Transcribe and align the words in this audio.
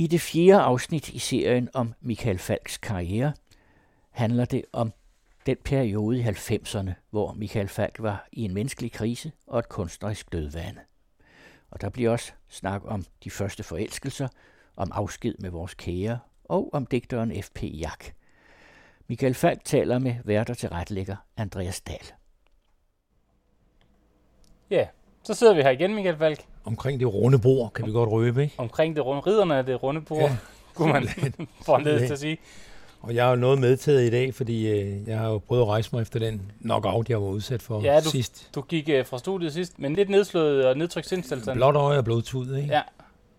I 0.00 0.06
det 0.06 0.20
fjerde 0.20 0.62
afsnit 0.62 1.08
i 1.08 1.18
serien 1.18 1.68
om 1.74 1.94
Michael 2.00 2.38
Falks 2.38 2.78
karriere 2.78 3.32
handler 4.10 4.44
det 4.44 4.64
om 4.72 4.92
den 5.46 5.56
periode 5.64 6.18
i 6.18 6.22
90'erne, 6.22 6.90
hvor 7.10 7.32
Michael 7.32 7.68
Falk 7.68 7.96
var 7.98 8.28
i 8.32 8.42
en 8.42 8.54
menneskelig 8.54 8.92
krise 8.92 9.32
og 9.46 9.58
et 9.58 9.68
kunstnerisk 9.68 10.32
dødvande. 10.32 10.80
Og 11.70 11.80
der 11.80 11.88
bliver 11.88 12.10
også 12.10 12.32
snak 12.48 12.82
om 12.84 13.04
de 13.24 13.30
første 13.30 13.62
forelskelser, 13.62 14.28
om 14.76 14.92
afsked 14.92 15.34
med 15.38 15.50
vores 15.50 15.74
kære 15.74 16.18
og 16.44 16.70
om 16.72 16.86
digteren 16.86 17.42
F.P. 17.42 17.62
Jak. 17.62 18.04
Michael 19.08 19.34
Falk 19.34 19.64
taler 19.64 19.98
med 19.98 20.14
værter 20.24 20.54
til 20.54 20.68
retlægger 20.68 21.16
Andreas 21.36 21.80
Dahl. 21.80 22.12
Ja, 24.70 24.88
så 25.28 25.34
sidder 25.34 25.54
vi 25.54 25.62
her 25.62 25.70
igen, 25.70 25.94
Michael 25.94 26.16
Falk. 26.16 26.40
Omkring 26.64 27.00
det 27.00 27.14
runde 27.14 27.38
bord, 27.38 27.72
kan 27.72 27.86
vi 27.86 27.92
godt 27.92 28.10
røbe, 28.10 28.42
ikke? 28.42 28.54
Omkring 28.58 28.96
det 28.96 29.04
runde, 29.04 29.20
ridderne 29.20 29.56
af 29.56 29.66
det 29.66 29.82
runde 29.82 30.00
bord, 30.00 30.20
ja, 30.20 30.36
kunne 30.74 30.92
man 30.92 31.08
foranledes 31.66 32.02
til 32.02 32.12
at 32.12 32.18
sige. 32.18 32.38
Og 33.02 33.14
jeg 33.14 33.24
har 33.24 33.30
jo 33.30 33.36
noget 33.36 33.58
medtaget 33.58 34.06
i 34.06 34.10
dag, 34.10 34.34
fordi 34.34 34.68
øh, 34.68 35.08
jeg 35.08 35.18
har 35.18 35.28
jo 35.28 35.38
prøvet 35.38 35.62
at 35.62 35.68
rejse 35.68 35.90
mig 35.92 36.02
efter 36.02 36.18
den 36.18 36.52
knockout, 36.62 37.08
jeg 37.08 37.22
var 37.22 37.28
udsat 37.28 37.62
for 37.62 37.80
ja, 37.82 38.00
du, 38.00 38.10
sidst. 38.10 38.48
du 38.54 38.60
gik 38.60 38.88
øh, 38.88 39.06
fra 39.06 39.18
studiet 39.18 39.52
sidst, 39.52 39.78
men 39.78 39.94
lidt 39.94 40.08
nedslået 40.08 40.66
og 40.66 40.76
nedtrykt 40.76 41.08
sindstilstand. 41.08 41.56
Blåt 41.56 41.76
øje 41.76 41.98
og 41.98 42.04
blodtud, 42.04 42.56
ikke? 42.56 42.74
Ja, 42.74 42.82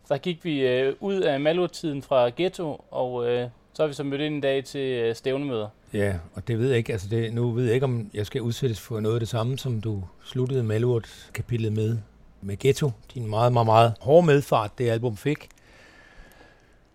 så 0.05 0.17
gik 0.17 0.45
vi 0.45 0.67
øh, 0.67 0.95
ud 0.99 1.16
af 1.16 1.39
malurtiden 1.39 2.02
fra 2.02 2.30
ghetto, 2.35 2.85
og 2.91 3.30
øh, 3.30 3.49
så 3.73 3.83
har 3.83 3.87
vi 3.87 3.93
så 3.93 4.03
mødt 4.03 4.21
ind 4.21 4.35
en 4.35 4.41
dag 4.41 4.63
til 4.63 4.81
øh, 4.81 5.15
stævnemøder. 5.15 5.67
Ja, 5.93 6.15
og 6.33 6.47
det 6.47 6.59
ved 6.59 6.69
jeg 6.69 6.77
ikke. 6.77 6.91
Altså 6.91 7.07
det, 7.09 7.33
nu 7.33 7.51
ved 7.51 7.65
jeg 7.65 7.73
ikke, 7.73 7.83
om 7.83 8.09
jeg 8.13 8.25
skal 8.25 8.41
udsættes 8.41 8.79
for 8.79 8.99
noget 8.99 9.15
af 9.15 9.19
det 9.19 9.29
samme, 9.29 9.57
som 9.57 9.81
du 9.81 10.03
sluttede 10.23 10.63
Malurt-kapitlet 10.63 11.73
med, 11.73 11.97
med 12.41 12.57
Ghetto. 12.57 12.91
Din 13.13 13.29
meget, 13.29 13.53
meget, 13.53 13.65
meget 13.65 13.93
hårde 13.99 14.25
medfart, 14.25 14.77
det 14.77 14.89
album 14.89 15.17
fik. 15.17 15.49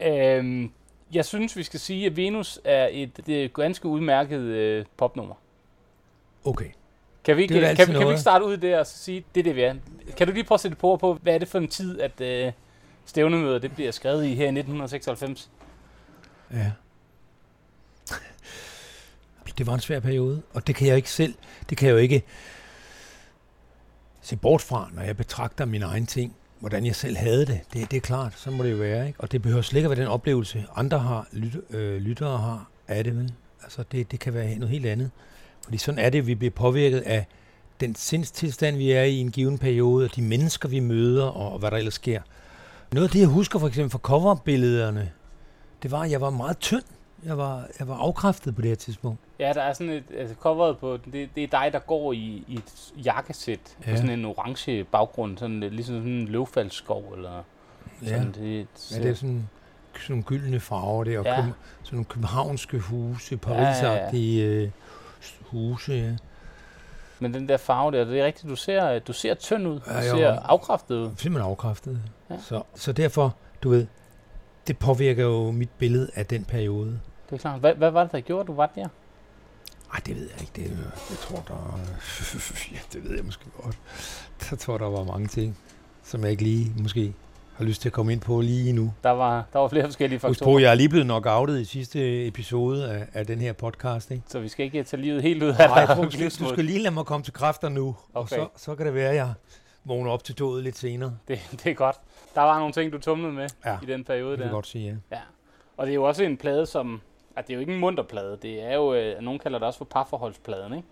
Øhm, 0.01 0.71
jeg 1.13 1.25
synes, 1.25 1.57
vi 1.57 1.63
skal 1.63 1.81
sige, 1.81 2.07
at 2.07 2.17
Venus 2.17 2.61
er 2.65 2.89
et, 2.93 3.27
det 3.27 3.45
er 3.45 3.49
ganske 3.49 3.89
udmærket 3.89 4.41
øh, 4.41 4.85
popnummer. 4.97 5.35
Okay. 6.45 6.69
Kan 7.25 7.37
vi, 7.37 7.43
ikke, 7.43 7.55
kan, 7.55 7.77
kan, 7.77 7.87
kan 7.87 8.01
vi 8.01 8.09
ikke 8.09 8.21
starte 8.21 8.45
ud 8.45 8.57
der 8.57 8.79
og 8.79 8.87
sige, 8.87 9.25
det 9.35 9.41
er 9.41 9.45
det, 9.45 9.57
vi 9.57 9.63
er? 9.63 9.75
Kan 10.17 10.27
du 10.27 10.33
lige 10.33 10.45
prøve 10.45 10.57
at 10.57 10.61
sætte 10.61 10.77
på, 10.77 10.97
på 10.97 11.19
hvad 11.23 11.35
er 11.35 11.39
det 11.39 11.49
for 11.49 11.59
en 11.59 11.69
tid, 11.69 12.01
at 12.01 12.21
øh, 12.21 12.53
stævnemøder 13.05 13.59
det 13.59 13.75
bliver 13.75 13.91
skrevet 13.91 14.25
i 14.25 14.35
her 14.35 14.45
i 14.45 14.59
1996? 14.59 15.51
Ja. 16.53 16.71
Det 19.59 19.67
var 19.67 19.75
en 19.75 19.81
svær 19.81 20.01
periode, 20.01 20.43
og 20.53 20.67
det 20.67 20.75
kan 20.75 20.89
jeg 20.89 20.97
ikke 20.97 21.11
selv, 21.11 21.35
det 21.71 21.79
kan 21.79 21.89
jeg 21.89 21.93
jo 21.93 21.99
ikke 21.99 22.23
se 24.23 24.37
bort 24.37 24.63
fra, 24.63 24.91
når 24.93 25.03
jeg 25.03 25.17
betragter 25.17 25.65
mine 25.65 25.85
egne 25.85 26.07
ting, 26.07 26.37
hvordan 26.61 26.87
jeg 26.87 26.97
selv 26.97 27.17
havde 27.17 27.47
det. 27.47 27.61
Det, 27.73 27.91
det 27.91 27.97
er 27.97 28.01
klart, 28.01 28.33
så 28.37 28.51
må 28.51 28.65
det 28.65 28.73
jo 28.73 28.77
være. 28.77 29.07
Ikke? 29.07 29.21
Og 29.21 29.33
det 29.33 29.43
behøver 29.43 29.63
slet 29.63 29.79
ikke 29.79 29.87
at 29.87 29.91
være 29.91 30.01
den 30.01 30.13
oplevelse, 30.13 30.67
andre 30.77 30.99
har, 30.99 31.29
lyt, 31.33 31.57
øh, 31.71 32.01
lyttere 32.01 32.39
har 32.39 32.69
af 32.89 33.05
det. 33.05 33.17
Vel? 33.17 33.33
Altså 33.63 33.85
det, 33.93 34.11
det 34.11 34.21
kan 34.21 34.35
være 34.35 34.55
noget 34.55 34.71
helt 34.71 34.87
andet. 34.87 35.11
Fordi 35.65 35.79
sådan 35.79 35.99
er 35.99 36.11
det, 36.11 36.27
vi 36.27 36.35
bliver 36.35 36.51
påvirket 36.51 37.01
af 37.01 37.27
den 37.81 37.95
sindstilstand, 37.95 38.77
vi 38.77 38.93
er 38.93 39.03
i 39.03 39.17
en 39.17 39.31
given 39.31 39.59
periode, 39.59 40.05
og 40.05 40.17
de 40.17 40.23
mennesker, 40.23 40.69
vi 40.69 40.81
møder, 40.81 41.25
og, 41.25 41.53
og 41.53 41.59
hvad 41.59 41.71
der 41.71 41.77
ellers 41.77 41.95
sker. 41.95 42.23
Noget 42.93 43.09
af 43.09 43.13
det, 43.13 43.21
jeg 43.21 43.29
husker 43.29 43.59
for 43.59 43.69
eksempel 43.69 43.91
fra 43.91 43.99
coverbillederne, 43.99 45.13
det 45.85 45.93
var, 45.93 46.01
at 46.01 46.11
jeg 46.11 46.21
var 46.21 46.31
meget 46.31 46.59
tynd. 46.59 46.83
Jeg 47.25 47.39
var, 47.39 47.67
jeg 47.79 47.89
var 47.89 47.97
afkræftet 47.97 48.55
på 48.55 48.63
det 48.63 48.69
her 48.69 48.77
tidspunkt. 48.77 49.21
Ja, 49.39 49.53
der 49.53 49.63
er 49.63 49.73
sådan 49.73 49.93
et, 49.93 50.05
altså 50.19 50.35
coveret 50.35 50.79
på, 50.79 50.99
det, 51.13 51.29
det 51.35 51.45
er 51.45 51.49
dig, 51.49 51.71
der 51.73 51.79
går 51.79 52.13
i, 52.13 52.45
i 52.49 52.55
et 52.55 52.93
jakkesæt 53.05 53.77
ja. 53.87 53.91
på 53.91 53.97
sådan 53.97 54.11
en 54.11 54.25
orange 54.25 54.85
baggrund, 54.85 55.39
sådan 55.39 55.61
ligesom 55.61 55.95
sådan 55.95 56.13
en 56.13 56.29
løvfaldsskov, 56.29 57.13
eller 57.17 57.43
ja. 58.03 58.09
sådan. 58.09 58.33
Det, 58.33 58.67
ja, 58.93 59.03
det 59.03 59.11
er 59.11 59.15
sådan, 59.15 59.49
sådan 59.95 60.09
nogle 60.09 60.23
gyldne 60.23 60.61
farver 60.61 61.05
der, 61.05 61.19
og 61.19 61.25
ja. 61.25 61.43
køb, 61.43 61.53
sådan 61.83 61.97
nogle 61.97 62.05
københavnske 62.05 62.79
huse, 62.79 63.37
parisagtige 63.37 64.43
ja, 64.43 64.51
ja, 64.51 64.59
ja. 64.59 64.65
Øh, 64.65 64.71
huse, 65.41 65.93
ja. 65.93 66.17
Men 67.19 67.35
den 67.35 67.49
der 67.49 67.57
farve 67.57 67.93
der, 67.93 68.05
det 68.05 68.21
er 68.21 68.25
rigtigt, 68.25 68.51
du 68.51 68.57
ser, 68.57 68.99
du 68.99 69.13
ser 69.13 69.35
tynd 69.35 69.69
ud, 69.69 69.81
du 69.81 69.91
ja, 69.91 70.03
ser 70.03 70.39
afkræftet 70.39 70.97
ud. 70.97 71.11
Simpelthen 71.17 71.51
afkræftet. 71.51 72.01
Ja. 72.31 72.37
Så, 72.41 72.63
så 72.75 72.93
derfor, 72.93 73.37
du 73.63 73.71
ved, 73.71 73.87
det 74.67 74.79
påvirker 74.79 75.25
jo 75.25 75.51
mit 75.51 75.71
billede 75.79 76.11
af 76.15 76.27
den 76.27 76.45
periode. 76.45 77.01
Det 77.31 77.35
er 77.35 77.39
klart. 77.39 77.61
Hvad, 77.61 77.75
hvad 77.75 77.91
var 77.91 78.03
det, 78.03 78.13
der 78.13 78.21
gjorde, 78.21 78.47
du 78.47 78.55
var 78.55 78.73
der? 78.75 78.89
Ej, 79.93 80.01
det 80.07 80.17
ved 80.17 80.29
jeg 80.33 80.41
ikke. 80.41 80.53
Det, 80.57 80.79
jeg 81.11 81.19
tror, 81.19 81.45
der... 81.49 81.81
ja, 82.75 82.79
det 82.93 83.05
ved 83.05 83.17
jeg 83.17 83.25
måske 83.25 83.45
godt. 83.63 83.79
Jeg 84.51 84.59
tror, 84.59 84.79
der 84.79 84.87
var 84.91 85.05
mange 85.05 85.29
ting, 85.29 85.59
som 86.03 86.23
jeg 86.23 86.31
ikke 86.31 86.43
lige 86.43 86.73
måske 86.83 87.15
har 87.57 87.65
lyst 87.65 87.83
til 87.83 87.89
at 87.89 87.93
komme 87.93 88.13
ind 88.13 88.21
på 88.21 88.41
lige 88.41 88.73
nu. 88.73 88.93
Der 89.03 89.11
var, 89.11 89.45
der 89.53 89.59
var 89.59 89.69
flere 89.69 89.85
forskellige 89.85 90.19
faktorer. 90.19 90.31
Husk 90.31 90.43
på, 90.45 90.59
jeg 90.59 90.71
er 90.71 90.75
lige 90.75 90.89
blevet 90.89 91.07
knockoutet 91.07 91.61
i 91.61 91.65
sidste 91.65 92.27
episode 92.27 92.91
af, 92.91 93.07
af 93.13 93.27
den 93.27 93.39
her 93.39 93.53
podcast. 93.53 94.11
Ikke? 94.11 94.23
Så 94.29 94.41
vi 94.41 94.49
skal 94.49 94.65
ikke 94.65 94.83
tage 94.85 95.03
livet 95.03 95.23
helt 95.23 95.43
ud 95.43 95.49
af 95.49 95.69
Nej, 95.69 95.87
dig. 95.87 95.97
du, 95.97 96.03
du 96.45 96.49
skal 96.49 96.65
lige 96.65 96.79
lade 96.79 96.95
mig 96.95 97.05
komme 97.05 97.25
til 97.25 97.33
kræfter 97.33 97.69
nu, 97.69 97.97
okay. 98.15 98.39
og 98.39 98.51
så, 98.57 98.65
så 98.65 98.75
kan 98.75 98.87
det 98.87 98.95
være, 98.95 99.11
at 99.11 99.17
jeg 99.17 99.33
vågner 99.85 100.11
op 100.11 100.25
til 100.25 100.39
dødet 100.39 100.65
lidt 100.65 100.79
senere. 100.79 101.17
Det, 101.29 101.41
det 101.51 101.67
er 101.67 101.75
godt. 101.75 102.01
Der 102.35 102.41
var 102.41 102.59
nogle 102.59 102.73
ting, 102.73 102.93
du 102.93 102.99
tumlede 102.99 103.33
med 103.33 103.49
ja, 103.65 103.79
i 103.83 103.87
den 103.87 104.05
periode 104.05 104.31
det 104.31 104.39
der. 104.39 104.45
det 104.45 104.53
godt 104.53 104.67
sige, 104.67 105.01
ja. 105.11 105.17
ja. 105.17 105.23
Og 105.77 105.87
det 105.87 105.93
er 105.93 105.95
jo 105.95 106.05
også 106.05 106.25
en 106.25 106.37
plade, 106.37 106.67
som... 106.67 107.01
At 107.37 107.47
det 107.47 107.53
er 107.53 107.55
jo 107.55 107.61
ikke 107.61 107.75
en 107.75 107.81
munterplade. 107.81 108.39
Det 108.43 108.63
er 108.63 108.75
jo... 108.75 108.95
Øh, 108.95 109.21
nogen 109.21 109.39
kalder 109.39 109.59
det 109.59 109.67
også 109.67 109.79
for 109.79 109.85
parforholdspladen, 109.85 110.73
ikke? 110.73 110.89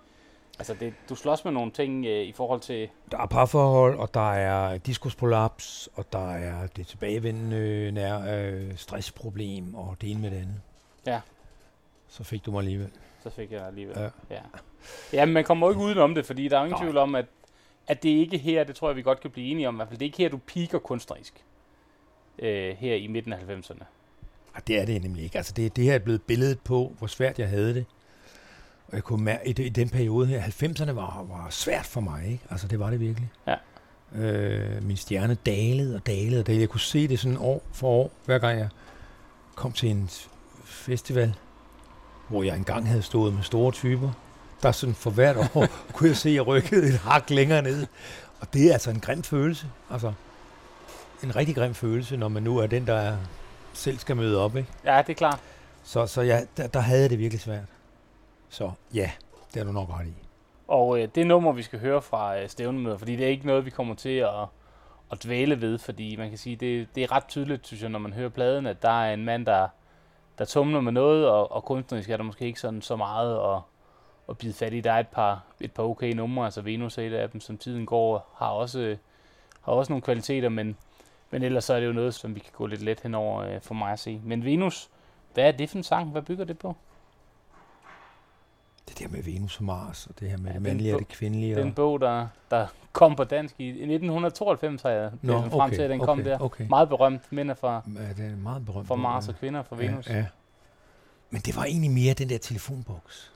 Altså, 0.59 0.75
det, 0.81 0.95
du 1.09 1.15
slås 1.15 1.45
med 1.45 1.53
nogle 1.53 1.71
ting 1.71 2.07
øh, 2.07 2.23
i 2.23 2.33
forhold 2.33 2.61
til... 2.61 2.89
Der 3.11 3.19
er 3.19 3.27
parforhold, 3.27 3.99
og 3.99 4.15
der 4.15 4.33
er 4.33 4.79
diskusprolaps, 4.79 5.89
og 5.95 6.13
der 6.13 6.31
er 6.31 6.67
det 6.67 6.87
tilbagevendende 6.87 7.91
nær, 7.93 8.39
øh, 8.39 8.77
stressproblem, 8.77 9.75
og 9.75 9.97
det 10.01 10.11
ene 10.11 10.21
med 10.21 10.31
det 10.31 10.37
andet. 10.37 10.61
Ja. 11.07 11.21
Så 12.09 12.25
fik 12.25 12.47
du 12.47 12.51
mig 12.51 12.59
alligevel. 12.59 12.91
Så 13.23 13.31
fik 13.31 13.53
jeg 13.53 13.67
alligevel, 13.67 13.99
ja. 13.99 14.35
ja. 14.35 14.41
Ja, 15.13 15.25
men 15.25 15.35
man 15.35 15.45
kommer 15.45 15.67
jo 15.67 15.71
ikke 15.71 15.83
udenom 15.83 16.15
det, 16.15 16.27
fordi 16.27 16.49
der 16.49 16.57
er 16.57 16.61
jo 16.61 16.65
ingen 16.65 16.77
Nej. 16.77 16.85
tvivl 16.85 16.97
om, 16.97 17.15
at, 17.15 17.27
at 17.93 18.03
det 18.03 18.09
ikke 18.09 18.39
her, 18.39 18.65
det 18.65 18.77
tror 18.77 18.89
jeg, 18.89 18.97
vi 18.97 19.03
godt 19.03 19.21
kan 19.21 19.31
blive 19.31 19.47
enige 19.51 19.69
om, 19.69 19.75
i 19.75 19.77
hvert 19.77 19.89
fald, 19.89 19.99
det 19.99 20.05
er 20.05 20.09
ikke 20.09 20.19
her, 20.19 20.29
du 20.29 20.39
piker 20.39 20.79
kunstnerisk. 20.79 21.45
Øh, 22.39 22.77
her 22.77 22.95
i 22.95 23.07
midten 23.07 23.33
af 23.33 23.37
90'erne. 23.37 23.85
Ja, 24.55 24.61
det 24.67 24.81
er 24.81 24.85
det 24.85 25.03
nemlig 25.03 25.25
ikke. 25.25 25.37
Altså, 25.37 25.53
det, 25.57 25.77
det 25.77 25.85
her 25.85 25.95
er 25.95 25.99
blevet 25.99 26.23
billedet 26.23 26.61
på, 26.61 26.93
hvor 26.99 27.07
svært 27.07 27.39
jeg 27.39 27.49
havde 27.49 27.75
det. 27.75 27.85
Og 28.89 28.95
jeg 28.95 29.03
kunne 29.05 29.25
mærke, 29.25 29.49
i, 29.49 29.63
i 29.63 29.69
den 29.69 29.89
periode 29.89 30.27
her, 30.27 30.43
90'erne 30.43 30.93
var, 30.93 31.25
var 31.29 31.47
svært 31.51 31.87
for 31.87 32.01
mig, 32.01 32.27
ikke? 32.27 32.45
Altså, 32.51 32.69
det 32.69 32.79
var 32.79 32.91
det 32.91 33.01
virkelig. 33.01 33.31
Ja. 33.47 33.57
Øh, 34.15 34.85
min 34.85 34.97
stjerne 34.97 35.35
dalede 35.35 35.97
og 35.97 36.07
dalede 36.07 36.41
og 36.41 36.47
dalede. 36.47 36.61
Jeg 36.61 36.69
kunne 36.69 36.81
se 36.81 37.09
det 37.09 37.19
sådan 37.19 37.39
år 37.41 37.63
for 37.73 37.89
år, 37.89 38.11
hver 38.25 38.39
gang 38.39 38.59
jeg 38.59 38.69
kom 39.55 39.73
til 39.73 39.91
en 39.91 40.11
festival, 40.65 41.35
hvor 42.29 42.43
jeg 42.43 42.57
engang 42.57 42.89
havde 42.89 43.03
stået 43.03 43.35
med 43.35 43.43
store 43.43 43.73
typer. 43.73 44.11
Der 44.63 44.73
sådan 44.73 44.95
for 44.95 45.11
hvert 45.11 45.37
år 45.37 45.67
kunne 45.95 46.09
jeg 46.09 46.17
se, 46.17 46.29
at 46.29 46.35
jeg 46.35 46.47
rykkede 46.47 46.89
et 46.89 46.99
hak 46.99 47.31
længere 47.31 47.63
ned. 47.63 47.87
Og 48.41 48.53
det 48.53 48.69
er 48.69 48.73
altså 48.73 48.91
en 48.91 49.01
grim 49.01 49.23
følelse. 49.23 49.67
Altså, 49.91 50.13
en 51.25 51.37
rigtig 51.37 51.55
grim 51.55 51.75
følelse, 51.75 52.17
når 52.17 52.29
man 52.29 52.43
nu 52.43 52.59
er 52.59 52.67
den, 52.67 52.87
der 52.87 52.95
er, 52.95 53.17
selv 53.73 53.99
skal 53.99 54.17
møde 54.17 54.45
op, 54.45 54.57
ikke? 54.57 54.69
Ja, 54.85 54.99
det 54.99 55.09
er 55.09 55.15
klart. 55.15 55.41
Så, 55.83 56.07
så 56.07 56.23
ja, 56.23 56.41
der, 56.57 56.67
der 56.67 56.81
havde 56.81 57.01
jeg 57.01 57.11
det 57.11 57.19
virkelig 57.19 57.41
svært. 57.41 57.65
Så 58.49 58.71
ja, 58.95 59.11
det 59.55 59.61
er 59.61 59.65
du 59.65 59.73
nok 59.73 59.89
ret 59.89 60.07
i. 60.07 60.15
Og 60.69 61.01
øh, 61.01 61.09
det 61.15 61.27
nummer, 61.27 61.53
vi 61.53 61.63
skal 61.63 61.79
høre 61.79 62.03
fra 62.03 62.39
øh, 62.39 62.49
stævnemøder, 62.49 62.99
fordi 62.99 63.17
det 63.17 63.27
er 63.27 63.31
ikke 63.31 63.47
noget, 63.47 63.65
vi 63.65 63.71
kommer 63.71 63.95
til 63.95 64.17
at, 64.17 64.47
at 65.13 65.25
dvæle 65.25 65.61
ved, 65.61 65.79
fordi 65.79 66.17
man 66.17 66.29
kan 66.29 66.39
sige, 66.39 66.57
det, 66.57 66.89
det 66.95 67.03
er 67.03 67.13
ret 67.13 67.27
tydeligt, 67.29 67.67
synes 67.67 67.83
jeg, 67.83 67.91
når 67.91 67.99
man 67.99 68.13
hører 68.13 68.29
pladen, 68.29 68.67
at 68.67 68.83
der 68.83 69.03
er 69.05 69.15
en 69.15 69.25
mand, 69.25 69.47
der, 69.47 69.69
der 70.39 70.45
tumler 70.45 70.81
med 70.81 70.93
noget, 70.93 71.29
og, 71.29 71.53
og 71.53 71.65
kunstnerisk 71.65 72.11
er 72.11 72.17
der 72.17 72.25
måske 72.25 72.45
ikke 72.45 72.61
sådan 72.61 72.83
så 72.83 72.97
meget 72.97 73.55
at, 73.55 73.61
at 74.29 74.39
bide 74.39 74.53
fat 74.53 74.73
i. 74.73 74.81
Der 74.81 74.93
er 74.93 75.01
et 75.01 75.09
par, 75.09 75.45
et 75.61 75.73
par 75.73 75.83
okay 75.83 76.13
numre, 76.13 76.45
altså 76.45 76.61
Venus 76.61 76.99
er 76.99 77.03
et 77.03 77.13
af 77.13 77.31
dem, 77.31 77.41
som 77.41 77.59
tiden 77.59 77.87
går, 77.87 78.35
har 78.37 78.49
også, 78.49 78.97
har 79.61 79.73
også 79.73 79.93
nogle 79.93 80.03
kvaliteter, 80.03 80.49
men, 80.49 80.77
men 81.31 81.43
ellers 81.43 81.65
så 81.65 81.75
er 81.75 81.81
det 81.81 81.87
jo 81.87 81.93
noget, 81.93 82.15
som 82.15 82.35
vi 82.35 82.41
kan 82.41 82.53
gå 82.53 82.67
lidt 82.67 82.83
let 82.83 83.01
henover 83.01 83.43
øh, 83.43 83.61
for 83.61 83.75
mig 83.75 83.93
at 83.93 83.99
se. 83.99 84.21
Men 84.25 84.45
Venus, 84.45 84.91
hvad 85.35 85.45
er 85.45 85.53
det 85.53 85.71
for 85.71 85.77
en 85.77 85.83
sang? 85.83 86.11
Hvad 86.11 86.23
bygger 86.23 86.45
det 86.45 86.59
på? 86.59 86.77
det 88.89 88.99
der 88.99 89.09
med 89.09 89.23
Venus 89.23 89.59
og 89.59 89.65
Mars, 89.65 90.07
og 90.07 90.21
det 90.21 90.31
her 90.31 90.37
med 90.39 90.47
ja, 90.47 90.55
det 90.55 90.63
mandlige 90.63 90.95
og 90.95 90.99
det 90.99 91.09
kvindelige. 91.09 91.57
Den 91.57 91.73
bog, 91.73 92.01
der, 92.01 92.27
der 92.51 92.67
kom 92.93 93.17
på 93.17 93.25
dansk 93.25 93.55
i, 93.59 93.65
i 93.65 93.69
1992, 93.69 94.83
har 94.83 94.91
jeg 94.91 95.11
Nå, 95.23 95.37
okay, 95.37 95.51
frem 95.51 95.71
til, 95.71 95.83
at 95.83 95.91
den 95.91 96.01
okay, 96.01 96.07
kom 96.07 96.25
der. 96.25 96.39
Okay. 96.39 96.67
Meget 96.69 96.89
berømt, 96.89 97.33
minder 97.33 97.55
fra, 97.55 97.83
ja, 97.97 98.23
det 98.23 98.33
er 98.33 98.37
meget 98.37 98.67
berømt, 98.67 98.89
fra 98.89 98.95
Mars 98.95 99.29
og 99.29 99.35
kvinder 99.35 99.63
fra 99.63 99.77
Venus. 99.77 100.09
Ja, 100.09 100.17
ja. 100.17 100.27
Men 101.31 101.41
det 101.41 101.57
var 101.57 101.65
egentlig 101.65 101.91
mere 101.91 102.15
den 102.15 102.29
der 102.29 102.39
telefonboks. 102.39 103.33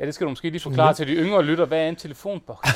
Ja, 0.00 0.06
det 0.06 0.14
skal 0.14 0.24
du 0.24 0.30
måske 0.30 0.50
lige 0.50 0.60
forklare 0.60 0.94
til 0.94 1.06
de 1.06 1.12
yngre 1.12 1.44
lytter. 1.44 1.64
Hvad 1.64 1.78
er 1.78 1.88
en 1.88 1.96
telefonboks? 1.96 2.68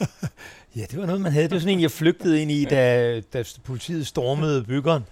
ja, 0.76 0.80
det 0.90 0.98
var 0.98 1.06
noget, 1.06 1.20
man 1.20 1.32
havde. 1.32 1.44
Det 1.44 1.52
var 1.54 1.58
sådan 1.60 1.74
en, 1.74 1.82
jeg 1.82 1.90
flygtede 1.90 2.42
ind 2.42 2.50
i, 2.50 2.64
da, 2.64 3.20
da 3.20 3.44
politiet 3.64 4.06
stormede 4.06 4.64
byggeren. 4.64 5.04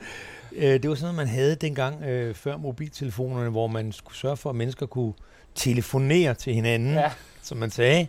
Øh, 0.53 0.83
det 0.83 0.89
var 0.89 0.95
sådan 0.95 1.15
noget, 1.15 1.17
man 1.17 1.35
havde 1.35 1.55
dengang 1.55 2.05
øh, 2.05 2.35
før 2.35 2.57
mobiltelefonerne, 2.57 3.51
hvor 3.51 3.67
man 3.67 3.93
skulle 3.93 4.17
sørge 4.17 4.37
for, 4.37 4.51
at 4.51 4.57
mennesker 4.57 4.87
kunne 4.87 5.13
telefonere 5.55 6.35
til 6.35 6.55
hinanden, 6.55 6.95
ja. 6.95 7.11
som 7.43 7.59
man 7.59 7.71
sagde. 7.71 8.07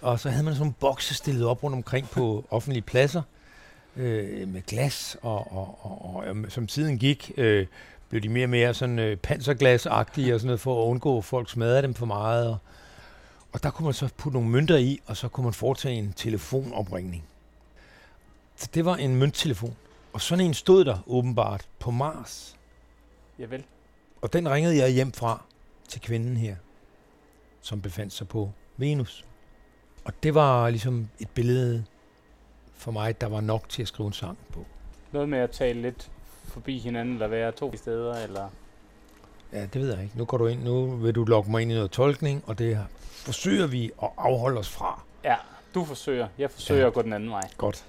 Og 0.00 0.20
så 0.20 0.30
havde 0.30 0.44
man 0.44 0.54
sådan 0.54 0.60
nogle 0.60 0.74
bokse 0.80 1.14
stillet 1.14 1.46
op 1.46 1.62
rundt 1.62 1.74
omkring 1.74 2.08
på 2.10 2.44
offentlige 2.50 2.82
pladser. 2.82 3.22
øh, 3.96 4.48
med 4.48 4.62
glas, 4.66 5.16
og, 5.22 5.52
og, 5.52 5.78
og, 5.82 6.14
og 6.14 6.36
som 6.48 6.66
tiden 6.66 6.98
gik, 6.98 7.32
øh, 7.36 7.66
blev 8.10 8.22
de 8.22 8.28
mere 8.28 8.44
og 8.44 8.50
mere 8.50 8.74
sådan 8.74 8.98
øh, 8.98 9.16
panserglasagtige 9.16 10.34
og 10.34 10.40
sådan 10.40 10.46
noget, 10.46 10.60
for 10.60 10.82
at 10.82 10.86
undgå, 10.86 11.18
at 11.18 11.24
folk 11.24 11.50
smadrede 11.50 11.82
dem 11.82 11.94
for 11.94 12.06
meget. 12.06 12.48
Og, 12.48 12.58
og 13.52 13.62
der 13.62 13.70
kunne 13.70 13.84
man 13.84 13.94
så 13.94 14.08
putte 14.16 14.36
nogle 14.36 14.50
mønter 14.50 14.76
i, 14.76 15.00
og 15.06 15.16
så 15.16 15.28
kunne 15.28 15.44
man 15.44 15.52
foretage 15.52 15.94
en 15.94 16.12
telefonopringning. 16.12 17.24
Så 18.56 18.68
det 18.74 18.84
var 18.84 18.96
en 18.96 19.16
mønttelefon. 19.16 19.76
Og 20.12 20.20
sådan 20.20 20.44
en 20.44 20.54
stod 20.54 20.84
der 20.84 20.98
åbenbart 21.06 21.68
på 21.78 21.90
Mars. 21.90 22.56
Ja 23.38 23.44
vel. 23.44 23.64
Og 24.22 24.32
den 24.32 24.50
ringede 24.50 24.76
jeg 24.76 24.90
hjem 24.90 25.12
fra 25.12 25.42
til 25.88 26.00
kvinden 26.00 26.36
her, 26.36 26.56
som 27.60 27.80
befandt 27.80 28.12
sig 28.12 28.28
på 28.28 28.50
Venus. 28.76 29.24
Og 30.04 30.12
det 30.22 30.34
var 30.34 30.70
ligesom 30.70 31.08
et 31.18 31.30
billede 31.30 31.84
for 32.74 32.90
mig, 32.92 33.20
der 33.20 33.26
var 33.26 33.40
nok 33.40 33.68
til 33.68 33.82
at 33.82 33.88
skrive 33.88 34.06
en 34.06 34.12
sang 34.12 34.38
på. 34.52 34.66
Noget 35.12 35.28
med 35.28 35.38
at 35.38 35.50
tale 35.50 35.82
lidt 35.82 36.10
forbi 36.50 36.78
hinanden, 36.78 37.14
eller 37.14 37.26
være 37.28 37.52
to 37.52 37.76
steder, 37.76 38.14
eller... 38.14 38.48
Ja, 39.52 39.62
det 39.66 39.74
ved 39.80 39.94
jeg 39.94 40.02
ikke. 40.02 40.18
Nu 40.18 40.24
går 40.24 40.38
du 40.38 40.46
ind, 40.46 40.62
nu 40.64 40.86
vil 40.96 41.14
du 41.14 41.24
logge 41.24 41.50
mig 41.50 41.62
ind 41.62 41.70
i 41.70 41.74
noget 41.74 41.90
tolkning, 41.90 42.44
og 42.46 42.58
det 42.58 42.78
forsøger 43.00 43.66
vi 43.66 43.90
at 44.02 44.08
afholde 44.18 44.58
os 44.58 44.68
fra. 44.68 45.02
Ja, 45.24 45.36
du 45.74 45.84
forsøger. 45.84 46.28
Jeg 46.38 46.50
forsøger 46.50 46.80
ja. 46.80 46.86
at 46.86 46.92
gå 46.92 47.02
den 47.02 47.12
anden 47.12 47.30
vej. 47.30 47.48
Godt. 47.56 47.84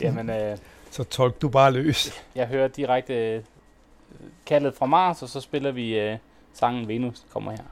Jamen, 0.00 0.30
øh, 0.30 0.58
Så 0.90 1.04
tolk 1.04 1.42
du 1.42 1.48
bare 1.48 1.72
løs. 1.72 2.12
jeg 2.34 2.46
hører 2.46 2.68
direkte 2.68 3.14
øh, 3.14 3.42
kaldet 4.46 4.74
fra 4.74 4.86
Mars, 4.86 5.22
og 5.22 5.28
så 5.28 5.40
spiller 5.40 5.70
vi 5.72 5.98
øh, 5.98 6.18
sangen 6.52 6.88
Venus, 6.88 7.22
kommer 7.32 7.50
her. 7.50 7.64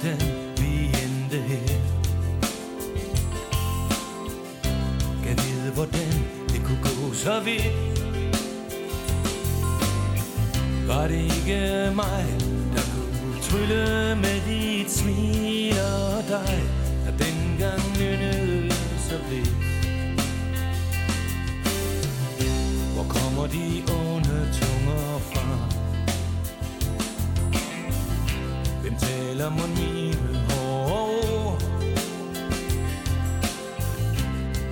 Hvordan 0.00 0.20
vi 0.56 0.84
endte 0.84 1.36
her 1.36 1.80
Kan 5.24 5.36
vide, 5.36 5.72
hvordan 5.74 6.12
det 6.48 6.62
kunne 6.64 6.82
gå 6.82 7.14
så 7.14 7.40
vidt 7.40 7.72
Var 10.86 11.08
det 11.08 11.16
ikke 11.16 11.92
mig, 11.94 12.26
der 12.74 12.82
kunne 12.92 13.42
trylle 13.42 14.16
med 14.16 14.40
dit 14.48 14.90
smil 14.90 15.74
og 15.80 16.24
dig 16.28 16.62
Der 17.04 17.24
dengang 17.24 17.82
nynnede 17.98 18.70
så 19.08 19.18
blidt 19.28 19.54
Hvor 22.94 23.04
kommer 23.08 23.46
de 23.46 23.82
onde 23.92 24.48
tunger 24.52 25.18
fra? 25.18 25.79
Taler 29.10 29.50
mon 29.50 29.70
mine 29.78 30.38
hår? 30.50 31.58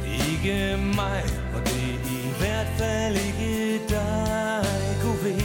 Ikke 0.06 0.76
mig, 0.96 1.22
og 1.54 1.60
det 1.68 1.86
er 1.94 2.00
i 2.18 2.22
hvert 2.40 2.70
fald 2.78 3.16
ikke 3.16 3.80
dig, 3.88 4.64
kunne 5.02 5.24
ved, 5.24 5.42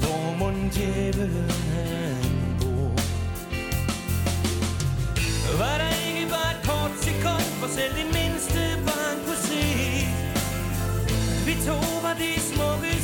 hvor 0.00 0.24
mon 0.38 0.70
djævelen 0.74 1.50
han 1.72 2.24
bor. 2.60 2.94
Var 5.60 5.76
der 5.82 5.92
ikke 6.06 6.26
bare 6.34 6.50
et 6.56 6.62
kort 6.68 6.94
sekund, 7.06 7.46
for 7.60 7.68
selv 7.76 7.92
det 8.00 8.08
mindste 8.18 8.60
barn 8.86 9.16
kunne 9.26 9.42
se, 9.50 9.64
vi 11.46 11.54
to 11.66 11.78
var 12.04 12.14
de 12.22 12.30
smukke 12.50 12.95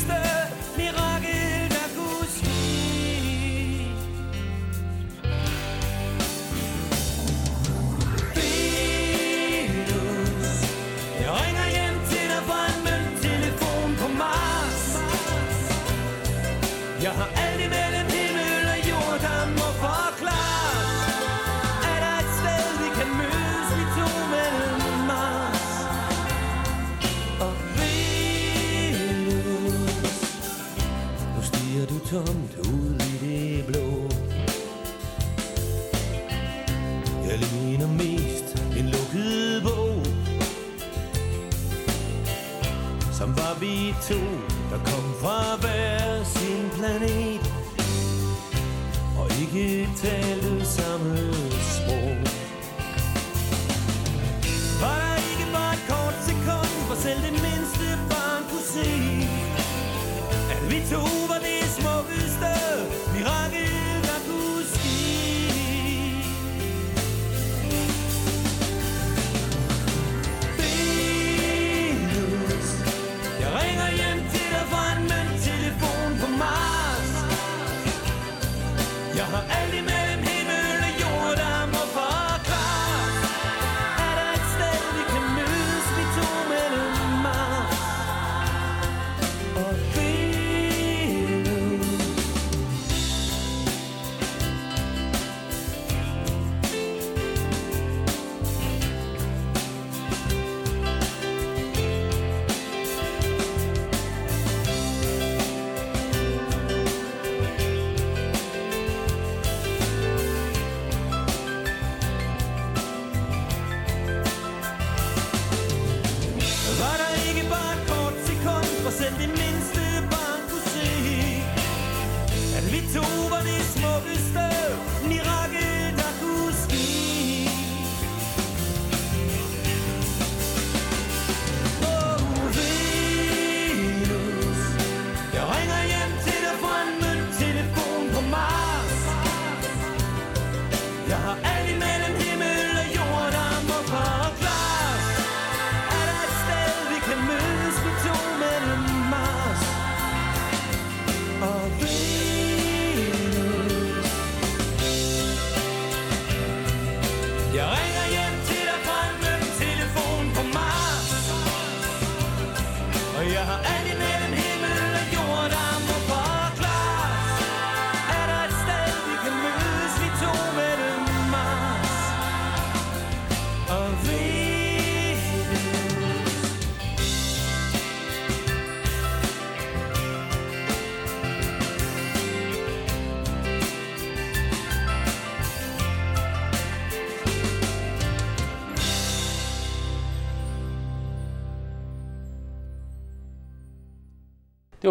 to, 44.09 44.21
der 44.71 44.79
kom 44.91 45.05
fra 45.23 45.56
hver 45.56 46.25
sin 46.25 46.71
planet. 46.77 47.41
Og 49.19 49.27
ikke 49.43 49.89
talte 49.97 50.67
samme 50.67 51.19
sprog. 51.75 52.17
Var 54.83 54.97
der 55.05 55.17
ikke 55.31 55.47
bare 55.56 55.75
et 55.79 55.85
kort 55.89 56.17
sekund, 56.29 56.73
hvor 56.87 56.97
selv 56.97 57.21
det 57.27 57.33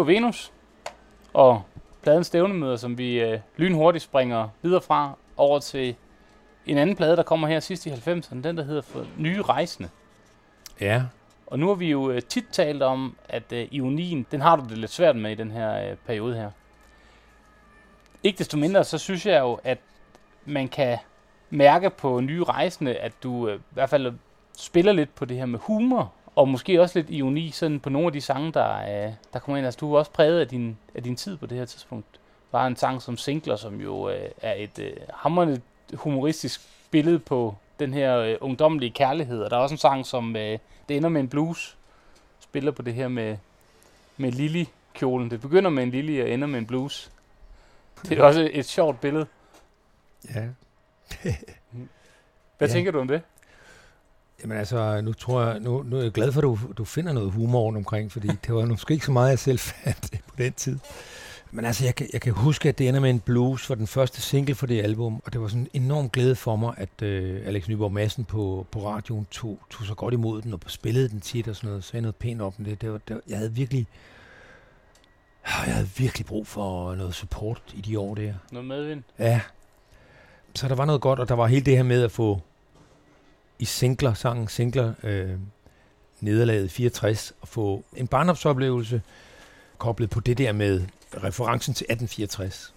var 0.02 0.06
Venus, 0.06 0.52
og 1.32 1.62
pladens 2.02 2.26
stævnemøder, 2.26 2.76
som 2.76 2.98
vi 2.98 3.20
øh, 3.20 3.40
lynhurtigt 3.56 4.04
springer 4.04 4.48
videre 4.62 4.80
fra, 4.80 5.16
over 5.36 5.58
til 5.58 5.96
en 6.66 6.78
anden 6.78 6.96
plade, 6.96 7.16
der 7.16 7.22
kommer 7.22 7.48
her 7.48 7.60
sidst 7.60 7.86
i 7.86 7.90
90'erne, 7.90 8.42
den 8.42 8.56
der 8.56 8.62
hedder 8.62 8.82
for 8.82 9.06
Nye 9.18 9.42
Rejsende. 9.42 9.88
Ja, 10.80 11.02
Og 11.46 11.58
nu 11.58 11.68
har 11.68 11.74
vi 11.74 11.90
jo 11.90 12.10
øh, 12.10 12.22
tit 12.22 12.44
talt 12.52 12.82
om, 12.82 13.16
at 13.28 13.52
øh, 13.52 13.68
ionien, 13.72 14.26
den 14.30 14.40
har 14.40 14.56
du 14.56 14.64
det 14.68 14.78
lidt 14.78 14.90
svært 14.90 15.16
med 15.16 15.30
i 15.32 15.34
den 15.34 15.50
her 15.50 15.90
øh, 15.90 15.96
periode 16.06 16.34
her. 16.34 16.50
Ikke 18.22 18.38
desto 18.38 18.58
mindre, 18.58 18.84
så 18.84 18.98
synes 18.98 19.26
jeg 19.26 19.40
jo, 19.40 19.60
at 19.64 19.78
man 20.44 20.68
kan 20.68 20.98
mærke 21.50 21.90
på 21.90 22.20
nye 22.20 22.44
rejsende, 22.44 22.94
at 22.94 23.12
du 23.22 23.48
øh, 23.48 23.56
i 23.56 23.60
hvert 23.70 23.90
fald 23.90 24.12
spiller 24.58 24.92
lidt 24.92 25.14
på 25.14 25.24
det 25.24 25.36
her 25.36 25.46
med 25.46 25.58
humor, 25.58 26.12
og 26.36 26.48
måske 26.48 26.80
også 26.80 26.98
lidt 26.98 27.10
ironi 27.10 27.50
sådan 27.50 27.80
på 27.80 27.90
nogle 27.90 28.06
af 28.06 28.12
de 28.12 28.20
sange, 28.20 28.52
der, 28.52 29.06
øh, 29.06 29.12
der 29.32 29.38
kommer 29.38 29.56
ind. 29.56 29.66
Altså, 29.66 29.78
du 29.80 29.94
er 29.94 29.98
også 29.98 30.10
præget 30.10 30.40
af 30.40 30.48
din, 30.48 30.78
af 30.94 31.02
din 31.02 31.16
tid 31.16 31.36
på 31.36 31.46
det 31.46 31.58
her 31.58 31.64
tidspunkt. 31.64 32.06
Der 32.52 32.58
er 32.58 32.66
en 32.66 32.76
sang 32.76 33.02
som 33.02 33.16
Singler, 33.16 33.56
som 33.56 33.80
jo 33.80 34.08
øh, 34.10 34.30
er 34.42 34.54
et 34.54 34.78
øh, 34.78 34.92
hammerende 35.14 35.60
humoristisk 35.94 36.60
billede 36.90 37.18
på 37.18 37.54
den 37.78 37.94
her 37.94 38.16
øh, 38.18 38.36
ungdommelige 38.40 38.90
kærlighed. 38.90 39.42
Og 39.42 39.50
der 39.50 39.56
er 39.56 39.60
også 39.60 39.74
en 39.74 39.78
sang, 39.78 40.06
som 40.06 40.36
øh, 40.36 40.58
det 40.88 40.96
ender 40.96 41.08
med 41.08 41.20
en 41.20 41.28
blues, 41.28 41.76
spiller 42.40 42.70
på 42.72 42.82
det 42.82 42.94
her 42.94 43.08
med, 43.08 43.36
med 44.16 44.32
Lily-kjolen. 44.32 45.30
Det 45.30 45.40
begynder 45.40 45.70
med 45.70 45.82
en 45.82 45.90
lily 45.90 46.22
og 46.22 46.30
ender 46.30 46.46
med 46.48 46.58
en 46.58 46.66
blues. 46.66 47.10
Det 48.08 48.18
er 48.18 48.22
også 48.24 48.40
et, 48.40 48.58
et 48.58 48.66
sjovt 48.66 49.00
billede. 49.00 49.26
ja. 50.34 50.44
Hvad 52.58 52.68
Ja. 52.68 52.74
tænker 52.74 52.92
du 52.92 53.00
om 53.00 53.08
det? 53.08 53.22
Jamen 54.42 54.56
altså, 54.58 55.00
nu 55.00 55.12
tror 55.12 55.42
jeg, 55.42 55.60
nu, 55.60 55.82
nu 55.82 55.96
er 55.96 56.02
jeg 56.02 56.12
glad 56.12 56.32
for, 56.32 56.40
at 56.40 56.42
du, 56.42 56.58
du 56.78 56.84
finder 56.84 57.12
noget 57.12 57.32
humor 57.32 57.76
omkring, 57.76 58.12
fordi 58.12 58.28
det 58.46 58.54
var 58.54 58.64
måske 58.64 58.94
ikke 58.94 59.06
så 59.06 59.12
meget, 59.12 59.30
jeg 59.30 59.38
selv 59.38 59.58
fandt 59.58 60.10
på 60.28 60.34
den 60.38 60.52
tid. 60.52 60.78
Men 61.54 61.64
altså, 61.64 61.84
jeg 61.84 61.94
kan, 61.94 62.08
jeg 62.12 62.20
kan 62.20 62.32
huske, 62.32 62.68
at 62.68 62.78
det 62.78 62.88
ender 62.88 63.00
med 63.00 63.10
en 63.10 63.20
blues 63.20 63.66
for 63.66 63.74
den 63.74 63.86
første 63.86 64.20
single 64.20 64.54
for 64.54 64.66
det 64.66 64.82
album, 64.82 65.22
og 65.24 65.32
det 65.32 65.40
var 65.40 65.48
sådan 65.48 65.68
en 65.72 65.82
enorm 65.82 66.08
glæde 66.08 66.36
for 66.36 66.56
mig, 66.56 66.74
at 66.76 67.02
øh, 67.02 67.46
Alex 67.46 67.68
Nyborg 67.68 67.92
Madsen 67.92 68.24
på, 68.24 68.66
på 68.70 68.88
radioen 68.88 69.26
tog, 69.30 69.58
tog 69.70 69.86
så 69.86 69.94
godt 69.94 70.14
imod 70.14 70.42
den, 70.42 70.52
og 70.52 70.60
spillede 70.66 71.08
den 71.08 71.20
tit 71.20 71.48
og 71.48 71.56
sådan 71.56 71.68
noget, 71.68 71.84
sagde 71.84 72.02
noget 72.02 72.16
pænt 72.16 72.42
om 72.42 72.52
det. 72.52 72.80
det, 72.80 72.92
var, 72.92 72.98
det 72.98 73.16
var, 73.16 73.22
jeg 73.28 73.38
havde 73.38 73.52
virkelig, 73.52 73.86
jeg 75.44 75.74
havde 75.74 75.88
virkelig 75.96 76.26
brug 76.26 76.46
for 76.46 76.94
noget 76.94 77.14
support 77.14 77.62
i 77.74 77.80
de 77.80 77.98
år 77.98 78.14
der. 78.14 78.34
Noget 78.52 78.68
medvind? 78.68 79.02
Ja. 79.18 79.40
Så 80.54 80.68
der 80.68 80.74
var 80.74 80.84
noget 80.84 81.00
godt, 81.00 81.18
og 81.18 81.28
der 81.28 81.34
var 81.34 81.46
hele 81.46 81.64
det 81.64 81.76
her 81.76 81.82
med 81.82 82.02
at 82.02 82.10
få 82.10 82.40
i 83.62 83.64
singler, 83.64 84.14
sangen 84.14 84.48
singler, 84.48 84.92
øh, 85.02 85.30
nederlaget 86.20 86.70
64, 86.70 87.32
og 87.40 87.48
få 87.48 87.84
en 87.96 88.06
barndomsoplevelse 88.06 89.02
koblet 89.78 90.10
på 90.10 90.20
det 90.20 90.38
der 90.38 90.52
med 90.52 90.82
referencen 91.24 91.74
til 91.74 91.84
1864. 91.84 92.74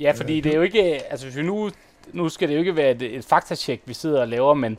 Ja, 0.00 0.12
fordi 0.16 0.40
det 0.40 0.52
er 0.52 0.56
jo 0.56 0.62
ikke, 0.62 0.82
altså 0.82 1.26
hvis 1.26 1.36
vi 1.36 1.42
nu, 1.42 1.70
nu 2.12 2.28
skal 2.28 2.48
det 2.48 2.54
jo 2.54 2.58
ikke 2.58 2.76
være 2.76 2.90
et, 2.90 3.02
et 3.02 3.24
faktatjek, 3.24 3.82
vi 3.86 3.94
sidder 3.94 4.20
og 4.20 4.28
laver, 4.28 4.54
men, 4.54 4.78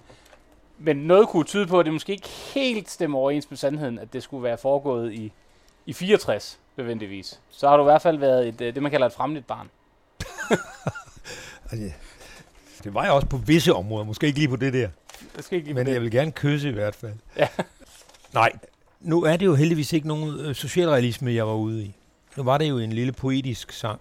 men 0.77 0.97
noget 0.97 1.27
kunne 1.27 1.43
tyde 1.43 1.67
på, 1.67 1.79
at 1.79 1.85
det 1.85 1.93
måske 1.93 2.11
ikke 2.11 2.27
helt 2.27 2.89
stemmer 2.89 3.19
overens 3.19 3.49
med 3.49 3.57
sandheden, 3.57 3.99
at 3.99 4.13
det 4.13 4.23
skulle 4.23 4.43
være 4.43 4.57
foregået 4.57 5.13
i, 5.13 5.31
i 5.85 5.93
64, 5.93 6.59
nødvendigvis. 6.77 7.39
Så 7.49 7.67
har 7.67 7.77
du 7.77 7.83
i 7.83 7.89
hvert 7.91 8.01
fald 8.01 8.17
været 8.17 8.47
et, 8.47 8.61
øh, 8.61 8.75
det, 8.75 8.83
man 8.83 8.91
kalder 8.91 9.07
et 9.07 9.13
fremligt 9.13 9.47
barn. 9.47 9.69
Det 12.85 12.93
var 12.93 13.03
jeg 13.03 13.11
også 13.11 13.27
på 13.27 13.37
visse 13.37 13.73
områder, 13.73 14.05
måske 14.05 14.27
ikke 14.27 14.39
lige 14.39 14.49
på 14.49 14.55
det 14.55 14.73
der, 14.73 14.89
Det 15.35 15.43
skal 15.45 15.57
ikke 15.57 15.73
men 15.73 15.85
det. 15.85 15.93
jeg 15.93 16.01
vil 16.01 16.11
gerne 16.11 16.31
kysse 16.31 16.69
i 16.69 16.71
hvert 16.71 16.95
fald. 16.95 17.13
Ja. 17.37 17.47
Nej, 18.33 18.51
nu 18.99 19.23
er 19.23 19.37
det 19.37 19.45
jo 19.45 19.55
heldigvis 19.55 19.93
ikke 19.93 20.07
nogen 20.07 20.39
øh, 20.39 20.55
socialrealisme, 20.55 21.33
jeg 21.33 21.47
var 21.47 21.53
ude 21.53 21.83
i. 21.83 21.95
Nu 22.37 22.43
var 22.43 22.57
det 22.57 22.69
jo 22.69 22.77
en 22.77 22.93
lille 22.93 23.11
poetisk 23.13 23.71
sang. 23.71 23.99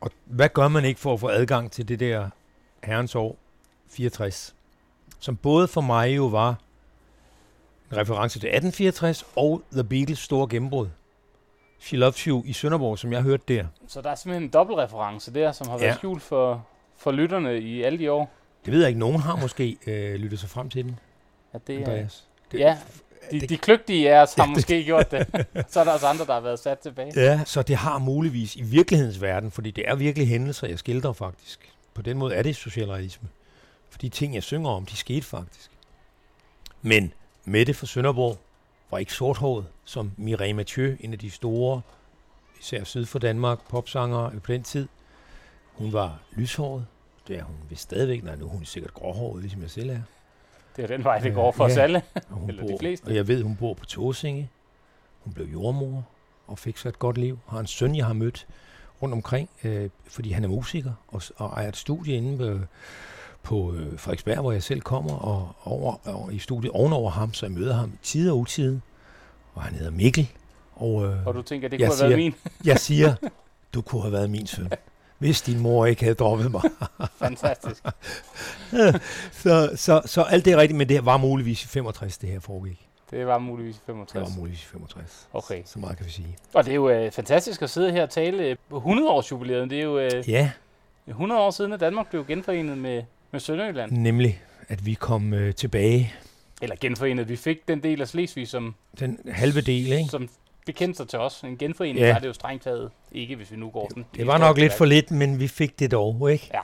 Og 0.00 0.10
hvad 0.24 0.48
gør 0.48 0.68
man 0.68 0.84
ikke 0.84 1.00
for 1.00 1.14
at 1.14 1.20
få 1.20 1.28
adgang 1.28 1.72
til 1.72 1.88
det 1.88 2.00
der 2.00 2.28
herrens 2.84 3.14
år 3.14 3.36
64? 3.90 4.54
Som 5.18 5.36
både 5.36 5.68
for 5.68 5.80
mig 5.80 6.16
jo 6.16 6.26
var 6.26 6.48
en 7.92 7.96
reference 7.96 8.38
til 8.38 8.46
1864 8.48 9.24
og 9.36 9.62
The 9.72 9.84
Beatles 9.84 10.18
store 10.18 10.48
gennembrud. 10.48 10.88
She 11.80 11.96
Loves 11.96 12.20
You 12.20 12.42
i 12.46 12.52
Sønderborg, 12.52 12.98
som 12.98 13.12
jeg 13.12 13.22
hørte 13.22 13.44
der. 13.48 13.64
Så 13.88 14.00
der 14.00 14.10
er 14.10 14.14
simpelthen 14.14 14.42
en 14.42 14.48
dobbeltreference 14.50 15.34
der, 15.34 15.52
som 15.52 15.68
har 15.68 15.78
været 15.78 15.88
Ja. 15.88 15.94
skjult 15.96 16.22
for, 16.22 16.66
for 17.02 17.12
lytterne 17.12 17.60
i 17.60 17.82
alle 17.82 17.98
de 17.98 18.12
år. 18.12 18.30
Det 18.64 18.72
ved 18.72 18.80
jeg 18.80 18.88
ikke, 18.88 19.00
nogen 19.00 19.20
har 19.20 19.36
måske 19.36 19.76
øh, 19.86 20.14
lyttet 20.14 20.40
sig 20.40 20.48
frem 20.50 20.70
til 20.70 20.84
den, 20.84 20.98
At 21.52 21.66
det, 21.66 21.74
er, 21.74 21.78
Andreas. 21.78 22.24
Det, 22.52 22.58
ja, 22.60 22.78
de, 23.30 23.40
det- 23.40 23.48
de 23.48 23.56
kløgtige 23.56 24.14
af 24.14 24.22
os 24.22 24.34
har 24.34 24.46
måske 24.56 24.84
gjort 24.84 25.10
det. 25.10 25.26
Så 25.68 25.80
er 25.80 25.84
der 25.84 25.92
også 25.92 26.06
andre, 26.06 26.26
der 26.26 26.32
har 26.32 26.40
været 26.40 26.58
sat 26.58 26.78
tilbage. 26.78 27.12
Ja, 27.16 27.40
så 27.44 27.62
det 27.62 27.76
har 27.76 27.98
muligvis 27.98 28.56
i 28.56 28.62
virkelighedens 28.62 29.22
verden, 29.22 29.50
fordi 29.50 29.70
det 29.70 29.84
er 29.88 29.94
virkelig 29.94 30.28
hændelser, 30.28 30.66
jeg 30.66 30.78
skildrer 30.78 31.12
faktisk. 31.12 31.72
På 31.94 32.02
den 32.02 32.18
måde 32.18 32.34
er 32.34 32.42
det 32.42 32.56
socialrealisme. 32.56 33.28
For 33.90 33.98
de 33.98 34.08
ting, 34.08 34.34
jeg 34.34 34.42
synger 34.42 34.70
om, 34.70 34.86
de 34.86 34.96
skete 34.96 35.22
faktisk. 35.26 35.70
Men 36.82 37.12
Mette 37.44 37.74
fra 37.74 37.86
Sønderborg 37.86 38.38
var 38.90 38.98
ikke 38.98 39.12
sorthåret, 39.12 39.66
som 39.84 40.12
Mireille 40.16 40.56
Mathieu, 40.56 40.96
en 41.00 41.12
af 41.12 41.18
de 41.18 41.30
store, 41.30 41.80
især 42.60 42.84
syd 42.84 43.06
for 43.06 43.18
Danmark, 43.18 43.58
popsangere 43.68 44.32
på 44.42 44.52
den 44.52 44.62
tid. 44.62 44.88
Hun 45.72 45.92
var 45.92 46.18
lyshåret. 46.32 46.86
Det 47.28 47.38
er 47.38 47.42
hun 47.44 47.56
vist 47.70 47.82
stadigvæk. 47.82 48.24
Nej, 48.24 48.36
nu 48.36 48.44
er 48.44 48.48
hun 48.48 48.64
sikkert 48.64 48.94
gråhåret, 48.94 49.40
ligesom 49.40 49.62
jeg 49.62 49.70
selv 49.70 49.90
er. 49.90 50.00
Det 50.76 50.82
er 50.82 50.86
den 50.88 51.04
vej, 51.04 51.18
det 51.18 51.34
går 51.34 51.52
for 51.52 51.64
os 51.64 51.76
ja. 51.76 51.82
alle. 51.82 52.02
Og, 52.14 52.22
hun 52.30 52.48
Eller 52.48 52.62
de 52.62 52.68
bor, 52.72 52.78
fleste. 52.78 53.04
og 53.06 53.14
jeg 53.14 53.28
ved, 53.28 53.42
hun 53.42 53.56
bor 53.56 53.74
på 53.74 53.84
Tåsinge. 53.86 54.50
Hun 55.24 55.32
blev 55.34 55.46
jordmor 55.46 56.04
og 56.46 56.58
fik 56.58 56.76
så 56.78 56.88
et 56.88 56.98
godt 56.98 57.18
liv. 57.18 57.38
Har 57.48 57.60
en 57.60 57.66
søn, 57.66 57.96
jeg 57.96 58.06
har 58.06 58.12
mødt 58.12 58.46
rundt 59.02 59.12
omkring, 59.14 59.50
øh, 59.64 59.90
fordi 60.08 60.30
han 60.32 60.44
er 60.44 60.48
musiker 60.48 60.92
og, 61.08 61.22
og 61.36 61.48
ejer 61.48 61.68
et 61.68 61.76
studie 61.76 62.16
inde 62.16 62.38
på, 62.38 62.58
på 63.42 63.72
øh, 63.74 63.98
Frederiksberg, 63.98 64.38
hvor 64.40 64.52
jeg 64.52 64.62
selv 64.62 64.80
kommer, 64.80 65.14
og, 65.14 65.52
over, 65.64 66.08
og 66.08 66.34
i 66.34 66.38
studiet 66.38 66.72
ovenover 66.72 67.10
ham, 67.10 67.34
så 67.34 67.46
jeg 67.46 67.52
møder 67.52 67.74
ham 67.74 67.90
i 67.94 67.98
tide 68.02 68.32
og 68.32 68.38
utide. 68.38 68.80
Og 69.54 69.62
han 69.62 69.74
hedder 69.74 69.90
Mikkel. 69.90 70.28
Og, 70.74 71.04
øh, 71.06 71.26
Og 71.26 71.34
du 71.34 71.42
tænker, 71.42 71.68
det 71.68 71.78
kunne 71.78 71.86
have 71.86 72.00
været 72.00 72.10
siger- 72.10 72.16
min. 72.16 72.34
jeg 72.64 72.78
siger, 72.78 73.14
du 73.74 73.82
kunne 73.82 74.02
have 74.02 74.12
været 74.12 74.30
min 74.30 74.46
søn, 74.46 74.70
hvis 75.22 75.42
din 75.42 75.58
mor 75.58 75.86
ikke 75.86 76.02
havde 76.02 76.14
droppet 76.14 76.50
mig. 76.50 76.62
Fantastisk. 77.24 77.82
Så, 79.32 79.70
så, 79.76 80.02
så 80.06 80.22
alt 80.22 80.44
det 80.44 80.52
er 80.52 80.56
rigtigt, 80.56 80.76
men 80.78 80.88
det 80.88 81.04
var 81.06 81.16
muligvis 81.16 81.64
i 81.64 81.66
65, 81.68 82.18
det 82.18 82.28
her 82.28 82.40
foregik. 82.40 82.88
Det 83.10 83.26
var 83.26 83.38
muligvis 83.38 83.76
i 83.76 83.78
Det 83.86 83.94
var 83.94 84.04
65. 84.04 84.36
muligvis 84.36 84.62
i 84.62 84.66
65. 84.66 85.28
Okay. 85.32 85.62
Så 85.66 85.78
meget 85.78 85.96
kan 85.96 86.06
vi 86.06 86.10
sige. 86.10 86.36
Og 86.54 86.64
det 86.64 86.70
er 86.70 86.74
jo 86.74 86.90
øh, 86.90 87.10
fantastisk 87.12 87.62
at 87.62 87.70
sidde 87.70 87.92
her 87.92 88.02
og 88.02 88.10
tale 88.10 88.42
øh, 88.44 88.56
på 88.70 88.76
100 88.76 89.08
års 89.10 89.30
jubilæet. 89.32 89.70
Det 89.70 89.78
er 89.78 89.82
jo 89.82 89.98
øh, 89.98 90.28
Ja, 90.28 90.50
100 91.08 91.40
år 91.40 91.50
siden, 91.50 91.72
at 91.72 91.80
Danmark 91.80 92.10
blev 92.10 92.26
genforenet 92.26 92.78
med, 92.78 93.02
med 93.30 93.40
Sønderjylland. 93.40 93.92
nemlig 93.92 94.40
at 94.68 94.86
vi 94.86 94.94
kom 94.94 95.34
øh, 95.34 95.54
tilbage. 95.54 96.14
Eller 96.62 96.76
genforenet. 96.80 97.28
Vi 97.28 97.36
fik 97.36 97.68
den 97.68 97.82
del 97.82 98.00
af 98.00 98.08
Slesvig, 98.08 98.48
som, 98.48 98.74
Den 99.00 99.18
halve 99.30 99.60
del, 99.60 99.92
ikke? 99.92 100.08
som 100.10 100.28
bekendte 100.66 100.96
sig 100.96 101.08
til 101.08 101.18
os. 101.18 101.40
En 101.40 101.58
genforening 101.58 101.98
Ja. 101.98 102.06
ja. 102.06 102.14
er 102.14 102.18
det 102.18 102.28
jo 102.28 102.32
strengt 102.32 102.62
taget 102.64 102.90
ikke, 103.12 103.36
hvis 103.36 103.50
vi 103.50 103.56
nu 103.56 103.70
går 103.70 103.88
sådan. 103.90 104.06
Det 104.14 104.26
var 104.26 104.38
nok 104.38 104.58
lidt 104.58 104.72
for 104.72 104.84
lidt, 104.84 105.10
men 105.10 105.40
vi 105.40 105.48
fik 105.48 105.78
det 105.78 105.90
dog, 105.90 106.32
ikke? 106.32 106.50
Ja. 106.54 106.60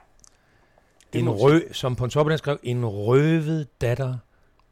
Det 1.12 1.19
En 1.19 1.31
rød, 1.31 1.62
som 1.73 1.97
på 1.97 2.05
en 2.05 2.11
skrev, 2.38 2.59
en 2.62 2.87
røvet 2.87 3.81
datter, 3.81 4.19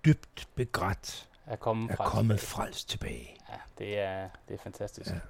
dybt 0.04 0.48
begrædt, 0.54 1.26
at 1.46 1.60
komme 1.60 1.88
er 1.90 1.96
kommet 1.96 2.40
frelst 2.40 2.90
tilbage. 2.90 3.36
Ja, 3.50 3.54
det 3.84 3.98
er, 3.98 4.28
det 4.48 4.54
er 4.54 4.58
fantastisk. 4.62 5.10
Ja. 5.10 5.14
Ja. 5.14 5.20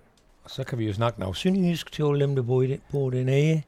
Og 0.45 0.51
så 0.51 0.65
kan 0.65 0.79
vi 0.79 0.87
jo 0.87 0.93
snakke 0.93 1.21
noget 1.21 1.37
synjysk 1.37 1.93
til 1.93 2.05
dem, 2.21 2.37
der 2.37 2.43
bor 2.43 2.63
i 2.63 2.67
det, 2.67 2.81
bor 2.93 3.11
den 3.11 3.29
af. 3.29 3.65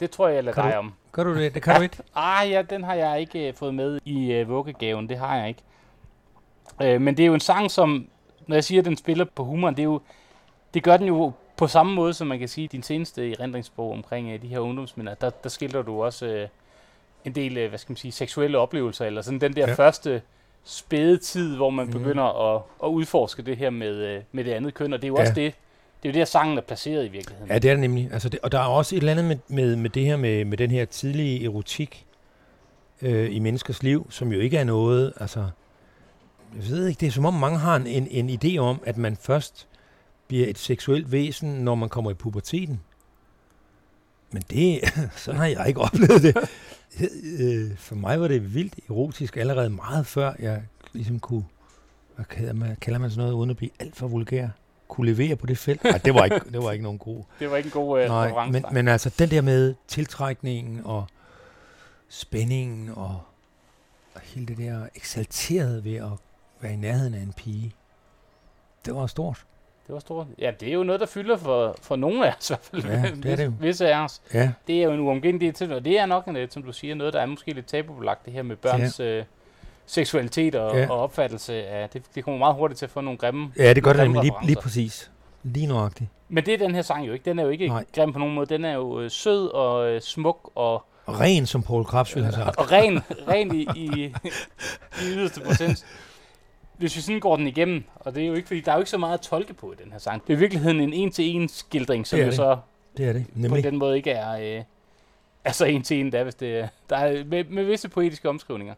Det 0.00 0.10
tror 0.10 0.28
jeg, 0.28 0.34
jeg 0.34 0.44
lader 0.44 0.54
Kan 0.54 0.64
du- 0.64 0.70
dig 0.70 0.78
om. 0.78 0.94
Gør 1.12 1.24
du 1.24 1.34
det? 1.38 1.54
Det 1.54 1.62
kan 1.62 1.76
du 1.76 1.82
ikke? 1.82 1.96
Ah 2.14 2.50
ja, 2.50 2.62
den 2.62 2.84
har 2.84 2.94
jeg 2.94 3.20
ikke 3.20 3.48
øh, 3.48 3.54
fået 3.54 3.74
med 3.74 4.00
i 4.04 4.32
øh, 4.32 4.48
vuggegaven. 4.48 5.08
Det 5.08 5.18
har 5.18 5.36
jeg 5.36 5.48
ikke. 5.48 5.62
Øh, 6.82 7.00
men 7.00 7.16
det 7.16 7.22
er 7.22 7.26
jo 7.26 7.34
en 7.34 7.40
sang, 7.40 7.70
som, 7.70 8.08
når 8.46 8.56
jeg 8.56 8.64
siger, 8.64 8.80
at 8.80 8.84
den 8.84 8.96
spiller 8.96 9.24
på 9.34 9.44
humoren, 9.44 9.74
det, 9.74 9.80
er 9.82 9.84
jo, 9.84 10.00
det 10.74 10.82
gør 10.82 10.96
den 10.96 11.06
jo 11.06 11.32
på 11.56 11.66
samme 11.66 11.94
måde, 11.94 12.14
som 12.14 12.26
man 12.26 12.38
kan 12.38 12.48
sige, 12.48 12.68
din 12.68 12.82
seneste 12.82 13.32
erindringsbog 13.32 13.92
omkring 13.92 14.30
øh, 14.30 14.42
de 14.42 14.46
her 14.48 14.58
ungdomsminder. 14.58 15.14
Der, 15.14 15.30
der 15.30 15.48
skildrer 15.48 15.82
du 15.82 16.02
også 16.04 16.26
øh, 16.26 16.48
en 17.24 17.34
del, 17.34 17.58
øh, 17.58 17.68
hvad 17.68 17.78
skal 17.78 17.90
man 17.92 17.96
sige, 17.96 18.12
seksuelle 18.12 18.58
oplevelser, 18.58 19.04
eller 19.04 19.22
sådan 19.22 19.40
den 19.40 19.56
der 19.56 19.68
Ja. 19.68 19.74
første 19.74 20.22
spæde 20.64 21.16
tid, 21.18 21.56
hvor 21.56 21.70
man 21.70 21.86
mm. 21.86 21.92
begynder 21.92 22.54
at, 22.54 22.62
at 22.84 22.88
udforske 22.88 23.42
det 23.42 23.56
her 23.56 23.70
med, 23.70 24.22
med 24.32 24.44
det 24.44 24.52
andet 24.52 24.74
køn, 24.74 24.92
og 24.92 24.98
det 25.02 25.06
er 25.06 25.08
jo 25.08 25.16
Ja. 25.16 25.20
også 25.20 25.32
det, 25.34 25.54
det 26.02 26.08
er 26.08 26.12
jo 26.12 26.18
der 26.18 26.24
sangen 26.24 26.58
er 26.58 26.62
placeret 26.62 27.04
i 27.04 27.08
virkeligheden. 27.08 27.50
Ja, 27.50 27.58
det 27.58 27.68
er 27.70 27.74
det 27.74 27.80
nemlig. 27.80 28.08
Altså 28.12 28.28
det, 28.28 28.40
og 28.42 28.52
der 28.52 28.58
er 28.58 28.66
også 28.66 28.94
et 28.96 28.98
eller 29.00 29.10
andet 29.12 29.24
med, 29.24 29.36
med, 29.48 29.76
med 29.76 29.90
det 29.90 30.04
her 30.04 30.16
med, 30.16 30.44
med 30.44 30.58
den 30.58 30.70
her 30.70 30.84
tidlige 30.84 31.44
erotik 31.44 32.06
øh, 33.02 33.34
i 33.36 33.38
menneskers 33.38 33.82
liv, 33.82 34.06
som 34.10 34.32
jo 34.32 34.40
ikke 34.40 34.56
er 34.58 34.64
noget, 34.64 35.12
altså, 35.20 35.46
jeg 36.56 36.70
ved 36.70 36.86
ikke, 36.86 37.00
det 37.00 37.06
er 37.06 37.10
som 37.10 37.24
om 37.24 37.34
mange 37.34 37.58
har 37.58 37.76
en, 37.76 37.86
en, 37.86 38.08
en 38.08 38.38
idé 38.44 38.58
om, 38.58 38.80
at 38.86 38.96
man 38.96 39.16
først 39.16 39.68
bliver 40.28 40.48
et 40.48 40.58
seksuelt 40.58 41.12
væsen, 41.12 41.48
når 41.48 41.74
man 41.74 41.88
kommer 41.88 42.10
i 42.10 42.14
puberteten. 42.14 42.80
Men 44.30 44.42
det, 44.50 44.80
sådan 45.16 45.40
har 45.40 45.46
jeg 45.46 45.68
ikke 45.68 45.80
oplevet 45.80 46.22
det. 46.22 46.36
Øh, 47.40 47.76
For 47.76 47.94
mig 47.94 48.20
var 48.20 48.28
det 48.28 48.54
vildt 48.54 48.74
erotisk 48.88 49.36
allerede 49.36 49.70
meget 49.70 50.06
før, 50.06 50.32
jeg 50.38 50.62
ligesom 50.92 51.20
kunne, 51.20 51.44
hvad 52.14 52.24
kalder 52.24 52.52
man, 52.52 52.76
kalder 52.80 52.98
man 52.98 53.10
sådan 53.10 53.22
noget, 53.22 53.34
uden 53.34 53.50
at 53.50 53.56
blive 53.56 53.70
alt 53.80 53.96
for 53.96 54.08
vulgær? 54.08 54.48
kunne 54.88 55.12
levere 55.12 55.36
på 55.36 55.46
det 55.46 55.58
felt. 55.58 55.84
Nej, 55.84 55.98
det 55.98 56.14
var 56.14 56.24
ikke, 56.24 56.40
det 56.52 56.62
var 56.62 56.72
ikke 56.72 56.82
nogen 56.82 56.98
god. 56.98 57.22
Det 57.40 57.50
var 57.50 57.56
ikke 57.56 57.66
en 57.66 57.70
god 57.70 58.02
uh, 58.02 58.08
Nej, 58.08 58.50
men, 58.50 58.64
men 58.72 58.88
altså 58.88 59.10
den 59.18 59.30
der 59.30 59.40
med 59.40 59.74
tiltrækningen 59.88 60.80
og 60.84 61.06
spændingen 62.08 62.88
og, 62.88 63.20
og 64.14 64.20
hele 64.20 64.46
det 64.46 64.58
der 64.58 64.86
eksalterede 64.94 65.84
ved 65.84 65.94
at 65.94 66.10
være 66.60 66.72
i 66.72 66.76
nærheden 66.76 67.14
af 67.14 67.18
en 67.18 67.32
pige, 67.36 67.74
det 68.84 68.94
var 68.94 69.06
stort. 69.06 69.44
Det 69.86 69.92
var 69.92 70.00
stort. 70.00 70.26
Ja, 70.38 70.50
det 70.60 70.68
er 70.68 70.72
jo 70.72 70.82
noget, 70.82 71.00
der 71.00 71.06
fylder 71.06 71.36
for, 71.36 71.76
for 71.82 71.96
nogle 71.96 72.26
af 72.28 72.34
os 72.38 72.50
i 72.50 72.54
hvert 72.54 72.60
fald. 72.64 72.84
Ja, 72.84 73.02
det 73.22 73.32
er 73.32 73.36
det 73.36 73.44
jo. 73.44 73.52
Visse 73.60 73.88
af 73.94 74.04
os. 74.04 74.22
Ja, 74.34 74.52
Det 74.66 74.78
er 74.78 74.82
jo 74.84 74.92
en 74.92 75.00
uomgængelig 75.00 75.54
til, 75.54 75.72
og 75.72 75.84
det 75.84 75.98
er 75.98 76.06
nok, 76.06 76.26
en, 76.28 76.50
som 76.50 76.62
du 76.62 76.72
siger, 76.72 76.94
noget, 76.94 77.12
der 77.12 77.20
er 77.20 77.26
måske 77.26 77.52
lidt 77.52 77.66
tabubelagt, 77.66 78.24
det 78.24 78.32
her 78.32 78.42
med 78.42 78.56
børns 78.56 79.00
ja. 79.00 79.04
øh, 79.04 79.24
seksualitet 79.86 80.54
og, 80.54 80.76
Ja. 80.76 80.90
og 80.90 80.98
opfattelse 81.00 81.66
af, 81.66 81.90
det, 81.90 82.02
det 82.14 82.24
kommer 82.24 82.38
meget 82.38 82.54
hurtigt 82.54 82.78
til 82.78 82.86
at 82.86 82.90
få 82.90 83.00
nogle 83.00 83.18
grimme. 83.18 83.52
ja 83.58 83.72
det 83.72 83.82
gør 83.84 83.92
det 83.92 84.02
nemlig 84.02 84.22
lige, 84.22 84.34
lige 84.46 84.56
præcis. 84.62 85.10
Lige 85.42 85.66
nøjagtigt. 85.66 86.10
Men 86.28 86.46
det 86.46 86.54
er 86.54 86.58
den 86.58 86.74
her 86.74 86.82
sang 86.82 87.06
jo 87.06 87.12
ikke. 87.12 87.24
Den 87.30 87.38
er 87.38 87.42
jo 87.42 87.48
ikke. 87.48 87.68
Nej. 87.68 87.84
grim 87.94 88.12
på 88.12 88.18
nogen 88.18 88.34
måde. 88.34 88.46
Den 88.46 88.64
er 88.64 88.72
jo 88.74 89.00
øh, 89.00 89.10
sød 89.10 89.48
og 89.48 89.90
øh, 89.90 90.00
smuk 90.00 90.50
og, 90.54 90.74
Og 91.06 91.20
ren, 91.20 91.46
som 91.46 91.62
Paul 91.62 91.84
Krabs 91.84 92.14
ville 92.14 92.24
have 92.26 92.44
sagt. 92.44 92.56
og 92.58 92.72
ren, 92.72 92.98
ren 93.28 93.54
i, 93.54 93.66
i, 93.76 94.04
i 95.02 95.04
yderste 95.04 95.40
procent. 95.40 95.86
Hvis 96.76 96.96
vi 96.96 97.00
sådan 97.00 97.20
går 97.20 97.36
den 97.36 97.46
igennem, 97.46 97.84
og 97.94 98.14
det 98.14 98.22
er 98.22 98.26
jo 98.26 98.34
ikke, 98.34 98.46
fordi 98.48 98.60
der 98.60 98.70
er 98.72 98.76
jo 98.76 98.80
ikke 98.80 98.90
så 98.90 98.98
meget 98.98 99.14
at 99.14 99.20
tolke 99.20 99.54
på 99.54 99.72
i 99.72 99.74
den 99.84 99.92
her 99.92 99.98
sang. 99.98 100.26
Det 100.26 100.32
er 100.32 100.36
i 100.36 100.40
virkeligheden 100.40 100.80
en 100.80 100.92
en-til-en 100.92 101.48
skildring, 101.48 102.06
som 102.06 102.16
Det 102.16 102.22
er 102.22 102.26
jo 102.26 102.30
det. 102.30 102.36
så 102.36 102.58
Det 102.96 103.08
er 103.08 103.12
det, 103.12 103.26
på 103.26 103.32
nemlig. 103.38 103.64
den 103.64 103.78
måde 103.78 103.96
ikke 103.96 104.10
er, 104.10 104.58
øh, 104.58 104.64
er 105.44 105.52
så 105.52 105.64
en 105.64 105.82
til 105.82 106.00
en, 106.00 106.12
der, 106.12 106.22
hvis 106.22 106.34
det 106.34 106.58
er, 106.58 106.68
der 106.90 106.96
er 106.96 107.24
med, 107.24 107.44
med 107.44 107.64
visse 107.64 107.88
poetiske 107.88 108.28
omskrivninger. 108.28 108.74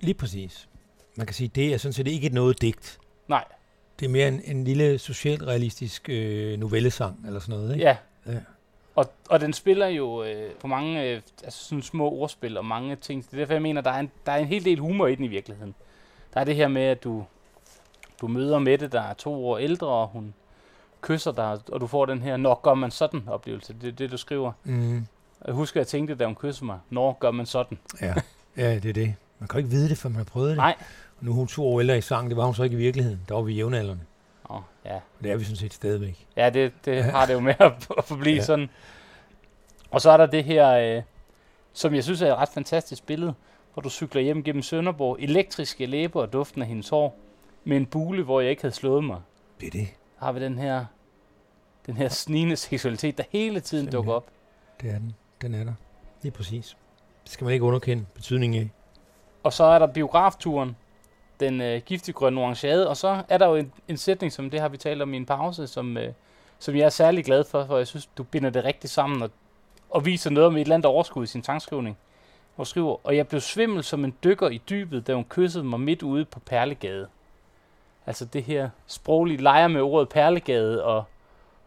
Lige 0.00 0.14
præcis. 0.14 0.68
Man 1.16 1.26
kan 1.26 1.34
sige, 1.34 1.48
det 1.48 1.74
er 1.74 1.78
sådan 1.78 1.92
set 1.92 2.06
ikke 2.06 2.28
noget 2.28 2.60
digt. 2.62 2.98
Nej, 3.28 3.44
Det 4.00 4.06
er 4.06 4.10
mere 4.10 4.28
en, 4.28 4.40
en 4.44 4.64
lille 4.64 4.98
socialrealistisk 4.98 6.08
øh, 6.08 6.58
novellesang, 6.58 7.26
eller 7.26 7.40
sådan 7.40 7.54
noget, 7.54 7.72
ikke? 7.74 7.84
ja. 7.84 7.96
Ja. 8.26 8.38
Og, 8.94 9.10
og 9.30 9.40
den 9.40 9.52
spiller 9.52 9.86
jo 9.86 10.24
øh, 10.24 10.50
på 10.60 10.66
mange 10.66 11.02
øh, 11.04 11.20
altså 11.44 11.64
sådan 11.64 11.82
små 11.82 12.10
ordspil 12.10 12.56
og 12.56 12.64
mange 12.64 12.96
ting. 12.96 13.24
Det 13.26 13.32
er 13.32 13.36
derfor, 13.36 13.52
jeg 13.52 13.62
mener, 13.62 13.80
der 13.80 13.90
er, 13.90 14.00
en, 14.00 14.10
der 14.26 14.32
er 14.32 14.36
en 14.36 14.46
hel 14.46 14.64
del 14.64 14.78
humor 14.78 15.06
i 15.06 15.14
den 15.14 15.24
i 15.24 15.28
virkeligheden. 15.28 15.74
Der 16.38 16.42
er 16.42 16.44
det 16.44 16.56
her 16.56 16.68
med, 16.68 16.82
at 16.82 17.04
du, 17.04 17.24
du 18.20 18.28
møder 18.28 18.58
Mette, 18.58 18.88
der 18.88 19.00
er 19.02 19.14
to 19.14 19.46
år 19.48 19.58
ældre, 19.58 19.86
og 19.86 20.06
hun 20.08 20.34
kysser 21.00 21.32
dig, 21.32 21.58
og 21.72 21.80
du 21.80 21.86
får 21.86 22.06
den 22.06 22.22
her, 22.22 22.36
når 22.36 22.60
gør 22.62 22.74
man 22.74 22.90
sådan 22.90 23.22
oplevelse. 23.28 23.74
Det 23.80 23.88
er 23.88 23.92
det, 23.92 24.10
du 24.10 24.16
skriver. 24.16 24.52
Mm, 24.64 25.06
Jeg 25.46 25.54
husker, 25.54 25.80
jeg 25.80 25.86
tænkte, 25.86 26.14
da 26.14 26.24
hun 26.26 26.34
kyssede 26.34 26.66
mig, 26.66 26.78
når 26.90 27.16
gør 27.20 27.30
man 27.30 27.46
sådan. 27.46 27.78
ja. 28.02 28.14
ja, 28.56 28.74
det 28.74 28.84
er 28.88 28.92
det. 28.92 29.14
Man 29.38 29.48
kan 29.48 29.58
ikke 29.58 29.70
vide 29.70 29.88
det, 29.88 29.98
før 29.98 30.08
man 30.08 30.16
har 30.16 30.24
prøvet 30.24 30.48
det. 30.48 30.56
Nej. 30.56 30.74
Og 31.18 31.24
nu 31.24 31.30
er 31.30 31.34
hun 31.34 31.46
to 31.46 31.68
år 31.68 31.80
ældre 31.80 31.98
i 31.98 32.00
sang, 32.00 32.28
det 32.28 32.36
var 32.36 32.44
hun 32.44 32.54
så 32.54 32.62
ikke 32.62 32.74
i 32.74 32.78
virkeligheden. 32.78 33.20
Der 33.28 33.34
var 33.34 33.42
vi 33.42 33.54
jævnaldrende. 33.54 34.02
Åh, 34.50 34.60
ja. 34.84 34.94
Og 34.94 35.00
det 35.22 35.30
er 35.32 35.36
vi 35.36 35.44
sådan 35.44 35.56
set 35.56 35.72
stadigvæk. 35.74 36.26
Ja, 36.36 36.50
det, 36.50 36.72
det 36.84 36.96
Ja. 36.96 37.02
har 37.02 37.26
det 37.26 37.34
jo 37.34 37.40
med 37.40 37.54
at, 37.58 37.72
at 37.98 38.04
forblive 38.04 38.36
ja. 38.36 38.42
sådan. 38.44 38.70
Og 39.90 40.00
så 40.00 40.10
er 40.10 40.16
der 40.16 40.26
det 40.26 40.44
her, 40.44 40.96
øh, 40.96 41.02
som 41.72 41.94
jeg 41.94 42.04
synes 42.04 42.22
er 42.22 42.32
et 42.32 42.38
ret 42.38 42.48
fantastisk 42.48 43.06
billede, 43.06 43.34
hvor 43.78 43.82
du 43.82 43.90
cykler 43.90 44.22
hjem 44.22 44.42
gennem 44.42 44.62
Sønderborg, 44.62 45.16
elektriske 45.20 45.86
læber 45.86 46.20
og 46.22 46.32
duften 46.32 46.62
af 46.62 46.68
hendes 46.68 46.88
hår, 46.88 47.18
med 47.64 47.76
en 47.76 47.86
bule, 47.86 48.22
hvor 48.22 48.40
jeg 48.40 48.50
ikke 48.50 48.62
havde 48.62 48.74
slået 48.74 49.04
mig. 49.04 49.20
Det 49.60 49.66
er 49.66 49.70
det. 49.70 49.88
Der 50.18 50.24
har 50.24 50.32
vi 50.32 50.40
den 50.40 50.58
her, 50.58 50.84
den 51.86 51.96
her 51.96 52.08
snigende 52.08 52.56
seksualitet, 52.56 53.18
der 53.18 53.24
hele 53.30 53.60
tiden 53.60 53.62
Simpelthen. 53.62 53.92
dukker 53.92 54.12
op. 54.12 54.26
Det 54.80 54.90
er 54.90 54.98
den. 54.98 55.14
Den 55.42 55.54
er 55.54 55.64
der. 55.64 55.72
Lige 56.22 56.32
præcis. 56.32 56.76
Det 57.24 57.32
skal 57.32 57.44
man 57.44 57.52
ikke 57.52 57.64
underkende 57.64 58.06
betydningen 58.14 58.60
af. 58.62 58.70
Og 59.42 59.52
så 59.52 59.64
er 59.64 59.78
der 59.78 59.86
biografturen, 59.86 60.76
den 61.40 61.60
øh, 61.60 61.82
giftiggrønne 61.86 62.40
orangeade, 62.40 62.88
og 62.88 62.96
så 62.96 63.22
er 63.28 63.38
der 63.38 63.46
jo 63.46 63.54
en, 63.54 63.72
en 63.88 63.96
sætning, 63.96 64.32
som 64.32 64.50
det 64.50 64.60
har 64.60 64.68
vi 64.68 64.76
talt 64.76 65.02
om 65.02 65.14
i 65.14 65.16
en 65.16 65.26
pause, 65.26 65.66
som, 65.66 65.96
øh, 65.96 66.12
som 66.58 66.76
jeg 66.76 66.84
er 66.84 66.88
særlig 66.88 67.24
glad 67.24 67.44
for, 67.44 67.64
for 67.66 67.76
jeg 67.76 67.86
synes, 67.86 68.06
du 68.06 68.22
binder 68.22 68.50
det 68.50 68.64
rigtigt 68.64 68.92
sammen 68.92 69.22
og, 69.22 69.30
og 69.90 70.04
viser 70.06 70.30
noget 70.30 70.46
om 70.46 70.56
et 70.56 70.60
eller 70.60 70.74
andet 70.74 70.86
overskud 70.86 71.24
i 71.24 71.26
sin 71.26 71.42
tangskrivning. 71.42 71.98
Du 72.58 72.64
skriver, 72.64 72.96
og 73.06 73.16
jeg 73.16 73.28
blev 73.28 73.40
svimmel 73.40 73.84
som 73.84 74.04
en 74.04 74.14
dykker 74.24 74.48
i 74.48 74.62
dybet, 74.70 75.06
da 75.06 75.14
hun 75.14 75.24
kyssede 75.24 75.64
mig 75.64 75.80
midt 75.80 76.02
ude 76.02 76.24
på 76.24 76.40
Perlegade. 76.40 77.08
Altså 78.06 78.24
det 78.24 78.42
her 78.44 78.70
sproglige 78.86 79.42
leger 79.42 79.68
med 79.68 79.80
ordet 79.80 80.08
Perlegade, 80.08 80.84
og, 80.84 81.04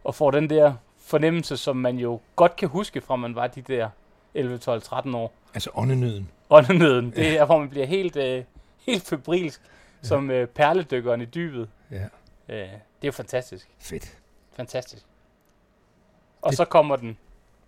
og 0.03 0.15
får 0.15 0.31
den 0.31 0.49
der 0.49 0.73
fornemmelse, 0.99 1.57
som 1.57 1.77
man 1.77 1.97
jo 1.97 2.19
godt 2.35 2.55
kan 2.55 2.69
huske 2.69 3.01
fra 3.01 3.15
man 3.15 3.35
var 3.35 3.47
de 3.47 3.61
der 3.61 3.89
11, 4.33 4.57
12, 4.57 4.81
13 4.81 5.15
år 5.15 5.33
Altså 5.53 5.69
åndenøden. 5.73 6.29
åndenøden. 6.49 7.11
Det 7.11 7.37
er, 7.37 7.45
hvor 7.45 7.57
man 7.59 7.69
bliver 7.69 7.85
helt, 7.85 8.15
øh, 8.15 8.43
helt 8.85 9.03
febrilsk, 9.07 9.61
som 10.01 10.31
øh, 10.31 10.47
perledykkeren 10.47 11.21
i 11.21 11.25
dybet. 11.25 11.69
Ja. 11.91 12.03
Øh, 12.49 12.57
det 12.57 12.67
er 13.01 13.05
jo 13.05 13.11
fantastisk. 13.11 13.69
Fedt. 13.79 14.17
Fantastisk. 14.53 15.05
Og 16.41 16.49
Det- 16.49 16.57
så 16.57 16.65
kommer 16.65 16.95
den 16.95 17.17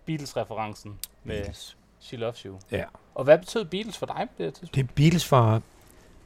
Beatles-referencen 0.06 0.98
med 1.24 1.36
Beatles. 1.36 1.76
She 2.04 2.16
Loves 2.16 2.40
You. 2.40 2.58
Ja. 2.70 2.84
Og 3.14 3.24
hvad 3.24 3.38
betød 3.38 3.64
Beatles 3.64 3.98
for 3.98 4.06
dig 4.06 4.28
på 4.28 4.34
det 4.38 4.46
her 4.46 4.50
tidspunkt? 4.50 4.74
Det 4.74 4.90
Beatles 4.94 5.30
var 5.30 5.62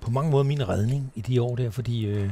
på 0.00 0.10
mange 0.10 0.30
måder 0.30 0.44
min 0.44 0.68
redning 0.68 1.12
i 1.14 1.20
de 1.20 1.42
år 1.42 1.56
der, 1.56 1.70
fordi 1.70 2.06
øh, 2.06 2.30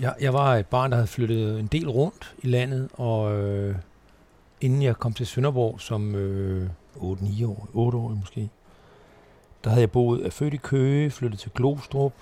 jeg, 0.00 0.14
jeg 0.20 0.32
var 0.32 0.56
et 0.56 0.66
barn, 0.66 0.90
der 0.90 0.96
havde 0.96 1.06
flyttet 1.06 1.60
en 1.60 1.66
del 1.66 1.90
rundt 1.90 2.34
i 2.42 2.46
landet, 2.46 2.88
og 2.92 3.32
øh, 3.36 3.76
inden 4.60 4.82
jeg 4.82 4.96
kom 4.96 5.12
til 5.12 5.26
Sønderborg 5.26 5.80
som 5.80 6.14
øh, 6.14 6.70
8-9 6.96 7.46
år, 7.46 7.68
8 7.72 7.98
år 7.98 8.08
måske, 8.08 8.50
der 9.64 9.70
havde 9.70 9.80
jeg 9.80 9.90
boet, 9.90 10.26
er 10.26 10.30
født 10.30 10.54
i 10.54 10.56
Køge, 10.56 11.10
flyttet 11.10 11.40
til 11.40 11.50
Glostrup, 11.54 12.14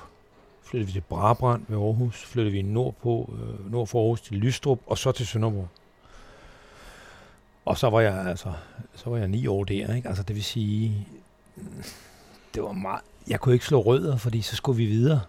flyttede 0.62 0.87
vi 0.87 0.93
til 0.93 1.01
Brabrand 1.09 1.64
ved 1.69 1.79
Aarhus, 1.79 2.25
flyttede 2.25 2.53
vi 2.53 2.62
nordpå, 2.62 3.35
øh, 3.38 3.73
nord 3.73 3.87
for 3.87 4.01
Aarhus 4.01 4.21
til 4.21 4.37
Lystrup, 4.37 4.79
og 4.87 4.99
så 4.99 5.12
til 5.12 5.27
Sønderborg. 5.27 5.69
Og 7.64 7.79
så 7.79 7.90
var 7.90 8.01
jeg 8.01 8.27
altså, 8.27 8.53
så 8.94 9.11
var 9.11 9.16
jeg 9.18 9.29
ni 9.29 9.46
år 9.46 9.64
der, 9.64 9.94
ikke? 9.94 10.09
Altså 10.09 10.23
det 10.23 10.37
vil 10.37 10.44
sige, 10.44 11.09
det 12.55 12.62
var 12.62 12.73
meget, 12.73 13.01
jeg 13.29 13.40
kunne 13.40 13.55
ikke 13.55 13.66
slå 13.66 13.81
rødder, 13.81 14.16
fordi 14.16 14.42
så 14.42 14.57
skulle 14.57 14.77
vi 14.77 14.87
videre. 14.87 15.20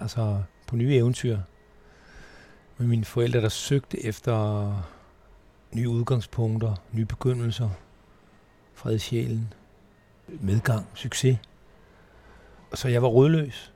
Altså 0.00 0.42
på 0.66 0.76
nye 0.76 0.94
eventyr. 0.94 1.38
Med 2.78 2.86
mine 2.86 3.04
forældre, 3.04 3.40
der 3.40 3.48
søgte 3.48 4.04
efter 4.04 4.72
nye 5.72 5.88
udgangspunkter, 5.88 6.74
nye 6.92 7.04
begyndelser, 7.04 7.70
fred 8.74 8.94
i 8.94 8.98
sjælen, 8.98 9.52
medgang, 10.28 10.86
succes. 10.94 11.38
Og 12.70 12.78
så 12.78 12.88
jeg 12.88 13.02
var 13.02 13.08
rødløs. 13.08 13.72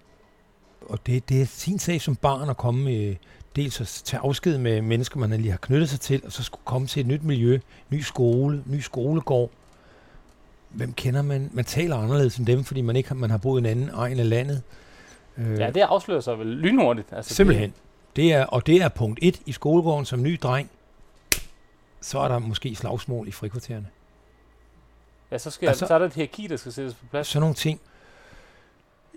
Og 0.81 1.07
det, 1.07 1.29
det 1.29 1.43
er 1.43 1.47
sin 1.47 1.79
sag 1.79 2.01
som 2.01 2.17
barn 2.17 2.51
at 2.51 2.57
komme 2.57 2.85
med, 2.85 3.17
dels 3.59 3.81
at 3.81 4.03
tage 4.05 4.21
afsked 4.21 4.59
med 4.59 4.83
mennesker, 4.83 5.19
man 5.19 5.31
lige 5.41 5.51
har 5.51 5.59
knyttet 5.59 5.89
sig 5.89 6.01
til, 6.01 6.23
og 6.25 6.33
så 6.33 6.43
skulle 6.43 6.63
komme 6.65 6.87
til 6.87 7.01
et 7.01 7.07
nyt 7.07 7.23
miljø, 7.25 7.59
ny 7.91 8.01
skole, 8.01 8.63
ny 8.67 8.81
skolegård. 8.81 9.51
Hvem 10.69 10.93
kender 10.93 11.23
man? 11.23 11.51
Man 11.53 11.65
taler 11.65 11.97
anderledes 11.97 12.37
end 12.37 12.47
dem, 12.47 12.65
fordi 12.65 12.81
man 12.81 12.97
ikke 12.97 13.09
har, 13.09 13.17
man 13.17 13.31
har 13.31 13.39
boet 13.39 13.61
i 13.61 13.63
en 13.63 13.67
anden 13.67 13.91
egen 13.93 14.19
af 14.21 14.29
landet. 14.29 14.63
Øh, 15.37 15.59
Ja, 15.59 15.71
det 15.71 15.81
afslører 15.81 16.21
sig 16.21 16.39
vel 16.39 16.47
lynhurtigt. 16.47 17.09
Altså, 17.13 17.35
Simpelthen. 17.35 17.75
Det 18.17 18.33
er, 18.33 18.45
og 18.45 18.67
det 18.67 18.83
er 18.83 18.89
punkt 18.89 19.19
et 19.23 19.41
i 19.47 19.53
skolegården 19.53 20.05
som 20.05 20.23
ny 20.23 20.39
dreng. 20.43 20.71
Så 22.01 22.19
er 22.19 22.29
der 22.29 22.39
måske 22.39 22.75
slagsmål 22.75 23.29
i 23.29 23.33
frikvartererne. 23.33 23.87
Ja, 25.31 25.39
så, 25.39 25.51
skal, 25.51 25.69
altså, 25.69 25.87
så 25.87 25.95
er 25.95 25.99
der 25.99 26.07
et 26.07 26.15
hierarki, 26.15 26.47
der 26.47 26.57
skal 26.57 26.73
sættes 26.73 26.95
på 26.95 27.05
plads. 27.11 27.27
Sådan 27.27 27.41
nogle 27.41 27.55
ting. 27.55 27.81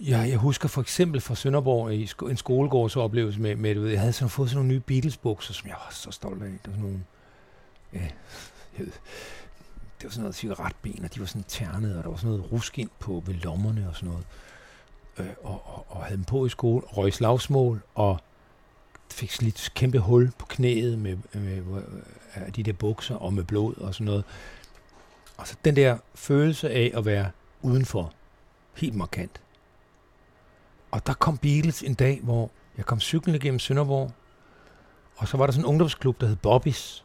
Ja, 0.08 0.20
jeg 0.20 0.38
husker 0.38 0.68
for 0.68 0.82
eksempel 0.82 1.22
fra 1.22 1.36
Sønderborg 1.36 1.94
i 1.94 2.06
sko- 2.06 2.28
en 2.28 2.38
skolegårdsoplevelse 2.38 3.42
med, 3.42 3.56
med 3.56 3.76
du 3.76 3.82
ved, 3.82 3.90
jeg 3.90 4.00
havde 4.00 4.14
sådan 4.14 4.30
fået 4.30 4.50
sådan 4.50 4.58
nogle 4.58 4.74
nye 4.74 4.80
Beatles-bukser, 4.80 5.54
som 5.54 5.68
jeg 5.68 5.76
var 5.76 5.92
så 5.92 6.12
stolt 6.12 6.44
af. 6.44 6.50
Det 6.50 6.60
var 6.66 6.72
sådan 6.72 6.84
nogle, 6.84 7.04
ja, 7.94 8.00
jeg 8.78 8.86
ved, 8.86 8.92
det 9.98 10.04
var 10.04 10.10
sådan 10.10 10.22
noget 10.22 10.36
cigaretben, 10.36 11.04
og 11.04 11.16
de 11.16 11.20
var 11.20 11.26
sådan 11.26 11.44
ternede, 11.48 11.98
og 11.98 12.04
der 12.04 12.10
var 12.10 12.18
sådan 12.18 12.30
noget 12.30 12.52
rusk 12.52 12.80
ind 12.80 12.90
på 13.00 13.24
ved 13.26 13.34
lommerne 13.34 13.90
og 13.90 13.96
sådan 13.96 14.10
noget. 14.10 14.26
Øh, 15.18 15.36
og, 15.44 15.62
og, 15.66 15.86
og, 15.90 16.04
havde 16.04 16.18
dem 16.18 16.24
på 16.24 16.46
i 16.46 16.50
skole, 16.50 16.84
og 16.88 16.98
røg 16.98 17.14
slagsmål, 17.14 17.82
og 17.96 18.20
fik 19.12 19.32
slidt 19.32 19.72
kæmpe 19.76 20.00
hul 20.00 20.32
på 20.38 20.46
knæet 20.46 21.00
med, 21.00 21.18
med, 21.34 21.62
med 21.62 21.84
øh, 22.38 22.56
de 22.56 22.64
der 22.64 22.74
bukser, 22.74 23.16
og 23.16 23.34
med 23.34 23.44
blod 23.44 23.78
og 23.78 23.94
sådan 23.94 24.06
noget. 24.06 24.24
Og 25.38 25.48
så 25.48 25.56
den 25.66 25.76
der 25.76 25.98
følelse 26.16 26.70
af 26.70 26.92
at 26.96 27.06
være 27.06 27.32
udenfor, 27.62 28.14
helt 28.76 28.96
markant. 28.96 29.42
Og 30.92 31.08
der 31.08 31.14
kom 31.14 31.38
Beatles 31.38 31.84
en 31.84 31.94
dag, 31.94 32.20
hvor 32.24 32.52
jeg 32.78 32.86
kom 32.86 33.00
cyklende 33.00 33.40
gennem 33.40 33.60
Sønderborg, 33.60 34.12
og 35.18 35.28
så 35.28 35.38
var 35.38 35.46
der 35.46 35.54
sådan 35.54 35.66
en 35.66 35.70
ungdomsklub, 35.70 36.22
der 36.22 36.28
hed 36.28 36.38
Bobby's, 36.48 37.04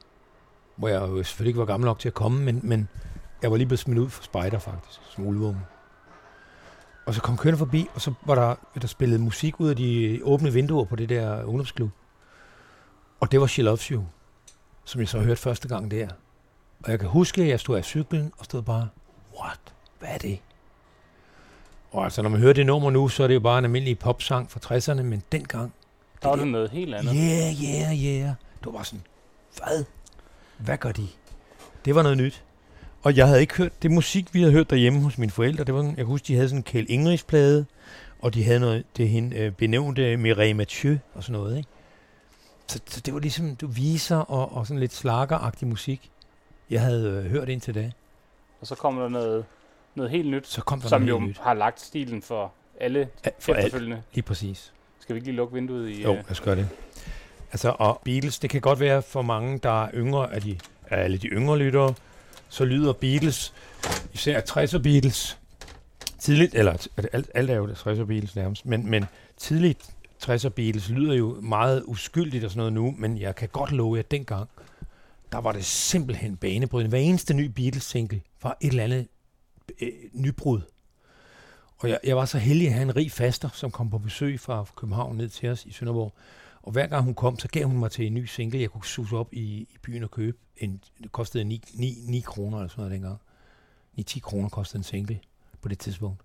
hvor 0.77 0.89
jeg 0.89 1.01
jo 1.01 1.23
selvfølgelig 1.23 1.51
ikke 1.51 1.61
var 1.61 1.67
gammel 1.67 1.87
nok 1.87 1.99
til 1.99 2.09
at 2.09 2.15
komme, 2.15 2.45
men, 2.45 2.61
men 2.63 2.89
jeg 3.43 3.51
var 3.51 3.57
lige 3.57 3.67
blevet 3.67 3.79
smidt 3.79 3.99
ud 3.99 4.09
for 4.09 4.23
spejder 4.23 4.59
faktisk, 4.59 5.01
som 5.11 5.27
ulvunge. 5.27 5.61
Og 7.07 7.15
så 7.15 7.23
kom 7.23 7.37
kørende 7.37 7.59
forbi, 7.59 7.89
og 7.95 8.01
så 8.01 8.13
var 8.27 8.35
der, 8.35 8.55
der 8.81 8.87
spillet 8.87 9.21
musik 9.21 9.61
ud 9.61 9.69
af 9.69 9.77
de 9.77 10.21
åbne 10.23 10.53
vinduer 10.53 10.85
på 10.85 10.97
det 10.97 11.09
der 11.09 11.45
ungdomsklub. 11.45 11.91
Og 13.21 13.33
det 13.33 13.41
var 13.41 13.47
She 13.47 13.63
Loves 13.63 13.85
You, 13.87 14.05
som 14.85 15.01
jeg 15.01 15.09
så 15.09 15.21
hørte 15.21 15.41
første 15.41 15.69
gang 15.69 15.91
der. 15.91 16.09
Og 16.85 16.91
jeg 16.91 17.01
kan 17.01 17.09
huske, 17.09 17.43
at 17.43 17.49
jeg 17.49 17.61
stod 17.61 17.77
af 17.77 17.85
cyklen 17.85 18.33
og 18.39 18.45
stod 18.45 18.63
bare, 18.63 18.89
what? 19.41 19.75
Hvad 19.99 20.09
er 20.09 20.19
det? 20.19 20.41
Og 21.93 22.05
altså, 22.05 22.23
når 22.23 22.31
man 22.31 22.41
hører 22.41 22.53
det 22.53 22.67
nummer 22.67 22.91
nu, 22.91 23.09
så 23.09 23.23
er 23.23 23.27
det 23.27 23.35
jo 23.35 23.41
bare 23.41 23.59
en 23.59 23.65
almindelig 23.65 23.99
popsang 23.99 24.51
fra 24.51 24.77
60'erne, 24.77 25.03
men 25.03 25.23
dengang, 25.33 25.73
Der 26.23 26.29
var 26.29 26.37
det 26.37 26.47
noget 26.49 26.71
helt 26.71 26.95
andet. 26.95 27.15
yeah, 27.17 27.63
yeah, 27.65 28.05
yeah. 28.05 28.31
var 28.65 28.73
bare 28.73 28.85
sådan, 28.85 29.03
hvad? 29.57 29.85
Hvad 30.59 30.79
gør 30.79 30.93
de? 30.93 31.07
Det 31.85 31.95
var 31.95 32.03
noget 32.03 32.19
nyt. 32.19 32.43
Og 33.03 33.17
jeg 33.17 33.27
havde 33.27 33.41
ikke 33.41 33.55
hørt 33.57 33.83
det 33.83 33.91
musik, 33.91 34.35
vi 34.35 34.41
havde 34.41 34.53
hørt 34.53 34.71
derhjemme 34.71 35.01
hos 35.01 35.19
mine 35.19 35.33
forældre. 35.33 35.65
Det 35.65 35.75
var, 35.75 35.81
sådan- 35.81 35.91
jeg 35.91 35.97
kan 35.97 36.07
huske, 36.07 36.27
de 36.27 36.35
havde 36.35 36.49
sådan 36.49 36.59
en 36.59 36.63
Kjell 36.63 36.87
Ingrids 36.89 37.23
plade, 37.25 37.67
og 38.23 38.35
de 38.35 38.45
havde 38.45 38.61
noget, 38.61 38.85
det 38.97 39.09
hende 39.09 39.37
øh, 39.37 39.53
benævnte 39.53 40.17
Mireille 40.17 40.55
Mathieu 40.55 40.97
og 41.15 41.23
sådan 41.23 41.41
noget, 41.41 41.57
ikke? 41.57 41.69
Så, 42.69 42.81
så 42.87 43.01
det 43.01 43.15
var 43.15 43.21
ligesom, 43.21 43.57
du 43.57 43.67
viser 43.67 44.17
og, 44.17 44.57
og 44.57 44.67
sådan 44.67 44.81
lidt 44.81 44.95
slakkeragtig 44.95 45.69
musik, 45.69 46.11
jeg 46.71 46.81
havde 46.81 47.09
øh, 47.11 47.31
hørt 47.31 47.49
indtil 47.49 47.75
da. 47.75 47.91
Og 48.61 48.67
så 48.67 48.75
kommer 48.75 49.03
der 49.03 49.09
noget, 49.09 49.45
noget 49.97 50.11
helt 50.11 50.29
nyt, 50.31 50.47
Så 50.47 50.61
kom 50.61 50.81
der 50.81 50.89
som 50.89 51.03
noget 51.03 51.21
jo 51.21 51.27
nyt. 51.27 51.39
har 51.39 51.55
lagt 51.55 51.81
stilen 51.81 52.23
for 52.23 52.53
alle 52.81 53.09
Ja, 53.25 53.31
For 53.39 53.53
alt, 53.55 53.67
efterfølgende. 53.67 54.03
lige 54.15 54.23
præcis. 54.23 54.73
Skal 55.01 55.15
vi 55.15 55.19
ikke 55.19 55.27
lige 55.27 55.37
lukke 55.37 55.55
vinduet 55.55 55.89
i... 55.91 56.03
Jo, 56.03 56.11
øh, 56.11 56.17
lad 56.17 56.31
os 56.31 56.41
gøre 56.41 56.57
det. 56.57 56.69
Altså, 57.53 57.75
og 57.79 58.01
Beatles, 58.05 58.39
det 58.39 58.51
kan 58.51 58.61
godt 58.61 58.81
være 58.81 59.03
for 59.03 59.23
mange, 59.23 59.59
der 59.59 59.85
er 59.85 59.91
yngre 59.95 60.33
af, 60.35 60.41
de, 60.43 60.59
af 60.91 61.05
alle 61.05 61.19
de 61.19 61.27
yngre 61.29 61.59
lyttere, 61.59 61.95
så 62.49 62.65
lyder 62.65 62.93
Beatles, 62.93 63.55
især 64.15 64.41
60'er 64.41 64.79
Beatles, 64.79 65.39
tidligt, 66.19 66.55
eller 66.55 66.87
alt, 67.13 67.31
alt 67.35 67.51
er 67.51 67.55
jo 67.55 67.67
60'er 67.67 68.05
Beatles 68.05 68.37
nærmest, 68.37 68.67
men, 68.67 68.91
men 68.91 69.05
tidligt 69.37 69.91
60'er 70.25 70.49
Beatles 70.49 70.89
lyder 70.91 71.15
jo 71.15 71.39
meget 71.43 71.83
uskyldigt 71.87 72.45
og 72.45 72.51
sådan 72.51 72.59
noget 72.59 72.73
nu, 72.73 72.95
men 72.99 73.19
jeg 73.19 73.37
kan 73.37 73.49
godt 73.49 73.73
love 73.73 73.95
jer, 73.97 74.03
at 74.03 74.11
dengang, 74.11 74.49
der 75.33 75.39
var 75.39 75.53
det 75.53 75.65
simpelthen 75.65 76.37
banebrydende. 76.37 76.89
Hver 76.89 76.99
eneste 76.99 77.35
ny 77.35 77.45
Beatles-single 77.47 78.21
var 78.43 78.57
et 78.61 78.69
eller 78.69 78.85
andet 78.85 79.07
øh, 79.81 79.93
nybrud. 80.13 80.61
Og 81.79 81.89
jeg, 81.89 82.01
jeg 82.05 82.17
var 82.17 82.25
så 82.25 82.39
heldig 82.39 82.67
at 82.67 82.73
have 82.73 82.83
en 82.83 82.97
rig 82.97 83.13
faster, 83.13 83.49
som 83.53 83.71
kom 83.71 83.91
på 83.91 83.99
besøg 83.99 84.41
fra 84.41 84.67
København 84.77 85.17
ned 85.17 85.29
til 85.29 85.49
os 85.49 85.67
i 85.67 85.73
Sønderborg. 85.73 86.15
Og 86.63 86.73
hver 86.73 86.87
gang 86.87 87.05
hun 87.05 87.15
kom, 87.15 87.39
så 87.39 87.49
gav 87.49 87.67
hun 87.67 87.79
mig 87.79 87.91
til 87.91 88.07
en 88.07 88.15
ny 88.15 88.25
single, 88.25 88.61
jeg 88.61 88.71
kunne 88.71 88.85
suge 88.85 89.21
op 89.21 89.35
i, 89.35 89.41
i 89.41 89.77
byen 89.83 90.03
og 90.03 90.11
købe. 90.11 90.39
En, 90.57 90.83
det 91.03 91.13
kostede 91.13 91.45
9, 91.45 91.65
9, 91.75 91.99
9 92.07 92.21
kroner 92.21 92.59
eller 92.59 92.69
sådan 92.69 92.83
noget 92.83 92.93
dengang. 92.93 93.21
9-10 94.01 94.21
kroner 94.21 94.49
kostede 94.49 94.79
en 94.79 94.85
single 94.85 95.21
på 95.63 95.69
det 95.69 95.79
tidspunkt. 95.79 96.23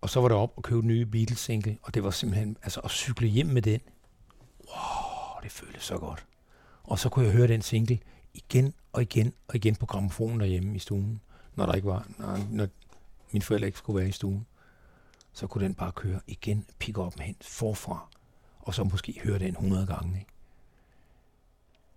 Og 0.00 0.10
så 0.10 0.20
var 0.20 0.28
der 0.28 0.36
op 0.36 0.52
og 0.56 0.62
købe 0.62 0.80
den 0.80 0.88
nye 0.88 1.06
Beatles 1.06 1.38
single, 1.38 1.78
og 1.82 1.94
det 1.94 2.04
var 2.04 2.10
simpelthen, 2.10 2.56
altså 2.62 2.80
at 2.80 2.90
cykle 2.90 3.28
hjem 3.28 3.46
med 3.46 3.62
den. 3.62 3.80
Wow, 4.60 5.42
det 5.42 5.52
føltes 5.52 5.82
så 5.82 5.98
godt. 5.98 6.26
Og 6.82 6.98
så 6.98 7.08
kunne 7.08 7.24
jeg 7.24 7.34
høre 7.34 7.48
den 7.48 7.62
single 7.62 7.98
igen 8.34 8.74
og 8.92 9.02
igen 9.02 9.32
og 9.48 9.54
igen 9.56 9.74
på 9.74 9.86
gramofonen 9.86 10.40
derhjemme 10.40 10.76
i 10.76 10.78
stuen, 10.78 11.20
når 11.56 11.66
der 11.66 11.72
ikke 11.72 11.88
var, 11.88 12.06
når, 12.18 12.38
når 12.50 12.68
mine 13.32 13.42
forældre 13.42 13.66
ikke 13.66 13.78
skulle 13.78 14.00
være 14.00 14.08
i 14.08 14.12
stuen. 14.12 14.46
Så 15.32 15.46
kunne 15.46 15.64
den 15.64 15.74
bare 15.74 15.92
køre 15.92 16.20
igen, 16.26 16.66
pick 16.78 16.98
op 16.98 17.18
hen 17.18 17.36
forfra, 17.40 18.08
og 18.58 18.74
så 18.74 18.84
måske 18.84 19.20
høre 19.24 19.38
den 19.38 19.50
100 19.50 19.86
gange. 19.86 20.18
Ikke? 20.18 20.30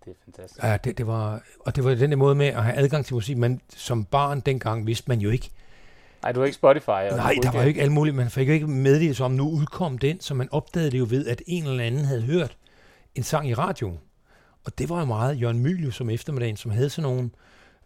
Det 0.06 0.12
er 0.12 0.16
fantastisk. 0.26 0.64
Ja, 0.64 0.78
det, 0.78 0.98
det 0.98 1.08
var, 1.08 1.42
og 1.60 1.76
det 1.76 1.84
var 1.84 1.96
den 1.96 2.12
der 2.12 2.18
måde 2.18 2.36
med 2.36 2.48
at 2.48 2.64
have 2.64 2.76
adgang 2.76 3.06
til 3.06 3.14
musik. 3.14 3.38
Man, 3.38 3.62
som 3.70 4.06
barn 4.06 4.40
dengang 4.40 4.88
vidste 4.88 5.06
man 5.08 5.20
jo 5.20 5.30
ikke. 5.30 5.52
Nej, 6.22 6.32
du 6.32 6.40
har 6.40 6.46
ikke 6.46 6.56
Spotify. 6.56 6.90
og 6.90 7.18
Nej, 7.18 7.36
der 7.44 7.52
var 7.52 7.62
jo 7.62 7.68
ikke 7.68 7.82
alt 7.82 7.92
muligt. 7.92 8.16
Man 8.16 8.30
fik 8.30 8.48
jo 8.48 8.54
ikke 8.54 8.68
meddelelse 8.68 9.24
om, 9.24 9.32
nu 9.32 9.50
udkom 9.50 9.98
den, 9.98 10.20
så 10.22 10.34
man 10.34 10.50
opdagede 10.52 10.92
det 10.92 11.00
jo 11.00 11.08
ved, 11.10 11.28
at 11.28 11.42
en 11.48 11.66
eller 11.66 11.84
anden 11.84 12.06
havde 12.06 12.22
hørt 12.22 12.58
en 13.16 13.24
sang 13.24 13.50
i 13.50 13.54
radioen. 13.54 14.00
Og 14.66 14.78
det 14.78 14.90
var 14.90 15.00
jo 15.00 15.06
meget 15.06 15.42
Jørgen 15.42 15.60
Mylius 15.60 16.02
om 16.02 16.10
eftermiddagen, 16.10 16.58
som 16.58 16.72
havde 16.72 16.90
sådan 16.90 17.12
nogle 17.12 17.30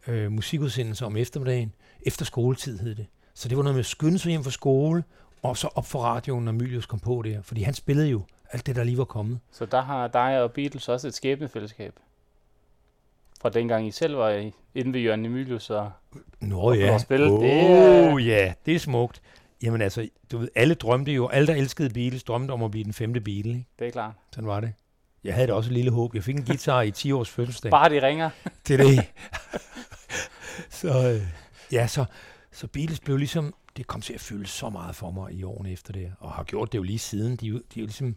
øh, 0.07 0.31
musikudsendelser 0.31 1.05
om 1.05 1.17
eftermiddagen. 1.17 1.73
Efter 2.05 2.25
skoletid 2.25 2.79
hed 2.79 2.95
det. 2.95 3.05
Så 3.33 3.49
det 3.49 3.57
var 3.57 3.63
noget 3.63 3.75
med 3.75 3.79
at 3.79 3.85
skynde 3.85 4.19
sig 4.19 4.29
hjem 4.29 4.43
fra 4.43 4.51
skole, 4.51 5.03
og 5.43 5.57
så 5.57 5.67
op 5.75 5.85
for 5.85 5.99
radioen, 5.99 6.45
når 6.45 6.51
Mylius 6.51 6.85
kom 6.85 6.99
på 6.99 7.21
der. 7.25 7.41
Fordi 7.41 7.61
han 7.61 7.73
spillede 7.73 8.07
jo 8.09 8.21
alt 8.51 8.65
det, 8.65 8.75
der 8.75 8.83
lige 8.83 8.97
var 8.97 9.05
kommet. 9.05 9.39
Så 9.51 9.65
der 9.65 9.81
har 9.81 10.07
dig 10.07 10.43
og 10.43 10.51
Beatles 10.51 10.89
også 10.89 11.07
et 11.07 11.13
skæbnefællesskab. 11.13 11.93
Fra 13.41 13.49
dengang 13.49 13.87
I 13.87 13.91
selv 13.91 14.17
var 14.17 14.29
i- 14.29 14.51
inde 14.75 14.93
ved 14.93 14.99
Jørgen 15.01 15.25
Emilius 15.25 15.69
og 15.69 15.91
Nå 16.41 16.59
Og 16.59 16.77
ja. 16.77 16.93
få 16.95 16.99
spillet, 16.99 17.31
oh, 17.31 17.43
det 17.43 17.51
er- 17.53 18.17
ja, 18.19 18.53
det 18.65 18.75
er 18.75 18.79
smukt. 18.79 19.21
Jamen 19.63 19.81
altså, 19.81 20.07
du 20.31 20.37
ved, 20.37 20.47
alle 20.55 20.73
drømte 20.75 21.11
jo, 21.11 21.27
alle 21.27 21.47
der 21.47 21.55
elskede 21.55 21.89
Beatles, 21.89 22.23
drømte 22.23 22.51
om 22.51 22.63
at 22.63 22.71
blive 22.71 22.83
den 22.83 22.93
femte 22.93 23.21
Beatle, 23.21 23.51
ikke? 23.51 23.65
det 23.79 23.87
er 23.87 23.91
klart. 23.91 24.13
Sådan 24.31 24.47
var 24.47 24.59
det. 24.59 24.73
Jeg 25.23 25.33
havde 25.33 25.47
da 25.47 25.53
også 25.53 25.69
et 25.69 25.73
lille 25.73 25.91
håb. 25.91 26.15
Jeg 26.15 26.23
fik 26.23 26.35
en 26.35 26.45
guitar 26.45 26.81
i 26.81 26.91
10 26.91 27.11
års 27.11 27.29
fødselsdag. 27.29 27.71
Bare 27.71 27.89
de 27.89 28.07
ringer. 28.07 28.29
Det 28.67 28.79
er 28.79 28.83
det. 28.87 28.99
så, 30.69 31.09
øh, 31.13 31.27
ja, 31.71 31.87
så, 31.87 32.05
så 32.51 32.67
Beatles 32.67 32.99
blev 32.99 33.17
ligesom, 33.17 33.53
det 33.77 33.87
kom 33.87 34.01
til 34.01 34.13
at 34.13 34.21
fylde 34.21 34.47
så 34.47 34.69
meget 34.69 34.95
for 34.95 35.11
mig 35.11 35.33
i 35.33 35.43
årene 35.43 35.71
efter 35.71 35.93
det, 35.93 36.13
og 36.19 36.31
har 36.31 36.43
gjort 36.43 36.71
det 36.71 36.77
jo 36.77 36.83
lige 36.83 36.99
siden. 36.99 37.35
De, 37.35 37.45
jo- 37.47 37.57
de 37.73 37.79
er 37.79 37.81
jo 37.81 37.85
ligesom, 37.85 38.15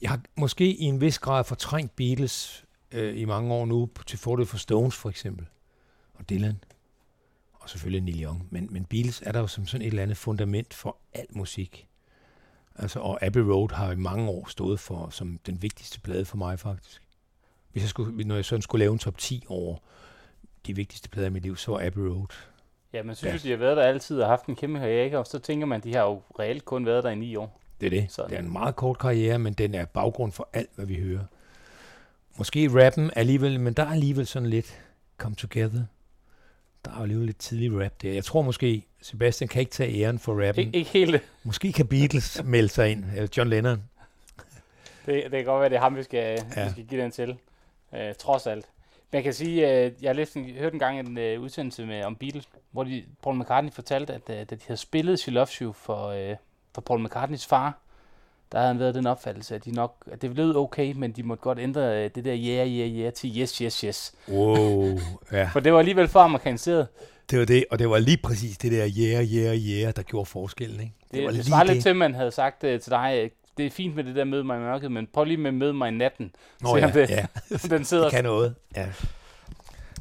jeg 0.00 0.10
har 0.10 0.20
måske 0.36 0.74
i 0.74 0.82
en 0.82 1.00
vis 1.00 1.18
grad 1.18 1.44
fortrængt 1.44 1.96
Beatles 1.96 2.64
øh, 2.92 3.20
i 3.20 3.24
mange 3.24 3.54
år 3.54 3.66
nu, 3.66 3.90
til 4.06 4.18
fordel 4.18 4.46
for 4.46 4.56
Stones 4.56 4.94
for 4.96 5.10
eksempel, 5.10 5.46
og 6.14 6.30
Dylan, 6.30 6.64
og 7.52 7.70
selvfølgelig 7.70 8.00
Neil 8.02 8.24
Young. 8.24 8.48
Men, 8.50 8.68
men 8.70 8.84
Beatles 8.84 9.22
er 9.26 9.32
der 9.32 9.40
jo 9.40 9.46
som 9.46 9.66
sådan 9.66 9.82
et 9.82 9.86
eller 9.86 10.02
andet 10.02 10.16
fundament 10.16 10.74
for 10.74 10.96
al 11.12 11.26
musik. 11.30 11.86
Altså, 12.76 13.00
og 13.00 13.22
Abbey 13.22 13.40
Road 13.40 13.70
har 13.74 13.92
i 13.92 13.96
mange 13.96 14.28
år 14.30 14.48
stået 14.48 14.80
for 14.80 15.10
som 15.10 15.38
den 15.46 15.62
vigtigste 15.62 16.00
plade 16.00 16.24
for 16.24 16.36
mig 16.36 16.60
faktisk. 16.60 17.02
Hvis 17.74 17.82
jeg 17.82 17.88
skulle, 17.90 18.24
når 18.24 18.34
jeg 18.34 18.44
sådan 18.44 18.62
skulle 18.62 18.80
lave 18.84 18.92
en 18.92 18.98
top 18.98 19.18
10 19.18 19.44
over 19.48 19.76
de 20.66 20.76
vigtigste 20.76 21.08
plader 21.08 21.26
i 21.28 21.30
mit 21.30 21.42
liv, 21.42 21.56
så 21.56 21.70
var 21.70 21.86
Abbey 21.86 22.00
Road. 22.02 22.26
Ja, 22.92 23.02
man 23.02 23.14
synes 23.16 23.44
Ja. 23.44 23.48
jo, 23.50 23.54
de 23.54 23.58
har 23.58 23.66
været 23.66 23.76
der 23.76 23.82
altid 23.82 24.20
og 24.20 24.28
haft 24.28 24.46
en 24.46 24.56
kæmpe 24.56 24.78
karriere, 24.78 25.18
og 25.18 25.26
så 25.26 25.38
tænker 25.38 25.66
man, 25.66 25.80
de 25.80 25.94
har 25.94 26.02
jo 26.02 26.22
reelt 26.38 26.64
kun 26.64 26.86
været 26.86 27.04
der 27.04 27.10
i 27.10 27.14
ni 27.14 27.36
år. 27.36 27.60
Det 27.80 27.86
er 27.86 27.90
det. 27.90 28.06
Sådan. 28.12 28.30
Det 28.30 28.36
er 28.38 28.42
en 28.42 28.52
meget 28.52 28.76
kort 28.76 28.98
karriere, 28.98 29.38
men 29.38 29.52
den 29.52 29.74
er 29.74 29.84
baggrund 29.84 30.32
for 30.32 30.48
alt, 30.52 30.70
hvad 30.74 30.86
vi 30.86 30.94
hører. 30.94 31.24
Måske 32.38 32.84
rappen 32.84 33.10
alligevel, 33.16 33.60
men 33.60 33.72
der 33.74 33.82
er 33.82 33.90
alligevel 33.90 34.26
sådan 34.26 34.48
lidt 34.48 34.80
come 35.18 35.34
together. 35.36 35.82
Der 36.84 36.90
er 36.90 36.96
jo 36.96 37.02
alligevel 37.02 37.26
lidt 37.26 37.38
tidlig 37.38 37.84
rap 37.84 37.92
der. 38.02 38.12
Jeg 38.12 38.24
tror 38.24 38.42
måske, 38.42 38.86
Sebastian 39.02 39.48
kan 39.48 39.60
ikke 39.60 39.72
tage 39.72 40.00
æren 40.02 40.18
for 40.18 40.46
rappen. 40.48 40.68
Ik- 40.68 40.70
ikke 40.76 40.90
helt. 40.90 41.22
Måske 41.44 41.72
kan 41.72 41.86
Beatles 41.86 42.42
melde 42.44 42.68
sig 42.68 42.90
ind, 42.90 43.04
eller 43.16 43.28
John 43.36 43.50
Lennon. 43.50 43.82
Det, 45.06 45.22
det 45.24 45.30
kan 45.30 45.44
godt 45.44 45.60
være, 45.60 45.68
det 45.68 45.76
er 45.76 45.80
ham, 45.80 45.96
vi 45.96 46.02
skal. 46.02 46.38
Ja. 46.56 46.64
vi 46.64 46.70
skal 46.70 46.84
give 46.86 47.02
den 47.02 47.10
til. 47.10 47.36
Øh, 47.96 48.14
trods 48.18 48.46
alt. 48.46 48.64
Men 49.10 49.16
jeg 49.16 49.24
kan 49.24 49.32
sige, 49.32 49.66
at 49.66 49.92
jeg 50.02 50.08
har 50.08 50.14
læst 50.14 50.36
en, 50.36 50.44
hørt 50.44 50.72
en 50.72 50.78
gang 50.78 51.00
en 51.00 51.36
uh, 51.36 51.42
udsendelse 51.42 51.86
med, 51.86 52.04
om 52.04 52.16
Beatles, 52.16 52.48
hvor 52.70 52.84
de, 52.84 53.04
Paul 53.22 53.38
McCartney 53.38 53.72
fortalte, 53.72 54.12
at 54.12 54.22
uh, 54.28 54.34
da 54.34 54.44
de 54.44 54.58
havde 54.66 54.80
spillet 54.80 55.18
She 55.18 55.32
Loves 55.32 55.54
You 55.54 55.72
for, 55.72 56.30
uh, 56.30 56.36
for 56.74 56.80
Paul 56.80 57.04
McCartneys 57.04 57.46
far, 57.46 57.78
der 58.52 58.58
havde 58.58 58.68
han 58.68 58.78
været 58.78 58.94
den 58.94 59.06
opfattelse, 59.06 59.54
at, 59.54 59.64
de 59.64 59.70
nok, 59.70 60.08
at 60.12 60.22
det 60.22 60.36
lød 60.36 60.56
okay, 60.56 60.92
men 60.92 61.12
de 61.12 61.22
måtte 61.22 61.42
godt 61.42 61.58
ændre 61.58 62.04
uh, 62.04 62.10
det 62.14 62.24
der 62.24 62.36
yeah, 62.36 62.68
yeah, 62.68 62.90
yeah 62.90 63.12
til 63.12 63.38
yes, 63.38 63.56
yes, 63.56 63.80
yes. 63.80 64.14
Wow, 64.28 64.98
ja. 65.32 65.48
For 65.52 65.60
det 65.60 65.72
var 65.72 65.78
alligevel 65.78 66.08
for 66.08 66.20
amerikaniseret. 66.20 66.88
Det 67.30 67.38
var 67.38 67.44
det, 67.44 67.64
og 67.70 67.78
det 67.78 67.90
var 67.90 67.98
lige 67.98 68.18
præcis 68.22 68.58
det 68.58 68.72
der 68.72 68.88
yeah, 68.98 69.24
yeah, 69.24 69.56
yeah, 69.56 69.92
der 69.96 70.02
gjorde 70.02 70.26
forskellen, 70.26 70.80
ikke? 70.80 70.92
Det, 71.12 71.22
var 71.22 71.26
det, 71.26 71.26
det 71.26 71.34
lige 71.34 71.44
svarer 71.44 71.64
lidt 71.64 71.82
til, 71.82 71.96
man 71.96 72.14
havde 72.14 72.30
sagt 72.30 72.64
uh, 72.64 72.70
til 72.80 72.90
dig, 72.90 73.20
uh, 73.24 73.30
det 73.56 73.66
er 73.66 73.70
fint 73.70 73.94
med 73.96 74.04
det 74.04 74.16
der 74.16 74.24
møde 74.24 74.44
mig 74.44 74.56
i 74.56 74.60
mørket, 74.60 74.92
men 74.92 75.06
prøv 75.12 75.24
lige 75.24 75.36
med 75.36 75.52
møde 75.52 75.72
mig 75.74 75.88
i 75.88 75.94
natten. 75.94 76.34
Nå 76.60 76.76
Se, 76.76 76.80
ja, 76.86 76.90
det- 76.92 77.10
ja, 77.10 77.26
Den 77.76 77.84
sidder 77.84 78.04
det 78.04 78.12
kan 78.12 78.24
noget. 78.24 78.54
Ja. 78.76 78.86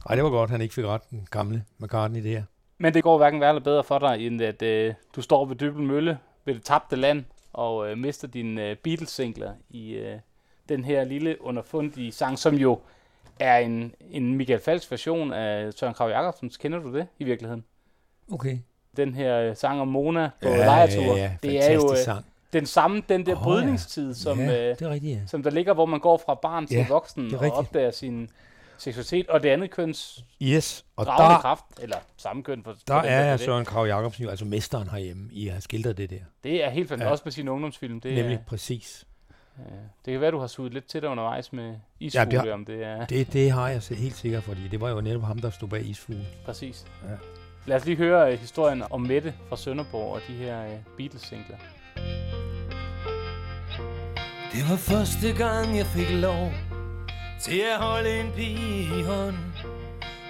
Ej, 0.09 0.15
det 0.15 0.23
var 0.23 0.29
godt, 0.29 0.49
han 0.49 0.61
ikke 0.61 0.73
fik 0.73 0.85
ret, 0.85 1.01
den 1.09 1.27
gamle 1.31 1.63
McCartney 1.79 2.23
der. 2.23 2.43
Men 2.77 2.93
det 2.93 3.03
går 3.03 3.17
hverken 3.17 3.39
værre 3.41 3.49
eller 3.49 3.63
bedre 3.63 3.83
for 3.83 3.99
dig, 3.99 4.27
end 4.27 4.41
at 4.41 4.61
øh, 4.61 4.93
du 5.15 5.21
står 5.21 5.45
ved 5.45 5.55
Dybel 5.55 5.83
Mølle 5.83 6.17
ved 6.45 6.53
det 6.55 6.63
tabte 6.63 6.95
land 6.95 7.23
og 7.53 7.89
øh, 7.91 7.97
mister 7.97 8.27
dine 8.27 8.69
øh, 8.69 8.75
Beatles-singler 8.75 9.51
i 9.69 9.91
øh, 9.93 10.19
den 10.69 10.83
her 10.83 11.03
lille 11.03 11.41
underfundige 11.41 12.11
sang, 12.11 12.39
som 12.39 12.55
jo 12.55 12.79
er 13.39 13.57
en, 13.57 13.93
en 14.11 14.35
Michael 14.37 14.59
Falks 14.59 14.91
version 14.91 15.33
af 15.33 15.73
Søren 15.73 15.93
Krav 15.93 16.09
Jacobsens. 16.09 16.57
Kender 16.57 16.79
du 16.79 16.93
det 16.95 17.07
i 17.19 17.23
virkeligheden? 17.23 17.63
Okay. 18.31 18.57
Den 18.97 19.15
her 19.15 19.37
øh, 19.39 19.55
sang 19.55 19.81
om 19.81 19.87
Mona 19.87 20.29
på 20.41 20.49
ja, 20.49 20.57
lejertur. 20.65 21.01
Ja, 21.03 21.15
ja, 21.15 21.31
det 21.43 21.69
er 21.69 21.73
jo 21.73 21.91
øh, 21.91 21.97
sang. 21.97 22.25
Den 22.53 22.65
samme, 22.65 23.03
den 23.09 23.25
der 23.25 23.31
oh, 23.35 23.37
ja. 23.39 23.43
brydningstid, 23.43 24.13
som, 24.13 24.39
ja, 24.39 24.69
øh, 24.71 24.79
det 24.79 24.81
er 24.85 24.89
rigtigt, 24.89 25.15
ja. 25.21 25.25
som 25.27 25.43
der 25.43 25.49
ligger, 25.49 25.73
hvor 25.73 25.85
man 25.85 25.99
går 25.99 26.21
fra 26.25 26.33
barn 26.41 26.67
til 26.67 26.77
Ja, 26.77 26.85
voksen 26.89 27.25
det 27.29 27.33
og 27.39 27.51
opdager 27.51 27.91
sin 27.91 28.29
seksualitet, 28.77 29.27
og 29.29 29.43
det 29.43 29.49
andet 29.49 29.71
køns 29.71 30.23
Yes, 30.41 30.85
og 30.95 31.05
der, 31.05 31.15
kraft, 31.41 31.65
eller 31.81 31.97
samme 32.17 32.43
køn. 32.43 32.63
For, 32.63 32.71
der 32.71 32.77
for 32.87 33.07
er 33.07 33.31
det. 33.37 33.45
Søren 33.45 33.65
Krav 33.65 33.85
Jacobsen 33.87 34.23
jo 34.23 34.29
altså 34.29 34.45
mesteren 34.45 34.89
herhjemme 34.89 35.29
i 35.31 35.47
at 35.47 35.53
have 35.53 35.61
skildret 35.61 35.97
det 35.97 36.09
der. 36.09 36.19
Det 36.43 36.63
er 36.63 36.69
helt 36.69 36.89
fantastisk, 36.89 37.05
Ja. 37.07 37.11
også 37.11 37.21
med 37.25 37.31
sin 37.31 37.47
ungdomsfilm. 37.47 38.01
Det, 38.01 38.13
Nemlig 38.13 38.35
er, 38.35 38.39
præcis. 38.47 39.05
øh, 39.59 39.65
det 40.05 40.11
kan 40.11 40.21
være, 40.21 40.31
du 40.31 40.39
har 40.39 40.47
suget 40.47 40.73
lidt 40.73 40.85
til 40.87 41.01
dig 41.01 41.09
undervejs 41.09 41.53
med 41.53 41.67
Ja, 41.69 41.75
isfugle, 41.99 42.25
det 42.25 42.33
ja, 42.33 42.39
har- 42.41 42.51
om 42.53 42.65
det 42.65 42.83
er 42.83 43.05
Det, 43.05 43.33
det 43.33 43.51
har 43.51 43.69
jeg 43.69 43.83
set 43.83 43.97
helt 43.97 44.15
sikkert, 44.15 44.43
fordi 44.43 44.67
det 44.67 44.81
var 44.81 44.89
jo 44.89 45.01
netop 45.01 45.23
ham, 45.23 45.39
der 45.39 45.49
stod 45.49 45.69
bag 45.69 45.85
isfuglen. 45.85 46.25
præcis. 46.45 46.85
Ja. 47.03 47.15
Lad 47.65 47.77
os 47.77 47.85
lige 47.85 47.97
høre 47.97 48.33
uh, 48.33 48.39
historien 48.39 48.83
om 48.89 49.01
Mette 49.01 49.33
fra 49.49 49.57
Sønderborg 49.57 50.13
og 50.15 50.21
de 50.27 50.33
her 50.33 50.65
uh, 50.65 50.71
Beatles-singler. 50.97 51.57
Det 54.53 54.69
var 54.69 54.75
første 54.75 55.33
gang, 55.33 55.77
jeg 55.77 55.85
fik 55.85 56.09
lov 56.09 56.51
til 57.41 57.61
at 57.73 57.77
holde 57.79 58.19
en 58.19 58.31
pige 58.35 58.99
i 58.99 59.01
hånd 59.01 59.35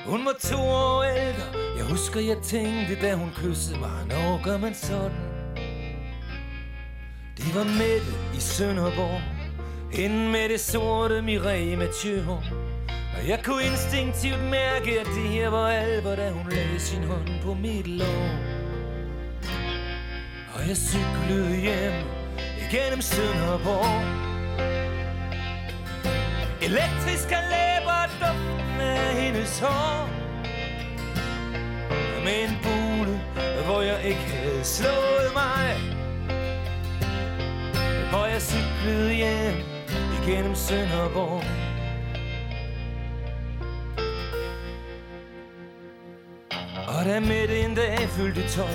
Hun 0.05 0.25
var 0.25 0.35
to 0.39 0.61
år 0.61 1.03
ældre. 1.03 1.43
Jeg 1.77 1.85
husker, 1.85 2.19
jeg 2.19 2.37
tænkte, 2.43 2.95
da 3.01 3.15
hun 3.15 3.31
kyssede 3.35 3.79
mig, 3.79 4.05
når 4.09 4.43
gør 4.43 4.57
man 4.57 4.73
sådan? 4.73 5.17
Det 7.37 7.55
var 7.55 7.63
Mette 7.63 8.37
i 8.37 8.39
Sønderborg. 8.39 9.21
Hende 9.91 10.31
med 10.31 10.49
det 10.49 10.59
sorte 10.59 11.21
Mireille 11.21 11.77
Mathieu 11.77 12.31
Og 13.17 13.27
jeg 13.27 13.39
kunne 13.43 13.63
instinktivt 13.63 14.43
mærke, 14.43 14.99
at 14.99 15.05
det 15.05 15.29
her 15.29 15.49
var 15.49 15.67
alvor, 15.67 16.15
da 16.15 16.31
hun 16.31 16.49
lagde 16.51 16.79
sin 16.79 17.03
hånd 17.03 17.29
på 17.43 17.53
mit 17.53 17.87
lår 17.87 18.29
Og 20.55 20.67
jeg 20.67 20.77
cyklede 20.77 21.55
hjem 21.61 22.22
gennem 22.73 23.01
Sønderborg 23.01 24.01
Elektriske 26.61 27.37
læber 27.53 28.01
duften 28.19 28.79
af 28.79 29.13
hendes 29.21 29.59
hår. 29.59 30.09
Med 32.23 32.43
en 32.43 32.57
bule, 32.63 33.21
hvor 33.65 33.81
jeg 33.81 34.03
ikke 34.05 34.19
havde 34.19 34.63
slået 34.63 35.29
mig. 35.33 35.75
Hvor 38.09 38.25
jeg 38.25 38.41
cyklede 38.41 39.13
hjem 39.13 39.55
igennem 40.23 40.55
Sønderborg 40.55 41.43
Og 46.87 47.05
da 47.05 47.19
midt 47.19 47.51
en 47.51 47.75
dag 47.75 48.09
fyldte 48.09 48.49
12 48.49 48.69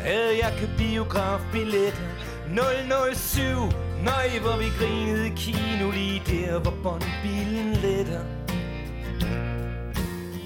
Havde 0.00 0.38
jeg 0.42 0.52
købt 0.60 0.76
biografbilletter. 0.78 2.17
007 2.54 3.72
Nej, 4.04 4.38
hvor 4.38 4.56
vi 4.56 4.68
grinede 4.78 5.26
i 5.26 5.32
kino 5.36 5.90
lige 5.90 6.22
der, 6.26 6.58
hvor 6.58 6.74
båndbilen 6.82 7.72
letter. 7.72 8.20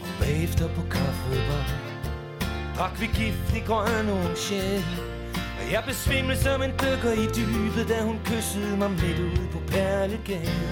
Og 0.03 0.12
bagefter 0.21 0.69
på 0.69 0.83
kaffebar 0.91 1.65
Drak 2.77 3.01
vi 3.01 3.07
giftig 3.07 3.62
grøn 3.67 4.09
orange. 4.09 4.85
Og 5.59 5.73
jeg 5.73 5.83
besvimlede 5.87 6.43
som 6.43 6.62
en 6.62 6.71
dykker 6.71 7.12
i 7.12 7.27
dybet 7.37 7.88
Da 7.88 8.03
hun 8.03 8.19
kyssede 8.25 8.77
mig 8.77 8.91
midt 8.91 9.19
ude 9.19 9.49
på 9.53 9.59
Perlegade. 9.69 10.69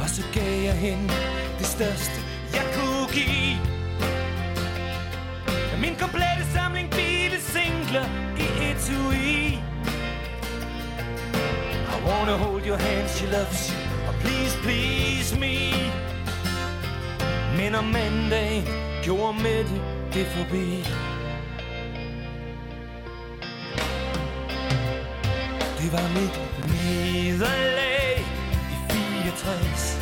Og 0.00 0.08
så 0.08 0.22
gav 0.34 0.62
jeg 0.62 0.74
hende 0.74 1.08
det 1.58 1.66
største, 1.66 2.18
jeg 2.54 2.64
kunne 2.74 3.08
give. 3.12 3.80
Min 5.80 5.96
komplette 5.98 6.44
samling 6.54 6.90
bilesingler 6.90 8.06
i 8.88 8.92
eat. 9.26 9.58
I 11.94 12.00
wanna 12.06 12.36
hold 12.38 12.64
your 12.64 12.78
hand, 12.78 13.10
she 13.10 13.26
loves 13.26 13.70
you. 13.70 13.76
Oh, 14.08 14.14
please, 14.22 14.54
please 14.62 15.36
me. 15.36 15.90
Men 17.56 17.74
om 17.74 17.84
mandag 17.84 18.62
gjorde 19.04 19.42
Mette 19.42 19.80
det 20.12 20.26
forbi 20.26 20.84
Det 25.78 25.92
var 25.92 26.08
mit 26.14 26.40
nederlag 26.66 28.18
i 28.70 28.76
64 28.90 29.98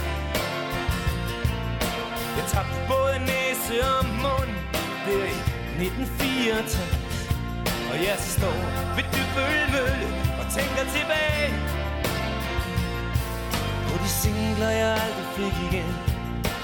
Jeg 2.36 2.44
tabte 2.48 2.80
både 2.88 3.18
næse 3.18 3.88
og 3.98 4.04
mund 4.04 4.54
der 5.06 5.24
i 5.24 5.84
1964 5.84 7.07
og 7.90 7.96
jeg 8.06 8.16
så 8.18 8.30
står 8.38 8.58
ved 8.96 9.06
Dybølmølle 9.14 10.08
og 10.40 10.44
tænker 10.56 10.84
tilbage 10.96 11.48
På 13.88 13.94
de 14.02 14.08
singler 14.22 14.70
jeg 14.82 14.90
aldrig 15.04 15.28
fik 15.38 15.56
igen 15.68 15.92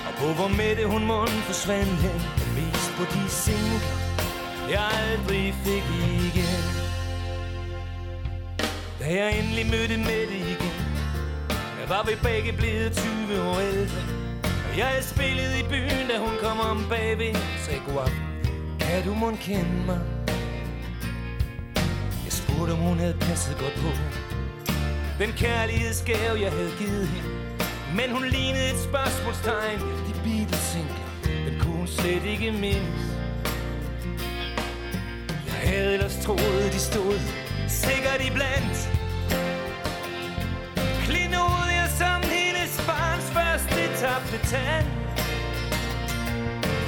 Og 0.09 0.13
på 0.21 0.27
hvor 0.37 0.49
Mette 0.49 0.85
hun 0.87 1.03
munden 1.07 1.41
forsvandt 1.49 1.99
hen 2.07 2.21
Men 2.39 2.49
mest 2.59 2.91
på 2.99 3.05
de 3.15 3.23
singler 3.45 4.05
jeg 4.71 4.83
aldrig 5.11 5.55
fik 5.65 5.85
igen 6.29 6.65
Da 9.01 9.07
jeg 9.15 9.39
endelig 9.39 9.67
mødte 9.67 9.97
Mette 9.97 10.37
igen 10.37 10.77
Jeg 11.81 11.89
var 11.89 12.03
vi 12.03 12.15
begge 12.23 12.53
blevet 12.53 12.93
20 13.29 13.43
år 13.43 13.61
ældre 13.61 14.03
Og 14.71 14.79
jeg 14.79 14.93
spillede 15.03 15.59
spillet 15.59 15.59
i 15.59 15.69
byen 15.69 16.09
Da 16.09 16.19
hun 16.19 16.35
kom 16.43 16.61
om 16.61 16.87
bagved 16.89 17.35
Sagde 17.65 17.81
god 17.89 18.03
aften 18.03 18.23
Kan 18.81 19.05
du 19.05 19.15
mon 19.15 19.37
kende 19.37 19.87
mig? 19.87 20.14
Jeg 22.65 22.73
spurgte 22.73 22.83
om 22.83 22.89
hun 22.89 22.99
havde 22.99 23.17
passet 23.21 23.57
godt 23.59 23.75
på. 23.85 23.91
Den 25.19 25.33
kærlighedsgave 25.33 26.41
jeg 26.45 26.53
havde 26.53 26.73
givet 26.79 27.07
hende. 27.07 27.29
Men 27.97 28.11
hun 28.17 28.25
lignede 28.25 28.69
et 28.75 28.81
spørgsmålstegn. 28.91 29.81
De 30.07 30.13
Beatles-singler 30.25 31.09
Den 31.47 31.61
kunne 31.61 31.77
hun 31.77 31.87
slet 31.87 32.25
ikke 32.25 32.53
mindes. 32.53 33.03
Jeg 35.47 35.61
havde 35.71 35.93
ellers 35.95 36.17
troet 36.25 36.73
de 36.73 36.79
stod 36.79 37.19
Sikkert 37.69 38.21
iblandt. 38.29 38.77
Klinodier 41.07 41.89
som 42.01 42.19
hendes 42.37 42.73
barns 42.87 43.29
første 43.37 43.81
tabte 44.01 44.39
tand. 44.53 44.87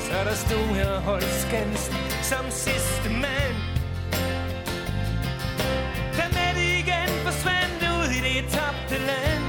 Så 0.06 0.16
der 0.28 0.34
stod 0.46 0.66
her 0.78 0.88
og 0.88 1.02
holdt 1.02 1.32
skansen 1.44 1.96
som 2.22 2.44
sidste 2.50 3.08
mand. 3.10 3.75
Det 8.36 8.44
tabte 8.50 8.98
land. 8.98 9.44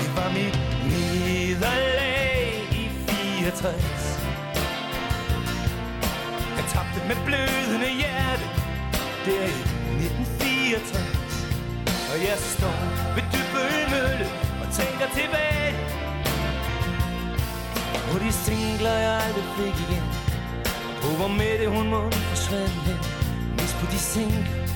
Det 0.00 0.10
var 0.16 0.28
mit 0.38 0.58
nederlag 0.90 2.68
i 2.72 2.84
64 3.08 4.20
Jeg 6.56 6.64
tabte 6.74 7.00
med 7.08 7.16
blødende 7.26 7.90
hjerte. 8.00 8.46
Der 9.26 9.44
i 9.44 9.46
1964 10.04 11.46
Og 12.12 12.16
jeg 12.28 12.38
står 12.38 12.78
ved 13.14 13.24
Dybølmølle 13.32 14.26
og 14.62 14.66
tænker 14.78 15.06
tilbage 15.18 15.72
På 18.10 18.18
de 18.18 18.32
singler 18.32 18.96
jeg 19.06 19.22
aldrig 19.26 19.44
fik 19.56 19.76
igen. 19.86 20.04
På 21.02 21.08
hvor 21.18 21.28
Mette 21.28 21.66
hun 21.68 21.88
må 21.88 22.10
forsvinde 22.10 22.80
hen 22.86 23.25
på 23.80 23.86
de 23.92 23.98
singler 23.98 24.66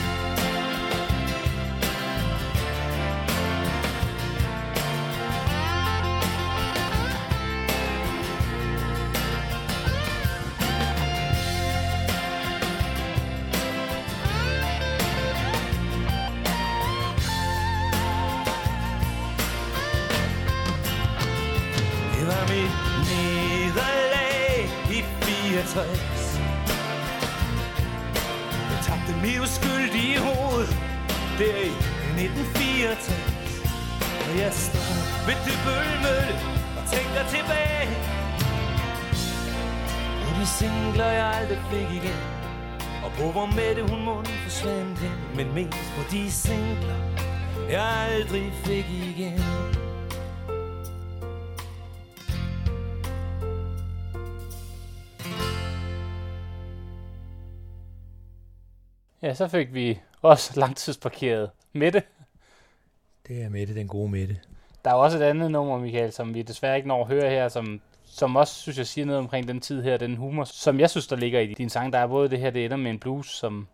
Jeg 34.44 34.54
står 34.54 34.96
ved 35.28 35.38
Dybølmølle 35.46 36.36
og 36.78 36.84
tænker 36.94 37.24
tilbage. 37.36 37.88
På 40.24 40.30
de 40.40 40.46
singler 40.60 41.12
jeg 41.20 41.26
aldrig 41.40 41.62
fik 41.72 41.90
igen. 42.00 42.20
Og 43.06 43.12
på 43.18 43.32
hvor 43.32 43.46
Mette 43.46 43.82
hun 43.92 44.06
munden 44.06 44.34
forsvandt 44.44 45.00
hen. 45.00 45.18
Men 45.36 45.54
mest 45.54 45.94
på 45.98 46.02
de 46.12 46.32
singler 46.32 47.00
jeg 47.70 47.82
aldrig 47.82 48.54
fik 48.54 48.86
igen. 48.90 49.42
Ja, 59.22 59.34
så 59.34 59.48
fik 59.48 59.74
vi 59.74 60.00
også 60.22 60.52
langtidsparkeret 60.60 61.50
Mette. 61.74 62.04
Det 63.28 63.44
er 63.44 63.50
Mette, 63.50 63.76
den 63.76 63.88
gode 63.88 64.10
Mette. 64.10 64.40
Der 64.86 64.92
er 64.92 64.96
også 64.96 65.18
et 65.18 65.22
andet 65.22 65.52
nummer, 65.52 65.80
Michael, 65.80 66.12
som 66.12 66.34
vi 66.34 66.42
desværre 66.42 66.76
ikke 66.76 66.88
når 66.88 67.02
at 67.02 67.08
høre 67.08 67.30
her, 67.30 67.48
som, 67.48 67.82
som 68.04 68.36
også, 68.36 68.54
synes 68.54 68.78
jeg, 68.78 68.88
siger 68.88 69.06
noget 69.06 69.20
omkring 69.20 69.48
den 69.48 69.62
tid 69.62 69.84
her, 69.84 69.98
den 69.98 70.16
humor, 70.16 70.44
som 70.44 70.80
jeg 70.80 70.90
synes, 70.90 71.08
der 71.08 71.16
ligger 71.16 71.40
i 71.40 71.54
din 71.54 71.70
sang. 71.70 71.94
Der 71.94 72.00
er 72.00 72.08
både 72.08 72.30
det 72.30 72.40
her, 72.40 72.50
det 72.50 72.66
ender 72.66 72.78
med 72.78 72.92
en 72.92 73.00
blues, 73.00 73.28
som 73.28 73.68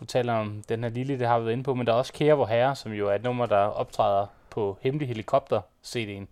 du 0.00 0.04
taler 0.04 0.32
om, 0.32 0.64
den 0.68 0.82
her 0.82 0.90
lille, 0.90 1.18
det 1.18 1.26
har 1.26 1.38
vi 1.38 1.44
været 1.44 1.52
inde 1.52 1.64
på, 1.64 1.74
men 1.74 1.86
der 1.86 1.92
er 1.92 1.96
også 1.96 2.12
Kære 2.12 2.36
Vor 2.36 2.46
Herre, 2.46 2.76
som 2.76 2.92
jo 2.92 3.08
er 3.08 3.14
et 3.14 3.22
nummer, 3.22 3.46
der 3.46 3.56
optræder 3.56 4.26
på 4.50 4.78
Hemmelig 4.80 5.08
Helikopter 5.08 5.60
CD'en. 5.86 6.26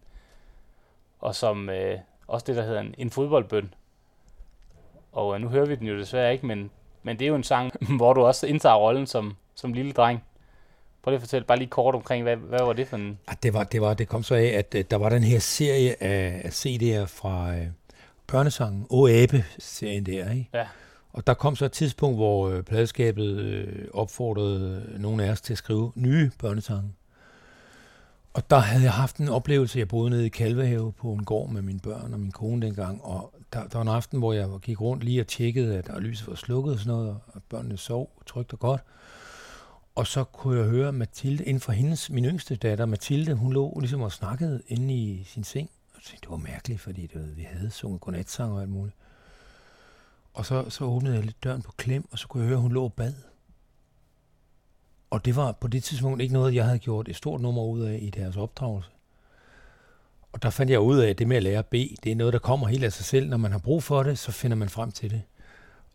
Og 1.20 1.34
som 1.34 1.70
øh, 1.70 1.98
også 2.26 2.44
det, 2.46 2.56
der 2.56 2.62
hedder 2.62 2.80
en, 2.80 2.94
en 2.98 3.10
fodboldbøn. 3.10 3.74
Og 5.12 5.34
øh, 5.34 5.40
nu 5.40 5.48
hører 5.48 5.66
vi 5.66 5.74
den 5.74 5.86
jo 5.86 5.98
desværre 5.98 6.32
ikke, 6.32 6.46
men, 6.46 6.70
men 7.02 7.18
det 7.18 7.24
er 7.24 7.28
jo 7.28 7.34
en 7.34 7.44
sang, 7.44 7.72
hvor 7.96 8.12
du 8.12 8.24
også 8.24 8.46
indtager 8.46 8.76
rollen 8.76 9.06
som, 9.06 9.36
som 9.54 9.72
lille 9.72 9.92
dreng. 9.92 10.24
Prøv 11.08 11.12
lige 11.12 11.16
at 11.16 11.22
fortælle 11.22 11.44
bare 11.44 11.58
lige 11.58 11.68
kort 11.68 11.94
omkring, 11.94 12.22
hvad, 12.22 12.36
hvad 12.36 12.58
var 12.58 12.72
det 12.72 12.88
for 12.88 12.96
en... 12.96 13.18
Ah, 13.26 13.36
det, 13.42 13.54
var, 13.54 13.64
det, 13.64 13.80
var, 13.80 13.94
det 13.94 14.08
kom 14.08 14.22
så 14.22 14.34
af, 14.34 14.44
at 14.44 14.74
øh, 14.74 14.84
der 14.90 14.96
var 14.96 15.08
den 15.08 15.22
her 15.22 15.38
serie 15.38 16.02
af, 16.02 16.40
af 16.44 16.48
CD'er 16.48 17.04
fra, 17.04 17.54
øh, 17.56 17.66
børnesangen, 18.26 18.86
O 18.90 19.08
Abe-serien 19.08 20.06
der, 20.06 20.30
ikke? 20.30 20.50
Ja. 20.54 20.66
Og 21.12 21.26
der 21.26 21.34
kom 21.34 21.56
så 21.56 21.64
et 21.64 21.72
tidspunkt, 21.72 22.16
hvor 22.16 22.48
øh, 22.48 22.62
pladeskabet 22.62 23.38
øh, 23.38 23.84
opfordrede 23.94 24.94
nogle 24.98 25.24
af 25.24 25.30
os 25.30 25.40
til 25.40 25.54
at 25.54 25.58
skrive 25.58 25.92
nye 25.94 26.30
børnesange. 26.38 26.92
Og 28.34 28.50
der 28.50 28.58
havde 28.58 28.84
jeg 28.84 28.92
haft 28.92 29.16
en 29.16 29.28
oplevelse, 29.28 29.78
jeg 29.78 29.88
boede 29.88 30.10
nede 30.10 30.26
i 30.26 30.28
Kalvehave 30.28 30.92
på 30.92 31.12
en 31.12 31.24
gård 31.24 31.50
med 31.50 31.62
mine 31.62 31.80
børn 31.80 32.12
og 32.12 32.20
min 32.20 32.32
kone 32.32 32.66
dengang, 32.66 33.04
og 33.04 33.34
der, 33.52 33.62
der 33.62 33.78
var 33.78 33.82
en 33.82 33.88
aften, 33.88 34.18
hvor 34.18 34.32
jeg 34.32 34.48
gik 34.62 34.80
rundt 34.80 35.04
lige 35.04 35.20
og 35.20 35.26
tjekkede, 35.26 35.78
at 35.78 35.86
der 35.86 36.00
lyset 36.00 36.28
var 36.28 36.34
slukket 36.34 36.72
og 36.72 36.78
sådan 36.78 36.92
noget, 36.92 37.16
og 37.26 37.42
børnene 37.48 37.76
sov 37.76 38.10
trygt 38.26 38.52
og 38.52 38.58
godt. 38.58 38.80
Og 39.98 40.06
så 40.06 40.24
kunne 40.24 40.58
jeg 40.58 40.68
høre 40.68 40.92
Mathilde, 40.92 41.44
inden 41.44 41.60
for 41.60 41.72
hendes, 41.72 42.10
min 42.10 42.24
yngste 42.24 42.56
datter, 42.56 42.86
Mathilde, 42.86 43.34
hun 43.34 43.52
lå 43.52 43.78
ligesom 43.80 44.00
og 44.00 44.12
snakkede 44.12 44.62
inde 44.66 44.94
i 44.94 45.24
sin 45.24 45.44
seng. 45.44 45.70
Og 45.94 46.02
tænkte, 46.02 46.20
det 46.20 46.30
var 46.30 46.36
mærkeligt, 46.36 46.80
fordi 46.80 47.06
det, 47.06 47.20
var, 47.20 47.26
vi 47.26 47.42
havde 47.42 47.70
sunget 47.70 48.00
godnatsang 48.00 48.52
og 48.52 48.60
alt 48.60 48.70
muligt. 48.70 48.96
Og 50.34 50.46
så, 50.46 50.70
så 50.70 50.84
åbnede 50.84 51.14
jeg 51.14 51.24
lidt 51.24 51.44
døren 51.44 51.62
på 51.62 51.72
klem, 51.76 52.08
og 52.10 52.18
så 52.18 52.28
kunne 52.28 52.42
jeg 52.42 52.48
høre, 52.48 52.56
at 52.56 52.62
hun 52.62 52.72
lå 52.72 52.84
og 52.84 52.92
bad. 52.92 53.14
Og 55.10 55.24
det 55.24 55.36
var 55.36 55.52
på 55.52 55.68
det 55.68 55.84
tidspunkt 55.84 56.22
ikke 56.22 56.34
noget, 56.34 56.54
jeg 56.54 56.64
havde 56.64 56.78
gjort 56.78 57.08
et 57.08 57.16
stort 57.16 57.40
nummer 57.40 57.62
ud 57.62 57.80
af 57.80 57.98
i 58.02 58.10
deres 58.10 58.36
opdragelse. 58.36 58.90
Og 60.32 60.42
der 60.42 60.50
fandt 60.50 60.72
jeg 60.72 60.80
ud 60.80 60.98
af, 60.98 61.10
at 61.10 61.18
det 61.18 61.28
med 61.28 61.36
at 61.36 61.42
lære 61.42 61.58
at 61.58 61.66
bede, 61.66 61.96
det 62.04 62.12
er 62.12 62.16
noget, 62.16 62.32
der 62.32 62.38
kommer 62.38 62.66
helt 62.66 62.84
af 62.84 62.92
sig 62.92 63.04
selv. 63.04 63.28
Når 63.28 63.36
man 63.36 63.52
har 63.52 63.58
brug 63.58 63.82
for 63.82 64.02
det, 64.02 64.18
så 64.18 64.32
finder 64.32 64.56
man 64.56 64.68
frem 64.68 64.92
til 64.92 65.10
det. 65.10 65.22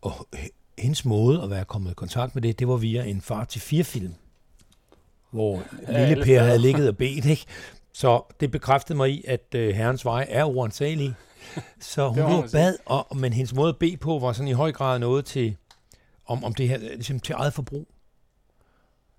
Og 0.02 0.28
hendes 0.78 1.06
måde 1.06 1.44
at 1.44 1.50
være 1.50 1.66
kommet 1.66 1.92
i 1.92 1.94
kontakt 1.94 2.36
med 2.36 2.42
det, 2.42 2.60
det 2.60 2.68
var 2.68 2.76
via 2.78 3.04
en 3.04 3.22
far 3.22 3.46
til 3.46 3.62
fire 3.62 3.84
film, 3.84 4.14
hvor 5.32 5.64
ja, 5.88 6.10
lille 6.10 6.24
Per 6.24 6.44
havde 6.44 6.60
ligget 6.60 6.88
og 6.88 6.98
bedt, 6.98 7.26
ikke? 7.26 7.46
Så 7.94 8.22
det 8.40 8.52
bekræftede 8.52 8.98
mig 8.98 9.10
i, 9.10 9.24
at 9.28 9.56
øh, 9.56 9.76
herrens 9.76 10.06
vej 10.06 10.28
er 10.30 10.44
uansagelig. 10.44 11.14
Så 11.80 12.08
hun 12.10 12.18
lå 12.18 12.46
bad, 12.52 12.76
og, 12.86 13.18
men 13.18 13.34
hendes 13.34 13.54
måde 13.54 13.70
at 13.70 13.78
bede 13.78 13.98
på 13.98 14.20
var 14.20 14.34
sådan 14.34 14.48
i 14.48 14.52
høj 14.54 14.72
grad 14.72 15.00
noget 15.00 15.26
til, 15.26 15.58
om, 16.26 16.44
om 16.44 16.54
det 16.54 16.70
her, 16.70 16.78
ligesom 16.78 17.20
til 17.20 17.36
eget 17.38 17.54
forbrug. 17.54 17.88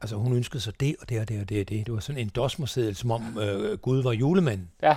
Altså 0.01 0.17
hun 0.17 0.37
ønskede 0.37 0.61
sig 0.61 0.81
det 0.81 0.97
og 1.01 1.09
det 1.09 1.21
og 1.21 1.29
det 1.29 1.41
og 1.41 1.49
det 1.49 1.61
og 1.61 1.69
det. 1.69 1.87
Det 1.87 1.95
var 1.95 2.01
sådan 2.01 2.21
en 2.21 2.29
dosmerseddel, 2.29 2.97
som 2.97 3.11
om 3.11 3.39
øh, 3.39 3.79
Gud 3.79 4.03
var 4.03 4.13
julemanden. 4.13 4.71
Ja. 4.83 4.97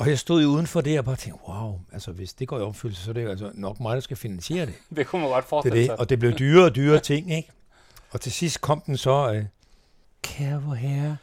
Og 0.00 0.08
jeg 0.08 0.18
stod 0.18 0.42
jo 0.42 0.48
uden 0.48 0.66
for 0.66 0.80
det 0.80 0.98
og 0.98 1.04
bare 1.04 1.16
tænkte, 1.16 1.42
wow, 1.48 1.80
altså 1.92 2.12
hvis 2.12 2.32
det 2.32 2.48
går 2.48 2.58
i 2.58 2.62
opfyldelse, 2.62 3.04
så 3.04 3.10
er 3.10 3.12
det 3.14 3.22
jo 3.22 3.30
altså 3.30 3.50
nok 3.54 3.80
mig, 3.80 3.94
der 3.94 4.00
skal 4.00 4.16
finansiere 4.16 4.66
det. 4.66 4.74
det 4.96 5.06
kunne 5.06 5.22
man 5.22 5.30
godt 5.30 5.44
forestille 5.44 5.80
det, 5.80 5.90
det. 5.90 5.98
Og 5.98 6.08
det 6.08 6.18
blev 6.18 6.32
dyre 6.32 6.64
og 6.64 6.74
dyre 6.74 7.00
ting, 7.00 7.32
ikke? 7.32 7.50
Og 8.10 8.20
til 8.20 8.32
sidst 8.32 8.60
kom 8.60 8.80
den 8.86 8.96
så, 8.96 9.32
øh, 9.32 9.44
kære 10.22 10.62
vor 10.62 10.74
herre, 10.74 11.16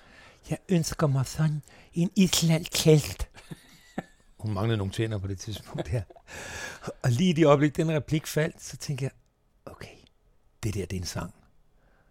jeg 0.50 0.58
ønsker 0.70 1.08
mig 1.08 1.26
sådan 1.26 1.62
en 1.94 2.12
Island 2.16 2.66
kælt. 2.66 3.30
Hun 4.40 4.54
manglede 4.54 4.78
nogle 4.78 4.94
tænder 4.94 5.18
på 5.18 5.28
det 5.28 5.40
tidspunkt 5.40 5.88
her. 5.88 6.02
Og 7.04 7.12
lige 7.12 7.30
i 7.30 7.34
det 7.34 7.46
øjeblik, 7.46 7.78
den 7.78 7.92
replik 7.92 8.28
faldt, 8.28 8.64
så 8.64 8.78
tænkte 8.78 9.04
jeg, 9.04 9.12
okay, 9.66 9.96
det 10.64 10.74
der, 10.74 10.86
det 10.86 10.96
er 10.96 11.02
en 11.02 11.06
sang. 11.06 11.34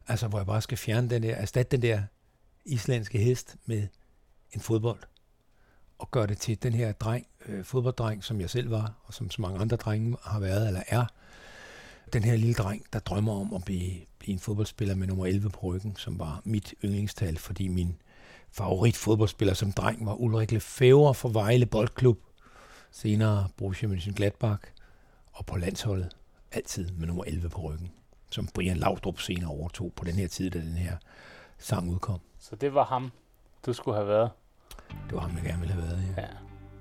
Altså, 0.08 0.28
hvor 0.28 0.38
jeg 0.38 0.46
bare 0.46 0.62
skal 0.62 0.78
fjerne 0.78 1.10
den 1.10 1.22
der, 1.22 1.34
erstatte 1.34 1.76
den 1.76 1.82
der 1.82 2.02
islandske 2.64 3.18
hest 3.18 3.56
med 3.66 3.88
en 4.52 4.60
fodbold. 4.60 4.98
Og 5.98 6.10
gøre 6.10 6.26
det 6.26 6.38
til 6.38 6.62
den 6.62 6.72
her 6.72 6.92
dreng, 6.92 7.26
øh, 7.46 7.64
fodbolddreng, 7.64 8.24
som 8.24 8.40
jeg 8.40 8.50
selv 8.50 8.70
var, 8.70 8.92
og 9.04 9.14
som 9.14 9.30
så 9.30 9.42
mange 9.42 9.60
andre 9.60 9.76
drenge 9.76 10.16
har 10.22 10.40
været 10.40 10.66
eller 10.66 10.82
er. 10.88 11.04
Den 12.12 12.24
her 12.24 12.36
lille 12.36 12.54
dreng, 12.54 12.84
der 12.92 12.98
drømmer 12.98 13.40
om 13.40 13.54
at 13.54 13.64
blive, 13.64 13.92
blive 14.18 14.32
en 14.32 14.38
fodboldspiller 14.38 14.94
med 14.94 15.06
nummer 15.06 15.26
11 15.26 15.50
på 15.50 15.60
ryggen, 15.60 15.96
som 15.96 16.18
var 16.18 16.42
mit 16.44 16.74
yndlingstal, 16.84 17.38
fordi 17.38 17.68
min 17.68 17.96
favorit 18.50 18.96
fodboldspiller 18.96 19.54
som 19.54 19.72
dreng 19.72 20.06
var 20.06 20.14
Ulrik 20.14 20.52
Lefebvre 20.52 21.14
fra 21.14 21.28
Vejle 21.32 21.66
Boldklub. 21.66 22.18
Senere 22.90 23.48
Borussia 23.56 23.88
Mönchengladbach 23.88 24.72
og 25.32 25.46
på 25.46 25.56
landsholdet 25.56 26.16
altid 26.52 26.90
med 26.90 27.06
nummer 27.06 27.24
11 27.24 27.48
på 27.48 27.60
ryggen 27.60 27.90
som 28.30 28.48
Brian 28.54 28.76
Laudrup 28.76 29.20
senere 29.20 29.50
overtog 29.50 29.92
på 29.96 30.04
den 30.04 30.14
her 30.14 30.28
tid, 30.28 30.50
da 30.50 30.58
den 30.58 30.76
her 30.76 30.96
sang 31.58 31.90
udkom. 31.90 32.20
Så 32.38 32.56
det 32.56 32.74
var 32.74 32.84
ham, 32.84 33.12
du 33.66 33.72
skulle 33.72 33.96
have 33.96 34.08
været? 34.08 34.30
Det 34.88 35.14
var 35.14 35.20
ham, 35.20 35.30
jeg 35.36 35.44
gerne 35.44 35.60
ville 35.60 35.74
have 35.74 35.84
været, 35.84 36.02
ja. 36.16 36.22
ja. 36.22 36.28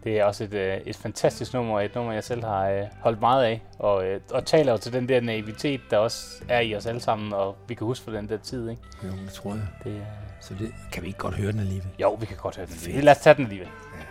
Det 0.04 0.20
er 0.20 0.24
også 0.24 0.44
et, 0.44 0.54
øh, 0.54 0.78
et 0.86 0.96
fantastisk 0.96 1.54
nummer, 1.54 1.82
et 1.82 1.96
nummer, 1.96 2.14
jeg 2.14 2.24
selv 2.24 2.44
har 2.44 2.70
øh, 2.70 2.84
holdt 3.00 3.20
meget 3.20 3.44
af, 3.44 3.62
og, 3.80 4.06
øh, 4.06 4.22
og 4.32 4.46
taler 4.46 4.72
jo 4.72 4.78
til 4.78 4.94
den 4.94 5.10
der 5.10 5.22
naivitet, 5.22 5.82
der 5.92 5.98
også 5.98 6.44
er 6.50 6.60
i 6.60 6.76
os 6.76 6.86
alle 6.86 7.02
sammen, 7.02 7.34
og 7.34 7.56
vi 7.68 7.74
kan 7.74 7.88
huske 7.88 8.04
for 8.04 8.12
den 8.12 8.30
der 8.30 8.38
tid, 8.38 8.70
ikke? 8.70 8.82
Jo, 9.04 9.10
det 9.10 9.34
tror 9.34 9.52
jeg. 9.52 9.68
Det, 9.84 9.92
øh... 9.92 10.02
Så 10.42 10.54
det, 10.60 10.74
kan 10.92 11.04
vi 11.04 11.08
ikke 11.08 11.20
godt 11.20 11.36
høre 11.36 11.52
den 11.52 11.60
alligevel? 11.60 11.90
Jo, 12.02 12.14
vi 12.14 12.26
kan 12.26 12.38
godt 12.38 12.56
høre 12.56 12.66
den 12.66 12.74
alligevel. 12.74 13.04
Lad 13.04 13.16
os 13.16 13.22
tage 13.22 13.36
den 13.36 13.44
alligevel. 13.44 13.70
Ja. 14.00 14.06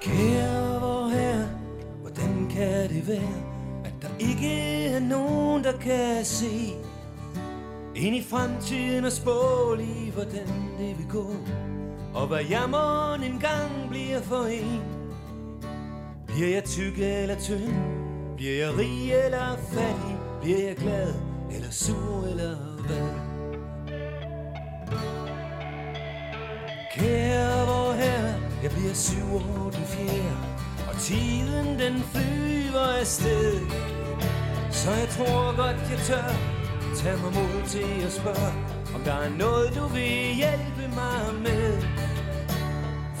Kære 0.00 0.80
vor 0.80 1.08
her, 1.08 1.46
hvordan 2.00 2.50
kan 2.50 2.88
det 2.88 3.08
være, 3.08 3.56
der 4.02 4.08
ikke 4.18 4.86
er 4.86 5.00
nogen, 5.00 5.64
der 5.64 5.72
kan 5.72 6.24
se 6.24 6.72
Ind 7.96 8.16
i 8.16 8.22
fremtiden 8.22 9.04
og 9.04 9.12
spå 9.12 9.74
lige, 9.76 10.12
hvordan 10.12 10.46
det 10.78 10.98
vil 10.98 11.08
gå 11.08 11.32
og 12.16 12.26
hvad 12.26 12.44
jammeren 12.44 13.22
engang 13.22 13.88
bliver 13.90 14.20
for 14.20 14.44
en 14.44 14.82
Bliver 16.26 16.48
jeg 16.48 16.64
tyk 16.64 16.98
eller 16.98 17.38
tynd? 17.40 17.74
Bliver 18.36 18.66
jeg 18.66 18.78
rig 18.78 19.12
eller 19.12 19.56
fattig? 19.72 20.16
Bliver 20.42 20.58
jeg 20.58 20.76
glad 20.76 21.14
eller 21.50 21.70
sur 21.70 22.26
eller 22.30 22.56
hvad? 22.86 23.08
Kære 26.94 27.66
vor 27.66 27.92
herre, 27.92 28.34
jeg 28.62 28.70
bliver 28.70 28.94
syv 28.94 29.34
år 29.34 29.70
den 29.70 29.84
fjerde 29.84 30.36
Og 30.88 31.00
tiden 31.00 31.78
den 31.78 32.02
flyver 32.02 32.86
afsted 33.00 33.60
så 34.70 34.90
jeg 34.90 35.08
tror 35.08 35.56
godt, 35.56 35.90
jeg 35.90 35.98
tør 35.98 36.32
Tag 36.96 37.18
mig 37.18 37.32
mod 37.32 37.68
til 37.68 38.06
at 38.06 38.12
spørge 38.12 38.52
om 38.96 39.02
der 39.02 39.12
er 39.12 39.28
noget, 39.28 39.74
du 39.74 39.86
vil 39.86 40.34
hjælpe 40.34 40.94
mig 40.94 41.34
med 41.42 41.82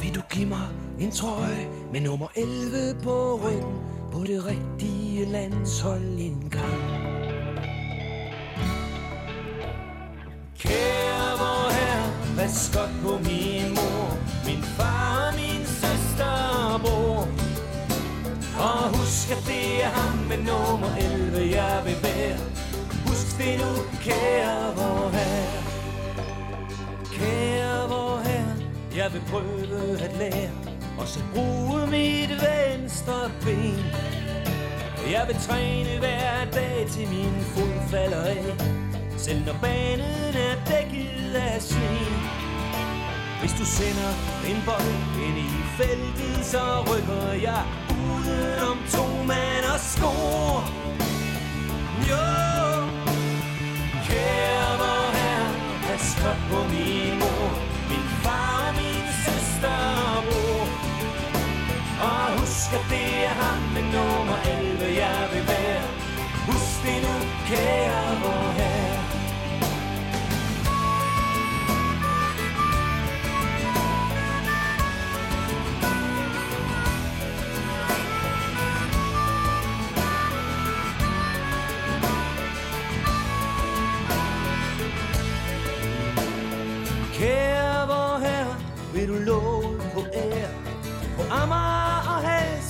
Vil 0.02 0.14
du 0.14 0.20
give 0.30 0.48
mig 0.48 0.68
en 0.98 1.10
trøje 1.10 1.68
Med 1.92 2.00
nummer 2.00 2.26
11 2.36 3.00
på 3.02 3.40
ryggen 3.44 3.78
På 4.12 4.18
det 4.26 4.44
rigtige 4.46 5.24
landshold 5.24 6.18
en 6.18 6.48
gang 6.50 6.82
Kære 10.58 11.38
vor 11.38 11.70
herre 11.72 12.36
Pas 12.36 12.72
godt 12.74 12.90
på 13.02 13.18
min 13.28 13.74
mor 13.74 14.18
Min 14.46 14.62
far 14.62 15.28
og 15.28 15.34
min 15.34 15.66
søster 15.66 16.74
og 16.74 16.80
bror 16.80 17.28
og 18.58 18.98
husk, 18.98 19.30
at 19.30 19.42
det 19.46 19.84
er 19.84 19.88
ham 19.88 20.18
med 20.18 20.36
nummer 20.36 20.96
11, 20.96 21.56
jeg 21.56 21.82
vil 21.84 21.96
være. 22.02 22.38
Husk 23.06 23.38
det 23.38 23.58
nu, 23.58 23.70
kære 24.02 24.76
vor 24.76 25.10
herre. 25.10 25.65
Kære 27.18 27.88
vor 27.88 28.18
herre, 28.28 28.56
jeg 28.96 29.12
vil 29.12 29.22
prøve 29.30 29.98
at 30.00 30.16
lære. 30.18 30.50
Og 30.98 31.08
så 31.08 31.20
bruge 31.34 31.86
mit 31.86 32.30
venstre 32.30 33.30
ben. 33.44 33.84
Jeg 35.10 35.24
vil 35.28 35.36
træne 35.48 35.98
hver 35.98 36.44
dag 36.52 36.86
til 36.90 37.08
min 37.08 37.34
fod 37.54 37.88
falder 37.90 38.24
af. 38.24 38.44
Selv 39.16 39.44
når 39.46 39.56
banen 39.62 40.32
er 40.48 40.54
dækket 40.70 41.34
af 41.34 41.62
sne. 41.62 41.98
Hvis 43.40 43.52
du 43.60 43.64
sender 43.64 44.12
en 44.50 44.58
bold 44.66 44.94
ind 45.26 45.38
i 45.38 45.50
feltet, 45.78 46.44
så 46.46 46.62
rykker 46.90 47.32
jeg 47.32 47.64
om 48.70 48.78
to 48.90 49.06
mand 49.30 49.64
og 49.74 49.80
score. 49.80 50.62
Jo, 52.10 52.26
kære 54.08 54.70
vor 54.82 55.06
herre, 55.16 55.50
pas 55.86 56.06
godt 56.22 56.40
på 56.50 56.58
min 56.72 56.95
Og 62.74 62.82
det 62.90 63.24
er 63.24 63.28
ham 63.28 63.62
med 63.74 63.82
nummer 63.82 64.38
11, 64.58 64.84
jeg 65.02 65.28
vil 65.32 65.44
være. 65.48 65.82
Husk 66.46 66.82
det 66.84 66.98
nu, 67.04 67.14
kære 67.48 68.20
vor 68.22 68.52
herre. 68.58 68.86
vil 88.96 89.08
du 89.08 89.14
love 89.14 89.80
på 89.94 90.00
ære 90.14 90.50
På 91.16 91.22
Amager 91.30 91.75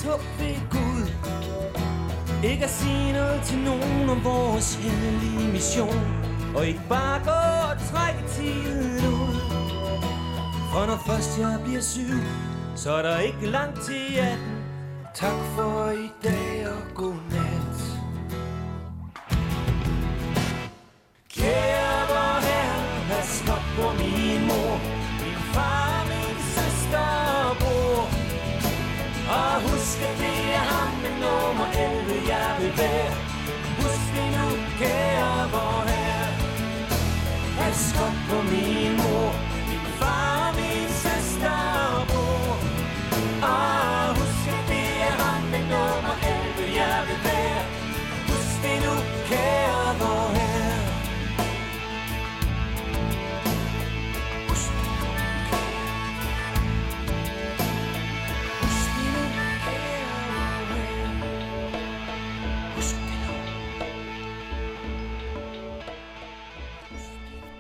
håb 0.07 0.23
ved 0.39 0.57
Gud. 0.71 1.05
Ikke 2.51 2.65
at 2.65 2.71
sige 2.71 3.13
noget 3.13 3.41
til 3.45 3.59
nogen 3.59 4.09
om 4.09 4.25
vores 4.25 4.75
hemmelige 4.75 5.53
mission. 5.53 6.01
Og 6.57 6.67
ikke 6.67 6.83
bare 6.89 7.19
gå 7.25 7.41
og 7.71 7.75
trække 7.91 8.23
tiden 8.29 9.07
ud. 9.15 9.37
For 10.73 10.87
når 10.87 11.03
først 11.07 11.39
jeg 11.39 11.61
bliver 11.65 11.81
syg 11.81 12.23
Så 12.75 12.93
er 12.93 13.03
der 13.03 13.19
ikke 13.19 13.47
langt 13.47 13.81
til 13.81 14.19
18 14.19 14.39
Tak 15.15 15.41
for 15.57 15.91
i 15.91 16.06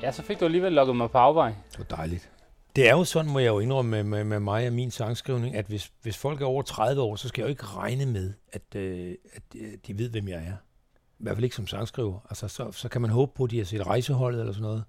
Ja, 0.07 0.13
så 0.13 0.23
fik 0.23 0.41
du 0.41 0.45
alligevel 0.45 0.73
lukket 0.73 0.97
mig 0.97 1.11
på 1.11 1.19
afvej. 1.19 1.55
Det 1.71 1.79
var 1.79 1.97
dejligt. 1.97 2.31
Det 2.77 2.89
er 2.89 2.93
jo 2.93 3.05
sådan, 3.05 3.31
må 3.31 3.39
jeg 3.39 3.49
jo 3.49 3.59
indrømme 3.59 3.91
med, 3.91 4.03
med, 4.03 4.25
med 4.25 4.41
mig 4.41 4.67
og 4.67 4.73
min 4.73 4.91
sangskrivning, 4.91 5.57
at 5.57 5.67
hvis, 5.67 5.93
hvis 6.03 6.17
folk 6.17 6.41
er 6.41 6.47
over 6.47 6.63
30 6.63 7.03
år, 7.03 7.17
så 7.17 7.29
skal 7.29 7.43
jeg 7.43 7.47
jo 7.47 7.51
ikke 7.51 7.65
regne 7.65 8.07
med, 8.07 8.33
at, 8.53 8.75
øh, 8.75 9.15
at 9.33 9.43
øh, 9.57 9.73
de 9.87 9.99
ved, 9.99 10.11
hvem 10.11 10.29
jeg 10.29 10.37
er. 10.37 10.57
I 10.95 11.23
hvert 11.23 11.37
fald 11.37 11.45
ikke 11.45 11.57
som 11.57 11.67
sangskriver. 11.67 12.27
Altså, 12.29 12.49
så, 12.49 12.73
så 12.73 12.89
kan 12.89 13.01
man 13.01 13.11
håbe 13.11 13.33
på, 13.35 13.45
at 13.45 13.51
de 13.51 13.59
har 13.59 13.65
set 13.65 13.87
rejseholdet 13.87 14.41
eller 14.41 14.53
sådan 14.53 14.63
noget 14.63 14.85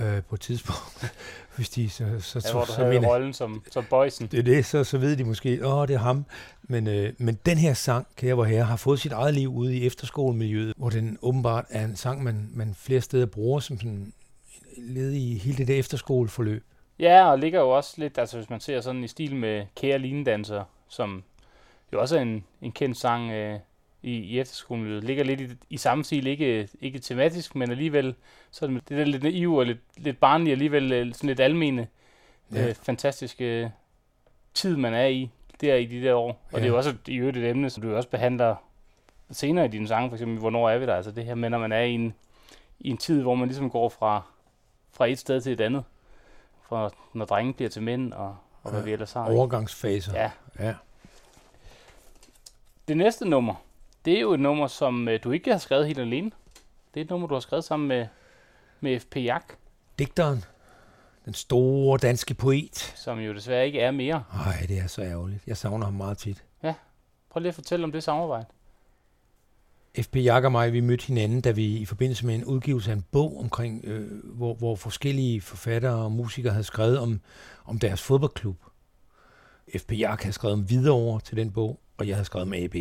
øh, 0.00 0.22
på 0.22 0.34
et 0.34 0.40
tidspunkt. 0.40 1.14
hvis 1.56 1.70
de 1.70 1.90
så, 1.90 2.04
så, 2.20 2.38
Ja, 2.38 2.40
så, 2.40 2.52
hvor 2.52 2.64
du 2.64 2.66
så 2.66 2.76
havde 2.76 2.90
mener, 2.90 3.08
rollen 3.08 3.32
som, 3.32 3.62
som 3.70 3.84
boysen. 3.90 4.26
det 4.26 4.38
er 4.38 4.42
det, 4.42 4.66
så, 4.66 4.84
så 4.84 4.98
ved 4.98 5.16
de 5.16 5.24
måske, 5.24 5.66
åh, 5.66 5.88
det 5.88 5.94
er 5.94 5.98
ham. 5.98 6.24
Men, 6.62 6.86
øh, 6.86 7.12
men 7.18 7.38
den 7.46 7.58
her 7.58 7.74
sang, 7.74 8.06
Kære 8.16 8.34
Vor 8.34 8.44
Herre, 8.44 8.64
har 8.64 8.76
fået 8.76 9.00
sit 9.00 9.12
eget 9.12 9.34
liv 9.34 9.54
ude 9.54 9.76
i 9.76 9.86
efterskolemiljøet, 9.86 10.74
hvor 10.76 10.90
den 10.90 11.18
åbenbart 11.22 11.64
er 11.70 11.84
en 11.84 11.96
sang, 11.96 12.22
man, 12.22 12.50
man 12.54 12.74
flere 12.78 13.00
steder 13.00 13.26
bruger 13.26 13.60
som 13.60 13.78
sådan 13.78 14.12
led 14.78 15.12
i 15.12 15.38
hele 15.38 15.56
det 15.56 15.68
der 15.68 15.78
efterskoleforløb. 15.78 16.64
Ja, 16.98 17.30
og 17.30 17.38
ligger 17.38 17.60
jo 17.60 17.70
også 17.70 17.94
lidt, 17.96 18.18
altså 18.18 18.36
hvis 18.36 18.50
man 18.50 18.60
ser 18.60 18.80
sådan 18.80 19.04
i 19.04 19.08
stil 19.08 19.36
med 19.36 19.66
Kære 19.76 19.98
Linedanser, 19.98 20.64
som 20.88 21.22
jo 21.92 22.00
også 22.00 22.16
er 22.16 22.20
en, 22.20 22.44
en 22.62 22.72
kendt 22.72 22.96
sang 22.96 23.30
øh, 23.30 23.58
i, 24.04 24.10
i 24.16 24.40
efterskolen, 24.40 25.00
ligger 25.00 25.24
lidt 25.24 25.40
i, 25.40 25.48
i 25.70 25.76
samme 25.76 26.04
stil, 26.04 26.26
ikke, 26.26 26.68
ikke 26.80 26.98
tematisk, 26.98 27.54
men 27.54 27.70
alligevel, 27.70 28.14
så 28.50 28.64
er 28.64 28.68
det, 28.70 28.88
der 28.88 29.04
lidt 29.04 29.22
naive 29.22 29.58
og 29.58 29.66
lidt, 29.66 29.78
lidt 29.96 30.20
barnlige, 30.20 30.52
alligevel 30.52 30.92
øh, 30.92 31.14
sådan 31.14 31.28
lidt 31.28 31.40
almene, 31.40 31.88
Ja. 32.52 32.68
øh, 32.68 32.74
fantastiske 32.74 33.72
tid, 34.54 34.76
man 34.76 34.94
er 34.94 35.06
i, 35.06 35.30
der 35.60 35.74
i 35.74 35.86
de 35.86 36.02
der 36.02 36.14
år. 36.14 36.28
Og 36.28 36.36
Ja. 36.52 36.56
det 36.58 36.64
er 36.64 36.68
jo 36.68 36.76
også 36.76 36.94
i 37.08 37.16
øvrigt 37.16 37.36
et 37.36 37.50
emne, 37.50 37.70
som 37.70 37.82
du 37.82 37.96
også 37.96 38.08
behandler 38.08 38.56
senere 39.30 39.64
i 39.64 39.68
dine 39.68 39.88
sange, 39.88 40.10
for 40.10 40.16
eksempel, 40.16 40.38
hvornår 40.38 40.70
er 40.70 40.78
vi 40.78 40.86
der? 40.86 40.94
Altså 40.96 41.10
det 41.10 41.24
her 41.24 41.34
med, 41.34 41.50
når 41.50 41.58
man 41.58 41.72
er 41.72 41.80
i 41.80 41.90
en, 41.92 42.14
i 42.80 42.90
en 42.90 42.98
tid, 42.98 43.22
hvor 43.22 43.34
man 43.34 43.48
ligesom 43.48 43.70
går 43.70 43.88
fra, 43.88 44.22
fra 44.92 45.06
et 45.06 45.18
sted 45.18 45.40
til 45.40 45.52
et 45.52 45.60
andet. 45.60 45.84
Fra 46.62 46.90
når 47.14 47.24
drenge 47.24 47.52
bliver 47.52 47.68
til 47.70 47.82
mænd, 47.82 48.12
og, 48.12 48.36
og 48.62 48.70
hvad 48.70 48.80
Ja. 48.80 48.84
vi 48.84 48.92
ellers 48.92 49.12
har. 49.12 49.30
Overgangsfaser. 49.30 50.14
Ja. 50.14 50.30
ja. 50.58 50.74
Det 52.88 52.96
næste 52.96 53.28
nummer, 53.28 53.54
det 54.04 54.16
er 54.16 54.20
jo 54.20 54.32
et 54.34 54.40
nummer, 54.40 54.66
som 54.66 55.08
øh, 55.08 55.20
du 55.24 55.30
ikke 55.30 55.50
har 55.50 55.58
skrevet 55.58 55.86
helt 55.86 55.98
alene. 55.98 56.30
Det 56.94 57.00
er 57.00 57.04
et 57.04 57.10
nummer, 57.10 57.26
du 57.28 57.34
har 57.34 57.40
skrevet 57.40 57.64
sammen 57.64 57.88
med, 57.88 58.06
med 58.80 59.00
F.P. 59.00 59.16
Jak, 59.16 59.52
Digteren, 59.98 60.44
den 61.24 61.34
store 61.34 61.98
danske 61.98 62.34
poet. 62.34 62.76
som 62.96 63.18
jo 63.18 63.34
desværre 63.34 63.66
ikke 63.66 63.80
er 63.80 63.90
mere. 63.90 64.24
Ej, 64.46 64.66
det 64.68 64.78
er 64.78 64.86
så 64.86 65.02
ærgerligt. 65.02 65.42
Jeg 65.46 65.56
savner 65.56 65.84
ham 65.86 65.94
meget 65.94 66.18
tit. 66.18 66.44
Prøv 67.30 67.40
lige 67.40 67.48
at 67.48 67.54
fortælle 67.54 67.84
om 67.84 67.92
det 67.92 68.02
samarbejde. 68.02 68.46
F.P. 70.00 70.16
Jak 70.16 70.44
og 70.44 70.52
mig, 70.52 70.72
vi 70.72 70.80
mødte 70.80 71.06
hinanden, 71.06 71.40
da 71.40 71.50
vi 71.50 71.76
i 71.76 71.84
forbindelse 71.84 72.26
med 72.26 72.34
en 72.34 72.44
udgivelse 72.44 72.90
af 72.90 72.94
en 72.94 73.04
bog 73.12 73.40
omkring, 73.40 73.84
øh, 73.84 74.24
hvor, 74.24 74.54
hvor 74.54 74.76
forskellige 74.76 75.40
forfattere 75.40 75.94
og 75.94 76.12
musikere 76.12 76.52
havde 76.52 76.64
skrevet 76.64 76.98
om, 76.98 77.20
om 77.64 77.78
deres 77.78 78.02
fodboldklub. 78.02 78.56
F.P. 79.78 79.92
Jak 79.92 80.22
havde 80.22 80.32
skrevet 80.32 80.52
om 80.52 80.60
Hvidovre 80.62 81.20
til 81.20 81.36
den 81.36 81.52
bog, 81.52 81.80
og 81.96 82.08
jeg 82.08 82.16
havde 82.16 82.24
skrevet 82.24 82.46
om 82.46 82.52
AB. 82.52 82.74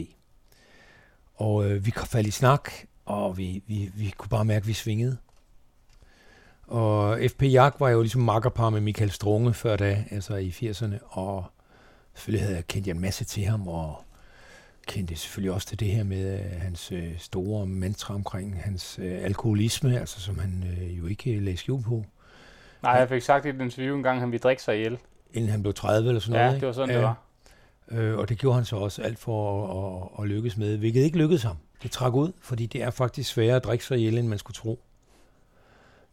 Og 1.44 1.70
øh, 1.70 1.86
vi 1.86 1.92
kom 1.92 2.08
faldt 2.08 2.28
i 2.28 2.32
snak, 2.32 2.70
og 3.06 3.38
vi, 3.38 3.64
vi, 3.68 3.92
vi 3.96 4.14
kunne 4.18 4.30
bare 4.30 4.46
mærke, 4.46 4.64
at 4.64 4.68
vi 4.68 4.74
svingede. 4.74 5.18
Og 6.68 7.20
F.P. 7.30 7.44
Jak 7.44 7.76
var 7.80 7.90
jo 7.90 8.02
ligesom 8.02 8.22
makkerpar 8.22 8.70
med 8.70 8.82
Michael 8.82 9.12
Strunge 9.12 9.54
før 9.54 9.76
da, 9.76 10.04
altså 10.12 10.36
i 10.36 10.50
80'erne, 10.50 10.96
og 11.18 11.46
selvfølgelig 12.14 12.44
havde 12.44 12.56
jeg 12.56 12.68
kendt 12.68 12.88
en 12.88 13.00
masse 13.00 13.26
til 13.26 13.44
ham, 13.44 13.68
og 13.68 13.96
kendte 14.88 15.16
selvfølgelig 15.16 15.52
også 15.54 15.68
til 15.68 15.80
det 15.80 15.88
her 15.88 16.04
med 16.04 16.40
øh, 16.40 16.62
hans 16.62 16.92
øh, 16.92 17.20
store 17.20 17.66
mantra 17.66 18.14
omkring 18.16 18.62
hans 18.64 19.00
øh, 19.02 19.24
alkoholisme, 19.24 20.00
altså 20.00 20.22
som 20.22 20.40
han 20.40 20.64
øh, 20.82 20.98
jo 20.98 21.06
ikke 21.06 21.40
lagde 21.40 21.58
skjul 21.58 21.84
på, 21.84 22.06
Nej, 22.84 22.92
jeg 22.92 23.10
fik 23.10 23.22
sagt 23.22 23.46
i 23.46 23.50
et 23.50 23.62
interview 23.62 23.96
en 23.98 24.04
gang, 24.04 24.16
at 24.16 24.20
han 24.20 24.32
ville 24.32 24.42
drikke 24.42 24.64
sig 24.64 24.76
ihjel. 24.76 24.98
inden 25.34 25.52
han 25.52 25.62
blev 25.62 25.74
30 25.74 26.08
eller 26.10 26.20
sådan 26.20 26.36
Ja, 26.36 26.46
noget. 26.46 26.62
det 26.62 26.68
var 26.68 26.74
sådan, 26.74 26.90
ikke? 26.90 26.98
det 26.98 27.06
var. 27.08 27.18
Øh, 27.92 28.18
og 28.18 28.30
det 28.30 28.38
gjorde 28.38 28.56
han 28.56 28.66
så 28.66 28.76
også 28.76 29.02
alt 29.02 29.20
for 29.20 29.68
at, 29.68 30.20
at, 30.20 30.24
at 30.24 30.30
lykkes 30.30 30.58
med, 30.58 30.78
hvilket 30.78 31.02
ikke 31.02 31.18
lykkedes 31.18 31.44
ham. 31.44 31.58
Det 31.84 31.92
trak 31.92 32.14
ud, 32.14 32.32
fordi 32.42 32.66
det 32.66 32.84
er 32.84 32.90
faktisk 32.90 33.34
sværere 33.34 33.56
at 33.56 33.64
drikke 33.64 33.86
sig 33.86 33.98
ihjel, 33.98 34.18
end 34.18 34.28
man 34.28 34.38
skulle 34.40 34.56
tro. 34.56 34.80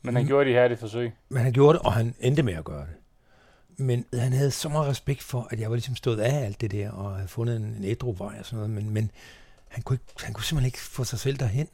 Men 0.02 0.14
han 0.14 0.24
Mm. 0.24 0.28
gjorde 0.28 0.50
de 0.50 0.54
her 0.54 0.68
det 0.68 0.78
forsøg. 0.78 1.12
Men 1.28 1.42
han 1.42 1.52
gjorde 1.52 1.78
det, 1.78 1.86
og 1.86 1.92
han 1.92 2.14
endte 2.20 2.42
med 2.42 2.54
at 2.54 2.64
gøre 2.64 2.80
det. 2.86 2.94
Men 3.76 4.04
han 4.14 4.32
havde 4.32 4.50
så 4.50 4.68
meget 4.68 4.88
respekt 4.88 5.22
for, 5.22 5.48
at 5.50 5.60
jeg 5.60 5.70
var 5.70 5.76
ligesom 5.76 5.96
stået 5.96 6.20
af 6.20 6.44
alt 6.44 6.60
det 6.60 6.70
der, 6.70 6.90
og 6.90 7.14
havde 7.14 7.28
fundet 7.28 7.56
en, 7.56 7.62
en 7.62 7.84
ædru 7.84 8.12
vej 8.12 8.36
og 8.38 8.44
sådan 8.46 8.56
noget, 8.56 8.70
men, 8.70 8.90
men 8.90 9.10
han, 9.68 9.82
kunne 9.82 9.94
ikke, 9.94 10.24
han 10.24 10.34
kunne 10.34 10.44
simpelthen 10.44 10.66
ikke 10.66 10.78
få 10.78 11.04
sig 11.04 11.18
selv 11.18 11.36
derhen. 11.36 11.68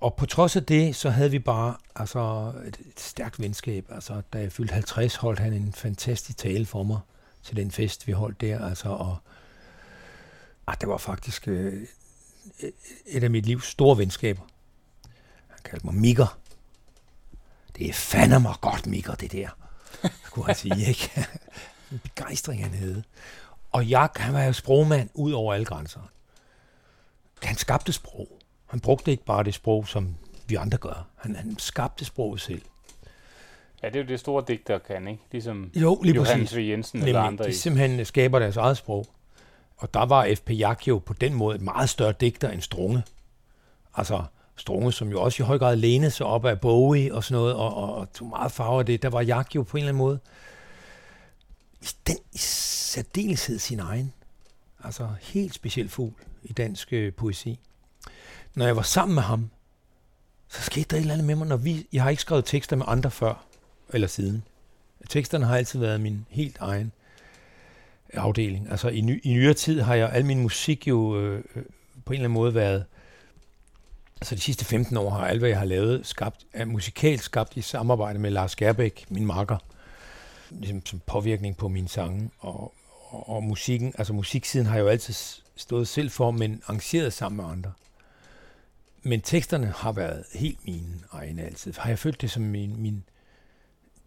Og 0.00 0.14
på 0.14 0.26
trods 0.26 0.56
af 0.56 0.64
det, 0.64 0.96
så 0.96 1.10
havde 1.10 1.30
vi 1.30 1.38
bare 1.38 1.74
altså, 1.96 2.52
et, 2.66 2.76
et 2.88 3.00
stærkt 3.00 3.40
venskab. 3.40 3.86
Altså, 3.90 4.22
da 4.32 4.38
jeg 4.38 4.52
fyldte 4.52 4.72
50, 4.74 5.16
holdt 5.16 5.38
han 5.38 5.52
en 5.52 5.72
fantastisk 5.72 6.38
tale 6.38 6.66
for 6.66 6.82
mig 6.82 6.98
til 7.42 7.56
den 7.56 7.70
fest, 7.70 8.06
vi 8.06 8.12
holdt 8.12 8.40
der. 8.40 8.64
Altså, 8.68 8.88
og 8.88 9.16
ah, 10.66 10.76
det 10.80 10.88
var 10.88 10.96
faktisk 10.96 11.48
øh, 11.48 11.86
øh 12.62 12.70
et 13.06 13.24
af 13.24 13.30
mit 13.30 13.46
livs 13.46 13.66
store 13.66 13.98
venskaber. 13.98 14.42
Han 15.48 15.58
kaldte 15.64 15.86
mig 15.86 15.94
Mikker. 15.94 16.38
Det 17.76 17.88
er 17.88 17.92
fandme 17.92 18.40
mig 18.40 18.54
godt, 18.60 18.86
Mikker, 18.86 19.14
det 19.14 19.32
der. 19.32 19.48
Kunne 20.30 20.46
han 20.46 20.54
sige, 20.54 20.86
ikke? 20.88 21.10
en 21.92 21.98
begejstring, 21.98 22.62
han 22.62 22.74
havde. 22.74 23.02
Og 23.70 23.90
jeg, 23.90 24.08
han 24.16 24.34
var 24.34 24.42
jo 24.42 24.52
sprogmand 24.52 25.10
ud 25.14 25.32
over 25.32 25.54
alle 25.54 25.66
grænser. 25.66 26.00
Han 27.42 27.56
skabte 27.56 27.92
sprog. 27.92 28.38
Han 28.66 28.80
brugte 28.80 29.10
ikke 29.10 29.24
bare 29.24 29.44
det 29.44 29.54
sprog, 29.54 29.88
som 29.88 30.16
vi 30.46 30.54
andre 30.54 30.78
gør. 30.78 31.08
Han, 31.16 31.36
han 31.36 31.58
skabte 31.58 32.04
sproget 32.04 32.40
selv. 32.40 32.62
Ja, 33.82 33.88
det 33.88 33.96
er 33.96 34.00
jo 34.00 34.08
det 34.08 34.20
store 34.20 34.44
digter 34.48 34.78
kan, 34.78 35.08
ikke? 35.08 35.22
Ligesom 35.32 35.70
Jo, 35.74 36.00
lige 36.02 36.14
Johannes 36.14 36.50
præcis. 36.50 36.56
V. 36.56 36.68
Jensen 36.70 36.98
eller 36.98 37.06
Nemlig, 37.12 37.26
andre. 37.26 37.44
de 37.44 37.56
simpelthen 37.56 38.04
skaber 38.04 38.38
deres 38.38 38.56
eget 38.56 38.76
sprog. 38.76 39.06
Og 39.76 39.94
der 39.94 40.06
var 40.06 40.28
F.P. 40.36 40.50
Jak 40.50 40.88
jo 40.88 40.98
på 40.98 41.12
den 41.12 41.34
måde 41.34 41.54
et 41.54 41.62
meget 41.62 41.88
større 41.88 42.12
digter 42.12 42.50
end 42.50 42.60
Strunge. 42.60 43.02
Altså 43.94 44.22
Strunge, 44.56 44.92
som 44.92 45.08
jo 45.08 45.22
også 45.22 45.42
i 45.42 45.46
høj 45.46 45.58
grad 45.58 45.76
lænede 45.76 46.10
sig 46.10 46.26
op 46.26 46.44
af 46.44 46.60
Bowie 46.60 47.14
og 47.14 47.24
sådan 47.24 47.40
noget, 47.40 47.54
og, 47.54 47.74
og, 47.74 47.94
og 47.94 48.12
tog 48.12 48.28
meget 48.28 48.52
farve 48.52 48.78
af 48.78 48.86
det. 48.86 49.02
Der 49.02 49.08
var 49.08 49.20
Jak 49.22 49.54
jo 49.54 49.62
på 49.62 49.76
en 49.76 49.82
eller 49.82 49.88
anden 49.88 49.98
måde 49.98 50.18
i 51.82 51.86
den 52.06 52.16
i 52.32 52.38
særdeleshed 52.38 53.58
sin 53.58 53.80
egen. 53.80 54.12
Altså 54.84 55.08
helt 55.20 55.54
speciel 55.54 55.88
fugl 55.88 56.12
i 56.42 56.52
dansk 56.52 56.92
øh, 56.92 57.12
poesi. 57.12 57.58
Når 58.54 58.66
jeg 58.66 58.76
var 58.76 58.82
sammen 58.82 59.14
med 59.14 59.22
ham, 59.22 59.50
så 60.48 60.62
skete 60.62 60.84
der 60.90 60.96
et 60.96 61.00
eller 61.00 61.14
andet 61.14 61.26
med 61.26 61.34
mig, 61.34 61.46
når 61.46 61.56
vi, 61.56 61.86
jeg 61.92 62.02
har 62.02 62.10
ikke 62.10 62.22
skrevet 62.22 62.44
tekster 62.44 62.76
med 62.76 62.84
andre 62.88 63.10
før 63.10 63.44
eller 63.94 64.08
siden. 64.08 64.42
Teksterne 65.08 65.46
har 65.46 65.56
altid 65.56 65.78
været 65.78 66.00
min 66.00 66.26
helt 66.28 66.56
egen 66.58 66.92
afdeling. 68.14 68.70
Altså 68.70 68.88
i, 68.88 69.00
ny, 69.00 69.20
i 69.24 69.32
nyere 69.32 69.54
tid 69.54 69.80
har 69.80 69.94
jeg 69.94 70.10
al 70.12 70.24
min 70.24 70.40
musik 70.40 70.88
jo 70.88 71.20
øh, 71.20 71.44
øh 71.54 71.62
på 72.04 72.12
en 72.12 72.16
eller 72.16 72.28
anden 72.28 72.34
måde 72.34 72.54
været, 72.54 72.84
altså 74.20 74.34
de 74.34 74.40
sidste 74.40 74.64
15 74.64 74.96
år 74.96 75.10
har 75.10 75.26
alt, 75.26 75.38
hvad 75.38 75.48
jeg 75.48 75.58
har 75.58 75.64
lavet, 75.64 76.06
skabt, 76.06 76.46
er 76.52 76.64
musikalt 76.64 77.22
skabt 77.22 77.56
i 77.56 77.60
samarbejde 77.60 78.18
med 78.18 78.30
Lars 78.30 78.56
Gerbæk, 78.56 79.06
min 79.08 79.26
makker, 79.26 79.58
ligesom 80.50 80.86
som 80.86 81.00
påvirkning 81.06 81.56
på 81.56 81.68
mine 81.68 81.88
sange. 81.88 82.30
Og, 82.38 82.74
og, 83.08 83.28
og 83.28 83.42
musikken, 83.42 83.94
altså 83.98 84.12
musiksiden 84.12 84.66
har 84.66 84.74
jeg 84.74 84.82
jo 84.82 84.88
altid 84.88 85.14
stået 85.56 85.88
selv 85.88 86.10
for, 86.10 86.30
men 86.30 86.62
arrangeret 86.66 87.12
sammen 87.12 87.36
med 87.36 87.52
andre. 87.52 87.72
Men 89.02 89.20
teksterne 89.20 89.66
har 89.76 89.92
været 89.92 90.24
helt 90.34 90.66
mine 90.66 91.00
egne 91.12 91.42
altid. 91.42 91.74
Har 91.78 91.88
jeg 91.88 91.98
følt 91.98 92.20
det 92.20 92.30
som 92.30 92.42
min, 92.42 92.82
min 92.82 93.04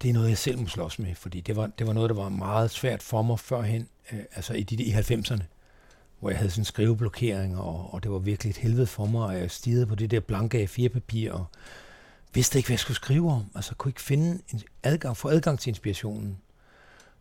det 0.01 0.09
er 0.09 0.13
noget, 0.13 0.29
jeg 0.29 0.37
selv 0.37 0.59
må 0.59 0.67
slås 0.67 0.99
med, 0.99 1.15
fordi 1.15 1.41
det 1.41 1.55
var, 1.55 1.67
det 1.67 1.87
var 1.87 1.93
noget, 1.93 2.09
der 2.09 2.15
var 2.15 2.29
meget 2.29 2.71
svært 2.71 3.03
for 3.03 3.21
mig 3.21 3.39
førhen, 3.39 3.87
øh, 4.11 4.19
altså 4.35 4.53
i, 4.53 4.63
de, 4.63 4.83
i 4.83 4.91
90'erne, 4.91 5.43
hvor 6.19 6.29
jeg 6.29 6.37
havde 6.37 6.51
sådan 6.51 6.65
skriveblokering, 6.65 7.57
og, 7.59 7.93
og 7.93 8.03
det 8.03 8.11
var 8.11 8.19
virkelig 8.19 8.49
et 8.49 8.57
helvede 8.57 8.87
for 8.87 9.05
mig, 9.05 9.25
og 9.25 9.37
jeg 9.37 9.51
stirrede 9.51 9.87
på 9.87 9.95
det 9.95 10.11
der 10.11 10.19
blanke 10.19 10.63
A4-papir, 10.63 11.31
og 11.31 11.45
vidste 12.33 12.59
ikke, 12.59 12.67
hvad 12.67 12.73
jeg 12.73 12.79
skulle 12.79 12.95
skrive 12.95 13.31
om. 13.31 13.45
Altså, 13.55 13.75
kunne 13.75 13.89
ikke 13.89 14.01
finde 14.01 14.41
en 14.53 14.61
adgang, 14.83 15.17
få 15.17 15.29
adgang 15.29 15.59
til 15.59 15.69
inspirationen. 15.69 16.37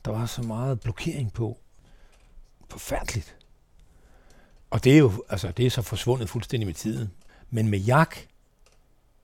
Der 0.04 0.10
var 0.10 0.26
så 0.26 0.42
meget 0.42 0.80
blokering 0.80 1.32
på. 1.32 1.58
Forfærdeligt. 2.68 3.36
Og 4.70 4.84
det 4.84 4.92
er 4.92 4.98
jo 4.98 5.24
altså, 5.28 5.52
det 5.56 5.66
er 5.66 5.70
så 5.70 5.82
forsvundet 5.82 6.28
fuldstændig 6.28 6.66
med 6.66 6.74
tiden. 6.74 7.10
Men 7.50 7.68
med 7.68 7.78
Jak, 7.78 8.16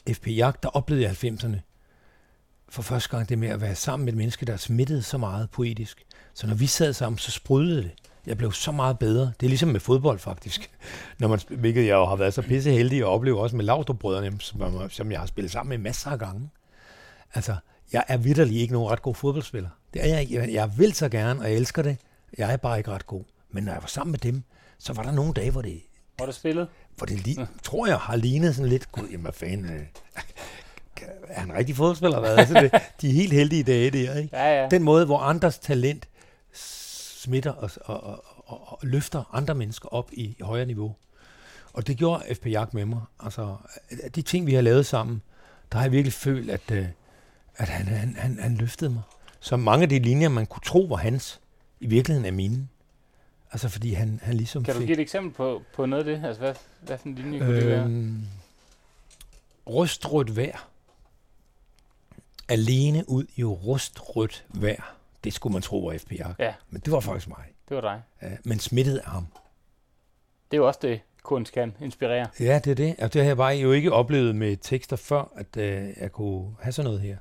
FP 0.08 0.26
Jak, 0.26 0.62
der 0.62 0.68
oplevede 0.68 1.04
jeg 1.04 1.32
90'erne 1.32 1.56
for 2.68 2.82
første 2.82 3.08
gang 3.16 3.28
det 3.28 3.38
med 3.38 3.48
at 3.48 3.60
være 3.60 3.74
sammen 3.74 4.04
med 4.04 4.12
et 4.12 4.16
menneske, 4.16 4.46
der 4.46 4.52
er 4.52 4.56
smittet 4.56 5.04
så 5.04 5.18
meget 5.18 5.50
poetisk. 5.50 6.04
Så 6.34 6.46
når 6.46 6.54
vi 6.54 6.66
sad 6.66 6.92
sammen, 6.92 7.18
så 7.18 7.30
sprudlede 7.30 7.82
det. 7.82 7.90
Jeg 8.26 8.36
blev 8.38 8.52
så 8.52 8.72
meget 8.72 8.98
bedre. 8.98 9.32
Det 9.40 9.46
er 9.46 9.48
ligesom 9.48 9.68
med 9.68 9.80
fodbold, 9.80 10.18
faktisk. 10.18 10.70
Når 11.18 11.28
man, 11.28 11.40
hvilket 11.48 11.86
jeg 11.86 11.94
jo 11.94 12.04
har 12.04 12.16
været 12.16 12.34
så 12.34 12.42
pisse 12.42 12.70
heldig 12.70 12.98
at 12.98 13.04
opleve 13.04 13.40
også 13.40 13.56
med 13.56 13.64
Laudrup-brødrene, 13.64 14.40
som, 14.40 14.90
som 14.90 15.12
jeg 15.12 15.20
har 15.20 15.26
spillet 15.26 15.52
sammen 15.52 15.68
med 15.68 15.78
masser 15.78 16.10
af 16.10 16.18
gange. 16.18 16.50
Altså, 17.34 17.56
jeg 17.92 18.04
er 18.08 18.16
vidderlig 18.16 18.60
ikke 18.60 18.72
nogen 18.72 18.90
ret 18.90 19.02
god 19.02 19.14
fodboldspiller. 19.14 19.68
Det 19.94 20.04
er 20.04 20.06
jeg. 20.06 20.26
Jeg, 20.30 20.52
jeg 20.52 20.78
vil 20.78 20.92
så 20.92 21.08
gerne, 21.08 21.40
og 21.40 21.50
jeg 21.50 21.56
elsker 21.56 21.82
det. 21.82 21.96
Jeg 22.38 22.52
er 22.52 22.56
bare 22.56 22.78
ikke 22.78 22.90
ret 22.90 23.06
god. 23.06 23.24
Men 23.50 23.64
når 23.64 23.72
jeg 23.72 23.82
var 23.82 23.88
sammen 23.88 24.10
med 24.10 24.18
dem, 24.18 24.42
så 24.78 24.92
var 24.92 25.02
der 25.02 25.12
nogle 25.12 25.32
dage, 25.32 25.50
hvor 25.50 25.62
det... 25.62 25.82
Hvor 26.16 26.26
det 26.26 26.34
spillet? 26.34 26.68
Hvor 26.96 27.06
det, 27.06 27.48
tror 27.62 27.86
jeg, 27.86 27.96
har 27.96 28.16
lignet 28.16 28.54
sådan 28.54 28.68
lidt... 28.68 28.92
Gud, 28.92 29.08
jamen 29.08 29.22
hvad 29.22 29.32
fanden... 29.32 29.64
Øh, 29.64 29.82
er 31.28 31.40
han 31.40 31.52
rigtig 31.54 31.76
fodboldspiller? 31.76 32.20
Hvad? 32.20 32.36
Altså 32.36 32.54
det, 32.54 32.72
de 33.00 33.10
helt 33.10 33.32
heldige 33.32 33.62
dage 33.62 33.90
der, 33.90 34.14
ikke? 34.18 34.36
Ja, 34.36 34.62
ja. 34.62 34.68
Den 34.68 34.82
måde, 34.82 35.06
hvor 35.06 35.18
andres 35.18 35.58
talent 35.58 36.08
smitter 36.52 37.50
og, 37.50 37.70
og, 37.84 38.04
og, 38.04 38.24
og, 38.46 38.72
og 38.72 38.78
løfter 38.82 39.30
andre 39.32 39.54
mennesker 39.54 39.88
op 39.88 40.10
i, 40.12 40.22
i 40.22 40.42
højere 40.42 40.66
niveau. 40.66 40.94
Og 41.72 41.86
det 41.86 41.96
gjorde 41.96 42.34
FP 42.34 42.46
Jagt 42.46 42.74
med 42.74 42.84
mig. 42.84 43.00
Altså, 43.20 43.56
de 44.14 44.22
ting, 44.22 44.46
vi 44.46 44.54
har 44.54 44.60
lavet 44.60 44.86
sammen, 44.86 45.22
der 45.72 45.78
har 45.78 45.84
jeg 45.84 45.92
virkelig 45.92 46.12
følt, 46.12 46.50
at, 46.50 46.70
øh, 46.72 46.86
at 47.56 47.68
han, 47.68 47.86
han, 47.86 48.16
han, 48.18 48.38
han 48.40 48.54
løftede 48.54 48.90
mig. 48.90 49.02
Så 49.40 49.56
mange 49.56 49.82
af 49.82 49.88
de 49.88 49.98
linjer, 49.98 50.28
man 50.28 50.46
kunne 50.46 50.62
tro 50.64 50.80
var 50.80 50.96
hans, 50.96 51.40
i 51.80 51.86
virkeligheden 51.86 52.26
er 52.26 52.36
mine. 52.36 52.68
Altså, 53.52 53.68
fordi 53.68 53.92
han, 53.92 54.20
han 54.22 54.34
ligesom 54.34 54.64
Kan 54.64 54.74
du 54.74 54.80
give 54.80 54.92
et 54.92 55.00
eksempel 55.00 55.32
på, 55.32 55.62
på 55.74 55.86
noget 55.86 56.08
af 56.08 56.16
det? 56.16 56.26
Altså, 56.26 56.40
hvad, 56.42 56.54
hvad 56.80 56.98
for 56.98 57.08
en 57.08 57.14
linje 57.14 57.38
kunne 57.38 57.56
det 57.56 57.66
være? 57.66 57.84
øhm, 57.84 58.22
rustrødt 59.66 60.36
vejr. 60.36 60.67
Alene 62.48 63.04
ud 63.08 63.24
i 63.36 63.44
rustrødt 63.44 64.44
vejr. 64.48 64.94
Det 65.24 65.32
skulle 65.32 65.52
man 65.52 65.62
tro 65.62 65.78
var 65.78 65.98
FP. 65.98 66.12
Ja. 66.38 66.54
Men 66.70 66.80
det 66.80 66.92
var 66.92 67.00
faktisk 67.00 67.28
mig. 67.28 67.44
Det 67.68 67.74
var 67.74 67.80
dig. 67.80 68.02
Ja, 68.22 68.36
men 68.44 68.58
smittet 68.58 68.96
af 68.96 69.10
ham. 69.10 69.26
Det 70.50 70.56
er 70.56 70.58
jo 70.58 70.66
også 70.66 70.80
det, 70.82 71.00
kunst 71.22 71.52
kan 71.52 71.74
inspirere. 71.80 72.26
Ja, 72.40 72.60
det 72.64 72.70
er 72.70 72.74
det. 72.74 72.88
Altså, 72.98 73.08
det 73.08 73.22
har 73.22 73.26
jeg 73.26 73.36
bare 73.36 73.54
jo 73.54 73.72
ikke 73.72 73.92
oplevet 73.92 74.36
med 74.36 74.56
tekster 74.56 74.96
før, 74.96 75.32
at 75.36 75.56
øh, 75.56 75.88
jeg 76.00 76.12
kunne 76.12 76.54
have 76.60 76.72
sådan 76.72 76.86
noget 76.86 77.00
her. 77.00 77.18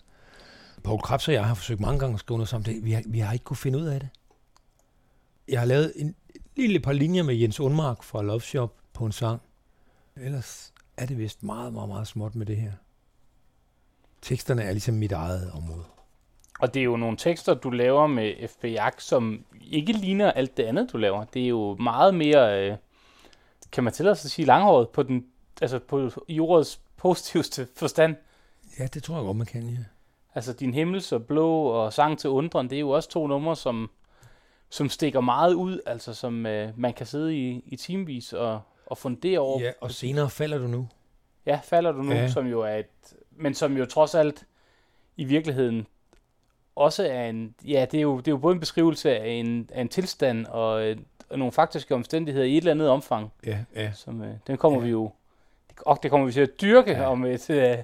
Paul 0.84 1.02
Krebs 1.02 1.28
og 1.28 1.34
jeg 1.34 1.46
har 1.46 1.54
forsøgt 1.54 1.80
mange 1.80 2.00
gange 2.00 2.14
at 2.14 2.20
skrive 2.20 2.38
noget 2.38 2.50
sammen. 2.50 2.66
Det, 2.66 2.86
vi, 2.86 2.92
har, 2.92 3.04
vi 3.06 3.20
har 3.20 3.34
ikke 3.34 3.46
kunne 3.46 3.58
finde 3.58 3.80
ud 3.80 3.86
af 3.86 4.00
det. 4.00 4.10
Jeg 5.48 5.60
har 5.60 5.66
lavet 5.66 5.94
en 5.96 6.16
lille 6.56 6.80
par 6.80 6.92
linjer 6.92 7.24
med 7.24 7.36
Jens 7.36 7.60
Undmark 7.60 8.04
fra 8.04 8.22
Love 8.22 8.42
Shop 8.42 8.74
på 8.94 9.06
en 9.06 9.12
sang. 9.12 9.42
Ellers 10.16 10.74
er 10.98 11.06
det 11.06 11.18
vist 11.18 11.44
meget, 11.44 11.74
meget, 11.74 11.90
meget 11.90 12.08
småt 12.08 12.36
med 12.36 12.46
det 12.46 12.58
her. 12.58 12.72
Teksterne 14.22 14.64
er 14.64 14.72
ligesom 14.72 14.96
mit 14.96 15.12
eget 15.12 15.52
område. 15.52 15.84
Og 16.60 16.74
det 16.74 16.80
er 16.80 16.84
jo 16.84 16.98
nogle 16.98 17.18
tekster, 17.18 17.54
du 17.54 17.70
laver 17.70 18.08
med 18.08 18.48
FB 18.48 18.64
Jak, 18.66 19.02
som 19.02 19.46
ikke 19.72 19.94
ligner 19.94 20.32
alt 20.32 20.58
det 20.58 20.64
andet, 20.64 20.90
du 20.94 20.98
laver. 20.98 21.24
Det 21.24 21.44
er 21.44 21.48
jo 21.48 21.76
meget 21.80 22.16
mere, 22.16 22.70
øh, 22.72 22.78
kan 23.72 23.84
man 23.84 23.94
tillade 23.94 24.16
sig 24.16 24.28
at 24.28 24.32
sige, 24.32 24.46
langhåret 24.46 24.90
på 24.90 25.04
den, 25.04 25.26
altså 25.62 25.80
på 25.80 26.12
jordets 26.30 26.82
positivste 26.98 27.68
forstand. 27.76 28.16
Ja, 28.80 28.86
det 28.86 29.04
tror 29.04 29.16
jeg 29.16 29.24
godt, 29.26 29.38
man 29.38 29.48
kan, 29.48 29.70
ja. 29.70 29.78
Altså 30.36 30.54
din 30.54 30.74
himmel 30.74 31.02
så 31.02 31.20
blå 31.20 31.62
og 31.64 31.94
sang 31.94 32.20
til 32.20 32.30
undren, 32.30 32.70
det 32.70 32.76
er 32.76 32.80
jo 32.80 32.90
også 32.90 33.10
to 33.10 33.28
numre, 33.28 33.56
som, 33.56 33.90
som 34.70 34.90
stikker 34.90 35.22
meget 35.22 35.54
ud, 35.54 35.80
altså 35.86 36.14
som 36.14 36.46
øh, 36.46 36.70
man 36.80 36.94
kan 36.94 37.06
sidde 37.06 37.36
i, 37.38 37.64
i 37.66 37.76
timevis 37.76 38.34
og, 38.34 38.62
og 38.86 38.98
fundere 38.98 39.40
over. 39.40 39.62
Ja, 39.62 39.72
og 39.82 39.92
senere 39.92 40.30
falder 40.30 40.58
du 40.58 40.68
nu. 40.68 40.88
Ja, 41.46 41.60
falder 41.64 41.92
du 41.92 42.02
nu, 42.02 42.14
Ja. 42.14 42.28
som 42.30 42.48
jo 42.48 42.62
er 42.62 42.76
et, 42.76 43.14
som 43.54 43.78
jo 43.78 43.86
trods 43.86 44.16
alt 44.16 44.46
i 45.18 45.24
virkeligheden 45.24 45.88
også 46.76 47.08
er 47.08 47.26
en, 47.30 47.56
ja, 47.66 47.86
det 47.92 47.98
er 47.98 48.02
jo, 48.02 48.18
det 48.18 48.28
er 48.28 48.32
jo 48.32 48.38
både 48.38 48.54
en 48.54 48.60
beskrivelse 48.60 49.18
af 49.20 49.28
en, 49.30 49.70
af 49.74 49.82
en 49.82 49.90
tilstand 49.90 50.46
og, 50.46 50.84
øh, 50.88 50.98
og 51.30 51.40
nogle 51.40 51.52
faktiske 51.52 51.96
omstændigheder 51.96 52.46
i 52.46 52.52
et 52.52 52.58
eller 52.58 52.72
andet 52.72 52.90
omfang, 52.90 53.32
Ja, 53.46 53.58
ja. 53.76 53.92
som 53.96 54.22
øh, 54.24 54.34
den 54.48 54.58
kommer 54.58 54.80
Ja. 54.80 54.86
vi 54.86 54.92
jo, 54.92 55.12
og 55.86 56.00
det 56.04 56.12
kommer 56.12 56.28
vi 56.28 56.34
til 56.34 56.42
at 56.42 56.62
dyrke 56.62 56.92
Ja. 56.92 57.10
om 57.12 57.26
et, 57.26 57.50
øh, 57.50 57.78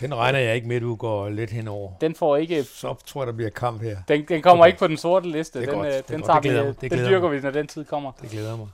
Den 0.00 0.14
regner 0.14 0.38
jeg 0.38 0.54
ikke 0.54 0.68
med, 0.68 0.76
at 0.76 0.82
du 0.82 0.94
går 0.94 1.28
lidt 1.28 1.50
henover. 1.50 1.92
den 2.00 2.14
får 2.14 2.36
ikke, 2.36 2.62
Så 2.64 2.94
tror 3.06 3.20
jeg, 3.22 3.26
der 3.26 3.32
bliver 3.32 3.50
kamp 3.50 3.82
her. 3.82 3.96
den, 4.08 4.24
den 4.28 4.42
kommer 4.42 4.64
Okay. 4.64 4.68
ikke 4.68 4.78
på 4.78 4.86
den 4.86 4.96
sorte 4.96 5.28
liste, 5.30 5.60
Det 5.60 5.68
er 5.68 5.70
den, 5.72 5.78
godt, 5.78 5.86
øh, 5.88 5.92
det 5.92 5.98
er 5.98 6.06
den 6.06 6.20
godt. 6.20 6.26
tager 6.26 6.40
Det 6.40 6.42
glæder 6.50 6.62
vi, 6.62 6.66
mig, 6.68 6.80
det 6.80 6.90
den 6.90 6.98
dyrker 6.98 7.28
mig. 7.28 7.36
vi, 7.36 7.42
når 7.42 7.50
den 7.50 7.66
tid 7.66 7.84
kommer. 7.84 8.12
Det 8.22 8.30
glæder 8.30 8.56
mig. 8.56 8.68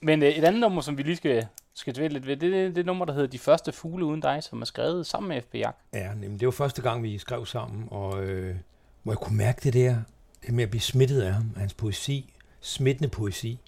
Men 0.00 0.22
øh, 0.22 0.28
et 0.28 0.44
andet 0.44 0.60
nummer, 0.60 0.80
som 0.82 0.98
vi 0.98 1.02
lige 1.02 1.16
skal, 1.16 1.46
skal 1.74 1.94
dvæle 1.94 2.12
lidt 2.12 2.26
ved, 2.26 2.36
det 2.36 2.54
er 2.54 2.66
det, 2.66 2.76
det 2.76 2.86
nummer, 2.86 3.04
der 3.04 3.12
hedder 3.12 3.28
De 3.28 3.38
Første 3.38 3.72
Fugle 3.72 4.04
Uden 4.04 4.20
Dig, 4.20 4.42
som 4.42 4.60
er 4.60 4.64
skrevet 4.64 5.06
sammen 5.06 5.28
med 5.28 5.42
FB 5.42 5.54
Jak. 5.54 5.76
Ja, 5.92 6.14
nemlig. 6.14 6.40
det 6.40 6.46
var 6.46 6.52
første 6.52 6.82
gang, 6.82 7.02
vi 7.02 7.18
skrev 7.18 7.46
sammen, 7.46 7.88
og 7.90 8.24
øh, 8.24 8.56
hvor 9.02 9.12
jeg 9.12 9.18
kunne 9.18 9.36
mærke 9.36 9.60
det 9.62 9.72
der, 9.72 9.96
det 10.46 10.54
med 10.54 10.64
at 10.64 10.70
blive 10.70 10.80
smittet 10.80 11.22
af 11.22 11.32
ham, 11.32 11.54
hans 11.56 11.74
poesi, 11.74 12.34
smittende 12.60 13.08
poesi. 13.08 13.58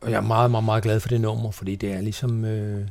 Og 0.00 0.10
jeg 0.10 0.16
er 0.16 0.20
meget, 0.20 0.50
meget, 0.50 0.64
meget 0.64 0.82
glad 0.82 1.00
for 1.00 1.08
det 1.08 1.20
nummer, 1.20 1.50
fordi 1.50 1.76
det 1.76 1.92
er 1.92 2.00
ligesom 2.00 2.44
øh, 2.44 2.88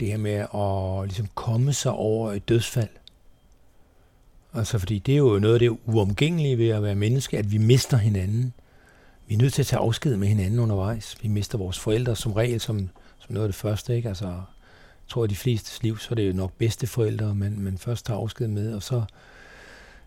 det 0.00 0.08
her 0.08 0.16
med 0.16 0.46
at 0.54 1.08
ligesom 1.08 1.28
komme 1.34 1.72
sig 1.72 1.92
over 1.92 2.32
et 2.32 2.48
dødsfald. 2.48 2.88
Altså, 4.54 4.78
fordi 4.78 4.98
det 4.98 5.12
er 5.14 5.18
jo 5.18 5.38
noget 5.38 5.54
af 5.54 5.60
det 5.60 5.78
uomgængelige 5.86 6.58
ved 6.58 6.68
at 6.68 6.82
være 6.82 6.94
menneske, 6.94 7.38
at 7.38 7.52
vi 7.52 7.58
mister 7.58 7.96
hinanden. 7.96 8.52
Vi 9.30 9.34
er 9.34 9.38
nødt 9.38 9.52
til 9.52 9.62
at 9.62 9.66
tage 9.66 9.80
afsked 9.80 10.16
med 10.16 10.28
hinanden 10.28 10.58
undervejs. 10.58 11.16
Vi 11.22 11.28
mister 11.28 11.58
vores 11.58 11.78
forældre 11.78 12.16
som 12.16 12.32
regel 12.32 12.60
som, 12.60 12.90
som 13.18 13.32
noget 13.32 13.44
af 13.44 13.48
det 13.48 13.54
første, 13.54 13.96
ikke? 13.96 14.08
Altså, 14.08 14.26
jeg 14.26 14.42
tror, 15.08 15.24
at 15.24 15.30
de 15.30 15.36
fleste 15.36 15.82
liv, 15.82 15.98
så 15.98 16.08
er 16.10 16.14
det 16.14 16.28
jo 16.28 16.32
nok 16.32 16.52
bedste 16.52 16.86
forældre, 16.86 17.34
man, 17.34 17.60
man 17.60 17.78
først 17.78 18.06
tager 18.06 18.18
afsked 18.20 18.48
med, 18.48 18.74
og 18.74 18.82
så 18.82 19.04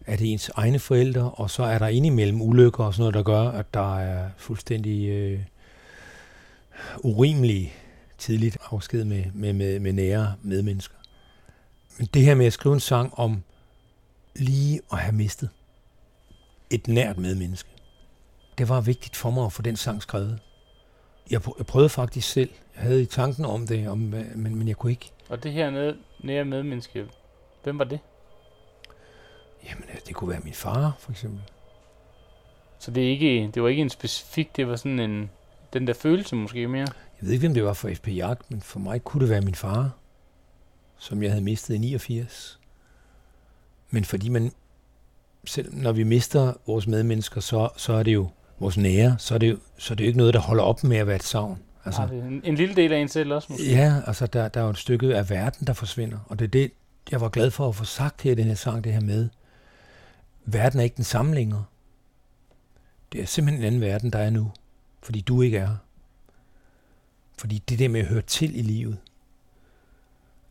er 0.05 0.15
det 0.15 0.31
ens 0.31 0.49
egne 0.55 0.79
forældre, 0.79 1.31
og 1.31 1.49
så 1.49 1.63
er 1.63 1.79
der 1.79 1.87
indimellem 1.87 2.41
ulykker 2.41 2.83
og 2.83 2.93
sådan 2.93 3.01
noget, 3.01 3.13
der 3.13 3.23
gør, 3.23 3.49
at 3.49 3.73
der 3.73 3.97
er 3.97 4.29
fuldstændig 4.37 5.09
øh, 5.09 5.39
urimelig 6.99 7.75
tidligt 8.17 8.57
afsked 8.71 9.05
med, 9.05 9.23
med, 9.33 9.53
med, 9.53 9.79
med 9.79 9.93
nære 9.93 10.35
medmennesker. 10.41 10.97
Men 11.97 12.07
det 12.13 12.21
her 12.21 12.35
med 12.35 12.45
at 12.45 12.53
skrive 12.53 12.73
en 12.73 12.79
sang 12.79 13.13
om 13.13 13.43
lige 14.35 14.81
at 14.91 14.97
have 14.97 15.15
mistet 15.15 15.49
et 16.69 16.87
nært 16.87 17.17
medmenneske, 17.17 17.72
det 18.57 18.69
var 18.69 18.81
vigtigt 18.81 19.15
for 19.15 19.31
mig 19.31 19.45
at 19.45 19.53
få 19.53 19.61
den 19.61 19.75
sang 19.75 20.01
skrevet. 20.01 20.39
Jeg, 21.31 21.41
prø- 21.41 21.53
jeg 21.57 21.65
prøvede 21.65 21.89
faktisk 21.89 22.29
selv. 22.29 22.49
Jeg 22.75 22.83
havde 22.83 23.01
i 23.01 23.05
tanken 23.05 23.45
om 23.45 23.67
det, 23.67 23.87
om, 23.89 23.99
hvad- 24.09 24.23
men, 24.35 24.55
men 24.55 24.67
jeg 24.67 24.75
kunne 24.77 24.91
ikke. 24.91 25.11
Og 25.29 25.43
det 25.43 25.51
her 25.51 25.69
nære, 25.69 25.95
nære 26.23 26.45
medmenneske, 26.45 27.05
hvem 27.63 27.79
var 27.79 27.85
det? 27.85 27.99
Jamen, 29.69 29.83
øh, 29.93 29.99
det 30.07 30.15
kunne 30.15 30.29
være 30.29 30.39
min 30.43 30.53
far, 30.53 30.95
for 30.99 31.11
eksempel. 31.11 31.41
Så 32.79 32.91
det, 32.91 33.03
er 33.05 33.09
ikke, 33.09 33.51
det 33.53 33.63
var 33.63 33.69
ikke 33.69 33.81
en 33.81 33.89
specifik, 33.89 34.55
det 34.55 34.67
var 34.67 34.75
sådan 34.75 34.99
en, 34.99 35.29
den 35.73 35.87
der 35.87 35.93
følelse 35.93 36.35
måske 36.35 36.67
mere. 36.67 36.87
Jeg 37.21 37.27
ved 37.27 37.31
ikke, 37.31 37.39
hvem 37.41 37.53
det 37.53 37.63
var 37.63 37.73
for 37.73 37.89
FP 37.93 38.07
Jagt, 38.07 38.51
men 38.51 38.61
for 38.61 38.79
mig 38.79 39.03
kunne 39.03 39.21
det 39.21 39.29
være 39.29 39.41
min 39.41 39.55
far, 39.55 39.91
som 40.97 41.23
jeg 41.23 41.31
havde 41.31 41.43
mistet 41.43 41.75
i 41.75 41.77
89. 41.77 42.59
Men 43.89 44.05
fordi 44.05 44.29
man, 44.29 44.51
selv 45.45 45.73
når 45.75 45.91
vi 45.91 46.03
mister 46.03 46.53
vores 46.67 46.87
medmennesker, 46.87 47.41
så, 47.41 47.69
så 47.77 47.93
er 47.93 48.03
det 48.03 48.13
jo 48.13 48.29
vores 48.59 48.77
nære, 48.77 49.15
så 49.19 49.33
er 49.33 49.37
det 49.37 49.49
jo, 49.51 49.57
så 49.77 49.93
er 49.93 49.95
det 49.95 50.03
jo 50.03 50.07
ikke 50.07 50.17
noget, 50.17 50.33
der 50.33 50.39
holder 50.39 50.63
op 50.63 50.83
med 50.83 50.97
at 50.97 51.07
være 51.07 51.15
et 51.15 51.23
savn. 51.23 51.59
Altså, 51.85 52.01
Altså, 52.01 52.15
en, 52.15 52.41
en 52.43 52.55
lille 52.55 52.75
del 52.75 52.93
af 52.93 52.97
en 52.97 53.07
selv 53.07 53.33
også 53.33 53.47
måske. 53.51 53.71
ja, 53.71 54.01
altså 54.07 54.27
der, 54.27 54.47
der 54.47 54.59
er 54.59 54.63
jo 54.63 54.69
et 54.69 54.77
stykke 54.77 55.15
af 55.15 55.29
verden, 55.29 55.67
der 55.67 55.73
forsvinder, 55.73 56.17
og 56.27 56.39
det 56.39 56.45
er 56.45 56.49
det, 56.49 56.71
jeg 57.11 57.21
var 57.21 57.29
glad 57.29 57.51
for 57.51 57.69
at 57.69 57.75
få 57.75 57.83
sagt 57.83 58.21
her 58.21 58.31
i 58.31 58.35
den 58.35 58.45
her 58.45 58.55
sang, 58.55 58.83
det 58.83 58.93
her 58.93 59.01
med, 59.01 59.29
verden 60.45 60.79
er 60.79 60.83
ikke 60.83 60.95
den 60.95 61.03
samme 61.03 61.35
længere. 61.35 61.65
Det 63.11 63.21
er 63.21 63.25
simpelthen 63.25 63.61
en 63.63 63.67
anden 63.67 63.81
verden, 63.81 64.09
der 64.09 64.19
er 64.19 64.29
nu, 64.29 64.51
fordi 65.03 65.21
du 65.21 65.41
ikke 65.41 65.57
er 65.57 65.67
her. 65.67 65.75
Fordi 67.37 67.63
det 67.69 67.79
der 67.79 67.89
med 67.89 67.99
at 67.99 68.05
høre 68.07 68.21
til 68.21 68.59
i 68.59 68.61
livet, 68.61 68.97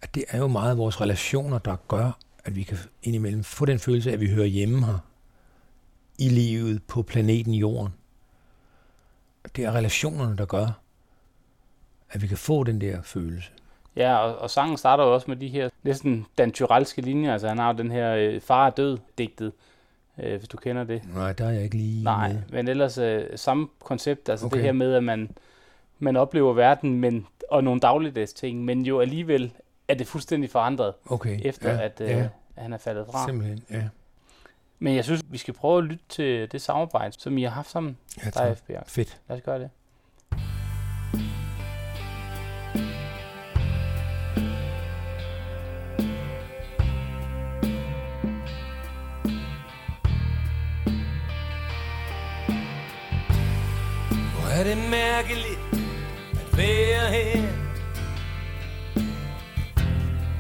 at 0.03 0.15
det 0.15 0.25
er 0.29 0.39
jo 0.39 0.47
meget 0.47 0.77
vores 0.79 1.01
relationer, 1.01 1.59
der 1.59 1.77
gør, 1.89 2.19
at 2.45 2.57
vi 2.57 2.63
kan 2.63 2.79
indimellem 3.03 3.45
få 3.45 3.65
den 3.65 3.79
følelse 3.79 4.11
af, 4.11 4.15
at 4.15 4.21
vi 4.21 4.31
hører 4.31 4.47
hjemme 4.47 4.87
her 4.87 4.99
i 6.19 6.29
livet 6.29 6.83
på 6.83 7.03
planeten 7.03 7.55
Jorden. 7.55 7.93
Det 9.57 9.65
er 9.65 9.73
relationerne, 9.73 10.37
der 10.37 10.45
gør, 10.45 10.81
at 12.11 12.23
vi 12.23 12.27
kan 12.27 12.37
få 12.37 12.65
den 12.65 12.81
der 12.81 13.03
følelse. 13.03 13.51
Ja, 13.97 14.17
og, 14.17 14.39
og 14.39 14.51
sangen 14.51 14.77
starter 14.77 15.05
jo 15.05 15.15
også 15.15 15.25
med 15.29 15.37
de 15.37 15.49
her 15.49 15.69
næsten 15.83 16.27
Dan 16.39 16.53
Tyrellske 16.53 17.03
linjer. 17.03 17.33
Altså 17.33 17.49
han 17.49 17.59
har 17.59 17.73
jo 17.73 17.79
den 17.79 17.91
her 17.91 18.15
øh, 18.15 18.41
far 18.41 18.67
er 18.67 18.71
død 18.71 18.99
digtet. 19.19 19.53
øh, 20.23 20.37
hvis 20.39 20.49
du 20.49 20.57
kender 20.57 20.85
det. 20.85 21.03
Nej, 21.15 21.33
der 21.33 21.47
er 21.47 21.51
jeg 21.51 21.63
ikke 21.65 21.77
lige 21.77 22.05
Nej, 22.05 22.33
med. 22.33 22.43
men 22.51 22.69
ellers 22.69 22.99
øh, 22.99 23.25
samme 23.37 23.69
koncept, 23.81 24.29
altså. 24.29 24.47
Okay. 24.47 24.57
det 24.57 24.65
her 24.65 24.73
med, 24.73 24.95
at 24.95 25.05
man, 25.05 25.31
man 25.99 26.17
oplever 26.17 26.53
verden 26.53 26.95
men, 27.01 27.27
og 27.51 27.65
nogle 27.65 27.81
dagligdags 27.81 28.33
ting, 28.33 28.65
men 28.65 28.83
jo 28.87 29.01
alligevel 29.01 29.53
er 29.89 29.95
det 29.95 30.07
fuldstændig 30.07 30.51
forandret, 30.51 30.95
Okay, 31.07 31.41
efter 31.45 31.73
ja, 31.73 31.81
at 31.85 32.01
øh, 32.01 32.09
ja, 32.11 32.29
han 32.59 32.73
er 32.73 32.79
faldet 32.79 33.07
fra. 33.11 33.27
simpelthen, 33.27 33.63
ja. 33.71 33.89
Men 34.83 34.97
jeg 34.97 35.05
synes, 35.05 35.23
vi 35.29 35.39
skal 35.39 35.55
prøve 35.55 35.79
at 35.79 35.85
lytte 35.85 36.05
til 36.09 36.53
det 36.53 36.63
samarbejde, 36.63 37.15
som 37.19 37.39
I 37.39 37.43
har 37.43 37.51
haft 37.51 37.71
sammen, 37.71 37.99
ja 38.19 38.25
dig 38.25 38.33
tak. 38.33 38.51
og 38.51 38.57
FBR. 38.59 38.83
Fedt. 38.87 39.21
Lad 39.29 39.37
os 39.37 39.43
gøre 39.43 39.59
det. 39.59 39.71
Hvor 54.35 54.61
er 54.61 54.65
det 54.65 54.77
mærkeligt 54.91 55.61
at 56.33 56.57
være 56.57 57.11
her 57.11 57.49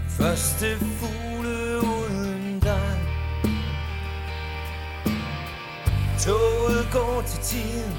Første 0.08 0.76
fugle 0.76 1.31
Toget 6.26 6.88
går 6.92 7.22
til 7.26 7.38
tiden. 7.42 7.98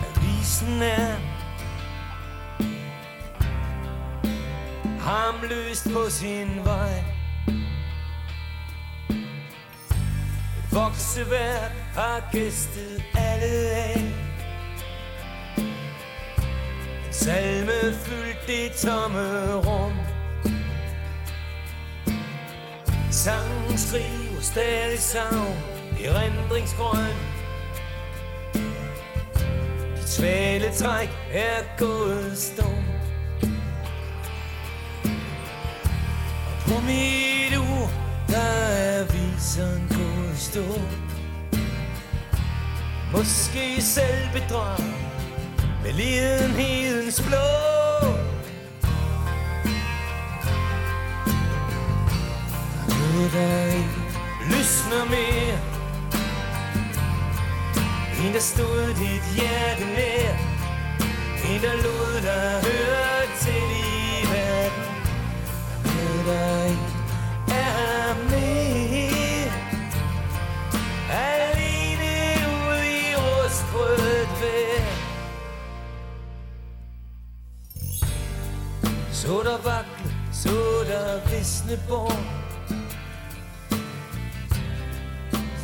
Avisen 0.00 0.82
er 0.82 1.16
Hamløst 5.00 5.88
på 5.92 6.10
sin 6.10 6.64
vej. 6.64 7.04
Et 10.58 10.72
vokseværk 10.72 11.72
har 11.94 12.28
gæstet 12.32 13.02
alle 13.14 13.70
af. 13.70 14.12
Salme 17.10 17.94
fyldt 17.94 18.46
det 18.46 18.72
tomme 18.72 19.54
rum. 19.54 19.92
Sangen 23.10 23.78
skriver 23.78 24.40
stadig 24.40 24.98
savn. 24.98 25.77
Erindringsgrøn 26.04 27.16
Dit 29.96 30.08
svale 30.08 30.70
træk 30.74 31.08
er 31.32 31.78
gået 31.78 32.38
stum 32.38 32.84
Og 36.46 36.62
på 36.66 36.80
mit 36.80 37.56
ur 37.58 37.90
Der 38.28 38.38
er 38.38 39.04
viseren 39.04 39.88
gået 39.88 40.38
stå 40.38 40.64
Måske 43.12 43.82
selv 43.82 44.28
bedrag 44.32 44.78
med 45.82 45.92
lidenhedens 45.92 47.22
blå. 47.22 47.36
Der 52.86 52.94
er 52.94 53.12
noget, 53.14 53.32
der 53.32 53.64
ikke 53.64 53.88
lysner 54.46 55.04
mere. 55.10 55.77
En, 58.24 58.32
der 58.32 58.40
stod 58.40 58.86
dit 58.94 59.22
hjerte 59.34 59.84
nær. 59.84 60.32
En, 61.48 61.62
der 61.62 61.76
lod 61.82 62.20
dig 62.22 62.60
høre 62.68 63.26
til 63.40 63.68
i 63.72 64.26
verden. 64.32 64.84
Med 65.84 66.24
dig 66.30 66.78
er 67.48 68.14
mere. 68.30 69.52
Alene 71.10 72.12
ude 72.68 72.88
i 72.88 73.14
rustbrødet 73.16 74.28
vejr. 74.40 74.84
Så 79.12 79.42
der 79.44 79.58
vakle, 79.64 80.12
så 80.32 80.84
der 80.88 81.30
visne 81.30 81.80
bort 81.88 82.38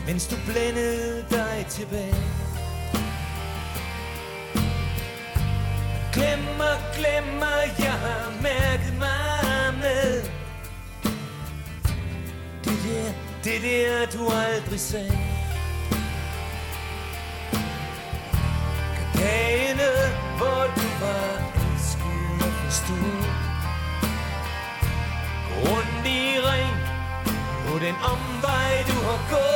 Mens 0.06 0.26
du 0.26 0.36
blændede 0.46 1.24
dig 1.30 1.66
tilbage 1.68 2.43
Glemmer, 6.14 6.74
glemmer, 6.96 7.56
jeg 7.78 7.92
har 7.92 8.32
mærket 8.42 8.94
mig 8.98 9.74
med 9.80 10.22
Det 12.64 12.78
der, 12.84 13.12
det 13.44 13.62
der 13.62 14.18
du 14.18 14.30
aldrig 14.30 14.80
sagde. 14.80 15.18
Dagene, 19.14 19.90
hvor 20.38 20.62
du 20.76 20.88
var 21.04 21.26
elsket 21.64 22.46
og 22.46 22.52
forstået. 22.64 23.34
Rundt 25.64 26.06
i 26.06 26.38
ring 26.50 26.76
på 27.66 27.78
den 27.78 27.94
omvej 27.94 28.84
du 28.88 28.96
har 29.06 29.20
gået. 29.30 29.53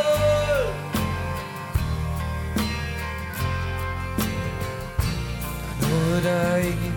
Der 6.23 6.57
ikke 6.57 6.93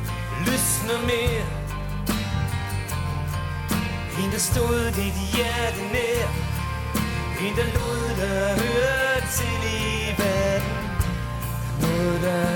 lysner 0.45 1.01
mere. 1.01 1.45
En, 4.23 4.31
der 4.31 4.37
stod 4.37 4.85
dit 4.85 5.13
hjerte 5.33 5.81
nær. 5.93 6.27
En, 7.41 7.55
der 7.55 7.65
lod 7.77 8.09
dig 8.21 8.61
høre 8.61 9.21
til 9.35 9.59
i 9.73 10.15
verden. 10.17 10.73
Noget, 11.81 12.21
der 12.21 12.50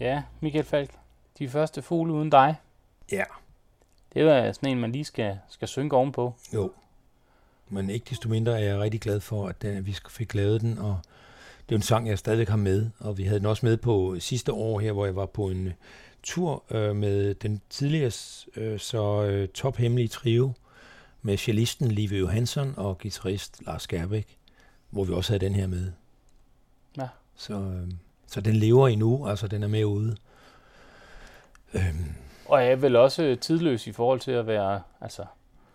Ja, 0.00 0.22
Michael 0.40 0.64
Falk. 0.64 0.90
De 1.38 1.48
første 1.48 1.82
fugle 1.82 2.12
uden 2.12 2.30
dig. 2.30 2.56
Ja. 3.12 3.24
Det 4.14 4.22
er 4.22 4.52
sådan 4.52 4.68
en, 4.68 4.80
man 4.80 4.92
lige 4.92 5.04
skal, 5.04 5.38
skal 5.48 5.68
synke 5.68 5.96
ovenpå. 5.96 6.34
Jo. 6.54 6.72
Men 7.68 7.90
ikke 7.90 8.06
desto 8.10 8.28
mindre 8.28 8.60
er 8.60 8.64
jeg 8.64 8.78
rigtig 8.78 9.00
glad 9.00 9.20
for, 9.20 9.48
at 9.48 9.62
den, 9.62 9.86
vi 9.86 9.96
fik 10.08 10.34
lavet 10.34 10.60
den, 10.60 10.78
og 10.78 10.98
det 11.68 11.74
er 11.74 11.78
en 11.78 11.82
sang, 11.82 12.08
jeg 12.08 12.18
stadigvæk 12.18 12.48
har 12.48 12.56
med, 12.56 12.90
og 12.98 13.18
vi 13.18 13.24
havde 13.24 13.38
den 13.38 13.46
også 13.46 13.66
med 13.66 13.76
på 13.76 14.16
sidste 14.18 14.52
år 14.52 14.80
her, 14.80 14.92
hvor 14.92 15.04
jeg 15.04 15.16
var 15.16 15.26
på 15.26 15.48
en 15.48 15.72
tur 16.22 16.64
øh, 16.70 16.96
med 16.96 17.34
den 17.34 17.60
tidligere 17.70 18.10
øh, 18.56 18.78
så 18.78 19.22
øh, 19.22 19.48
tophemmelige 19.48 20.08
trio 20.08 20.52
med 21.22 21.36
cellisten 21.36 21.88
Live 21.88 22.16
Johansson 22.16 22.74
og 22.76 22.98
guitarist 22.98 23.62
Lars 23.66 23.86
Gerbæk, 23.86 24.38
hvor 24.90 25.04
vi 25.04 25.12
også 25.12 25.32
havde 25.32 25.44
den 25.44 25.54
her 25.54 25.66
med. 25.66 25.92
Ja. 26.96 27.08
Så, 27.34 27.54
øh, 27.54 27.88
så 28.32 28.40
den 28.40 28.54
lever 28.54 28.88
endnu, 28.88 29.26
altså 29.28 29.48
den 29.48 29.62
er 29.62 29.68
med 29.68 29.84
ude. 29.84 30.16
Øhm. 31.74 32.14
Og 32.46 32.64
er 32.64 32.76
vel 32.76 32.96
også 32.96 33.36
tidløs 33.40 33.86
i 33.86 33.92
forhold 33.92 34.20
til 34.20 34.30
at 34.30 34.46
være, 34.46 34.82
altså... 35.00 35.24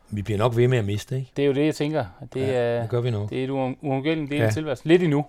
Vi 0.10 0.22
bliver 0.22 0.38
nok 0.38 0.56
ved 0.56 0.68
med 0.68 0.78
at 0.78 0.86
miste, 0.86 1.16
ikke? 1.16 1.32
Det 1.38 1.44
er 1.44 1.48
jo 1.48 1.54
det, 1.54 1.66
jeg 1.66 1.76
tænker. 1.76 2.06
Det, 2.34 2.40
ja, 2.40 2.54
er, 2.54 2.82
det 2.82 2.90
gør 2.90 3.02
vi 3.02 3.12
nok. 3.12 3.30
Det 3.30 3.40
er 3.40 3.44
et 3.44 3.50
uundgængeligt 3.50 4.32
del 4.32 4.40
ja. 4.40 4.46
af 4.46 4.54
tilværelsen. 4.54 4.88
Lidt 4.88 5.04
endnu. 5.04 5.26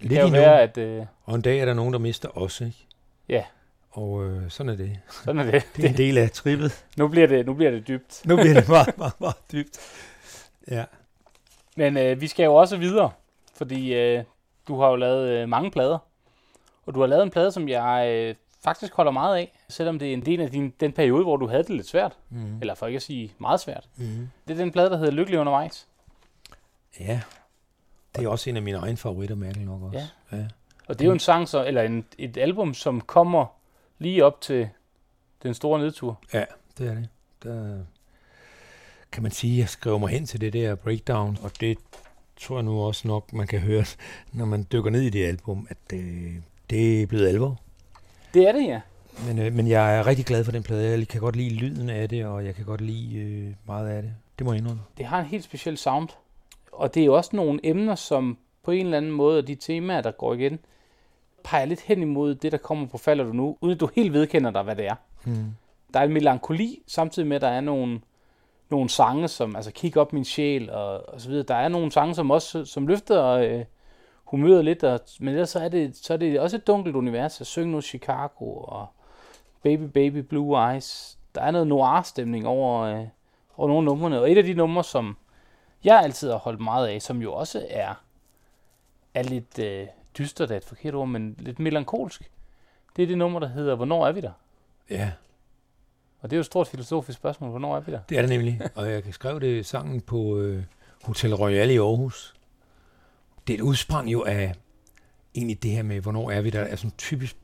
Det 0.00 0.08
Lidt 0.08 0.18
kan 0.18 0.26
endnu. 0.26 0.40
være, 0.40 0.62
at... 0.62 0.78
Øh... 0.78 1.06
Og 1.24 1.34
en 1.34 1.40
dag 1.40 1.58
er 1.58 1.64
der 1.64 1.74
nogen, 1.74 1.92
der 1.92 1.98
mister 1.98 2.38
os, 2.38 2.60
ikke? 2.60 2.86
Ja. 3.28 3.44
Og 3.90 4.24
øh, 4.24 4.50
sådan 4.50 4.72
er 4.72 4.76
det. 4.76 4.98
Sådan 5.24 5.40
er 5.40 5.50
det. 5.50 5.66
det 5.76 5.84
er 5.84 5.88
en 5.88 5.96
del 5.96 6.18
af 6.18 6.30
trippet. 6.30 6.84
Nu 6.96 7.08
bliver 7.08 7.26
det, 7.26 7.46
nu 7.46 7.54
bliver 7.54 7.70
det 7.70 7.88
dybt. 7.88 8.22
nu 8.24 8.36
bliver 8.36 8.54
det 8.54 8.68
meget, 8.68 8.98
meget, 8.98 9.20
meget 9.20 9.36
dybt. 9.52 9.78
Ja. 10.70 10.84
Men 11.76 11.96
øh, 11.96 12.20
vi 12.20 12.26
skal 12.26 12.44
jo 12.44 12.54
også 12.54 12.76
videre, 12.76 13.10
fordi 13.54 13.94
øh, 13.94 14.24
du 14.68 14.80
har 14.80 14.88
jo 14.88 14.96
lavet 14.96 15.28
øh, 15.28 15.48
mange 15.48 15.70
plader. 15.70 15.98
Og 16.86 16.94
du 16.94 17.00
har 17.00 17.06
lavet 17.06 17.22
en 17.22 17.30
plade, 17.30 17.52
som 17.52 17.68
jeg 17.68 18.08
øh, 18.10 18.34
faktisk 18.64 18.94
holder 18.94 19.12
meget 19.12 19.36
af, 19.36 19.58
selvom 19.68 19.98
det 19.98 20.08
er 20.08 20.12
en 20.12 20.26
del 20.26 20.40
af 20.40 20.50
din, 20.50 20.74
den 20.80 20.92
periode, 20.92 21.22
hvor 21.22 21.36
du 21.36 21.46
havde 21.46 21.62
det 21.62 21.70
lidt 21.70 21.88
svært. 21.88 22.18
Mm. 22.30 22.60
Eller 22.60 22.74
for 22.74 22.86
ikke 22.86 22.96
at 22.96 23.02
sige 23.02 23.32
meget 23.38 23.60
svært. 23.60 23.88
Mm. 23.96 24.28
Det 24.48 24.54
er 24.54 24.58
den 24.58 24.72
plade, 24.72 24.90
der 24.90 24.96
hedder 24.96 25.12
Lykkelig 25.12 25.40
undervejs. 25.40 25.88
Ja, 27.00 27.20
det 28.16 28.24
er 28.24 28.28
også 28.28 28.50
en 28.50 28.56
af 28.56 28.62
mine 28.62 28.78
egne 28.78 28.96
favoritter, 28.96 29.34
mærkeligt 29.34 29.68
nok 29.68 29.82
også. 29.82 29.98
Ja. 30.32 30.36
ja. 30.36 30.46
Og 30.88 30.98
det 30.98 31.04
er 31.04 31.06
jo 31.06 31.12
en 31.12 31.18
sang, 31.18 31.48
så, 31.48 31.64
eller 31.64 31.82
en, 31.82 32.04
et 32.18 32.36
album, 32.36 32.74
som 32.74 33.00
kommer 33.00 33.46
lige 33.98 34.24
op 34.24 34.40
til 34.40 34.68
den 35.42 35.54
store 35.54 35.80
nedtur. 35.80 36.20
Ja, 36.32 36.44
det 36.78 36.88
er 36.88 36.94
det. 36.94 37.08
Der 37.42 37.78
kan 39.12 39.22
man 39.22 39.32
sige, 39.32 39.52
at 39.52 39.58
jeg 39.58 39.68
skriver 39.68 39.98
mig 39.98 40.08
hen 40.08 40.26
til 40.26 40.40
det 40.40 40.52
der 40.52 40.74
breakdown, 40.74 41.38
og 41.42 41.60
det 41.60 41.78
tror 42.36 42.56
jeg 42.56 42.62
nu 42.62 42.80
også 42.80 43.08
nok, 43.08 43.32
man 43.32 43.46
kan 43.46 43.60
høre, 43.60 43.84
når 44.32 44.44
man 44.44 44.66
dykker 44.72 44.90
ned 44.90 45.00
i 45.00 45.10
det 45.10 45.26
album, 45.26 45.66
at 45.70 45.76
det, 45.90 46.42
det 46.70 47.02
er 47.02 47.06
blevet 47.06 47.28
alvor. 47.28 47.60
Det 48.34 48.48
er 48.48 48.52
det, 48.52 48.66
ja. 48.66 48.80
Men, 49.26 49.38
øh, 49.38 49.52
men 49.52 49.68
jeg 49.68 49.98
er 49.98 50.06
rigtig 50.06 50.26
glad 50.26 50.44
for 50.44 50.52
den 50.52 50.62
plade. 50.62 50.98
Jeg 50.98 51.08
kan 51.08 51.20
godt 51.20 51.36
lide 51.36 51.54
lyden 51.54 51.90
af 51.90 52.08
det, 52.08 52.26
og 52.26 52.44
jeg 52.44 52.54
kan 52.54 52.64
godt 52.64 52.80
lide 52.80 53.16
øh, 53.16 53.54
meget 53.66 53.88
af 53.88 54.02
det. 54.02 54.12
Det 54.38 54.46
må 54.46 54.52
jeg 54.52 54.60
indrømme. 54.60 54.82
Det 54.98 55.06
har 55.06 55.20
en 55.20 55.26
helt 55.26 55.44
speciel 55.44 55.76
sound. 55.76 56.08
Og 56.72 56.94
det 56.94 57.00
er 57.00 57.04
jo 57.04 57.14
også 57.14 57.36
nogle 57.36 57.60
emner, 57.62 57.94
som 57.94 58.38
på 58.62 58.70
en 58.70 58.84
eller 58.84 58.96
anden 58.96 59.10
måde, 59.12 59.38
og 59.38 59.46
de 59.46 59.54
temaer, 59.54 60.00
der 60.00 60.10
går 60.10 60.34
igen, 60.34 60.58
peger 61.44 61.64
lidt 61.64 61.80
hen 61.80 62.02
imod 62.02 62.34
det, 62.34 62.52
der 62.52 62.58
kommer 62.58 62.86
på 62.86 62.98
Falder 62.98 63.24
du 63.24 63.32
nu, 63.32 63.56
uden 63.60 63.74
at 63.74 63.80
du 63.80 63.88
helt 63.94 64.12
vedkender 64.12 64.50
dig, 64.50 64.62
hvad 64.62 64.76
det 64.76 64.86
er. 64.86 64.94
Hmm. 65.24 65.54
Der 65.94 66.00
er 66.00 66.04
en 66.04 66.12
melankoli, 66.12 66.82
samtidig 66.86 67.28
med, 67.28 67.36
at 67.36 67.42
der 67.42 67.48
er 67.48 67.60
nogle, 67.60 68.00
nogle 68.70 68.88
sange, 68.88 69.28
som 69.28 69.56
altså 69.56 69.70
Kig 69.72 69.96
op 69.96 70.12
min 70.12 70.24
sjæl, 70.24 70.70
og, 70.70 71.08
og 71.08 71.20
så 71.20 71.28
videre. 71.28 71.44
Der 71.48 71.54
er 71.54 71.68
nogle 71.68 71.92
sange, 71.92 72.14
som 72.14 72.30
også 72.30 72.64
som 72.64 72.86
løfter 72.86 73.24
øh, 73.24 73.64
humøret 74.32 74.64
lidt, 74.64 74.84
og, 74.84 75.00
men 75.20 75.28
ellers 75.28 75.50
så 75.50 75.58
er, 75.58 75.68
det, 75.68 75.96
så 75.96 76.12
er 76.12 76.16
det 76.16 76.40
også 76.40 76.56
et 76.56 76.66
dunkelt 76.66 76.96
univers. 76.96 77.40
Jeg 77.40 77.46
synger 77.46 77.72
nu 77.72 77.80
Chicago, 77.80 78.54
og 78.54 78.86
Baby 79.62 79.82
Baby 79.82 80.16
Blue 80.16 80.72
Eyes. 80.72 81.18
Der 81.34 81.40
er 81.40 81.50
noget 81.50 81.66
noir-stemning 81.66 82.46
over, 82.46 82.82
øh, 82.82 83.06
over 83.56 83.68
nogle 83.68 83.84
numrene, 83.84 84.20
og 84.20 84.30
et 84.30 84.38
af 84.38 84.44
de 84.44 84.54
numre, 84.54 84.84
som 84.84 85.16
jeg 85.84 86.00
altid 86.00 86.30
har 86.30 86.38
holdt 86.38 86.60
meget 86.60 86.88
af, 86.88 87.02
som 87.02 87.22
jo 87.22 87.32
også 87.32 87.66
er, 87.70 87.94
er 89.14 89.22
lidt 89.22 89.58
øh, 89.58 89.86
dystert 90.18 90.50
er 90.50 90.56
et 90.56 90.64
forkert 90.64 90.94
ord, 90.94 91.08
men 91.08 91.36
lidt 91.38 91.58
melankolsk. 91.58 92.30
Det 92.96 93.02
er 93.02 93.06
det 93.06 93.18
nummer, 93.18 93.40
der 93.40 93.48
hedder, 93.48 93.74
Hvornår 93.74 94.06
er 94.06 94.12
vi 94.12 94.20
der? 94.20 94.32
Ja. 94.90 95.12
Og 96.20 96.30
det 96.30 96.36
er 96.36 96.38
jo 96.38 96.40
et 96.40 96.46
stort 96.46 96.66
filosofisk 96.66 97.18
spørgsmål, 97.18 97.50
hvornår 97.50 97.76
er 97.76 97.80
vi 97.80 97.92
der? 97.92 98.00
Det 98.08 98.18
er 98.18 98.22
det 98.22 98.30
nemlig, 98.30 98.60
og 98.74 98.90
jeg 98.90 99.02
kan 99.02 99.12
skrive 99.12 99.40
det 99.40 99.66
sangen 99.66 100.00
på 100.00 100.38
øh, 100.38 100.64
Hotel 101.02 101.34
Royal 101.34 101.70
i 101.70 101.76
Aarhus. 101.76 102.34
Det 103.46 103.54
et 103.54 103.60
udsprang 103.60 104.12
jo 104.12 104.24
af 104.24 104.54
egentlig 105.34 105.62
det 105.62 105.70
her 105.70 105.82
med, 105.82 106.00
hvornår 106.00 106.30
er 106.30 106.40
vi 106.40 106.50
der, 106.50 106.60
er 106.60 106.76
sådan 106.76 106.88
et 106.88 106.96
typisk 106.98 107.36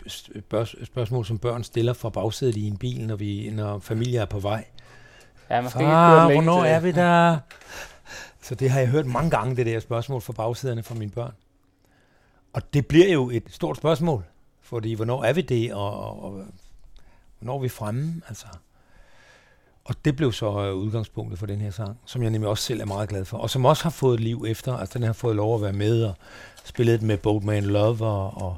spørgsmål, 0.85 1.27
som 1.27 1.39
børn 1.39 1.65
stiller 1.65 1.93
fra 1.93 2.09
bagsædet 2.09 2.57
i 2.57 2.67
en 2.67 2.77
bil, 2.77 3.07
når, 3.07 3.17
vi, 3.17 3.51
når 3.51 3.79
familie 3.79 4.21
er 4.21 4.25
på 4.25 4.39
vej. 4.39 4.65
Ja, 5.51 5.61
man 5.61 5.71
skal 5.71 5.81
Far, 5.81 6.31
ikke 6.31 6.43
hvornår 6.43 6.65
er 6.65 6.81
vi 6.81 6.93
der? 6.93 7.39
Så 8.43 8.55
det 8.55 8.71
har 8.71 8.81
jeg 8.81 8.89
hørt 8.89 9.07
mange 9.07 9.31
gange, 9.31 9.57
det 9.57 9.67
der 9.67 9.81
spørgsmål 9.81 10.21
fra 10.21 10.33
bagsæderne 10.33 10.83
fra 10.83 10.95
mine 10.95 11.11
børn. 11.11 11.33
Og 12.53 12.75
det 12.75 12.87
bliver 12.87 13.13
jo 13.13 13.31
et 13.31 13.43
stort 13.51 13.77
spørgsmål, 13.77 14.25
fordi 14.61 14.95
hvornår 14.95 15.25
er 15.25 15.33
vi 15.33 15.41
det, 15.41 15.75
og, 15.75 16.01
og, 16.01 16.23
og 16.23 16.45
hvornår 17.39 17.55
er 17.55 17.61
vi 17.63 17.69
fremme, 17.69 18.23
altså. 18.29 18.47
Og 19.89 19.95
det 20.05 20.17
blev 20.17 20.33
så 20.33 20.47
øh, 20.47 20.75
udgangspunktet 20.75 21.39
for 21.39 21.47
den 21.47 21.61
her 21.61 21.71
sang, 21.71 21.99
som 22.07 22.23
jeg 22.23 22.31
nemlig 22.31 22.51
også 22.51 22.65
selv 22.65 22.81
er 22.81 22.85
meget 22.85 23.09
glad 23.09 23.25
for, 23.25 23.39
og 23.39 23.51
som 23.51 23.65
også 23.65 23.83
har 23.83 23.91
fået 23.91 24.21
liv 24.21 24.45
efter, 24.49 24.75
at 24.75 24.81
altså, 24.81 24.99
den 24.99 25.07
har 25.07 25.13
fået 25.13 25.37
lov 25.37 25.55
at 25.55 25.63
være 25.63 25.73
med 25.73 26.05
og 26.05 26.15
spillet 26.65 27.03
med 27.03 27.17
Boatman 27.17 27.65
Love 27.65 28.07
og, 28.07 28.43
og 28.43 28.57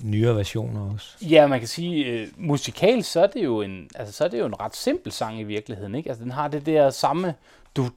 nyere 0.00 0.36
versioner 0.36 0.92
også. 0.94 1.08
Ja, 1.22 1.46
man 1.46 1.58
kan 1.58 1.68
sige, 1.68 2.04
øh, 2.04 2.28
musikalsk 2.36 3.12
så 3.12 3.20
er, 3.20 3.26
det 3.26 3.44
jo 3.44 3.62
en, 3.62 3.88
altså, 3.94 4.14
så 4.14 4.24
er 4.24 4.28
det 4.28 4.38
jo 4.38 4.46
en 4.46 4.60
ret 4.60 4.76
simpel 4.76 5.12
sang 5.12 5.40
i 5.40 5.42
virkeligheden, 5.42 5.94
ikke? 5.94 6.08
Altså 6.08 6.24
den 6.24 6.32
har 6.32 6.48
det 6.48 6.66
der 6.66 6.90
samme 6.90 7.34
du 7.76 7.88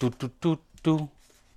du 0.00 0.10
du 0.20 0.28
du 0.42 0.56
du 0.84 1.08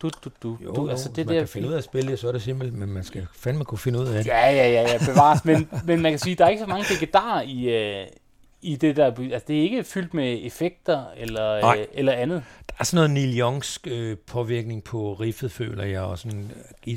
du, 0.01 0.09
du, 0.23 0.29
du, 0.43 0.57
jo, 0.63 0.73
du. 0.73 0.89
Altså, 0.89 1.09
det 1.09 1.25
man 1.25 1.35
der... 1.35 1.41
kan 1.41 1.47
finde 1.47 1.67
ud 1.67 1.73
af 1.73 1.77
at 1.77 1.83
spille 1.83 2.11
det, 2.11 2.19
så 2.19 2.27
er 2.27 2.31
det 2.31 2.41
simpelt, 2.41 2.73
men 2.73 2.89
man 2.89 3.03
skal 3.03 3.27
fandme 3.35 3.65
kunne 3.65 3.77
finde 3.77 3.99
ud 3.99 4.05
af 4.05 4.13
det. 4.13 4.25
Ja, 4.25 4.49
ja, 4.49 4.71
ja, 4.71 4.81
ja 4.81 4.97
bevares. 5.05 5.45
men, 5.45 5.69
men 5.85 6.01
man 6.01 6.11
kan 6.11 6.19
sige, 6.19 6.31
at 6.31 6.37
der 6.37 6.45
er 6.45 6.49
ikke 6.49 6.61
så 6.61 6.67
mange 6.67 6.85
legendarer 6.89 7.41
i, 7.41 7.63
øh, 7.63 8.07
i 8.65 8.75
det 8.75 8.95
der. 8.95 9.05
Altså, 9.05 9.45
det 9.47 9.57
er 9.57 9.61
ikke 9.61 9.83
fyldt 9.83 10.13
med 10.13 10.39
effekter 10.41 11.05
eller, 11.17 11.67
uh, 11.67 11.83
eller 11.93 12.11
andet. 12.11 12.43
Der 12.69 12.75
er 12.79 12.83
sådan 12.83 12.95
noget 12.95 13.11
Neil 13.11 13.39
Youngs 13.39 13.79
øh, 13.87 14.17
påvirkning 14.17 14.83
på 14.83 15.13
riffet, 15.13 15.51
føler 15.51 15.83
jeg, 15.83 16.01
og 16.01 16.19
sådan 16.19 16.51
uh, 16.87 16.93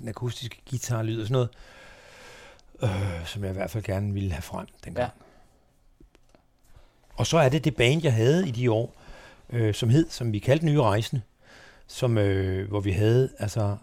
den 0.00 0.08
akustiske 0.08 0.56
guitarlyd 0.70 1.20
og 1.20 1.26
sådan 1.26 1.32
noget, 1.32 1.48
øh, 2.82 3.26
som 3.26 3.42
jeg 3.42 3.50
i 3.50 3.54
hvert 3.54 3.70
fald 3.70 3.84
gerne 3.84 4.14
ville 4.14 4.32
have 4.32 4.42
frem 4.42 4.66
dengang. 4.84 5.12
Ja. 5.16 5.24
Og 7.14 7.26
så 7.26 7.38
er 7.38 7.48
det 7.48 7.64
det 7.64 7.76
band, 7.76 8.00
jeg 8.02 8.14
havde 8.14 8.48
i 8.48 8.50
de 8.50 8.70
år, 8.70 8.94
øh, 9.50 9.74
som 9.74 9.90
hed, 9.90 10.06
som 10.10 10.32
vi 10.32 10.38
kaldte 10.38 10.66
Nye 10.66 10.80
Rejsende 10.80 11.22
som, 11.90 12.18
øh, 12.18 12.68
hvor 12.68 12.80
vi 12.80 12.90
havde 12.90 13.30
altså 13.38 13.76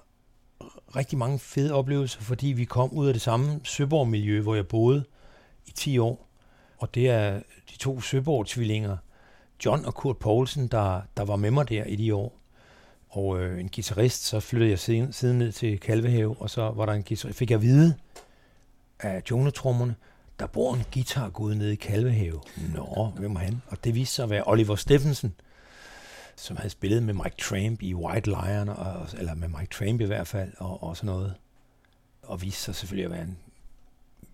rigtig 0.95 1.17
mange 1.17 1.39
fede 1.39 1.73
oplevelser, 1.73 2.21
fordi 2.21 2.47
vi 2.47 2.65
kom 2.65 2.91
ud 2.91 3.07
af 3.07 3.13
det 3.13 3.21
samme 3.21 3.59
Søborg-miljø, 3.63 4.41
hvor 4.41 4.55
jeg 4.55 4.67
boede 4.67 5.03
i 5.65 5.71
10 5.71 5.97
år. 5.97 6.26
Og 6.77 6.95
det 6.95 7.09
er 7.09 7.33
de 7.71 7.77
to 7.79 8.01
Søborg-tvillinger, 8.01 8.97
John 9.65 9.85
og 9.85 9.95
Kurt 9.95 10.17
Poulsen, 10.17 10.67
der, 10.67 11.01
der 11.17 11.25
var 11.25 11.35
med 11.35 11.51
mig 11.51 11.69
der 11.69 11.83
i 11.83 11.95
de 11.95 12.15
år. 12.15 12.39
Og 13.09 13.39
øh, 13.39 13.59
en 13.59 13.69
guitarist, 13.69 14.23
så 14.23 14.39
flyttede 14.39 14.69
jeg 14.69 14.79
siden, 14.79 15.13
siden 15.13 15.37
ned 15.37 15.51
til 15.51 15.79
Kalvehave, 15.79 16.35
og 16.39 16.49
så 16.49 16.71
var 16.71 16.85
der 16.85 16.93
en 16.93 17.03
guitarist, 17.03 17.37
fik 17.37 17.51
jeg 17.51 17.55
at 17.55 17.61
vide 17.61 17.95
af 18.99 19.21
jonetrummerne, 19.31 19.95
der 20.39 20.47
bor 20.47 20.73
en 20.73 20.83
guitargud 20.93 21.55
nede 21.55 21.73
i 21.73 21.75
Kalvehave. 21.75 22.41
Nå, 22.75 23.13
hvem 23.17 23.35
var 23.35 23.41
han? 23.41 23.61
Og 23.67 23.83
det 23.83 23.95
viste 23.95 24.15
sig 24.15 24.23
at 24.23 24.29
være 24.29 24.43
Oliver 24.45 24.75
Steffensen, 24.75 25.35
som 26.35 26.57
havde 26.57 26.69
spillet 26.69 27.03
med 27.03 27.13
Mike 27.13 27.35
Tramp 27.39 27.81
i 27.81 27.93
White 27.93 28.29
Lion, 28.29 28.69
og, 28.69 29.07
eller 29.17 29.33
med 29.33 29.47
Mike 29.47 29.71
Tramp 29.71 30.01
i 30.01 30.05
hvert 30.05 30.27
fald, 30.27 30.51
og, 30.57 30.83
og 30.83 30.97
sådan 30.97 31.05
noget. 31.05 31.33
Og 32.23 32.41
viste 32.41 32.61
sig 32.61 32.75
selvfølgelig 32.75 33.05
at 33.05 33.11
være 33.11 33.23
en 33.23 33.37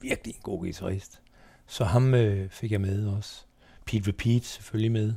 virkelig 0.02 0.36
en 0.36 0.42
god 0.44 0.60
guitarist. 0.60 1.22
Så 1.68 1.84
ham 1.84 2.14
øh, 2.14 2.50
fik 2.50 2.72
jeg 2.72 2.82
med 2.82 3.08
også. 3.08 3.44
Pete 3.86 4.08
Repeat 4.08 4.46
selvfølgelig 4.46 4.92
med. 4.92 5.14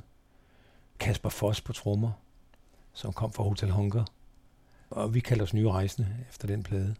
Kasper 0.98 1.28
Foss 1.28 1.60
på 1.60 1.72
trommer, 1.72 2.10
som 2.92 3.12
kom 3.12 3.32
fra 3.32 3.42
Hotel 3.42 3.70
Hunger. 3.70 4.04
Og 4.90 5.14
vi 5.14 5.20
kaldte 5.20 5.42
os 5.42 5.54
nye 5.54 5.70
rejsende 5.70 6.08
efter 6.30 6.46
den 6.46 6.62
plade. 6.62 6.94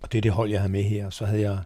Og 0.00 0.12
det 0.12 0.18
er 0.18 0.22
det 0.22 0.32
hold, 0.32 0.50
jeg 0.50 0.60
havde 0.60 0.72
med 0.72 0.82
her. 0.82 1.10
Så 1.10 1.26
havde 1.26 1.40
jeg, 1.40 1.58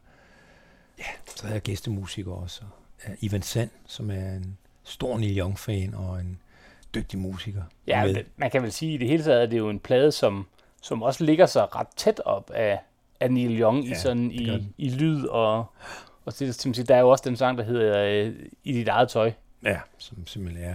ja, 0.98 1.04
så 1.36 1.42
havde 1.42 1.54
jeg 1.54 1.62
gæstemusikere 1.62 2.34
også. 2.34 2.62
Ja, 3.08 3.14
Ivan 3.20 3.42
Sand, 3.42 3.70
som 3.86 4.10
er 4.10 4.30
en 4.30 4.58
stor 4.84 5.18
Neil 5.18 5.38
Young-fan 5.38 5.94
og 5.94 6.20
en 6.20 6.38
dygtig 6.94 7.18
musiker. 7.18 7.62
Ja, 7.86 8.04
med. 8.04 8.24
man 8.36 8.50
kan 8.50 8.62
vel 8.62 8.72
sige, 8.72 8.90
at 8.90 8.94
i 8.94 8.98
det 8.98 9.08
hele 9.08 9.24
taget 9.24 9.42
er 9.42 9.46
det 9.46 9.58
jo 9.58 9.70
en 9.70 9.80
plade, 9.80 10.12
som, 10.12 10.46
som 10.82 11.02
også 11.02 11.24
ligger 11.24 11.46
sig 11.46 11.74
ret 11.74 11.88
tæt 11.96 12.20
op 12.24 12.50
af, 12.54 12.80
af 13.20 13.32
Neil 13.32 13.60
Young 13.60 13.84
ja, 13.84 13.92
i, 13.92 13.94
sådan, 13.94 14.30
i, 14.30 14.68
i 14.78 14.88
lyd 14.88 15.26
og, 15.26 15.66
og 16.32 16.38
det, 16.38 16.54
som 16.54 16.74
siger, 16.74 16.86
der 16.86 16.96
er 16.96 17.00
jo 17.00 17.08
også 17.08 17.24
den 17.26 17.36
sang, 17.36 17.58
der 17.58 17.64
hedder 17.64 18.28
uh, 18.28 18.34
I 18.64 18.72
dit 18.72 18.88
eget 18.88 19.08
tøj. 19.08 19.32
Ja, 19.64 19.80
som 19.98 20.26
simpelthen 20.26 20.64
er 20.64 20.74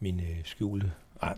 min 0.00 0.20
uh, 0.20 0.44
skjulte, 0.44 0.92
ej, 1.22 1.34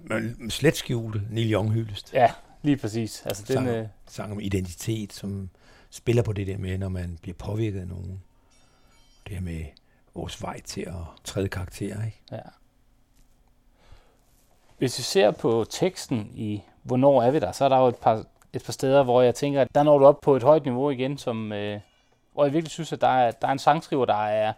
slet 0.49 0.77
skjulte 0.77 1.23
Neil 1.31 1.53
Young 1.53 1.73
hyldest. 1.73 2.15
Ja, 2.15 2.33
lige 2.63 2.77
præcis. 2.77 3.23
Altså, 3.27 3.47
sang, 3.47 3.69
den, 3.69 3.81
uh... 3.81 3.89
sang 4.07 4.33
om 4.33 4.41
identitet, 4.41 5.13
som 5.13 5.51
spiller 5.91 6.23
på 6.23 6.33
det 6.33 6.47
der 6.47 6.59
med, 6.59 6.79
når 6.79 6.89
man 6.89 7.19
bliver 7.23 7.35
påvirket 7.35 7.81
af 7.81 7.89
nogen. 7.89 8.23
det 9.27 9.35
her 9.35 9.43
med 9.43 9.65
vores 10.15 10.43
vej 10.43 10.61
til 10.61 10.81
at 10.81 10.95
træde 11.25 11.49
karakter, 11.49 12.05
ikke? 12.05 12.23
Ja. 12.33 12.39
Hvis 14.79 14.99
vi 14.99 15.03
ser 15.03 15.31
på 15.31 15.67
teksten 15.71 16.31
i 16.35 16.63
Hvornår 16.83 17.23
er 17.23 17.31
vi 17.31 17.39
der, 17.39 17.53
så 17.53 17.65
er 17.65 17.69
der 17.69 17.79
jo 17.79 17.87
et 17.87 17.97
par, 17.97 18.25
et 18.53 18.65
par 18.65 18.73
steder, 18.73 19.03
hvor 19.03 19.23
jeg 19.23 19.35
tænker, 19.35 19.61
at 19.61 19.69
der 19.75 19.83
når 19.83 19.99
du 19.99 20.05
op 20.05 20.21
på 20.21 20.37
et 20.37 20.43
højt 20.43 20.65
niveau 20.65 20.91
igen, 20.91 21.19
som, 21.19 21.53
øh, 21.53 21.81
hvor 22.39 22.45
jeg 22.45 22.53
virkelig 22.53 22.71
synes, 22.71 22.93
at 22.93 23.01
der 23.01 23.09
er, 23.09 23.31
der 23.31 23.49
er 23.49 23.53
en 23.53 23.59
sangskriver, 23.59 24.05
der 24.05 24.27
er 24.27 24.53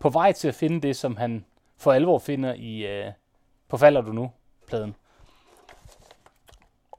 på 0.00 0.08
vej 0.08 0.32
til 0.32 0.48
at 0.48 0.54
finde 0.54 0.80
det, 0.80 0.96
som 0.96 1.16
han 1.16 1.44
for 1.76 1.92
alvor 1.92 2.18
finder 2.18 2.54
i 2.54 2.86
øh, 2.86 3.12
På 3.68 3.76
falder 3.76 4.00
du 4.00 4.12
nu, 4.12 4.30
pladen. 4.66 4.94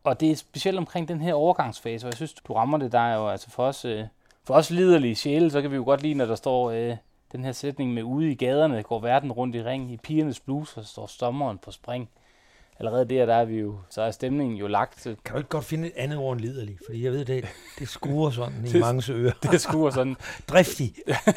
Og 0.03 0.19
det 0.19 0.31
er 0.31 0.35
specielt 0.35 0.77
omkring 0.77 1.07
den 1.07 1.21
her 1.21 1.33
overgangsfase, 1.33 2.07
og 2.07 2.11
jeg 2.11 2.15
synes, 2.15 2.33
du 2.33 2.53
rammer 2.53 2.77
det, 2.77 2.91
der 2.91 3.13
jo 3.13 3.29
altså 3.29 3.49
for 3.49 3.63
os, 3.63 3.85
øh, 3.85 4.05
for 4.43 4.53
os 4.53 4.69
liderlige 4.69 5.15
sjæle, 5.15 5.51
så 5.51 5.61
kan 5.61 5.71
vi 5.71 5.75
jo 5.75 5.83
godt 5.83 6.01
lide, 6.01 6.13
når 6.13 6.25
der 6.25 6.35
står 6.35 6.71
øh, 6.71 6.97
den 7.31 7.43
her 7.43 7.51
sætning 7.51 7.93
med 7.93 8.03
ude 8.03 8.31
i 8.31 8.35
gaderne, 8.35 8.83
går 8.83 8.99
verden 8.99 9.31
rundt 9.31 9.55
i 9.55 9.63
ring, 9.63 9.91
i 9.91 9.97
pigernes 9.97 10.39
bluser 10.39 10.81
og 10.81 10.87
står 10.87 11.07
sommeren 11.07 11.57
på 11.57 11.71
spring. 11.71 12.09
Allerede 12.79 13.05
der, 13.05 13.25
der 13.25 13.35
er 13.35 13.45
vi 13.45 13.55
jo, 13.59 13.79
så 13.89 14.01
er 14.01 14.11
stemningen 14.11 14.57
jo 14.57 14.67
lagt. 14.67 14.99
Til, 15.01 15.17
Kan 15.25 15.33
du 15.33 15.37
ikke 15.37 15.49
godt 15.49 15.65
finde 15.65 15.87
et 15.87 15.93
andet 15.95 16.17
ord 16.17 16.33
end 16.37 16.41
liderlig? 16.45 16.77
Fordi 16.85 17.03
jeg 17.03 17.11
ved, 17.11 17.25
det, 17.25 17.45
det 17.79 17.87
skuer 17.89 18.29
sådan 18.29 18.65
i 18.75 18.79
mange 18.79 19.13
ører. 19.13 19.31
det 19.51 19.61
skuer 19.61 19.89
sådan 19.89 20.15
Driftig. 20.49 20.93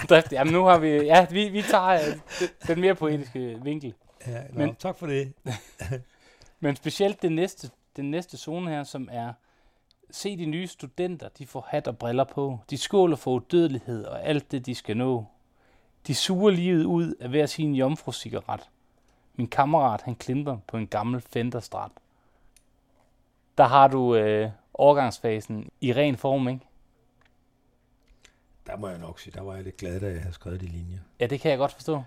drift. 0.09 0.32
Jamen 0.32 0.53
nu 0.55 0.64
har 0.64 0.78
vi, 0.78 0.88
ja, 0.88 1.26
vi, 1.30 1.49
vi 1.49 1.62
tager 1.62 1.88
øh, 1.93 2.01
den- 2.41 2.49
den 2.66 2.80
mere 2.80 2.95
poetiske 2.95 3.59
vinkel. 3.62 3.95
Ja, 4.26 4.43
nå, 4.53 4.59
Men- 4.66 4.74
tak 4.74 4.97
for 4.97 5.07
det. 5.07 5.32
Men 6.61 6.76
specielt 6.76 7.22
det 7.22 7.32
næste, 7.32 7.70
den 7.97 8.11
næste 8.11 8.36
zone 8.36 8.70
her, 8.70 8.84
som 8.84 9.09
er, 9.12 9.32
se 10.11 10.36
de 10.36 10.47
nye 10.47 10.66
studenter, 10.66 11.28
de 11.38 11.47
får 11.47 11.66
hat 11.70 11.88
og 11.88 11.99
briller 11.99 12.24
på. 12.24 12.59
De 12.70 12.78
skåler 12.78 13.16
for 13.16 13.30
udødelighed 13.30 14.05
og 14.05 14.24
alt 14.24 14.53
det, 14.53 14.66
de 14.66 14.74
skal 14.74 14.97
nå. 14.97 15.24
De 16.07 16.14
suger 16.14 16.51
livet 16.51 16.84
ud 16.84 17.14
af 17.20 17.28
hver 17.28 17.47
sin 17.47 17.74
jomfru-cigaret. 17.74 18.61
Min 19.37 19.49
kammerat, 19.49 20.03
han 20.03 20.14
klimper 20.14 20.59
på 20.66 20.76
en 20.76 20.87
gammel 20.87 21.20
Fenderstrat. 21.20 21.91
Der 23.59 23.64
har 23.64 23.89
du 23.89 24.14
øh, 24.14 24.51
overgangsfasen 24.74 25.70
i 25.81 25.93
ren 25.93 26.16
form, 26.16 26.49
ikke? 26.49 26.61
Der 28.66 28.76
må 28.76 28.89
jeg 28.89 28.99
nok 28.99 29.20
sige, 29.20 29.33
der 29.35 29.43
var 29.43 29.55
jeg 29.55 29.64
lidt 29.64 29.76
glad, 29.76 30.01
da 30.01 30.07
jeg 30.07 30.20
havde 30.20 30.35
skrevet 30.35 30.61
de 30.61 30.66
linjer. 30.66 30.99
Ja, 31.20 31.26
det 31.26 31.41
kan 31.41 31.51
jeg 31.51 31.59
godt 31.59 31.72
forstå. 31.72 32.03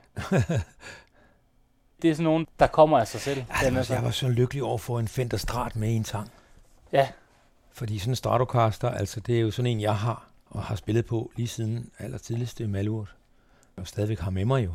det 2.01 2.09
er 2.09 2.13
sådan 2.13 2.23
nogen, 2.23 2.47
der 2.59 2.67
kommer 2.67 2.99
af 2.99 3.07
sig 3.07 3.21
selv. 3.21 3.43
Den 3.61 3.73
er 3.73 3.77
Altså, 3.77 3.93
jeg 3.93 4.03
var 4.03 4.11
så 4.11 4.29
lykkelig 4.29 4.63
over 4.63 4.73
at 4.73 4.81
få 4.81 4.99
en 4.99 5.07
Fender 5.07 5.37
Strat 5.37 5.75
med 5.75 5.89
i 5.89 5.95
en 5.95 6.05
sang. 6.05 6.31
Ja. 6.91 7.09
Fordi 7.71 7.99
sådan 7.99 8.11
en 8.11 8.15
Stratocaster, 8.15 8.89
altså 8.89 9.19
det 9.19 9.37
er 9.37 9.41
jo 9.41 9.51
sådan 9.51 9.71
en, 9.71 9.81
jeg 9.81 9.97
har 9.97 10.27
og 10.45 10.63
har 10.63 10.75
spillet 10.75 11.05
på 11.05 11.31
lige 11.35 11.47
siden 11.47 11.91
aller 11.99 12.17
tidligste 12.17 12.67
Malurt. 12.67 13.15
Og 13.75 13.87
stadigvæk 13.87 14.19
har 14.19 14.31
med 14.31 14.45
mig 14.45 14.65
jo. 14.65 14.73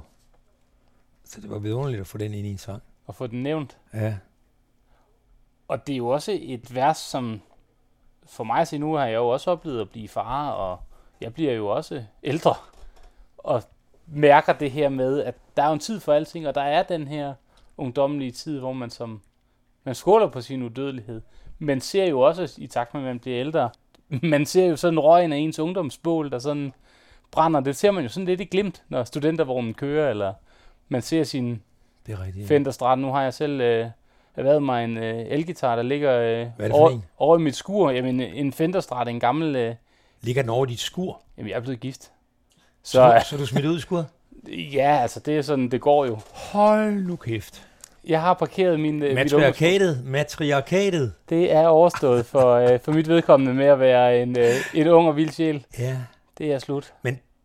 Så 1.29 1.41
det 1.41 1.51
var 1.51 1.59
vidunderligt 1.59 2.01
at 2.01 2.07
få 2.07 2.19
den 2.19 2.35
ind 2.35 2.47
i 2.47 2.51
en 2.51 2.59
sang. 2.59 2.83
at 3.09 3.15
få 3.15 3.27
den 3.27 3.43
nævnt. 3.43 3.79
Ja, 3.95 4.17
Og 5.69 5.87
det 5.87 5.93
er 5.93 5.97
jo 5.97 6.09
også 6.09 6.39
et 6.41 6.75
vers, 6.75 6.99
som 6.99 7.41
for 8.27 8.45
mig 8.45 8.61
at 8.61 8.69
se 8.69 8.79
nu 8.79 8.95
har 8.95 9.07
jeg 9.07 9.15
jo 9.15 9.29
også 9.29 9.51
oplevet 9.51 9.81
at 9.81 9.91
blive 9.91 10.09
far, 10.09 10.51
og 10.51 10.81
jeg 11.21 11.35
bliver 11.35 11.53
jo 11.53 11.69
også 11.69 12.05
ældre. 12.23 12.55
Og 13.39 13.63
mærker 14.07 14.53
det 14.53 14.71
her 14.71 14.89
med, 14.89 15.21
at 15.23 15.35
der 15.57 15.63
er 15.63 15.67
jo 15.67 15.73
en 15.73 15.79
tid 15.79 16.01
for 16.01 16.13
alting, 16.13 16.49
og 16.49 16.55
der 16.55 16.63
er 16.63 16.83
den 16.83 17.09
her 17.09 17.35
ungdommelige 17.77 18.31
tid, 18.31 18.59
hvor 18.59 18.73
man 18.73 18.91
som 18.91 19.23
man 19.85 19.95
skåler 19.95 20.29
på 20.29 20.41
sin 20.41 20.63
udødelighed. 20.63 21.23
Men 21.59 21.81
ser 21.81 22.05
jo 22.07 22.21
også, 22.21 22.55
i 22.59 22.67
takt 22.67 22.95
med, 22.95 23.03
at 23.03 23.07
man 23.07 23.19
bliver 23.19 23.41
ældre, 23.41 23.71
man 24.23 24.47
ser 24.47 24.67
jo 24.67 24.77
sådan 24.77 24.99
røgen 25.01 25.33
af 25.33 25.37
ens 25.37 25.59
ungdomsbål, 25.59 26.31
der 26.31 26.39
sådan 26.39 26.73
brænder. 27.31 27.61
Det 27.61 27.77
ser 27.77 27.91
man 27.91 28.03
jo 28.03 28.09
sådan 28.09 28.27
lidt 28.27 28.41
i 28.41 28.45
glimt, 28.45 28.83
når 28.89 29.05
studentervognen 29.05 29.75
kører, 29.75 30.11
eller 30.11 30.35
man 30.89 31.03
ser 31.03 31.25
sin 31.25 31.63
det 32.07 32.15
er 32.15 32.25
rigtigt. 32.25 32.49
Fender 32.49 32.71
Strat. 32.71 32.99
Nu 32.99 33.13
har 33.13 33.23
jeg 33.23 33.35
selv 33.35 33.61
øh, 33.61 33.87
erhvervet 34.37 34.63
mig 34.63 34.85
en 34.85 34.97
øh, 34.97 35.25
elgitar, 35.29 35.77
der 35.77 35.83
ligger 35.83 36.19
øh, 36.21 36.47
er 36.59 36.73
over, 36.73 36.91
en? 36.91 37.05
over 37.19 37.39
i 37.39 37.41
mit 37.43 37.57
skur. 37.57 37.91
Jamen, 37.91 38.21
en 38.21 38.53
Fender 38.53 38.81
Strat, 38.81 39.09
en 39.09 39.21
gammel... 39.21 39.57
Øh, 39.57 39.75
Ligger 40.23 40.43
den 40.43 40.51
over 40.51 40.67
dit 40.67 40.81
skur? 40.81 41.21
jamen, 41.39 41.51
jeg 41.51 41.57
er 41.57 41.61
blevet 41.61 41.81
gift. 41.81 42.11
Så, 42.83 43.21
Så 43.23 43.27
så 43.31 43.37
du 43.37 43.47
smidt 43.47 43.67
ud 43.67 43.77
i 43.77 43.81
skuret? 43.81 44.07
ja, 44.73 44.99
altså, 45.03 45.21
det 45.21 45.39
er 45.39 45.43
sådan, 45.43 45.69
det 45.71 45.81
går 45.81 46.07
jo. 46.07 46.19
Hold 46.33 46.93
nu 46.95 47.17
kæft. 47.17 47.63
Jeg 48.07 48.21
har 48.21 48.35
parkeret 48.35 48.81
min... 48.81 49.03
Øh, 49.03 49.15
Matriarkatet, 49.15 50.05
matriarkatet. 50.05 51.13
det 51.29 51.53
er 51.53 51.67
overstået 51.67 52.27
for, 52.27 52.55
øh, 52.55 52.81
for 52.81 52.93
mit 52.93 53.09
vedkommende 53.09 53.55
med 53.55 53.67
at 53.67 53.81
være 53.81 54.23
en, 54.23 54.39
øh, 54.39 54.51
en 54.75 54.87
ung 54.89 55.09
og 55.09 55.17
vild 55.17 55.31
sjæl. 55.31 55.65
Ja, 55.79 55.97
Det 56.39 56.53
er 56.53 56.59
slut. 56.59 56.93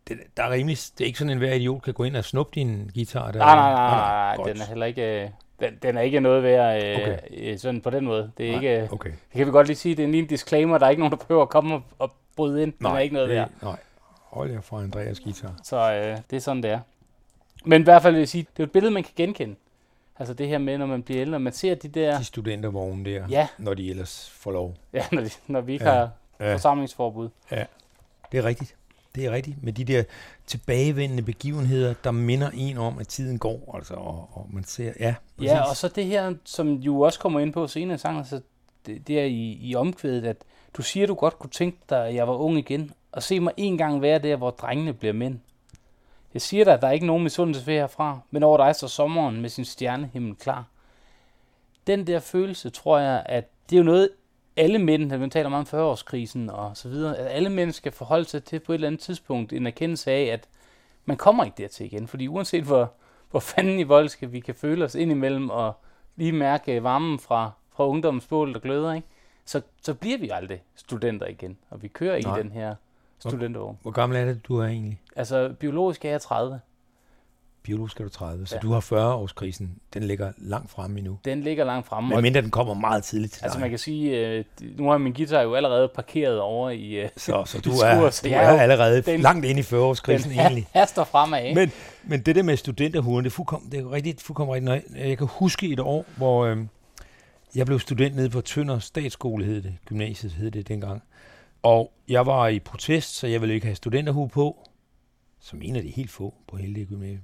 Det, 0.08 0.18
der 0.36 0.42
er 0.42 0.50
rimelig, 0.50 0.76
det 0.98 1.04
er 1.04 1.06
ikke 1.06 1.18
sådan, 1.18 1.30
en 1.32 1.38
hver 1.38 1.52
idiot 1.54 1.82
kan 1.82 1.94
gå 1.94 2.04
ind 2.04 2.16
og 2.16 2.24
snuppe 2.24 2.52
din 2.54 2.90
guitar. 2.94 3.30
Der, 3.30 3.38
Nej, 3.38 3.54
nej, 3.54 3.72
nej, 3.72 3.90
nej, 3.90 4.36
nej, 4.36 4.46
den 4.52 4.60
er 4.60 4.64
heller 4.66 4.86
ikke... 4.86 5.22
Øh, 5.24 5.28
den, 5.60 5.78
den 5.82 5.96
er 5.96 6.00
ikke 6.00 6.20
noget 6.20 6.42
værd 6.42 6.84
øh, 6.84 6.96
Okay. 7.00 7.18
øh, 7.30 7.58
sådan 7.58 7.80
på 7.80 7.90
den 7.90 8.04
måde. 8.04 8.30
Det 8.38 8.46
er 8.46 8.50
Nej, 8.50 8.60
ikke... 8.60 8.80
Øh, 8.82 8.92
Okay. 8.92 9.10
det 9.10 9.36
kan 9.36 9.46
vi 9.46 9.50
godt 9.50 9.66
lige 9.66 9.76
sige, 9.76 9.94
det 9.94 10.02
er 10.02 10.06
en 10.06 10.12
lille 10.12 10.28
disclaimer. 10.28 10.78
Der 10.78 10.86
er 10.86 10.90
ikke 10.90 11.00
nogen, 11.00 11.18
der 11.18 11.24
prøver 11.24 11.42
at 11.42 11.48
komme 11.48 11.74
og, 11.74 11.82
og 11.98 12.12
bryde 12.36 12.62
ind. 12.62 12.72
Den 12.78 12.86
er 12.86 12.98
ikke 12.98 13.14
noget 13.14 13.28
værd. 13.28 13.50
Nej, 13.62 13.76
hold 14.22 14.50
jer 14.50 14.60
fra 14.60 14.82
Andreas 14.82 15.20
guitar. 15.20 15.54
Så 15.62 15.92
øh, 15.92 16.18
det 16.30 16.36
er 16.36 16.40
sådan, 16.40 16.62
det 16.62 16.70
er. 16.70 16.80
Men 17.64 17.80
i 17.80 17.84
hvert 17.84 18.02
fald 18.02 18.12
vil 18.14 18.18
jeg 18.18 18.28
sige, 18.28 18.46
det 18.56 18.62
er 18.62 18.66
et 18.66 18.72
billede, 18.72 18.94
man 18.94 19.02
kan 19.02 19.12
genkende. 19.16 19.54
Altså 20.18 20.34
det 20.34 20.48
her 20.48 20.58
med, 20.58 20.78
når 20.78 20.86
man 20.86 21.02
bliver 21.02 21.20
ældre, 21.20 21.40
man 21.40 21.52
ser 21.52 21.74
de 21.74 21.88
der... 21.88 22.18
De 22.18 22.24
studentervogne 22.24 23.04
der, 23.04 23.24
Ja, 23.30 23.48
når 23.58 23.74
de 23.74 23.90
ellers 23.90 24.30
får 24.38 24.50
lov. 24.52 24.74
ja 24.92 25.04
når, 25.12 25.22
de, 25.22 25.30
når 25.46 25.60
vi 25.60 25.72
ikke 25.72 25.84
Ja. 25.84 25.90
har 25.94 26.08
Ja, 26.40 26.54
forsamlingsforbud. 26.54 27.28
det 28.32 28.38
er 28.38 28.44
rigtigt. 28.44 28.74
Det 29.14 29.24
er 29.24 29.30
rigtigt. 29.30 29.62
Med 29.62 29.72
de 29.72 29.84
der 29.84 30.02
tilbagevendende 30.46 31.22
begivenheder, 31.22 31.94
der 32.04 32.10
minder 32.10 32.50
en 32.54 32.78
om, 32.78 32.98
at 32.98 33.08
tiden 33.08 33.38
går. 33.38 33.74
Altså, 33.76 33.94
og, 33.94 34.28
og 34.32 34.48
man 34.52 34.64
ser, 34.64 34.92
ja, 35.00 35.14
præcis. 35.36 35.50
Ja, 35.50 35.68
og 35.68 35.76
så 35.76 35.88
det 35.88 36.04
her, 36.04 36.34
som 36.44 36.74
jo 36.74 37.00
også 37.00 37.20
kommer 37.20 37.40
ind 37.40 37.52
på 37.52 37.66
senere 37.66 37.94
i 37.94 37.98
sangen, 37.98 38.18
altså 38.18 38.40
det, 38.86 39.08
det 39.08 39.20
er 39.20 39.24
i, 39.24 39.58
i 39.62 39.74
omkvædet, 39.74 40.26
at 40.26 40.36
du 40.76 40.82
siger, 40.82 41.06
du 41.06 41.14
godt 41.14 41.38
kunne 41.38 41.50
tænke 41.50 41.78
dig, 41.90 42.06
at 42.06 42.14
jeg 42.14 42.28
var 42.28 42.34
ung 42.34 42.58
igen, 42.58 42.90
og 43.12 43.22
se 43.22 43.40
mig 43.40 43.52
en 43.56 43.78
gang 43.78 44.02
være 44.02 44.18
der, 44.18 44.36
hvor 44.36 44.50
drengene 44.50 44.92
bliver 44.92 45.12
mænd. 45.12 45.38
Jeg 46.34 46.42
siger 46.42 46.64
dig, 46.64 46.74
at 46.74 46.82
der 46.82 46.88
er 46.88 46.92
ikke 46.92 47.06
nogen 47.06 47.22
misundelse 47.22 47.66
ved 47.66 47.74
herfra, 47.74 48.18
men 48.30 48.42
over 48.42 48.56
dig 48.56 48.76
så 48.76 48.88
sommeren 48.88 49.40
med 49.40 49.48
sin 49.48 49.64
stjernehimmel 49.64 50.34
klar. 50.34 50.64
Den 51.86 52.06
der 52.06 52.20
følelse, 52.20 52.70
tror 52.70 52.98
jeg, 52.98 53.22
at 53.26 53.50
det 53.70 53.76
er 53.76 53.80
jo 53.80 53.84
noget, 53.84 54.08
alle 54.56 54.78
mænd, 54.78 55.14
vi 55.16 55.28
taler 55.28 55.48
meget 55.48 55.74
om 55.74 55.80
40-årskrisen 55.80 56.52
og 56.52 56.76
så 56.76 56.88
videre, 56.88 57.16
at 57.18 57.26
alle 57.26 57.50
mænd 57.50 57.72
skal 57.72 57.92
forholde 57.92 58.24
sig 58.24 58.44
til 58.44 58.60
på 58.60 58.72
et 58.72 58.74
eller 58.74 58.86
andet 58.86 59.00
tidspunkt 59.00 59.52
en 59.52 59.66
erkendelse 59.66 60.10
af, 60.10 60.22
at 60.22 60.48
man 61.04 61.16
kommer 61.16 61.44
ikke 61.44 61.62
dertil 61.62 61.86
igen, 61.86 62.08
fordi 62.08 62.28
uanset 62.28 62.64
hvor, 62.64 62.92
hvor 63.30 63.40
fanden 63.40 63.78
i 63.78 63.82
vold 63.82 64.08
skal 64.08 64.32
vi 64.32 64.40
kan 64.40 64.54
føle 64.54 64.84
os 64.84 64.94
indimellem 64.94 65.50
og 65.50 65.72
lige 66.16 66.32
mærke 66.32 66.82
varmen 66.82 67.18
fra, 67.18 67.50
fra 67.76 67.88
ungdommens 67.88 68.26
bål, 68.26 68.54
der 68.54 68.60
gløder, 68.60 68.92
ikke? 68.92 69.08
Så, 69.44 69.60
så 69.82 69.94
bliver 69.94 70.18
vi 70.18 70.30
aldrig 70.32 70.62
studenter 70.74 71.26
igen, 71.26 71.58
og 71.70 71.82
vi 71.82 71.88
kører 71.88 72.20
Nej. 72.22 72.36
i 72.36 72.42
den 72.42 72.52
her 72.52 72.74
studentervogn. 73.18 73.78
Hvor 73.82 73.90
gammel 73.90 74.18
er 74.18 74.24
det, 74.24 74.48
du 74.48 74.58
er 74.58 74.66
egentlig? 74.66 75.00
Altså, 75.16 75.54
biologisk 75.58 76.04
er 76.04 76.10
jeg 76.10 76.20
30. 76.20 76.60
Biologisk 77.64 78.00
er 78.00 78.04
du 78.04 78.10
30, 78.10 78.46
så 78.46 78.54
Ja. 78.54 78.60
du 78.60 78.72
har 78.72 78.80
40-årskrisen. 78.80 79.68
Den 79.94 80.02
ligger 80.02 80.32
langt 80.38 80.70
fremme 80.70 80.98
endnu. 80.98 81.18
Den 81.24 81.40
ligger 81.42 81.64
langt 81.64 81.86
fremme. 81.86 82.14
Men 82.14 82.22
mindre 82.22 82.40
den 82.42 82.50
kommer 82.50 82.74
meget 82.74 83.04
tidligt 83.04 83.32
til 83.32 83.44
Altså 83.44 83.56
dig. 83.56 83.60
man 83.60 83.70
kan 83.70 83.78
sige, 83.78 84.26
øh, 84.28 84.44
nu 84.78 84.88
har 84.90 84.98
min 84.98 85.12
guitar 85.12 85.40
jo 85.42 85.54
allerede 85.54 85.88
parkeret 85.94 86.40
over 86.40 86.70
i 86.70 86.92
øh, 86.92 87.08
Så, 87.16 87.42
så 87.46 87.60
du 87.64 87.70
er, 87.70 87.94
skur, 87.96 88.10
så 88.10 88.22
du 88.24 88.28
jeg 88.28 88.44
er 88.44 88.48
er 88.48 88.62
allerede 88.62 89.02
den- 89.02 89.20
langt 89.20 89.44
inde 89.46 89.60
i 89.60 89.64
40-årskrisen 89.64 90.28
den 90.30 90.38
egentlig. 90.40 90.66
haster 90.72 91.04
fremad. 91.04 91.54
Men, 91.54 91.72
men 92.04 92.20
det 92.20 92.36
der 92.36 92.42
med 92.42 92.56
studenterhuren, 92.56 93.24
det 93.24 93.30
er 93.30 93.34
fuldkommen, 93.34 93.72
det 93.72 93.80
er 93.80 93.92
rigtigt, 93.92 94.22
fuldkommen 94.22 94.68
rigtigt. 94.70 94.96
Jeg 95.08 95.18
kan 95.18 95.26
huske 95.30 95.68
et 95.68 95.80
år, 95.80 96.04
hvor 96.16 96.44
øh, 96.44 96.56
jeg 97.54 97.66
blev 97.66 97.80
student 97.80 98.16
nede 98.16 98.30
på 98.30 98.40
Tønder 98.40 98.78
Statsskole, 98.78 99.44
hed 99.44 99.62
det, 99.62 99.74
gymnasiet 99.86 100.32
hed 100.32 100.50
det 100.50 100.68
dengang. 100.68 101.02
Og 101.62 101.92
jeg 102.08 102.26
var 102.26 102.48
i 102.48 102.58
protest, 102.58 103.14
så 103.16 103.26
jeg 103.26 103.40
ville 103.40 103.54
ikke 103.54 103.66
have 103.66 103.76
studenterhue 103.76 104.28
på, 104.28 104.68
som 105.40 105.62
en 105.62 105.76
af 105.76 105.82
de 105.82 105.88
helt 105.88 106.10
få 106.10 106.34
på 106.48 106.56
hele 106.56 106.74
det 106.74 106.88
gymnasium. 106.88 107.20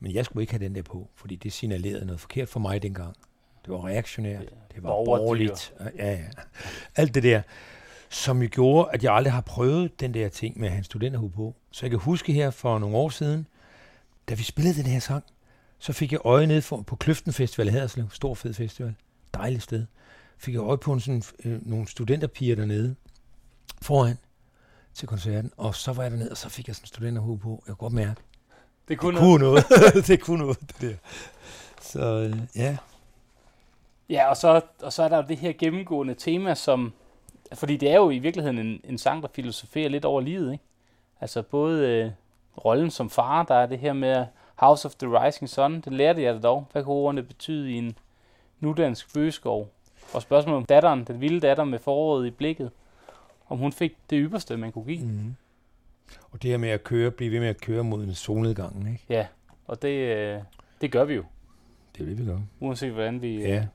Men 0.00 0.14
jeg 0.14 0.24
skulle 0.24 0.42
ikke 0.42 0.52
have 0.52 0.64
den 0.64 0.74
der 0.74 0.82
på, 0.82 1.08
fordi 1.14 1.36
det 1.36 1.52
signalerede 1.52 2.04
noget 2.04 2.20
forkert 2.20 2.48
for 2.48 2.60
mig 2.60 2.82
dengang. 2.82 3.16
Det 3.64 3.72
var 3.72 3.86
reaktionært, 3.86 4.44
det 4.74 4.82
var 4.82 4.88
borgerligt. 4.88 5.74
Ja, 5.96 6.10
ja. 6.12 6.24
Alt 6.96 7.14
det 7.14 7.22
der, 7.22 7.42
som 8.08 8.42
jo 8.42 8.48
gjorde, 8.52 8.90
at 8.92 9.04
jeg 9.04 9.14
aldrig 9.14 9.32
har 9.32 9.40
prøvet 9.40 10.00
den 10.00 10.14
der 10.14 10.28
ting 10.28 10.58
med 10.58 10.66
at 10.66 10.72
have 10.72 10.78
en 10.78 10.84
studenterhue 10.84 11.30
på. 11.30 11.54
Så 11.70 11.86
jeg 11.86 11.90
kan 11.90 11.98
huske 11.98 12.32
her 12.32 12.50
for 12.50 12.78
nogle 12.78 12.96
år 12.96 13.08
siden, 13.08 13.46
da 14.28 14.34
vi 14.34 14.42
spillede 14.42 14.76
den 14.76 14.86
her 14.86 15.00
sang, 15.00 15.24
så 15.78 15.92
fik 15.92 16.12
jeg 16.12 16.20
øje 16.24 16.46
ned 16.46 16.62
for, 16.62 16.82
på 16.82 16.96
Kløften 16.96 17.32
Festival 17.32 17.68
i 17.68 17.70
Haderslev, 17.70 18.10
stor 18.10 18.34
fed 18.34 18.54
festival, 18.54 18.94
dejligt 19.34 19.62
sted. 19.62 19.86
Fik 20.38 20.54
jeg 20.54 20.60
øje 20.60 20.78
på 20.78 20.92
en 20.92 21.00
sådan, 21.00 21.22
øh, 21.44 21.66
nogle 21.66 21.88
studenterpiger 21.88 22.56
dernede 22.56 22.94
foran 23.82 24.16
til 24.94 25.08
koncerten, 25.08 25.50
og 25.56 25.74
så 25.74 25.92
var 25.92 26.02
jeg 26.02 26.12
dernede, 26.12 26.30
og 26.30 26.36
så 26.36 26.48
fik 26.48 26.68
jeg 26.68 26.76
sådan 26.76 26.84
en 26.84 26.86
studenterhue 26.86 27.38
på. 27.38 27.62
Jeg 27.66 27.76
kunne 27.76 27.90
godt 27.90 27.92
mærke, 27.92 28.20
det 28.84 28.88
det 28.88 28.98
kunne 28.98 29.18
kunne 29.18 29.38
noget. 29.38 29.64
det 30.08 30.20
kunne 30.20 30.38
noget, 30.38 30.60
det 30.60 30.80
der. 30.80 30.94
Så 31.80 32.00
øh, 32.00 32.36
ja, 32.56 32.76
Ja, 34.08 34.28
og 34.28 34.36
så, 34.36 34.60
og 34.82 34.92
så 34.92 35.02
er 35.02 35.08
der 35.08 35.16
jo 35.16 35.24
det 35.28 35.36
her 35.36 35.52
gennemgående 35.52 36.14
tema, 36.14 36.54
som... 36.54 36.92
Fordi 37.54 37.76
det 37.76 37.90
er 37.90 37.96
jo 37.96 38.10
i 38.10 38.18
virkeligheden 38.18 38.58
en, 38.58 38.80
en 38.84 38.98
sang, 38.98 39.22
der 39.22 39.28
filosoferer 39.34 39.88
lidt 39.88 40.04
over 40.04 40.20
livet, 40.20 40.52
ikke? 40.52 40.64
Altså 41.20 41.42
både 41.42 41.88
øh, 41.88 42.10
rollen 42.64 42.90
som 42.90 43.10
far. 43.10 43.42
Der 43.42 43.54
er 43.54 43.66
det 43.66 43.78
her 43.78 43.92
med 43.92 44.26
House 44.54 44.86
of 44.88 44.94
the 44.94 45.24
Rising 45.24 45.48
Sun. 45.48 45.80
Det 45.80 45.92
lærte 45.92 46.22
jeg 46.22 46.34
da 46.34 46.38
dog. 46.40 46.66
Hvad 46.72 46.82
kan 46.82 46.92
ordene 46.92 47.22
betyde 47.22 47.70
i 47.72 47.78
en 47.78 47.98
nudansk 48.60 49.14
bøgeskov? 49.14 49.68
Og 50.14 50.22
spørgsmålet 50.22 50.56
om 50.56 50.64
datteren, 50.64 51.04
den 51.04 51.20
vilde 51.20 51.40
datter 51.40 51.64
med 51.64 51.78
foråret 51.78 52.26
i 52.26 52.30
blikket, 52.30 52.70
om 53.48 53.58
hun 53.58 53.72
fik 53.72 53.96
det 54.10 54.18
ypperste, 54.22 54.56
man 54.56 54.72
kunne 54.72 54.84
give. 54.84 55.04
Mm. 55.04 55.34
Og 56.30 56.42
det 56.42 56.50
her 56.50 56.58
med 56.58 56.68
at 56.68 56.84
køre, 56.84 57.10
blive 57.10 57.32
ved 57.32 57.40
med 57.40 57.48
at 57.48 57.60
køre 57.60 57.84
mod 57.84 58.04
en 58.04 58.14
solnedgang, 58.14 58.88
ikke? 58.92 59.04
Ja, 59.08 59.26
og 59.66 59.82
det, 59.82 59.88
øh, 59.88 60.40
det 60.80 60.92
gør 60.92 61.04
vi 61.04 61.14
jo, 61.14 61.24
Det 61.94 62.00
er 62.00 62.06
det, 62.06 62.18
vi 62.18 62.24
gør. 62.24 62.38
uanset 62.60 62.92
hvordan 62.92 63.22
vi, 63.22 63.40
Ja, 63.40 63.48
ja. 63.48 63.66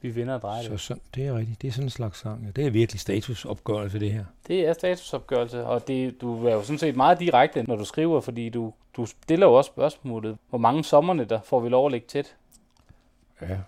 vi 0.00 0.10
vinder 0.10 0.34
og 0.34 0.42
drejer 0.42 0.62
så 0.62 0.70
det. 0.72 0.80
sådan, 0.80 1.02
det 1.14 1.26
er 1.26 1.36
rigtigt. 1.36 1.62
Det 1.62 1.68
er 1.68 1.72
sådan 1.72 1.86
en 1.86 1.90
slags 1.90 2.18
sang. 2.18 2.44
Ja. 2.44 2.50
Det 2.50 2.66
er 2.66 2.70
virkelig 2.70 3.00
statusopgørelse, 3.00 4.00
det 4.00 4.12
her. 4.12 4.24
Det 4.48 4.66
er 4.68 4.72
statusopgørelse, 4.72 5.64
og 5.64 5.88
det, 5.88 6.20
du 6.20 6.46
er 6.46 6.54
jo 6.54 6.62
sådan 6.62 6.78
set 6.78 6.96
meget 6.96 7.20
direkte, 7.20 7.62
når 7.62 7.76
du 7.76 7.84
skriver, 7.84 8.20
fordi 8.20 8.48
du, 8.48 8.72
du 8.96 9.06
stiller 9.06 9.46
jo 9.46 9.54
også 9.54 9.68
spørgsmålet, 9.68 10.38
hvor 10.48 10.58
mange 10.58 10.84
sommerne 10.84 11.24
der 11.24 11.40
får 11.44 11.60
vi 11.60 11.68
lov 11.68 11.86
at 11.86 11.92
lægge 11.92 12.06
tæt. 12.06 12.36
Ja. 13.42 13.58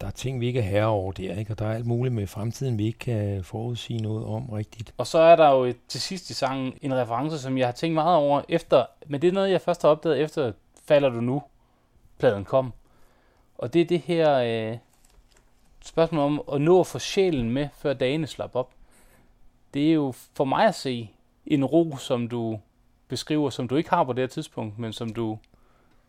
Der 0.00 0.06
er 0.06 0.10
ting, 0.10 0.40
vi 0.40 0.46
ikke 0.46 0.58
er 0.58 0.64
herre 0.64 0.86
over 0.86 1.12
der, 1.12 1.34
ikke? 1.34 1.52
Og 1.52 1.58
der 1.58 1.66
er 1.66 1.74
alt 1.74 1.86
muligt 1.86 2.14
med 2.14 2.26
fremtiden, 2.26 2.78
vi 2.78 2.86
ikke 2.86 2.98
kan 2.98 3.44
forudsige 3.44 4.02
noget 4.02 4.26
om 4.26 4.50
rigtigt. 4.50 4.94
Og 4.98 5.06
så 5.06 5.18
er 5.18 5.36
der 5.36 5.50
jo 5.50 5.64
et, 5.64 5.76
til 5.88 6.00
sidst 6.00 6.30
i 6.30 6.34
sangen 6.34 6.72
en 6.82 6.94
reference, 6.94 7.38
som 7.38 7.58
jeg 7.58 7.66
har 7.66 7.72
tænkt 7.72 7.94
meget 7.94 8.16
over 8.16 8.42
efter, 8.48 8.86
men 9.06 9.22
det 9.22 9.28
er 9.28 9.32
noget, 9.32 9.50
jeg 9.50 9.60
først 9.60 9.82
har 9.82 9.88
opdaget 9.88 10.20
efter 10.20 10.52
Falder 10.84 11.08
du 11.08 11.20
nu, 11.20 11.42
pladen 12.18 12.44
kom. 12.44 12.72
Og 13.58 13.72
det 13.74 13.80
er 13.80 13.84
det 13.84 14.00
her 14.00 14.38
øh, 14.38 14.78
spørgsmål 15.84 16.24
om 16.24 16.42
at 16.52 16.60
nå 16.60 16.80
at 16.80 16.86
få 16.86 16.98
sjælen 16.98 17.50
med, 17.50 17.68
før 17.74 17.92
dagene 17.92 18.26
slap 18.26 18.54
op. 18.54 18.70
Det 19.74 19.88
er 19.88 19.92
jo 19.92 20.12
for 20.34 20.44
mig 20.44 20.66
at 20.66 20.74
se 20.74 21.10
en 21.46 21.64
ro, 21.64 21.96
som 21.96 22.28
du 22.28 22.58
beskriver, 23.08 23.50
som 23.50 23.68
du 23.68 23.76
ikke 23.76 23.90
har 23.90 24.04
på 24.04 24.12
det 24.12 24.22
her 24.22 24.28
tidspunkt, 24.28 24.78
men 24.78 24.92
som 24.92 25.12
du 25.12 25.38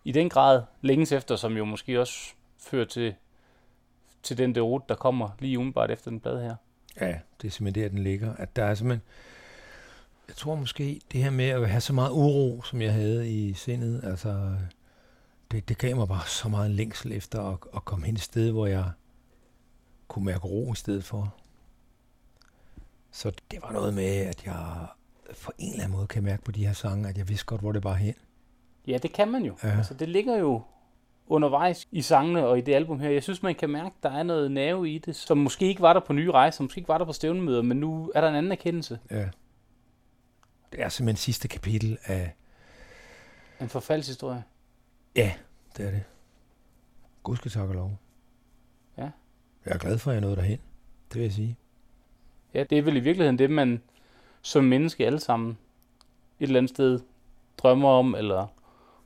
i 0.06 0.12
den 0.12 0.30
grad 0.30 0.64
længes 0.82 1.12
efter, 1.12 1.36
som 1.36 1.58
jo 1.58 1.66
måske 1.66 2.02
også 2.02 2.34
fører 2.60 2.86
til, 2.86 3.16
til 4.24 4.38
den 4.38 4.56
derot, 4.56 4.90
der 4.90 4.96
kommer 4.96 5.30
lige 5.40 5.60
umiddelbart 5.60 5.92
efter 5.92 6.12
den 6.12 6.20
plade 6.20 6.42
her. 6.42 6.56
Ja, 7.02 7.20
det 7.42 7.48
er 7.48 7.52
simpelthen 7.52 7.84
der, 7.84 7.90
den 7.90 8.04
ligger. 8.04 8.36
At 8.36 8.56
der 8.56 8.64
er 8.64 8.76
simpelthen... 8.76 9.02
Jeg 10.28 10.36
tror 10.36 10.56
måske, 10.56 11.02
det 11.12 11.24
her 11.24 11.30
med 11.30 11.46
at 11.46 11.70
have 11.70 11.82
så 11.82 11.94
meget 11.94 12.12
uro, 12.12 12.62
som 12.62 12.82
jeg 12.82 12.94
havde 12.94 13.32
i 13.32 13.54
sindet, 13.54 14.04
altså, 14.04 14.56
det, 15.52 15.70
det 15.70 15.78
gav 15.78 15.96
mig 15.96 16.08
bare 16.08 16.28
så 16.28 16.50
meget 16.50 16.72
længsel 16.72 17.12
efter 17.12 17.42
at, 17.42 17.58
at 17.76 17.86
komme 17.86 18.06
hen 18.06 18.16
et 18.16 18.22
sted, 18.22 18.52
hvor 18.52 18.68
jeg 18.68 18.92
kunne 20.08 20.26
mærke 20.26 20.48
ro 20.48 20.74
i 20.74 20.76
stedet 20.76 21.04
for. 21.04 21.36
Så 23.12 23.32
det 23.52 23.62
var 23.62 23.72
noget 23.72 23.94
med, 23.94 24.16
at 24.16 24.46
jeg 24.46 24.88
på 25.44 25.52
en 25.58 25.72
eller 25.72 25.84
anden 25.84 25.98
måde 25.98 26.08
kan 26.08 26.24
mærke 26.24 26.44
på 26.44 26.52
de 26.52 26.66
her 26.66 26.74
sange, 26.74 27.10
at 27.10 27.18
jeg 27.18 27.30
vidste 27.30 27.46
godt, 27.46 27.62
hvor 27.62 27.72
det 27.72 27.84
var 27.84 27.94
hen. 27.94 28.14
Ja, 28.88 28.98
det 28.98 29.14
kan 29.14 29.32
man 29.32 29.44
jo. 29.44 29.56
Ja. 29.64 29.78
Altså, 29.78 29.94
det 29.94 30.10
ligger 30.10 30.38
jo 30.38 30.62
undervejs 31.28 31.88
i 31.92 32.02
sangene 32.02 32.46
og 32.46 32.58
i 32.58 32.62
det 32.62 32.74
album 32.74 33.00
her. 33.00 33.10
Jeg 33.10 33.24
synes, 33.24 33.44
man 33.44 33.56
kan 33.56 33.70
mærke, 33.70 33.86
at 33.98 34.04
der 34.04 34.10
er 34.10 34.24
noget 34.24 34.52
nerve 34.52 34.90
i 34.90 34.98
det, 34.98 35.16
som 35.16 35.38
måske 35.38 35.66
ikke 35.66 35.82
var 35.82 35.94
der 35.94 36.00
på 36.00 36.14
nye 36.14 36.32
rejser, 36.32 36.58
som 36.58 36.64
måske 36.64 36.80
ikke 36.80 36.88
var 36.88 36.98
der 36.98 37.06
på 37.06 37.14
stævnemøder, 37.14 37.62
men 37.62 37.78
nu 37.78 38.12
er 38.16 38.22
der 38.22 38.30
en 38.30 38.36
anden 38.36 38.52
erkendelse. 38.52 39.00
Ja. 39.12 39.30
Det 40.72 40.82
er 40.82 40.90
simpelthen 40.90 41.18
sidste 41.18 41.48
kapitel 41.48 41.98
af... 42.06 42.36
En 43.62 43.70
forfaldshistorie. 43.70 44.44
Ja, 45.16 45.34
det 45.78 45.86
er 45.86 45.92
det. 45.92 46.04
Gud 47.24 47.36
skal 47.36 47.52
takke 47.52 47.74
lov. 47.74 47.98
Ja. 48.98 49.10
Jeg 49.66 49.74
er 49.74 49.78
glad 49.78 49.98
for, 49.98 50.12
at 50.12 50.16
jeg 50.16 50.22
nåede 50.22 50.36
derhen. 50.36 50.60
Det 51.10 51.16
vil 51.16 51.24
jeg 51.24 51.32
sige. 51.32 51.58
Ja, 52.54 52.64
det 52.64 52.78
er 52.78 52.82
vel 52.82 52.98
i 52.98 53.00
virkeligheden 53.00 53.40
det, 53.40 53.50
man 53.50 53.82
som 54.42 54.64
menneske 54.64 55.06
alle 55.06 55.20
sammen 55.20 55.50
et 56.40 56.48
eller 56.48 56.60
andet 56.60 56.70
sted 56.70 57.00
drømmer 57.58 57.90
om, 57.90 58.16
eller 58.16 58.48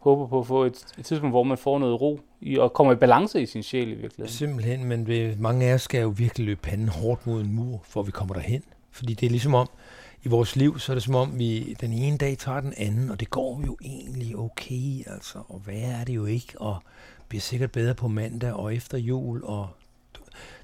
håber 0.05 0.27
på 0.27 0.39
at 0.39 0.47
få 0.47 0.63
et, 0.63 0.85
et 0.97 1.05
tidspunkt, 1.05 1.33
hvor 1.33 1.43
man 1.43 1.57
får 1.57 1.79
noget 1.79 2.01
ro 2.01 2.19
i, 2.41 2.57
og 2.57 2.73
kommer 2.73 2.93
i 2.93 2.95
balance 2.95 3.41
i 3.41 3.45
sin 3.45 3.63
sjæl 3.63 3.87
i 3.87 3.95
virkeligheden. 3.95 4.27
Simpelthen, 4.27 4.85
men 4.85 5.07
vi, 5.07 5.35
mange 5.39 5.65
af 5.65 5.73
os 5.73 5.81
skal 5.81 6.01
jo 6.01 6.13
virkelig 6.17 6.45
løbe 6.45 6.61
panden 6.61 6.87
hårdt 6.87 7.27
mod 7.27 7.41
en 7.41 7.51
mur, 7.53 7.81
for 7.83 8.03
vi 8.03 8.11
kommer 8.11 8.33
derhen. 8.33 8.63
Fordi 8.91 9.13
det 9.13 9.25
er 9.25 9.29
ligesom 9.29 9.55
om, 9.55 9.69
i 10.23 10.27
vores 10.27 10.55
liv, 10.55 10.79
så 10.79 10.91
er 10.91 10.93
det 10.93 11.03
som 11.03 11.15
om, 11.15 11.39
vi 11.39 11.75
den 11.81 11.93
ene 11.93 12.17
dag 12.17 12.37
tager 12.37 12.61
den 12.61 12.73
anden, 12.77 13.11
og 13.11 13.19
det 13.19 13.29
går 13.29 13.61
jo 13.65 13.77
egentlig 13.81 14.37
okay, 14.37 15.07
altså, 15.07 15.39
og 15.47 15.59
hvad 15.59 15.81
er 15.81 16.03
det 16.03 16.15
jo 16.15 16.25
ikke, 16.25 16.53
og 16.55 16.77
bliver 17.27 17.41
sikkert 17.41 17.71
bedre 17.71 17.95
på 17.95 18.07
mandag, 18.07 18.53
og 18.53 18.75
efter 18.75 18.97
jul, 18.97 19.43
og 19.43 19.69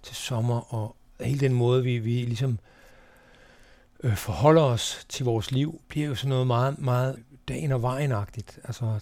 til 0.04 0.16
sommer, 0.16 0.74
og 0.74 0.96
hele 1.22 1.39
den 1.39 1.54
måde, 1.54 1.84
vi, 1.84 1.98
vi 1.98 2.12
ligesom 2.12 2.60
øh, 4.04 4.16
forholder 4.16 4.62
os 4.62 5.06
til 5.10 5.26
vores 5.26 5.52
liv, 5.52 5.82
bliver 5.88 6.08
jo 6.08 6.16
sådan 6.16 6.30
noget 6.30 6.48
meget, 6.48 6.80
meget 6.80 7.24
dagen 7.48 7.72
og 7.72 7.82
vejenagtigt. 7.82 8.60
Altså, 8.64 9.00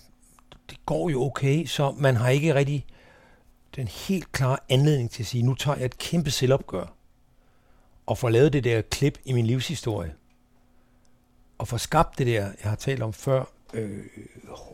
det 0.69 0.85
går 0.85 1.09
jo 1.09 1.23
okay, 1.23 1.65
så 1.65 1.91
man 1.91 2.15
har 2.15 2.29
ikke 2.29 2.55
rigtig 2.55 2.85
den 3.75 3.87
helt 3.87 4.31
klare 4.31 4.57
anledning 4.69 5.11
til 5.11 5.23
at 5.23 5.27
sige, 5.27 5.43
nu 5.43 5.55
tager 5.55 5.77
jeg 5.77 5.85
et 5.85 5.97
kæmpe 5.97 6.31
selvopgør, 6.31 6.93
og 8.05 8.17
får 8.17 8.29
lavet 8.29 8.53
det 8.53 8.63
der 8.63 8.81
klip 8.81 9.17
i 9.25 9.33
min 9.33 9.45
livshistorie, 9.45 10.13
og 11.57 11.67
får 11.67 11.77
skabt 11.77 12.17
det 12.17 12.27
der, 12.27 12.41
jeg 12.41 12.69
har 12.69 12.75
talt 12.75 13.03
om 13.03 13.13
før, 13.13 13.43
øh, 13.73 13.99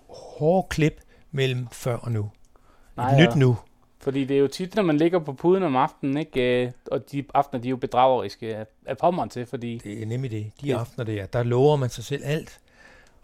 hårde 0.09 0.67
klip 0.69 1.01
mellem 1.31 1.67
før 1.71 1.95
og 1.97 2.11
nu. 2.11 2.31
Nej, 2.97 3.11
Et 3.11 3.27
nyt 3.27 3.35
nu. 3.35 3.57
Fordi 3.99 4.25
det 4.25 4.35
er 4.35 4.39
jo 4.39 4.47
tit, 4.47 4.75
når 4.75 4.83
man 4.83 4.97
ligger 4.97 5.19
på 5.19 5.33
puden 5.33 5.63
om 5.63 5.75
aftenen, 5.75 6.17
ikke? 6.17 6.65
øh, 6.65 6.71
og 6.91 7.11
de 7.11 7.25
aftener, 7.33 7.61
de 7.61 7.67
er 7.67 7.69
jo 7.69 7.77
bedrageriske 7.77 8.65
af, 8.85 8.97
pommeren 8.97 9.29
til, 9.29 9.45
fordi 9.45 9.81
Det 9.83 10.01
er 10.01 10.05
nemlig 10.05 10.31
det. 10.31 10.51
De 10.61 10.75
aftener 10.75 11.05
der, 11.05 11.25
der 11.25 11.43
lover 11.43 11.75
man 11.75 11.89
sig 11.89 12.03
selv 12.03 12.21
alt, 12.25 12.59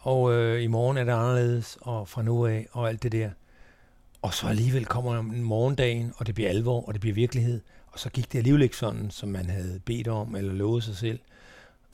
og 0.02 0.34
øh, 0.34 0.64
i 0.64 0.68
morgen 0.68 0.97
er 0.97 1.04
det 1.04 1.12
anderledes, 1.12 1.78
og 1.82 2.08
fra 2.08 2.22
nu 2.22 2.45
af, 2.45 2.68
og 2.72 2.89
alt 2.89 3.04
det 3.04 3.12
der. 3.12 3.30
Og 4.22 4.34
så 4.34 4.47
alligevel 4.47 4.86
kommer 4.86 5.22
morgendagen, 5.22 6.14
og 6.18 6.28
det 6.28 6.36
bliver 6.36 6.49
alvor, 6.49 6.88
og 6.88 6.93
det 6.93 7.02
bliver 7.02 7.14
virkelighed. 7.14 7.62
Og 7.88 7.99
så 7.99 8.10
gik 8.10 8.32
det 8.32 8.38
alligevel 8.38 8.62
ikke 8.62 8.78
sådan, 8.78 9.12
som 9.12 9.30
man 9.30 9.49
havde 9.49 9.80
bedt 9.86 10.08
om, 10.08 10.36
eller 10.36 10.54
lovet 10.54 10.84
sig 10.84 10.95
selv 10.95 11.20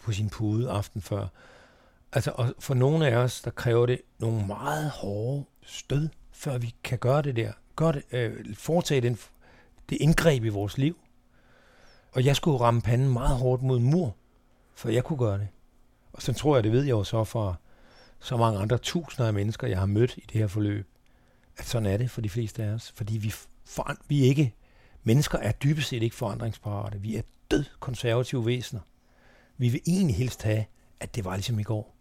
på 0.03 0.11
sin 0.11 0.29
pude 0.29 0.71
aften 0.71 1.01
før. 1.01 1.27
Altså, 2.13 2.31
og 2.35 2.53
for 2.59 2.73
nogle 2.73 3.07
af 3.07 3.15
os, 3.15 3.41
der 3.41 3.51
kræver 3.51 3.85
det 3.85 4.01
nogle 4.19 4.47
meget 4.47 4.89
hårde 4.89 5.45
stød, 5.61 6.09
før 6.31 6.57
vi 6.57 6.75
kan 6.83 6.97
gøre 6.97 7.21
det 7.21 7.35
der. 7.35 7.51
Gør 7.75 7.91
det, 7.91 8.03
øh, 8.11 8.55
foretage 8.55 9.01
den, 9.01 9.17
det 9.89 9.97
indgreb 10.01 10.43
i 10.43 10.49
vores 10.49 10.77
liv. 10.77 10.97
Og 12.11 12.25
jeg 12.25 12.35
skulle 12.35 12.59
ramme 12.59 12.81
panden 12.81 13.13
meget 13.13 13.37
hårdt 13.37 13.63
mod 13.63 13.77
en 13.77 13.83
mur, 13.83 14.15
for 14.75 14.89
jeg 14.89 15.03
kunne 15.03 15.19
gøre 15.19 15.37
det. 15.37 15.47
Og 16.13 16.21
så 16.21 16.33
tror 16.33 16.55
jeg, 16.55 16.63
det 16.63 16.71
ved 16.71 16.83
jeg 16.83 16.91
jo 16.91 17.03
så 17.03 17.23
fra 17.23 17.55
så 18.19 18.37
mange 18.37 18.59
andre 18.59 18.77
tusinder 18.77 19.27
af 19.27 19.33
mennesker, 19.33 19.67
jeg 19.67 19.79
har 19.79 19.85
mødt 19.85 20.17
i 20.17 20.25
det 20.33 20.39
her 20.39 20.47
forløb, 20.47 20.87
at 21.57 21.65
sådan 21.65 21.85
er 21.85 21.97
det 21.97 22.11
for 22.11 22.21
de 22.21 22.29
fleste 22.29 22.63
af 22.63 22.69
os. 22.69 22.91
Fordi 22.95 23.17
vi, 23.17 23.33
for, 23.65 23.95
vi 24.07 24.23
er 24.23 24.25
ikke, 24.25 24.53
mennesker 25.03 25.37
er 25.37 25.51
dybest 25.51 25.87
set 25.87 26.03
ikke 26.03 26.15
forandringsparate. 26.15 27.01
Vi 27.01 27.15
er 27.15 27.21
død 27.51 27.63
konservative 27.79 28.45
væsener. 28.45 28.81
Vi 29.57 29.69
vil 29.69 29.81
egentlig 29.87 30.15
helst 30.15 30.43
have, 30.43 30.65
at 30.99 31.15
det 31.15 31.25
var 31.25 31.35
ligesom 31.35 31.59
i 31.59 31.63
går. 31.63 31.95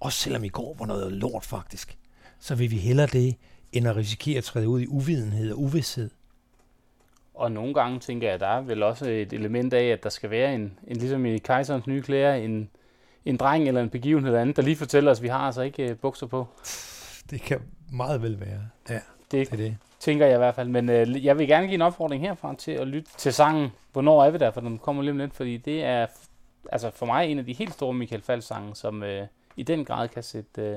Også 0.00 0.18
selvom 0.18 0.44
i 0.44 0.48
går 0.48 0.76
var 0.78 0.86
noget 0.86 1.12
lort 1.12 1.44
faktisk. 1.44 1.98
Så 2.38 2.54
vil 2.54 2.70
vi 2.70 2.76
hellere 2.76 3.06
det, 3.06 3.36
end 3.72 3.88
at 3.88 3.96
risikere 3.96 4.38
at 4.38 4.44
træde 4.44 4.68
ud 4.68 4.80
i 4.80 4.86
uvidenhed 4.86 5.52
og 5.52 5.58
uvidshed. 5.58 6.10
Og 7.34 7.52
nogle 7.52 7.74
gange 7.74 8.00
tænker 8.00 8.26
jeg, 8.26 8.34
at 8.34 8.40
der 8.40 8.46
er 8.46 8.60
vel 8.60 8.82
også 8.82 9.08
et 9.08 9.32
element 9.32 9.72
af, 9.72 9.84
at 9.84 10.02
der 10.02 10.08
skal 10.08 10.30
være 10.30 10.54
en, 10.54 10.78
en 10.86 10.96
ligesom 10.96 11.26
i 11.26 11.38
Kejserens 11.38 11.86
nye 11.86 12.02
klæder, 12.02 12.34
en, 12.34 12.70
en 13.24 13.36
dreng 13.36 13.68
eller 13.68 13.80
en 13.82 13.90
begivenhed 13.90 14.28
eller 14.30 14.40
andet, 14.40 14.56
der 14.56 14.62
lige 14.62 14.76
fortæller 14.76 15.10
os, 15.10 15.18
at 15.18 15.22
vi 15.22 15.28
har 15.28 15.38
altså 15.38 15.62
ikke 15.62 15.90
øh, 15.90 15.96
bukser 15.96 16.26
på. 16.26 16.46
Det 17.30 17.42
kan 17.42 17.60
meget 17.92 18.22
vel 18.22 18.40
være. 18.40 18.60
Ja, 18.88 18.94
Det 18.94 19.02
det 19.30 19.52
er 19.52 19.56
det. 19.56 19.76
tænker 20.00 20.26
jeg 20.26 20.34
i 20.34 20.38
hvert 20.38 20.54
fald. 20.54 20.68
Men 20.68 20.88
øh, 20.88 21.24
jeg 21.24 21.38
vil 21.38 21.46
gerne 21.48 21.66
give 21.66 21.74
en 21.74 21.82
opfordring 21.82 22.22
herfra 22.22 22.54
til 22.58 22.70
at 22.72 22.88
lytte 22.88 23.10
til 23.18 23.32
sangen. 23.32 23.68
Hvornår 23.92 24.24
er 24.24 24.30
vi 24.30 24.38
der? 24.38 24.50
For 24.50 24.60
den 24.60 24.78
kommer 24.78 25.02
lige 25.02 25.12
om 25.12 25.18
lidt, 25.18 25.34
fordi 25.34 25.56
det 25.56 25.84
er 25.84 26.06
altså 26.72 26.90
for 26.94 27.06
mig 27.06 27.26
en 27.30 27.38
af 27.38 27.44
de 27.44 27.52
helt 27.52 27.72
store 27.72 27.94
Michael 27.94 28.22
Falks 28.22 28.46
sange, 28.46 28.76
som 28.76 29.02
øh, 29.02 29.26
i 29.56 29.62
den 29.62 29.84
grad 29.84 30.08
kan 30.08 30.22
sætte 30.22 30.62
øh, 30.62 30.76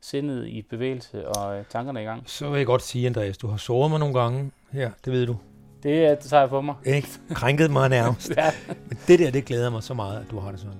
sindet 0.00 0.46
i 0.46 0.62
bevægelse 0.62 1.28
og 1.28 1.58
øh, 1.58 1.64
tankerne 1.70 2.02
i 2.02 2.04
gang. 2.04 2.22
Så 2.26 2.48
vil 2.50 2.56
jeg 2.58 2.66
godt 2.66 2.82
sige, 2.82 3.06
Andreas, 3.06 3.38
du 3.38 3.46
har 3.46 3.56
såret 3.56 3.90
mig 3.90 3.98
nogle 4.00 4.20
gange 4.20 4.50
her, 4.72 4.90
det 5.04 5.12
ved 5.12 5.26
du. 5.26 5.36
Det, 5.82 6.10
det 6.22 6.30
tager 6.30 6.40
jeg 6.40 6.48
på 6.50 6.60
mig. 6.60 6.74
Ikke? 6.86 7.08
Krænket 7.30 7.70
mig 7.70 7.88
nærmest. 7.88 8.32
Ja, 8.36 8.50
Men 8.88 8.98
det 9.08 9.18
der, 9.18 9.30
det 9.30 9.44
glæder 9.44 9.70
mig 9.70 9.82
så 9.82 9.94
meget, 9.94 10.20
at 10.20 10.30
du 10.30 10.38
har 10.38 10.50
det 10.50 10.60
sådan 10.60 10.76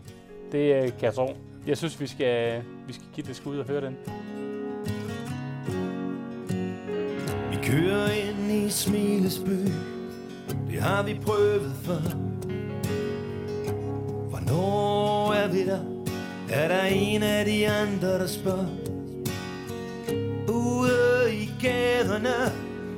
det 0.55 0.74
øh, 0.74 0.82
kan 0.82 1.02
jeg 1.02 1.14
tro. 1.14 1.36
Jeg 1.66 1.78
synes, 1.78 2.00
vi 2.00 2.07
skal, 2.07 2.62
vi 2.86 2.92
skal 2.92 3.07
give 3.14 3.26
det 3.26 3.36
skud 3.36 3.59
og 3.59 3.66
høre 3.66 3.80
den. 3.80 3.96
Vi 7.50 7.57
kører 7.62 8.11
ind 8.11 8.52
i 8.52 8.70
Smilesby 8.70 9.68
Det 10.70 10.80
har 10.80 11.02
vi 11.02 11.20
prøvet 11.22 11.72
før 11.82 12.00
Hvornår 14.28 15.32
er 15.32 15.48
vi 15.48 15.66
der? 15.66 15.80
Er 16.50 16.68
der 16.68 16.84
en 16.84 17.22
af 17.22 17.44
de 17.44 17.68
andre, 17.68 18.18
der 18.18 18.26
spørger 18.26 18.66
Ude 20.48 21.34
i 21.34 21.50
gaderne 21.62 22.34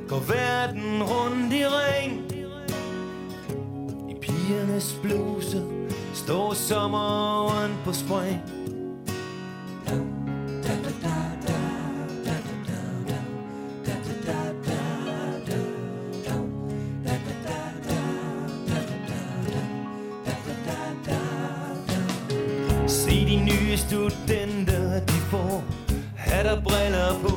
Går 0.08 0.22
verden 0.28 1.02
rundt 1.02 1.52
i 1.52 1.64
ring 1.66 2.32
I 4.10 4.14
pigernes 4.20 5.00
bluse 5.02 5.75
Står 6.16 6.54
sommeren 6.54 7.76
på 7.84 7.92
spring 7.92 8.40
Se 22.86 23.10
de 23.10 23.36
nye 23.36 23.76
studenter, 23.76 25.00
de 25.06 25.12
får 25.12 25.62
hat 26.16 26.46
og 26.46 26.62
briller 26.64 27.12
på. 27.22 27.35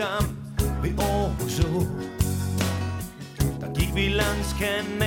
Dam 0.00 0.28
ved 0.82 0.96
Aarhus 0.96 1.58
Å. 1.60 1.82
Der 3.60 3.72
gik 3.76 3.90
vi 3.92 4.06
langs 4.16 4.54
kanalerne 4.56 4.99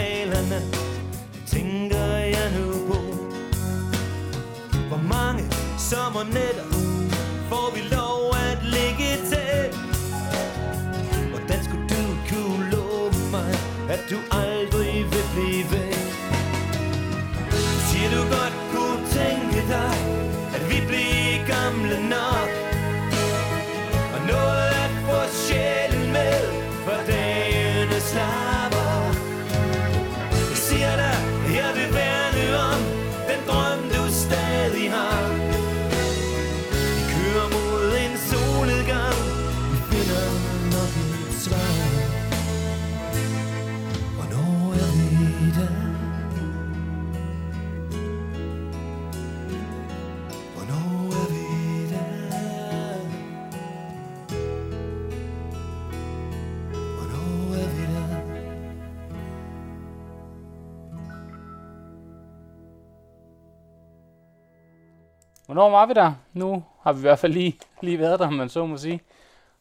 Hvornår 65.64 65.78
var 65.78 65.86
vi 65.86 65.94
der? 65.94 66.14
Nu 66.34 66.64
har 66.82 66.94
vi 66.94 67.00
i 67.00 67.02
hvert 67.02 67.20
fald 67.20 67.34
lige, 67.34 67.60
lige 67.82 68.00
været 68.00 68.20
der, 68.20 68.30
man 68.30 68.50
så 68.50 68.66
må 68.66 68.78
sige. 68.78 69.02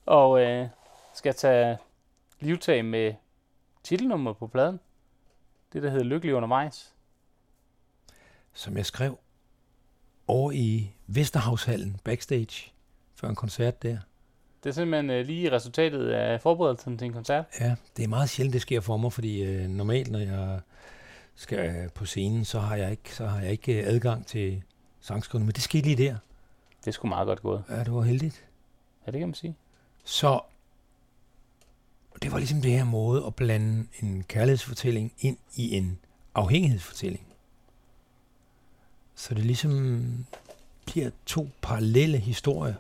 Og 0.07 0.41
øh, 0.41 0.69
skal 1.15 1.35
tage 1.35 1.79
livtag 2.41 2.85
med 2.85 3.15
titelnummer 3.83 4.33
på 4.33 4.47
pladen. 4.47 4.81
Det, 5.73 5.83
der 5.83 5.91
hedder 5.91 6.05
Lykkelig 6.05 6.35
undervejs. 6.35 6.93
som 8.53 8.77
jeg 8.77 8.87
skrev 8.87 9.19
over 10.27 10.53
i 10.53 10.91
Vesterhavshallen 11.07 11.97
backstage 12.05 12.73
før 13.15 13.29
en 13.29 13.35
koncert 13.35 13.83
der. 13.83 13.99
Det 14.65 14.71
er 14.71 14.75
simpelthen 14.75 15.11
øh, 15.11 15.27
lige 15.27 15.53
resultatet 15.53 16.09
af 16.09 16.41
forberedelsen 16.41 16.99
til 16.99 17.07
en 17.07 17.13
koncert. 17.13 17.45
Ja, 17.61 17.75
det 17.97 18.05
er 18.05 18.09
meget 18.09 18.31
sjældent, 18.31 18.53
det 18.53 18.63
sker 18.63 18.81
for 18.81 18.97
mig, 18.97 19.13
fordi 19.13 19.43
øh, 19.43 19.69
normalt, 19.69 20.11
når 20.11 20.19
jeg 20.19 20.61
skal 21.35 21.91
på 21.95 22.05
scenen, 22.05 22.45
så 22.45 22.61
har 22.61 22.77
jeg 22.77 22.91
ikke, 22.91 23.15
så 23.15 23.27
har 23.27 23.41
jeg 23.41 23.51
ikke 23.51 23.83
øh, 23.83 23.89
adgang 23.89 24.27
til 24.27 24.63
sangskrivning, 25.03 25.47
men 25.47 25.55
det 25.55 25.63
skete 25.63 25.85
lige 25.85 25.97
der. 25.97 26.17
Det 26.85 26.95
sgu 26.95 27.09
meget 27.09 27.27
godt 27.27 27.43
gået. 27.43 27.65
Ja, 27.69 27.85
det 27.85 27.93
var 27.93 28.03
heldigt. 28.03 28.45
Ja, 29.07 29.13
det 29.13 29.19
kan 29.19 29.29
man 29.29 29.35
sige. 29.35 29.57
Så 30.05 30.41
det 32.23 32.33
var 32.33 32.39
ligesom 32.39 32.63
det 32.63 32.71
her 32.71 32.85
måde 32.85 33.27
at 33.27 33.35
blande 33.35 33.87
en 34.01 34.25
kærlighedsfortælling 34.29 35.13
ind 35.21 35.37
i 35.55 35.77
en 35.77 35.99
afhængighedsfortælling. 36.35 37.27
Så 39.15 39.35
det 39.35 39.45
ligesom 39.45 40.27
bliver 40.87 41.11
to 41.27 41.49
parallelle 41.63 42.19
historier, 42.19 42.75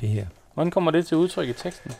det 0.00 0.08
her. 0.08 0.26
Hvordan 0.54 0.70
kommer 0.70 0.90
det 0.90 1.06
til 1.06 1.16
udtryk 1.16 1.48
i 1.48 1.52
teksten? 1.52 1.92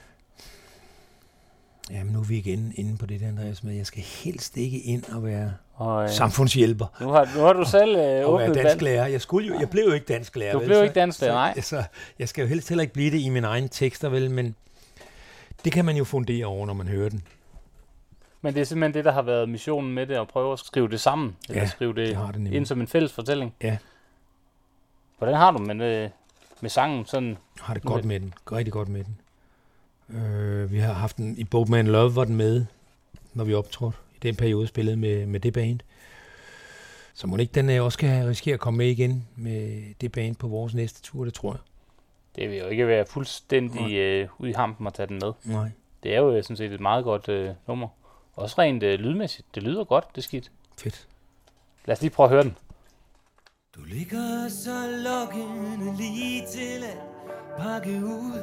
Jamen, 1.90 2.12
nu 2.12 2.20
er 2.20 2.24
vi 2.24 2.36
igen 2.38 2.72
inde 2.76 2.98
på 2.98 3.06
det 3.06 3.20
der, 3.20 3.28
Andreas, 3.28 3.62
med, 3.62 3.72
at 3.72 3.78
jeg 3.78 3.86
skal 3.86 4.02
helst 4.02 4.56
ikke 4.56 4.80
ind 4.80 5.04
og 5.04 5.24
være 5.24 5.54
Og, 5.76 6.02
øh, 6.04 6.10
samfundshjælper. 6.10 6.86
nu, 7.00 7.08
har, 7.08 7.28
nu 7.36 7.40
har 7.42 7.52
du 7.52 7.64
selv 7.64 7.96
øh, 7.96 8.26
Og 8.26 8.32
åbnet 8.32 8.54
dansk 8.54 8.74
dan- 8.76 8.84
lærer. 8.84 9.06
Jeg, 9.06 9.20
skulle 9.20 9.48
jo, 9.48 9.58
jeg 9.60 9.70
blev 9.70 9.84
jo 9.84 9.92
ikke 9.92 10.06
dansk 10.06 10.36
lærer. 10.36 10.52
Du 10.52 10.58
vel? 10.58 10.66
blev 10.66 10.76
Så- 10.78 10.82
ikke 10.82 10.94
dansklærer, 10.94 11.32
så- 11.32 11.34
nej. 11.34 11.60
Så 11.60 11.84
jeg 12.18 12.28
skal 12.28 12.42
jo 12.42 12.48
helst 12.48 12.68
heller 12.68 12.82
ikke 12.82 12.94
blive 12.94 13.10
det 13.10 13.20
i 13.20 13.28
mine 13.28 13.46
egne 13.46 13.68
tekster, 13.68 14.08
vel? 14.08 14.30
Men 14.30 14.54
det 15.64 15.72
kan 15.72 15.84
man 15.84 15.96
jo 15.96 16.04
fundere 16.04 16.44
over, 16.46 16.66
når 16.66 16.74
man 16.74 16.88
hører 16.88 17.08
den. 17.08 17.22
Men 18.42 18.54
det 18.54 18.60
er 18.60 18.64
simpelthen 18.64 18.94
det, 18.94 19.04
der 19.04 19.12
har 19.12 19.22
været 19.22 19.48
missionen 19.48 19.92
med 19.94 20.06
det, 20.06 20.14
at 20.14 20.28
prøve 20.28 20.52
at 20.52 20.58
skrive 20.58 20.88
det 20.88 21.00
sammen. 21.00 21.36
Eller 21.48 21.62
Ja, 21.62 21.68
skrive 21.68 21.94
det, 21.94 22.16
det 22.16 22.34
det 22.34 22.52
ind 22.52 22.66
som 22.66 22.80
en 22.80 22.86
fælles 22.88 23.12
fortælling. 23.12 23.54
Ja. 23.62 23.76
Hvordan 25.18 25.34
har 25.34 25.50
du 25.50 25.58
med, 25.58 26.02
øh, 26.04 26.10
med 26.60 26.70
sangen 26.70 27.06
sådan? 27.06 27.36
har 27.60 27.74
det 27.74 27.82
godt 27.82 28.04
med 28.04 28.20
den. 28.20 28.34
Rigtig 28.52 28.72
godt 28.72 28.88
med 28.88 29.04
den. 29.04 29.16
Øh, 30.20 30.72
vi 30.72 30.78
har 30.78 30.92
haft 30.92 31.16
den 31.16 31.38
i 31.38 31.44
Boatman 31.44 31.86
Love, 31.86 32.16
var 32.16 32.24
den 32.24 32.36
med, 32.36 32.64
når 33.34 33.44
vi 33.44 33.54
optrådte. 33.54 33.98
Den 34.26 34.36
periode 34.36 34.66
spillede 34.66 34.96
med, 34.96 35.26
med 35.26 35.40
det 35.40 35.52
band. 35.52 35.80
Så 37.14 37.26
må 37.26 37.36
ikke 37.36 37.52
den 37.52 37.70
øh, 37.70 37.84
også 37.84 37.98
kan 37.98 38.26
risikere 38.28 38.54
at 38.54 38.60
komme 38.60 38.78
med 38.78 38.86
igen 38.86 39.28
med 39.36 39.82
det 40.00 40.12
band 40.12 40.36
på 40.36 40.48
vores 40.48 40.74
næste 40.74 41.02
tur, 41.02 41.24
det 41.24 41.34
tror 41.34 41.52
jeg. 41.52 41.60
Det 42.36 42.50
vil 42.50 42.58
jo 42.58 42.68
ikke 42.68 42.86
være 42.86 43.06
fuldstændig 43.06 43.96
øh, 43.96 44.28
ude 44.38 44.50
i 44.50 44.52
hampen 44.52 44.86
at 44.86 44.94
tage 44.94 45.06
den 45.06 45.18
med. 45.22 45.32
Nej. 45.44 45.70
Det 46.02 46.14
er 46.14 46.20
jo 46.20 46.36
øh, 46.36 46.42
sådan 46.42 46.56
set 46.56 46.72
et 46.72 46.80
meget 46.80 47.04
godt 47.04 47.28
øh, 47.28 47.50
nummer. 47.66 47.88
Også 48.34 48.54
rent 48.58 48.82
øh, 48.82 48.98
lydmæssigt. 48.98 49.54
Det 49.54 49.62
lyder 49.62 49.84
godt, 49.84 50.04
det 50.12 50.18
er 50.18 50.22
skidt. 50.22 50.50
Fedt. 50.78 51.06
Lad 51.84 51.96
os 51.96 52.02
lige 52.02 52.10
prøve 52.10 52.24
at 52.24 52.30
høre 52.30 52.42
den. 52.42 52.56
Du 53.76 53.80
ligger 53.84 54.48
så 54.48 55.00
lokkende 55.04 55.96
lige 55.96 56.42
til 56.52 56.84
at 56.84 56.98
pakke 57.58 58.04
ud 58.04 58.42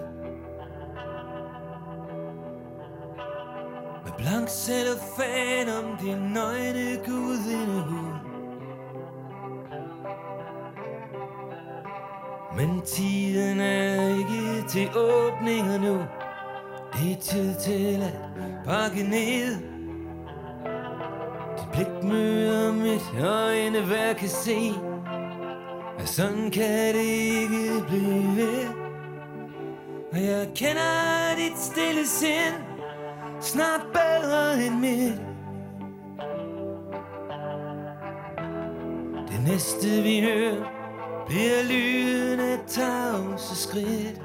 Med 4.04 4.12
blank 4.18 4.50
cellofan 4.50 5.70
om 5.70 5.98
din 5.98 6.18
nøgne 6.18 6.98
gudindehud. 7.06 8.14
Men 12.58 12.82
tiden 12.82 13.60
er 13.60 14.18
ikke 14.18 14.68
til 14.70 14.90
åbninger 14.98 15.78
nu 15.78 15.98
Det 16.94 17.12
er 17.12 17.22
tid 17.22 17.56
til 17.56 18.02
at 18.02 18.14
pakke 18.66 19.04
ned. 19.04 19.56
Dit 21.58 21.70
blik 21.74 22.04
møder 22.04 22.74
mit 22.74 23.24
øjne 23.24 23.86
hver 23.86 24.14
kan 24.14 24.30
se. 24.30 24.72
At 26.00 26.10
sådan 26.10 26.52
kan 26.52 26.96
det 26.96 27.02
ikke 27.02 27.84
blive 27.88 28.36
ved. 28.36 28.68
Og 30.12 30.24
jeg 30.24 30.50
kender 30.56 31.36
dit 31.38 31.60
stille 31.60 32.08
sind. 32.08 32.73
Snart 33.44 33.82
bedre 33.94 34.66
end 34.66 34.80
mit 34.80 35.22
Det 39.28 39.44
næste 39.48 39.88
vi 40.04 40.22
hører 40.22 40.64
bliver 41.28 41.64
lyden 41.64 42.40
af 42.40 42.60
tavse 42.68 43.56
skridt 43.56 44.22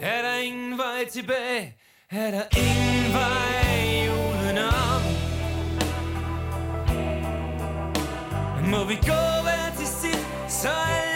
Er 0.00 0.22
der 0.22 0.34
ingen 0.44 0.78
vej 0.78 1.04
tilbage? 1.10 1.76
Er 2.10 2.30
der 2.30 2.42
ingen 2.56 3.12
vej 3.12 4.08
udenom? 4.08 5.02
Må 8.70 8.84
vi 8.84 8.94
gå 8.94 9.22
hver 9.42 9.76
til 9.78 9.86
sit, 9.86 10.26
så 10.48 10.68
er 10.68 11.09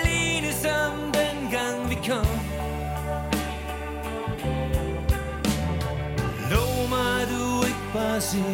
du 8.14 8.44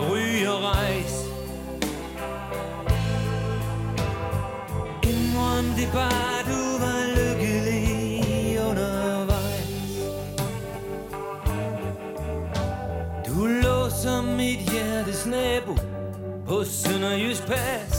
ryg 0.00 0.48
og 0.48 0.62
rejs. 0.62 1.14
Indrøm 5.02 5.64
det 5.76 5.88
bare, 5.92 6.38
du 6.50 6.78
var 6.82 7.00
lykkelig 7.16 8.58
undervejs 8.60 9.68
Du 13.26 13.46
lå 13.46 13.90
som 14.02 14.24
mit 14.24 14.58
hjertes 14.58 15.26
nabo 15.26 15.74
på 16.46 16.64
Sønderjysk 16.64 17.46
Pas 17.46 17.93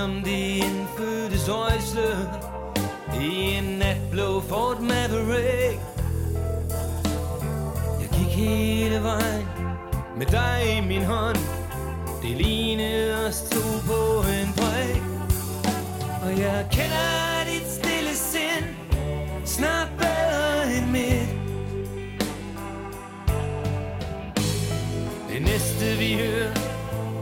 som 0.00 0.22
de 0.24 0.56
indfødtes 0.56 1.48
øjslør 1.48 2.18
i 3.20 3.54
en 3.58 3.64
natblå 3.64 4.40
Ford 4.40 4.80
Maverick. 4.80 5.80
Jeg 8.00 8.08
gik 8.12 8.32
hele 8.36 9.02
vejen 9.02 9.46
med 10.16 10.26
dig 10.26 10.78
i 10.78 10.80
min 10.88 11.04
hånd. 11.04 11.36
Det 12.22 12.30
lignede 12.30 13.26
os 13.26 13.42
to 13.50 13.60
på 13.86 14.24
en 14.40 14.52
bræk. 14.56 15.02
Og 16.22 16.38
jeg 16.38 16.66
kender 16.72 17.44
dit 17.50 17.68
stille 17.70 18.14
sind 18.14 18.66
Snart 19.44 19.88
bedre 19.98 20.76
end 20.76 20.86
mit. 20.90 21.30
Det 25.32 25.42
næste 25.42 25.84
vi 25.98 26.14
hører 26.14 26.54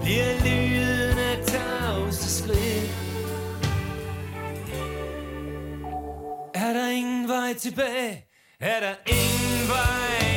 Bliver 0.02 0.34
lyd 0.44 0.68
ingen 7.49 7.55
vej 7.55 7.61
tilbage? 7.61 8.25
Er 8.61 8.81
der 8.81 8.95
ingen 9.07 9.66
vej 9.69 10.27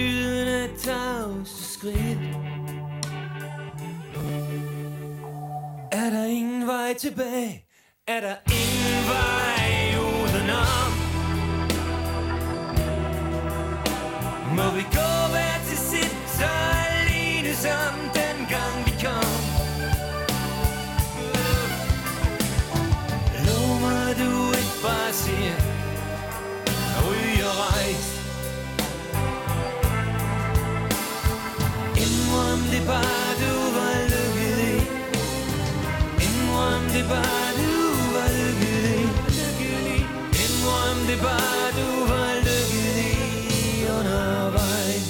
Lydende 0.00 0.68
tavse 0.78 1.72
skridt 1.72 2.18
Er 5.92 6.10
der 6.10 6.24
ingen 6.24 6.66
vej 6.66 6.94
tilbage? 6.94 7.66
Er 8.08 8.20
der 8.20 8.36
ingen 8.60 9.00
vej 9.12 9.98
udenom? 9.98 10.92
Må 14.56 14.70
vi 14.76 14.82
gå 14.82 15.12
hver 15.32 15.56
til 15.68 15.78
sit, 15.78 16.16
så 16.38 16.50
alene 16.90 17.54
som 17.54 17.94
den 18.14 18.36
gang 18.54 18.76
vi 18.86 18.92
kom 19.04 19.32
Lov 23.46 23.80
mig, 23.80 24.16
du 24.18 24.30
ikke 24.60 24.76
bare 24.82 25.12
siger 25.12 25.69
bare, 32.90 33.30
du 33.42 33.52
var 33.76 33.96
lykkelig 34.12 34.78
Indrøm 36.26 36.82
det 36.94 37.04
bare, 37.12 37.48
du 37.60 37.72
var 38.14 38.28
lykkelig 38.38 40.00
Indrøm 40.44 40.98
det 41.08 41.18
bare, 41.26 41.68
du 41.78 41.88
var 42.10 42.32
lykkelig 42.48 43.10
undervejs. 43.98 45.08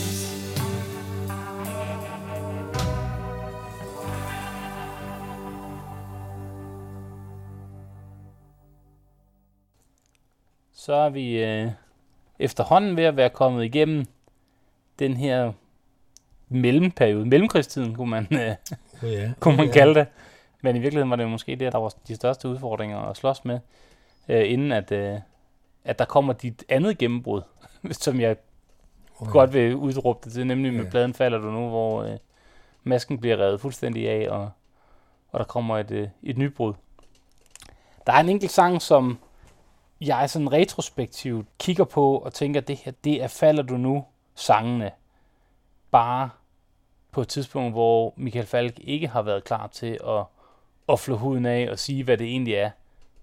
Så 10.73 10.93
er 10.95 11.09
vi 11.09 11.45
øh, 11.45 11.71
efterhånden 12.39 12.97
ved 12.97 13.05
at 13.05 13.17
være 13.17 13.31
kommet 13.31 13.65
igennem 13.65 14.07
den 14.99 15.17
her 15.17 15.53
mellemperiode, 16.51 17.25
mellemkrigstiden, 17.27 17.95
kunne 17.95 18.11
man, 18.11 18.29
øh, 18.31 18.55
Oh, 19.03 19.13
ja. 19.13 19.33
kunne 19.41 19.57
man 19.57 19.67
ja. 19.67 19.73
kalde 19.73 19.95
det. 19.95 20.07
Men 20.63 20.77
i 20.77 20.79
virkeligheden 20.79 21.11
var 21.11 21.17
det 21.17 21.29
måske 21.29 21.57
det, 21.57 21.73
der 21.73 21.79
var 21.79 21.95
de 22.09 22.17
største 22.17 22.49
udfordringer 22.49 22.99
at 22.99 23.17
slås 23.17 23.45
med, 23.45 23.59
øh, 24.29 24.53
inden 24.53 24.73
at, 24.73 24.93
øh, 24.93 25.19
at 25.85 25.99
der 25.99 26.05
kommer 26.05 26.33
dit 26.33 26.65
andet 26.69 26.99
gennembrud, 26.99 27.43
som 27.91 28.21
jeg 28.21 28.37
Oh, 29.21 29.27
ja. 29.27 29.33
godt 29.33 29.53
vil 29.53 29.77
udråbe 29.77 30.19
det 30.25 30.33
til, 30.33 30.47
nemlig 30.47 30.75
med 30.75 30.85
Ja. 30.85 30.91
pladen 30.91 31.15
falder 31.15 31.39
du 31.39 31.51
nu, 31.51 31.69
hvor 31.69 32.03
øh, 32.03 32.17
masken 32.85 33.19
bliver 33.19 33.37
revet 33.37 33.61
fuldstændig 33.61 34.09
af, 34.09 34.31
og, 34.31 34.51
og 35.33 35.39
der 35.39 35.45
kommer 35.45 35.79
et, 35.79 35.91
øh, 35.91 36.09
et 36.23 36.39
nybrud. 36.39 36.73
Der 38.07 38.13
er 38.13 38.21
en 38.21 38.29
enkelt 38.29 38.51
sang, 38.53 38.83
som 38.83 39.19
jeg 40.01 40.31
sådan 40.31 40.53
retrospektivt 40.53 41.47
kigger 41.59 41.85
på 41.85 42.19
og 42.19 42.35
tænker, 42.35 42.61
det 42.61 42.77
her, 42.77 42.93
det 43.05 43.23
er 43.23 43.27
falder 43.29 43.63
du 43.63 43.77
nu 43.77 44.05
sangene 44.35 44.91
bare 45.91 46.31
på 47.13 47.21
et 47.21 47.29
tidspunkt, 47.29 47.73
hvor 47.73 48.15
Michael 48.17 48.47
Falk 48.47 48.79
ikke 48.81 49.09
har 49.09 49.23
været 49.23 49.45
klar 49.45 49.67
til 49.67 49.99
at, 50.07 50.25
at 50.89 51.01
flå 51.01 51.17
huden 51.17 51.47
af 51.47 51.69
og 51.71 51.79
sige, 51.79 52.05
hvad 52.05 52.19
det 52.19 52.27
egentlig 52.27 52.55
er, 52.55 52.71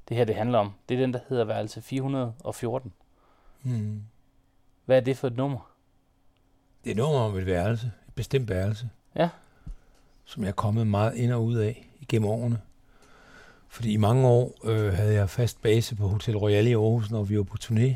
det 0.10 0.18
her 0.18 0.26
det 0.26 0.36
handler 0.36 0.60
om. 0.60 0.74
Det 0.90 0.96
er 0.96 1.02
den, 1.02 1.14
der 1.14 1.20
hedder 1.30 1.44
værelse 1.44 1.82
414. 1.82 2.94
Mm. 3.64 4.02
Hvad 4.86 4.98
er 4.98 5.02
det 5.02 5.18
for 5.18 5.28
et 5.28 5.38
nummer? 5.38 5.72
Det 6.84 6.92
er 6.92 6.96
nummer 6.96 7.20
om 7.20 7.38
et 7.38 7.46
værelse, 7.46 7.92
et 8.08 8.14
bestemt 8.14 8.50
værelse. 8.50 8.90
Ja. 9.16 9.30
Som 10.26 10.44
jeg 10.44 10.50
er 10.50 10.54
kommet 10.54 10.88
meget 10.88 11.16
ind 11.16 11.32
og 11.32 11.44
ud 11.44 11.56
af 11.56 11.90
igennem 12.02 12.30
årene. 12.30 12.62
Fordi 13.68 13.94
i 13.94 13.98
mange 13.98 14.28
år 14.28 14.54
øh, 14.64 14.94
havde 14.94 15.14
jeg 15.14 15.30
fast 15.30 15.62
base 15.62 15.96
på 15.96 16.08
Hotel 16.08 16.38
Royal 16.38 16.68
i 16.68 16.74
Aarhus, 16.74 17.12
når 17.12 17.24
vi 17.24 17.38
var 17.38 17.44
på 17.44 17.58
turné. 17.64 17.96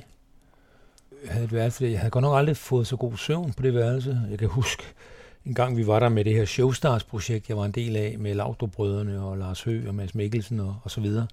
Jeg 1.23 1.31
havde 1.31 1.45
et 1.45 1.53
værelse, 1.53 1.85
jeg 1.85 1.99
havde 1.99 2.11
godt 2.11 2.22
nok 2.22 2.38
aldrig 2.38 2.57
fået 2.57 2.88
så 2.88 2.95
god 2.95 3.18
søvn 3.18 3.53
på 3.53 3.63
det 3.63 3.73
værelse. 3.73 4.22
Jeg 4.30 4.39
kan 4.39 4.47
huske, 4.47 4.84
en 5.45 5.53
gang 5.53 5.77
vi 5.77 5.88
var 5.88 5.99
der 5.99 6.09
med 6.09 6.26
det 6.26 6.34
her 6.34 6.45
Showstars-projekt, 6.45 7.49
jeg 7.49 7.57
var 7.57 7.65
en 7.65 7.72
del 7.72 7.95
af, 7.95 8.15
med 8.19 8.34
Laudrup-brødrene 8.34 9.22
og 9.22 9.38
Lars 9.38 9.63
Høgh 9.63 9.88
og 9.88 9.95
Mads 9.95 10.15
Mikkelsen 10.15 10.59
og, 10.59 10.76
og 10.84 10.91
så 10.91 11.01
videre. 11.01 11.27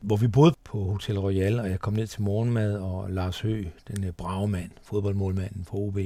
Hvor 0.00 0.16
vi 0.16 0.28
boede 0.28 0.54
på 0.64 0.84
Hotel 0.84 1.18
Royal, 1.18 1.60
og 1.60 1.70
jeg 1.70 1.80
kom 1.80 1.92
ned 1.92 2.06
til 2.06 2.22
morgenmad, 2.22 2.78
og 2.78 3.10
Lars 3.10 3.40
Høgh, 3.40 3.66
den 3.88 4.04
øh, 4.04 4.12
brave 4.12 4.48
mand, 4.48 4.70
fodboldmålmanden 4.82 5.64
for 5.64 5.76
OB, 5.76 5.98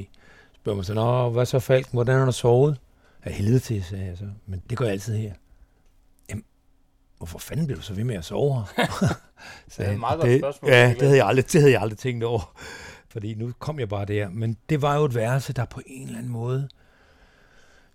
spørger 0.57 0.77
mig 0.77 0.85
så, 0.85 0.95
Nå, 0.95 1.31
hvad 1.31 1.47
så 1.47 1.59
Falken, 1.59 1.93
hvordan 1.93 2.19
har 2.19 2.25
du 2.25 2.33
sovet? 2.33 2.79
Af 3.23 3.33
helvede 3.33 3.59
til, 3.59 3.85
sagde 3.85 4.07
jeg 4.07 4.17
så. 4.19 4.25
Men 4.47 4.62
det 4.71 4.79
går 4.79 4.85
jeg 4.85 4.93
altid 4.93 5.17
her. 5.17 5.33
Jamen, 6.29 6.45
hvorfor 7.19 7.39
fanden 7.39 7.67
bliver 7.67 7.79
du 7.79 7.85
så 7.85 7.95
ved 7.95 8.05
med 8.05 8.15
at 8.15 8.25
sove 8.25 8.65
her? 8.77 8.87
det 9.77 9.87
er 9.87 9.93
et 9.93 10.01
meget 10.01 10.21
godt 10.21 10.41
spørgsmål. 10.41 10.71
Ja, 10.71 10.89
det 10.89 11.03
havde, 11.03 11.17
jeg 11.17 11.27
aldrig, 11.27 11.53
det 11.53 11.61
havde 11.61 11.73
jeg 11.73 11.83
aldrig 11.83 11.99
tænkt 11.99 12.25
over. 12.25 12.55
Fordi 13.09 13.35
nu 13.35 13.53
kom 13.59 13.79
jeg 13.81 13.89
bare 13.89 14.05
der. 14.05 14.29
Men 14.29 14.57
det 14.69 14.83
var 14.83 14.97
jo 14.97 15.05
et 15.05 15.15
værelse, 15.15 15.53
der 15.53 15.65
på 15.65 15.81
en 15.87 16.07
eller 16.07 16.19
anden 16.19 16.33
måde... 16.33 16.69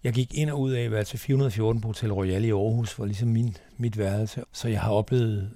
Jeg 0.05 0.13
gik 0.13 0.33
ind 0.33 0.49
og 0.49 0.59
ud 0.59 0.71
af 0.71 0.91
værelse 0.91 1.17
414 1.17 1.81
på 1.81 1.87
Hotel 1.87 2.13
Royal 2.13 2.45
i 2.45 2.49
Aarhus, 2.49 2.99
var 2.99 3.05
ligesom 3.05 3.27
min, 3.27 3.57
mit 3.77 3.97
værelse. 3.97 4.43
Så 4.51 4.67
jeg 4.67 4.81
har 4.81 4.91
oplevet 4.91 5.51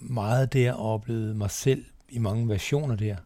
meget 0.00 0.52
der, 0.52 0.72
og 0.72 0.94
oplevet 0.94 1.36
mig 1.36 1.50
selv 1.50 1.84
i 2.08 2.18
mange 2.18 2.48
versioner 2.48 2.96
der. 2.96 3.16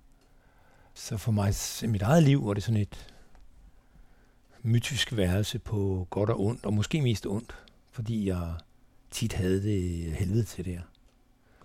Så 0.94 1.16
for 1.16 1.32
mig, 1.32 1.54
i 1.82 1.86
mit 1.86 2.02
eget 2.02 2.22
liv, 2.22 2.46
var 2.46 2.54
det 2.54 2.62
sådan 2.62 2.80
et 2.80 3.12
mytisk 4.62 5.16
værelse 5.16 5.58
på 5.58 6.06
godt 6.10 6.30
og 6.30 6.40
ondt, 6.40 6.66
og 6.66 6.72
måske 6.72 7.02
mest 7.02 7.26
ondt, 7.26 7.54
fordi 7.92 8.28
jeg 8.28 8.52
tit 9.10 9.32
havde 9.32 9.62
det 9.62 10.12
helvede 10.12 10.44
til 10.44 10.64
det 10.64 10.72
her. 10.72 10.82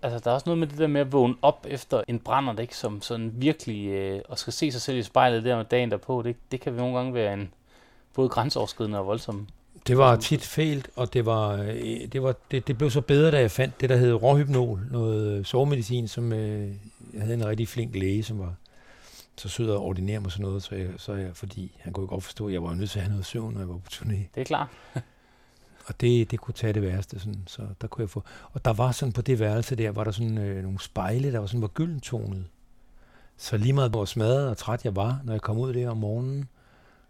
Altså, 0.02 0.18
der 0.18 0.30
er 0.30 0.34
også 0.34 0.46
noget 0.46 0.58
med 0.58 0.66
det 0.66 0.78
der 0.78 0.86
med 0.86 1.00
at 1.00 1.12
vågne 1.12 1.34
op 1.42 1.66
efter 1.68 2.02
en 2.08 2.18
brænder, 2.18 2.58
ikke? 2.62 2.76
Som 2.76 3.02
sådan 3.02 3.32
virkelig, 3.34 3.88
øh, 3.88 4.20
og 4.28 4.38
skal 4.38 4.52
se 4.52 4.72
sig 4.72 4.80
selv 4.80 4.98
i 4.98 5.02
spejlet 5.02 5.44
der 5.44 5.56
med 5.56 5.64
dagen 5.64 5.90
derpå. 5.90 6.22
Det, 6.22 6.36
det 6.52 6.60
kan 6.60 6.72
nogle 6.72 6.96
gange 6.96 7.14
være 7.14 7.32
en 7.34 7.50
både 8.14 8.28
grænseoverskridende 8.28 8.98
og 8.98 9.06
voldsom. 9.06 9.46
Det 9.86 9.98
var 9.98 10.16
tit 10.16 10.42
fælt, 10.42 10.90
og 10.96 11.12
det, 11.12 11.26
var, 11.26 11.52
øh, 11.52 12.08
det, 12.12 12.22
var, 12.22 12.34
det, 12.50 12.66
det 12.68 12.78
blev 12.78 12.90
så 12.90 13.00
bedre, 13.00 13.30
da 13.30 13.40
jeg 13.40 13.50
fandt 13.50 13.80
det, 13.80 13.88
der 13.88 13.96
hed 13.96 14.12
råhypnol, 14.12 14.80
noget 14.90 15.46
sovemedicin, 15.46 16.08
som 16.08 16.32
øh, 16.32 16.70
jeg 17.14 17.22
havde 17.22 17.34
en 17.34 17.46
rigtig 17.46 17.68
flink 17.68 17.94
læge, 17.94 18.22
som 18.22 18.38
var 18.38 18.54
så 19.36 19.48
sød 19.48 19.70
at 19.70 19.76
ordinere 19.76 20.20
mig 20.20 20.32
sådan 20.32 20.46
noget, 20.46 20.62
så 20.62 20.74
jeg, 20.74 20.88
så 20.96 21.14
jeg, 21.14 21.30
fordi 21.34 21.76
han 21.80 21.92
kunne 21.92 22.06
godt 22.06 22.24
forstå, 22.24 22.46
at 22.46 22.52
jeg 22.52 22.62
var 22.62 22.74
nødt 22.74 22.90
til 22.90 22.98
at 22.98 23.02
have 23.02 23.10
noget 23.10 23.26
søvn, 23.26 23.52
når 23.52 23.60
jeg 23.60 23.68
var 23.68 23.76
på 23.76 23.90
turné. 23.92 24.16
Det 24.34 24.40
er 24.40 24.44
klart. 24.44 24.68
Og 25.86 26.00
det, 26.00 26.30
det 26.30 26.40
kunne 26.40 26.54
tage 26.54 26.72
det 26.72 26.82
værste, 26.82 27.20
sådan, 27.20 27.42
så 27.46 27.62
der 27.80 27.86
kunne 27.86 28.02
jeg 28.02 28.10
få. 28.10 28.22
Og 28.52 28.64
der 28.64 28.72
var 28.72 28.92
sådan 28.92 29.12
på 29.12 29.22
det 29.22 29.40
værelse 29.40 29.76
der, 29.76 29.90
var 29.90 30.04
der 30.04 30.10
sådan 30.10 30.38
øh, 30.38 30.62
nogle 30.62 30.80
spejle, 30.80 31.32
der 31.32 31.38
var 31.38 31.46
sådan 31.46 31.62
var 31.62 31.68
gyldentonet. 31.68 32.44
Så 33.36 33.56
lige 33.56 33.72
meget 33.72 33.90
hvor 33.90 34.04
smadret 34.04 34.48
og 34.48 34.56
træt 34.56 34.84
jeg 34.84 34.96
var, 34.96 35.20
når 35.24 35.32
jeg 35.32 35.42
kom 35.42 35.58
ud 35.58 35.74
der 35.74 35.90
om 35.90 35.96
morgenen, 35.96 36.48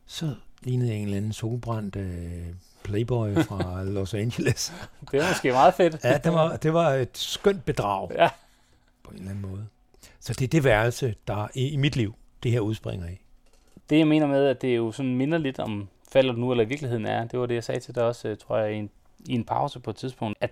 så 0.07 0.35
lignede 0.65 0.95
en 0.95 1.05
eller 1.05 1.17
anden 1.17 1.33
solbrændt 1.33 1.97
øh, 1.97 2.47
playboy 2.83 3.35
fra 3.35 3.83
Los 3.97 4.15
Angeles. 4.15 4.73
Det 5.11 5.21
er 5.23 5.29
måske 5.29 5.53
meget 5.53 5.75
fedt. 5.75 6.05
ja, 6.05 6.19
det 6.19 6.33
var, 6.33 6.57
det 6.57 6.75
var 6.75 6.91
et 6.91 7.19
skønt 7.19 7.65
bedrag. 7.65 8.11
Ja. 8.15 8.29
På 9.03 9.11
en 9.11 9.17
eller 9.17 9.31
anden 9.31 9.51
måde. 9.51 9.67
Så 10.21 10.33
det 10.33 10.45
er 10.45 10.49
det 10.49 10.65
værelse, 10.65 11.15
der 11.27 11.49
i, 11.55 11.69
i 11.69 11.77
mit 11.77 11.97
liv, 11.97 12.15
det 12.43 12.51
her 12.51 12.61
udspringer 12.61 13.07
af. 13.07 13.21
Det 13.91 13.99
jeg 13.99 14.07
mener 14.07 14.27
med, 14.27 14.47
at 14.47 14.63
det 14.63 14.77
jo 14.77 14.93
sådan 14.93 15.15
minder 15.15 15.39
lidt 15.39 15.59
om 15.59 15.89
falder 16.13 16.33
du 16.33 16.41
nu, 16.41 16.51
eller 16.51 16.65
i 16.65 16.69
virkeligheden 16.69 17.07
er, 17.07 17.25
det 17.25 17.41
var 17.41 17.47
det, 17.47 17.55
jeg 17.55 17.65
sagde 17.65 17.81
til 17.81 17.95
dig 17.95 18.03
også, 18.03 18.29
øh, 18.29 18.37
tror 18.37 18.59
jeg, 18.59 18.73
i 18.73 18.77
en, 18.77 18.91
i 19.27 19.33
en 19.35 19.45
pause 19.45 19.81
på 19.81 19.91
et 19.91 19.97
tidspunkt, 19.97 20.39
at 20.41 20.51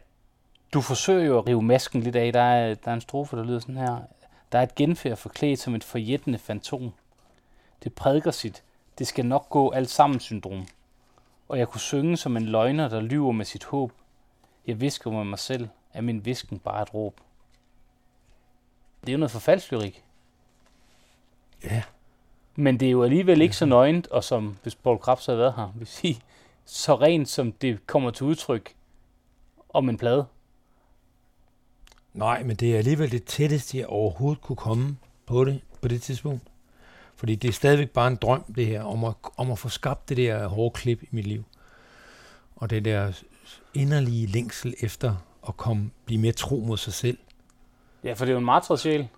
du 0.73 0.81
forsøger 0.81 1.25
jo 1.25 1.39
at 1.39 1.47
rive 1.49 1.63
masken 1.63 2.01
lidt 2.01 2.17
af. 2.17 2.33
Der 2.33 2.41
er, 2.41 2.75
der 2.75 2.91
er 2.91 2.95
en 2.95 3.01
strofe, 3.01 3.37
der 3.37 3.45
lyder 3.45 3.59
sådan 3.59 3.77
her. 3.77 3.97
Der 4.53 4.59
er 4.59 4.63
et 4.63 4.75
genfærd 4.75 5.17
forklædt 5.17 5.61
som 5.61 5.75
et 5.75 5.85
forjættende 5.85 6.39
fantom. 6.39 6.93
Det 7.85 7.93
prædiker 7.93 8.31
sit, 8.31 8.63
det 9.03 9.09
skal 9.09 9.27
nok 9.27 9.49
gå 9.49 9.71
alt 9.71 9.91
sammen 9.91 10.21
syndrom. 10.21 10.67
Og 11.49 11.59
jeg 11.59 11.69
kunne 11.69 11.81
synge 11.81 12.17
som 12.17 12.37
en 12.37 12.45
løgner, 12.45 12.89
der 12.89 13.01
lyver 13.01 13.33
med 13.33 13.45
sit 13.45 13.65
håb. 13.65 13.93
Jeg 14.67 14.81
visker 14.81 15.11
med 15.11 15.25
mig 15.25 15.39
selv, 15.39 15.69
er 15.93 16.01
min 16.01 16.25
visken 16.25 16.59
bare 16.59 16.83
et 16.83 16.95
råb. 16.95 17.21
Det 19.01 19.09
er 19.09 19.13
jo 19.13 19.19
noget 19.19 19.31
forfaldslyrik. 19.31 20.05
Ja. 21.65 21.83
Men 22.57 22.81
det 22.81 22.87
er 22.87 22.91
jo 22.91 23.03
alligevel 23.03 23.43
ikke 23.43 23.57
så 23.57 23.67
nøgent, 23.67 24.07
og 24.07 24.25
som 24.25 24.59
hvis 24.63 24.75
Paul 24.75 24.99
Krabs 24.99 25.27
havde 25.27 25.39
været 25.39 25.55
her, 25.57 25.73
vil 25.75 25.87
sige, 25.87 26.21
så 26.65 26.95
rent 26.95 27.29
som 27.29 27.53
det 27.53 27.87
kommer 27.87 28.11
til 28.11 28.27
udtryk 28.27 28.75
om 29.69 29.89
en 29.89 29.99
plade. 29.99 30.27
Nej, 32.15 32.43
men 32.43 32.57
det 32.57 32.75
er 32.75 32.79
alligevel 32.79 33.11
det 33.11 33.25
tætteste, 33.25 33.79
jeg 33.79 33.87
overhovedet 33.87 34.43
kunne 34.43 34.57
komme 34.57 34.97
på 35.27 35.45
det 35.45 35.61
på 35.81 35.89
det 35.89 36.03
tidspunkt. 36.03 36.52
Fordi 37.23 37.35
det 37.35 37.49
er 37.49 37.53
stadigvæk 37.53 37.91
bare 37.91 38.09
en 38.09 38.17
drøm, 38.17 38.43
det 38.57 38.67
her, 38.67 38.83
om 38.83 39.05
at, 39.05 39.15
om 39.37 39.51
at 39.51 39.59
få 39.59 39.69
skabt 39.69 40.09
det 40.09 40.17
der 40.17 40.47
hårde 40.47 40.75
klip 40.75 41.03
i 41.03 41.09
mit 41.11 41.27
liv. 41.27 41.45
Og 42.57 42.71
det 42.71 42.85
der 42.85 43.23
inderlige 43.75 44.27
længsel 44.27 44.75
efter 44.81 45.15
at 45.49 45.57
komme, 45.57 45.91
blive 46.05 46.21
mere 46.21 46.33
tro 46.33 46.57
mod 46.67 46.77
sig 46.77 46.93
selv. 46.93 47.19
Ja, 48.05 48.13
for 48.13 48.25
det 48.25 48.31
er 48.31 48.33
jo 48.33 48.39
en 48.39 48.45
martret 48.45 48.81
sjæl. 48.81 49.09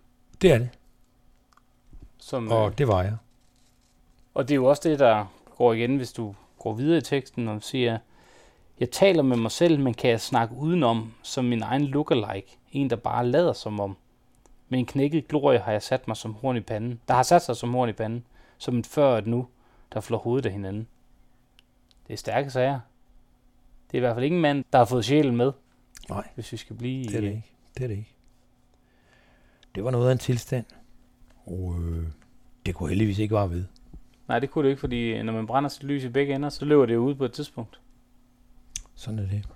Det 0.43 0.53
er 0.53 0.59
det. 0.59 0.69
Som, 2.19 2.49
Og 2.51 2.71
øh, 2.71 2.79
det 2.79 2.89
var 2.89 3.03
jeg. 3.03 3.17
og 4.35 4.49
det 4.49 4.55
er 4.55 4.57
jo 4.57 4.65
også 4.65 4.89
det, 4.89 4.99
der 4.99 5.27
går 5.59 5.73
igen, 5.73 5.97
hvis 5.97 6.13
du 6.13 6.35
går 6.59 6.73
videre 6.73 6.99
i 6.99 7.01
teksten 7.01 7.49
og 7.49 7.63
siger, 7.63 7.99
jeg 8.81 8.91
taler 8.91 9.23
med 9.23 9.37
mig 9.37 9.51
selv, 9.51 9.81
men 9.81 9.95
kan 9.95 10.11
jeg 10.11 10.21
snakke 10.21 10.55
udenom 10.55 11.15
som 11.23 11.45
min 11.45 11.63
egen 11.63 11.85
lookalike. 11.85 12.59
En, 12.73 12.91
der 12.91 12.97
bare 12.97 13.27
lader 13.27 13.53
som 13.53 13.81
om. 13.81 13.97
Med 14.75 14.79
en 14.79 14.87
knækket 14.87 15.29
glorie 15.29 15.59
har 15.59 15.73
jeg 15.73 15.83
sat 15.83 16.09
mig 16.09 16.17
som 16.17 16.35
horn 16.35 16.57
i 16.57 16.61
panden. 16.61 17.01
Der 17.09 17.15
har 17.15 17.23
sat 17.23 17.43
sig 17.43 17.57
som 17.57 17.73
horn 17.75 17.89
i 17.89 17.93
panden. 17.93 18.27
Som 18.59 18.79
et 18.79 18.87
før 18.87 19.05
og 19.05 19.19
et 19.19 19.27
nu, 19.27 19.47
der 19.93 20.01
flår 20.01 20.19
hovedet 20.19 20.47
af 20.47 20.53
hinanden. 20.53 20.87
Det 22.07 22.13
er 22.13 22.17
stærke 22.17 22.51
sager. 22.51 22.81
Det 23.87 23.95
er 23.95 23.97
i 23.97 24.01
hvert 24.01 24.17
fald 24.17 24.25
ingen 24.25 24.41
mand, 24.41 24.65
der 24.73 24.79
har 24.79 24.85
fået 24.85 25.05
sjælen 25.05 25.37
med, 25.37 25.53
Nej, 26.09 26.29
hvis 26.35 26.53
vi 26.53 26.57
skal 26.57 26.77
blive 26.77 27.05
det 27.05 27.17
er 27.17 27.21
det 27.21 27.29
ikke. 27.29 27.53
Det 27.75 27.85
er 27.85 27.89
det 27.89 27.97
ikke. 27.97 28.15
Det 29.75 29.85
var 29.85 29.91
noget 29.91 30.09
af 30.09 30.13
en 30.13 30.19
tilstand. 30.19 30.65
Og 31.47 31.77
øh, 31.81 32.07
det 32.67 32.75
kunne 32.75 32.89
heldigvis 32.89 33.19
ikke 33.19 33.35
være 33.35 33.51
ved. 33.51 33.65
Nej, 34.29 34.39
det 34.39 34.51
kunne 34.51 34.65
det 34.65 34.71
ikke, 34.71 34.81
fordi 34.81 35.23
når 35.23 35.33
man 35.33 35.47
brænder 35.47 35.71
sit 35.71 35.85
lys 35.85 36.05
i 36.05 36.09
begge 36.09 36.35
ender, 36.35 36.49
så 36.49 36.65
løber 36.65 36.87
det 36.87 36.97
ud 36.97 37.15
på 37.15 37.25
et 37.25 37.33
tidspunkt. 37.33 37.81
Sådan 38.95 39.19
er 39.19 39.27
det. 39.29 39.49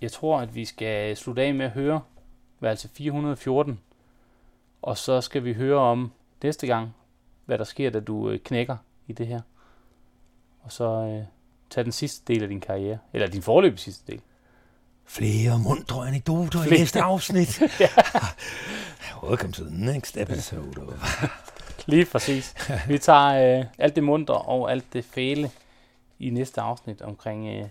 Jeg 0.00 0.12
tror, 0.12 0.40
at 0.40 0.54
vi 0.54 0.64
skal 0.64 1.16
slutte 1.16 1.42
af 1.42 1.54
med 1.54 1.66
at 1.66 1.72
høre 1.72 2.00
værelse 2.62 2.88
414. 2.88 3.80
Og 4.82 4.98
så 4.98 5.20
skal 5.20 5.44
vi 5.44 5.52
høre 5.52 5.78
om 5.78 6.12
næste 6.42 6.66
gang, 6.66 6.94
hvad 7.44 7.58
der 7.58 7.64
sker, 7.64 7.90
da 7.90 8.00
du 8.00 8.30
øh, 8.30 8.38
knækker 8.38 8.76
i 9.06 9.12
det 9.12 9.26
her. 9.26 9.40
Og 10.60 10.72
så 10.72 10.84
øh, 10.84 11.24
tage 11.70 11.84
den 11.84 11.92
sidste 11.92 12.34
del 12.34 12.42
af 12.42 12.48
din 12.48 12.60
karriere. 12.60 12.98
Eller 13.12 13.26
din 13.26 13.42
forløb 13.42 13.78
sidste 13.78 14.12
del. 14.12 14.20
Flere 15.04 15.58
mundre 15.58 16.08
anekdoter 16.08 16.64
i 16.64 16.66
Flere. 16.66 16.80
næste 16.80 17.00
afsnit. 17.02 17.62
Welcome 19.22 19.52
to 19.52 19.64
the 19.64 19.84
next 19.84 20.16
episode 20.16 20.82
of... 20.82 21.24
Lige 21.86 22.04
præcis. 22.04 22.54
Vi 22.88 22.98
tager 22.98 23.58
øh, 23.58 23.66
alt 23.78 23.96
det 23.96 24.04
munter 24.04 24.34
og 24.34 24.70
alt 24.70 24.92
det 24.92 25.04
fæle 25.04 25.50
i 26.18 26.30
næste 26.30 26.60
afsnit 26.60 27.02
omkring 27.02 27.48
øh, 27.48 27.68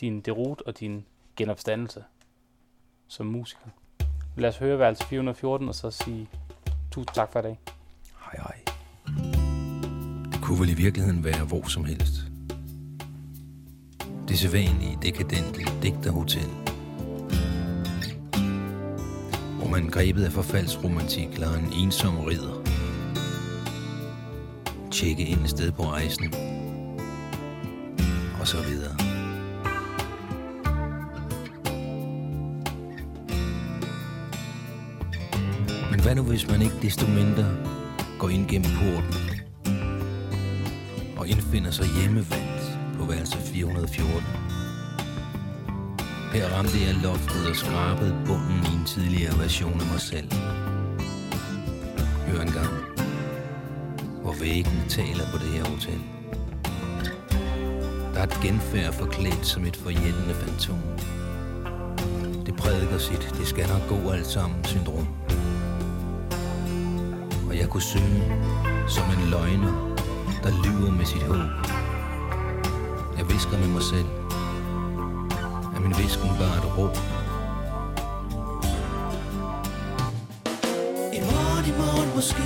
din 0.00 0.20
derut 0.20 0.62
og 0.66 0.80
din 0.80 1.06
genopstandelse 1.36 2.04
som 3.08 3.26
musiker. 3.26 3.66
Lad 4.40 4.48
os 4.48 4.58
høre 4.58 4.78
værelse 4.78 5.04
414 5.04 5.68
og 5.68 5.74
så 5.74 5.90
sige 5.90 6.28
tusind 6.90 7.14
tak 7.14 7.32
for 7.32 7.38
i 7.38 7.42
dag. 7.42 7.58
Hej 8.24 8.42
hej. 8.42 8.56
Det 10.32 10.40
kunne 10.42 10.60
vel 10.60 10.68
i 10.68 10.74
virkeligheden 10.74 11.24
være 11.24 11.44
hvor 11.44 11.68
som 11.68 11.84
helst. 11.84 12.14
Det 14.28 14.38
sædvanlige, 14.38 14.98
dekadente 15.02 15.60
digterhotel. 15.82 16.48
Hvor 19.58 19.68
man 19.68 19.88
grebet 19.88 20.24
af 20.24 20.32
forfaldsromantik 20.32 21.38
lader 21.38 21.58
en 21.58 21.72
ensom 21.72 22.18
ridder 22.18 22.60
tjekke 24.90 25.22
ind 25.22 25.40
et 25.40 25.50
sted 25.50 25.72
på 25.72 25.82
rejsen. 25.82 26.34
Og 28.40 28.48
så 28.48 28.56
videre. 28.62 29.09
Men 36.00 36.04
hvad 36.04 36.14
nu 36.14 36.22
hvis 36.22 36.48
man 36.48 36.62
ikke 36.62 36.74
desto 36.82 37.06
mindre 37.06 37.46
går 38.18 38.28
ind 38.28 38.48
gennem 38.48 38.70
porten 38.70 39.14
og 41.16 41.28
indfinder 41.28 41.70
sig 41.70 41.86
hjemmevandt 42.00 42.78
på 42.98 43.04
værelse 43.04 43.38
414? 43.38 44.22
Her 46.32 46.48
ramte 46.56 46.78
jeg 46.86 46.94
loftet 47.02 47.50
og 47.50 47.56
skrabede 47.56 48.16
bunden 48.26 48.60
i 48.70 48.74
en 48.78 48.84
tidligere 48.86 49.38
version 49.38 49.80
af 49.80 49.86
mig 49.92 50.00
selv. 50.00 50.32
Hør 52.26 52.40
engang, 52.40 52.74
hvor 54.22 54.34
væggene 54.40 54.84
taler 54.88 55.24
på 55.32 55.38
det 55.38 55.50
her 55.56 55.64
hotel. 55.64 56.00
Der 58.14 58.20
er 58.20 58.26
et 58.26 58.38
genfærd 58.42 58.92
forklædt 58.92 59.46
som 59.46 59.64
et 59.64 59.76
forjættende 59.76 60.34
fantom. 60.34 60.80
Det 62.46 62.56
prædiker 62.56 62.98
sit, 62.98 63.34
det 63.38 63.46
skal 63.46 63.68
nok 63.68 63.88
gå 63.88 64.10
alt 64.10 64.26
sammen 64.26 64.64
syndrom. 64.64 65.19
Kunne 67.70 67.82
synge 67.82 68.22
som 68.88 69.04
en 69.04 69.30
løgner, 69.30 69.72
der 70.42 70.50
lyver 70.64 70.90
med 70.90 71.04
sit 71.04 71.22
håb. 71.22 71.50
Jeg 73.18 73.30
visker 73.30 73.58
med 73.58 73.68
mig 73.68 73.82
selv, 73.82 74.06
at 75.74 75.80
min 75.82 75.94
visken 75.98 76.28
bare 76.38 76.56
er 76.56 76.62
et 76.62 76.78
råb. 76.78 76.96
I 81.18 81.20
morgen, 81.30 81.64
i 81.70 81.74
morgen 81.82 82.10
måske 82.14 82.42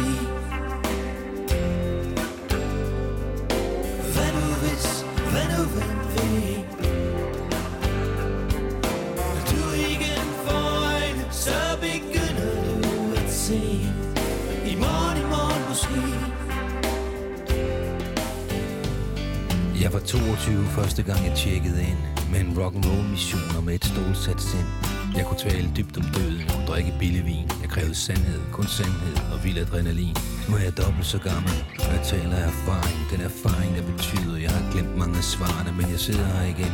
og 24.29 24.41
sind. 24.41 24.69
Jeg 25.17 25.25
kunne 25.27 25.39
tale 25.39 25.71
dybt 25.77 25.97
om 25.97 26.05
døden, 26.15 26.43
kunne 26.49 26.67
drikke 26.67 26.93
billig 26.99 27.25
vin. 27.27 27.51
Jeg 27.63 27.71
krævede 27.71 27.95
sandhed, 27.95 28.41
kun 28.53 28.67
sandhed 28.67 29.17
og 29.33 29.45
vild 29.45 29.59
adrenalin. 29.59 30.17
Nu 30.49 30.57
er 30.57 30.63
jeg 30.69 30.77
dobbelt 30.77 31.07
så 31.07 31.19
gammel, 31.19 31.57
og 31.79 31.91
jeg 31.97 32.03
taler 32.05 32.37
af 32.37 32.47
erfaring. 32.47 32.99
Den 33.13 33.21
erfaring, 33.21 33.71
der 33.77 33.85
betyder, 33.93 34.37
jeg 34.37 34.51
har 34.51 34.73
glemt 34.73 34.97
mange 34.97 35.17
af 35.17 35.25
svarene 35.25 35.73
Men 35.79 35.91
jeg 35.91 36.01
sidder 36.07 36.25
her 36.25 36.47
igen, 36.55 36.73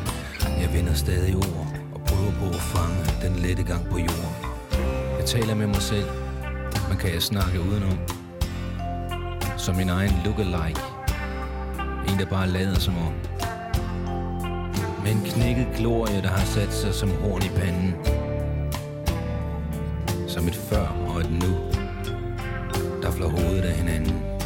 jeg 0.62 0.68
vinder 0.74 0.94
stadig 0.94 1.36
ord 1.36 1.66
Og 1.94 2.00
prøver 2.06 2.32
på 2.40 2.46
at 2.58 2.62
fange 2.74 3.00
den 3.22 3.42
lette 3.44 3.62
gang 3.62 3.84
på 3.92 3.98
jorden. 3.98 4.34
Jeg 5.18 5.26
taler 5.26 5.54
med 5.54 5.66
mig 5.66 5.82
selv, 5.82 6.08
men 6.88 6.98
kan 6.98 7.12
jeg 7.14 7.22
snakke 7.22 7.60
udenom? 7.60 7.98
Som 9.56 9.76
min 9.76 9.88
egen 9.88 10.14
lookalike. 10.24 10.80
En, 12.08 12.18
der 12.18 12.26
bare 12.26 12.48
lader 12.48 12.78
som 12.78 12.94
om. 12.98 13.29
Med 15.04 15.12
en 15.12 15.22
knækket 15.24 15.66
glorie, 15.76 16.22
der 16.22 16.28
har 16.28 16.46
sat 16.46 16.72
sig 16.72 16.94
som 16.94 17.08
horn 17.08 17.42
i 17.42 17.48
panden. 17.48 17.94
Som 20.28 20.48
et 20.48 20.54
før 20.54 20.86
og 21.08 21.20
et 21.20 21.30
nu, 21.30 21.52
der 23.02 23.10
flår 23.10 23.28
hovedet 23.28 23.62
af 23.64 23.74
hinanden. 23.74 24.39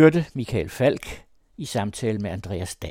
Hørte 0.00 0.26
Michael 0.34 0.68
Falk 0.68 1.24
i 1.56 1.64
samtale 1.64 2.18
med 2.18 2.30
Andreas 2.30 2.76
Dahl. 2.76 2.89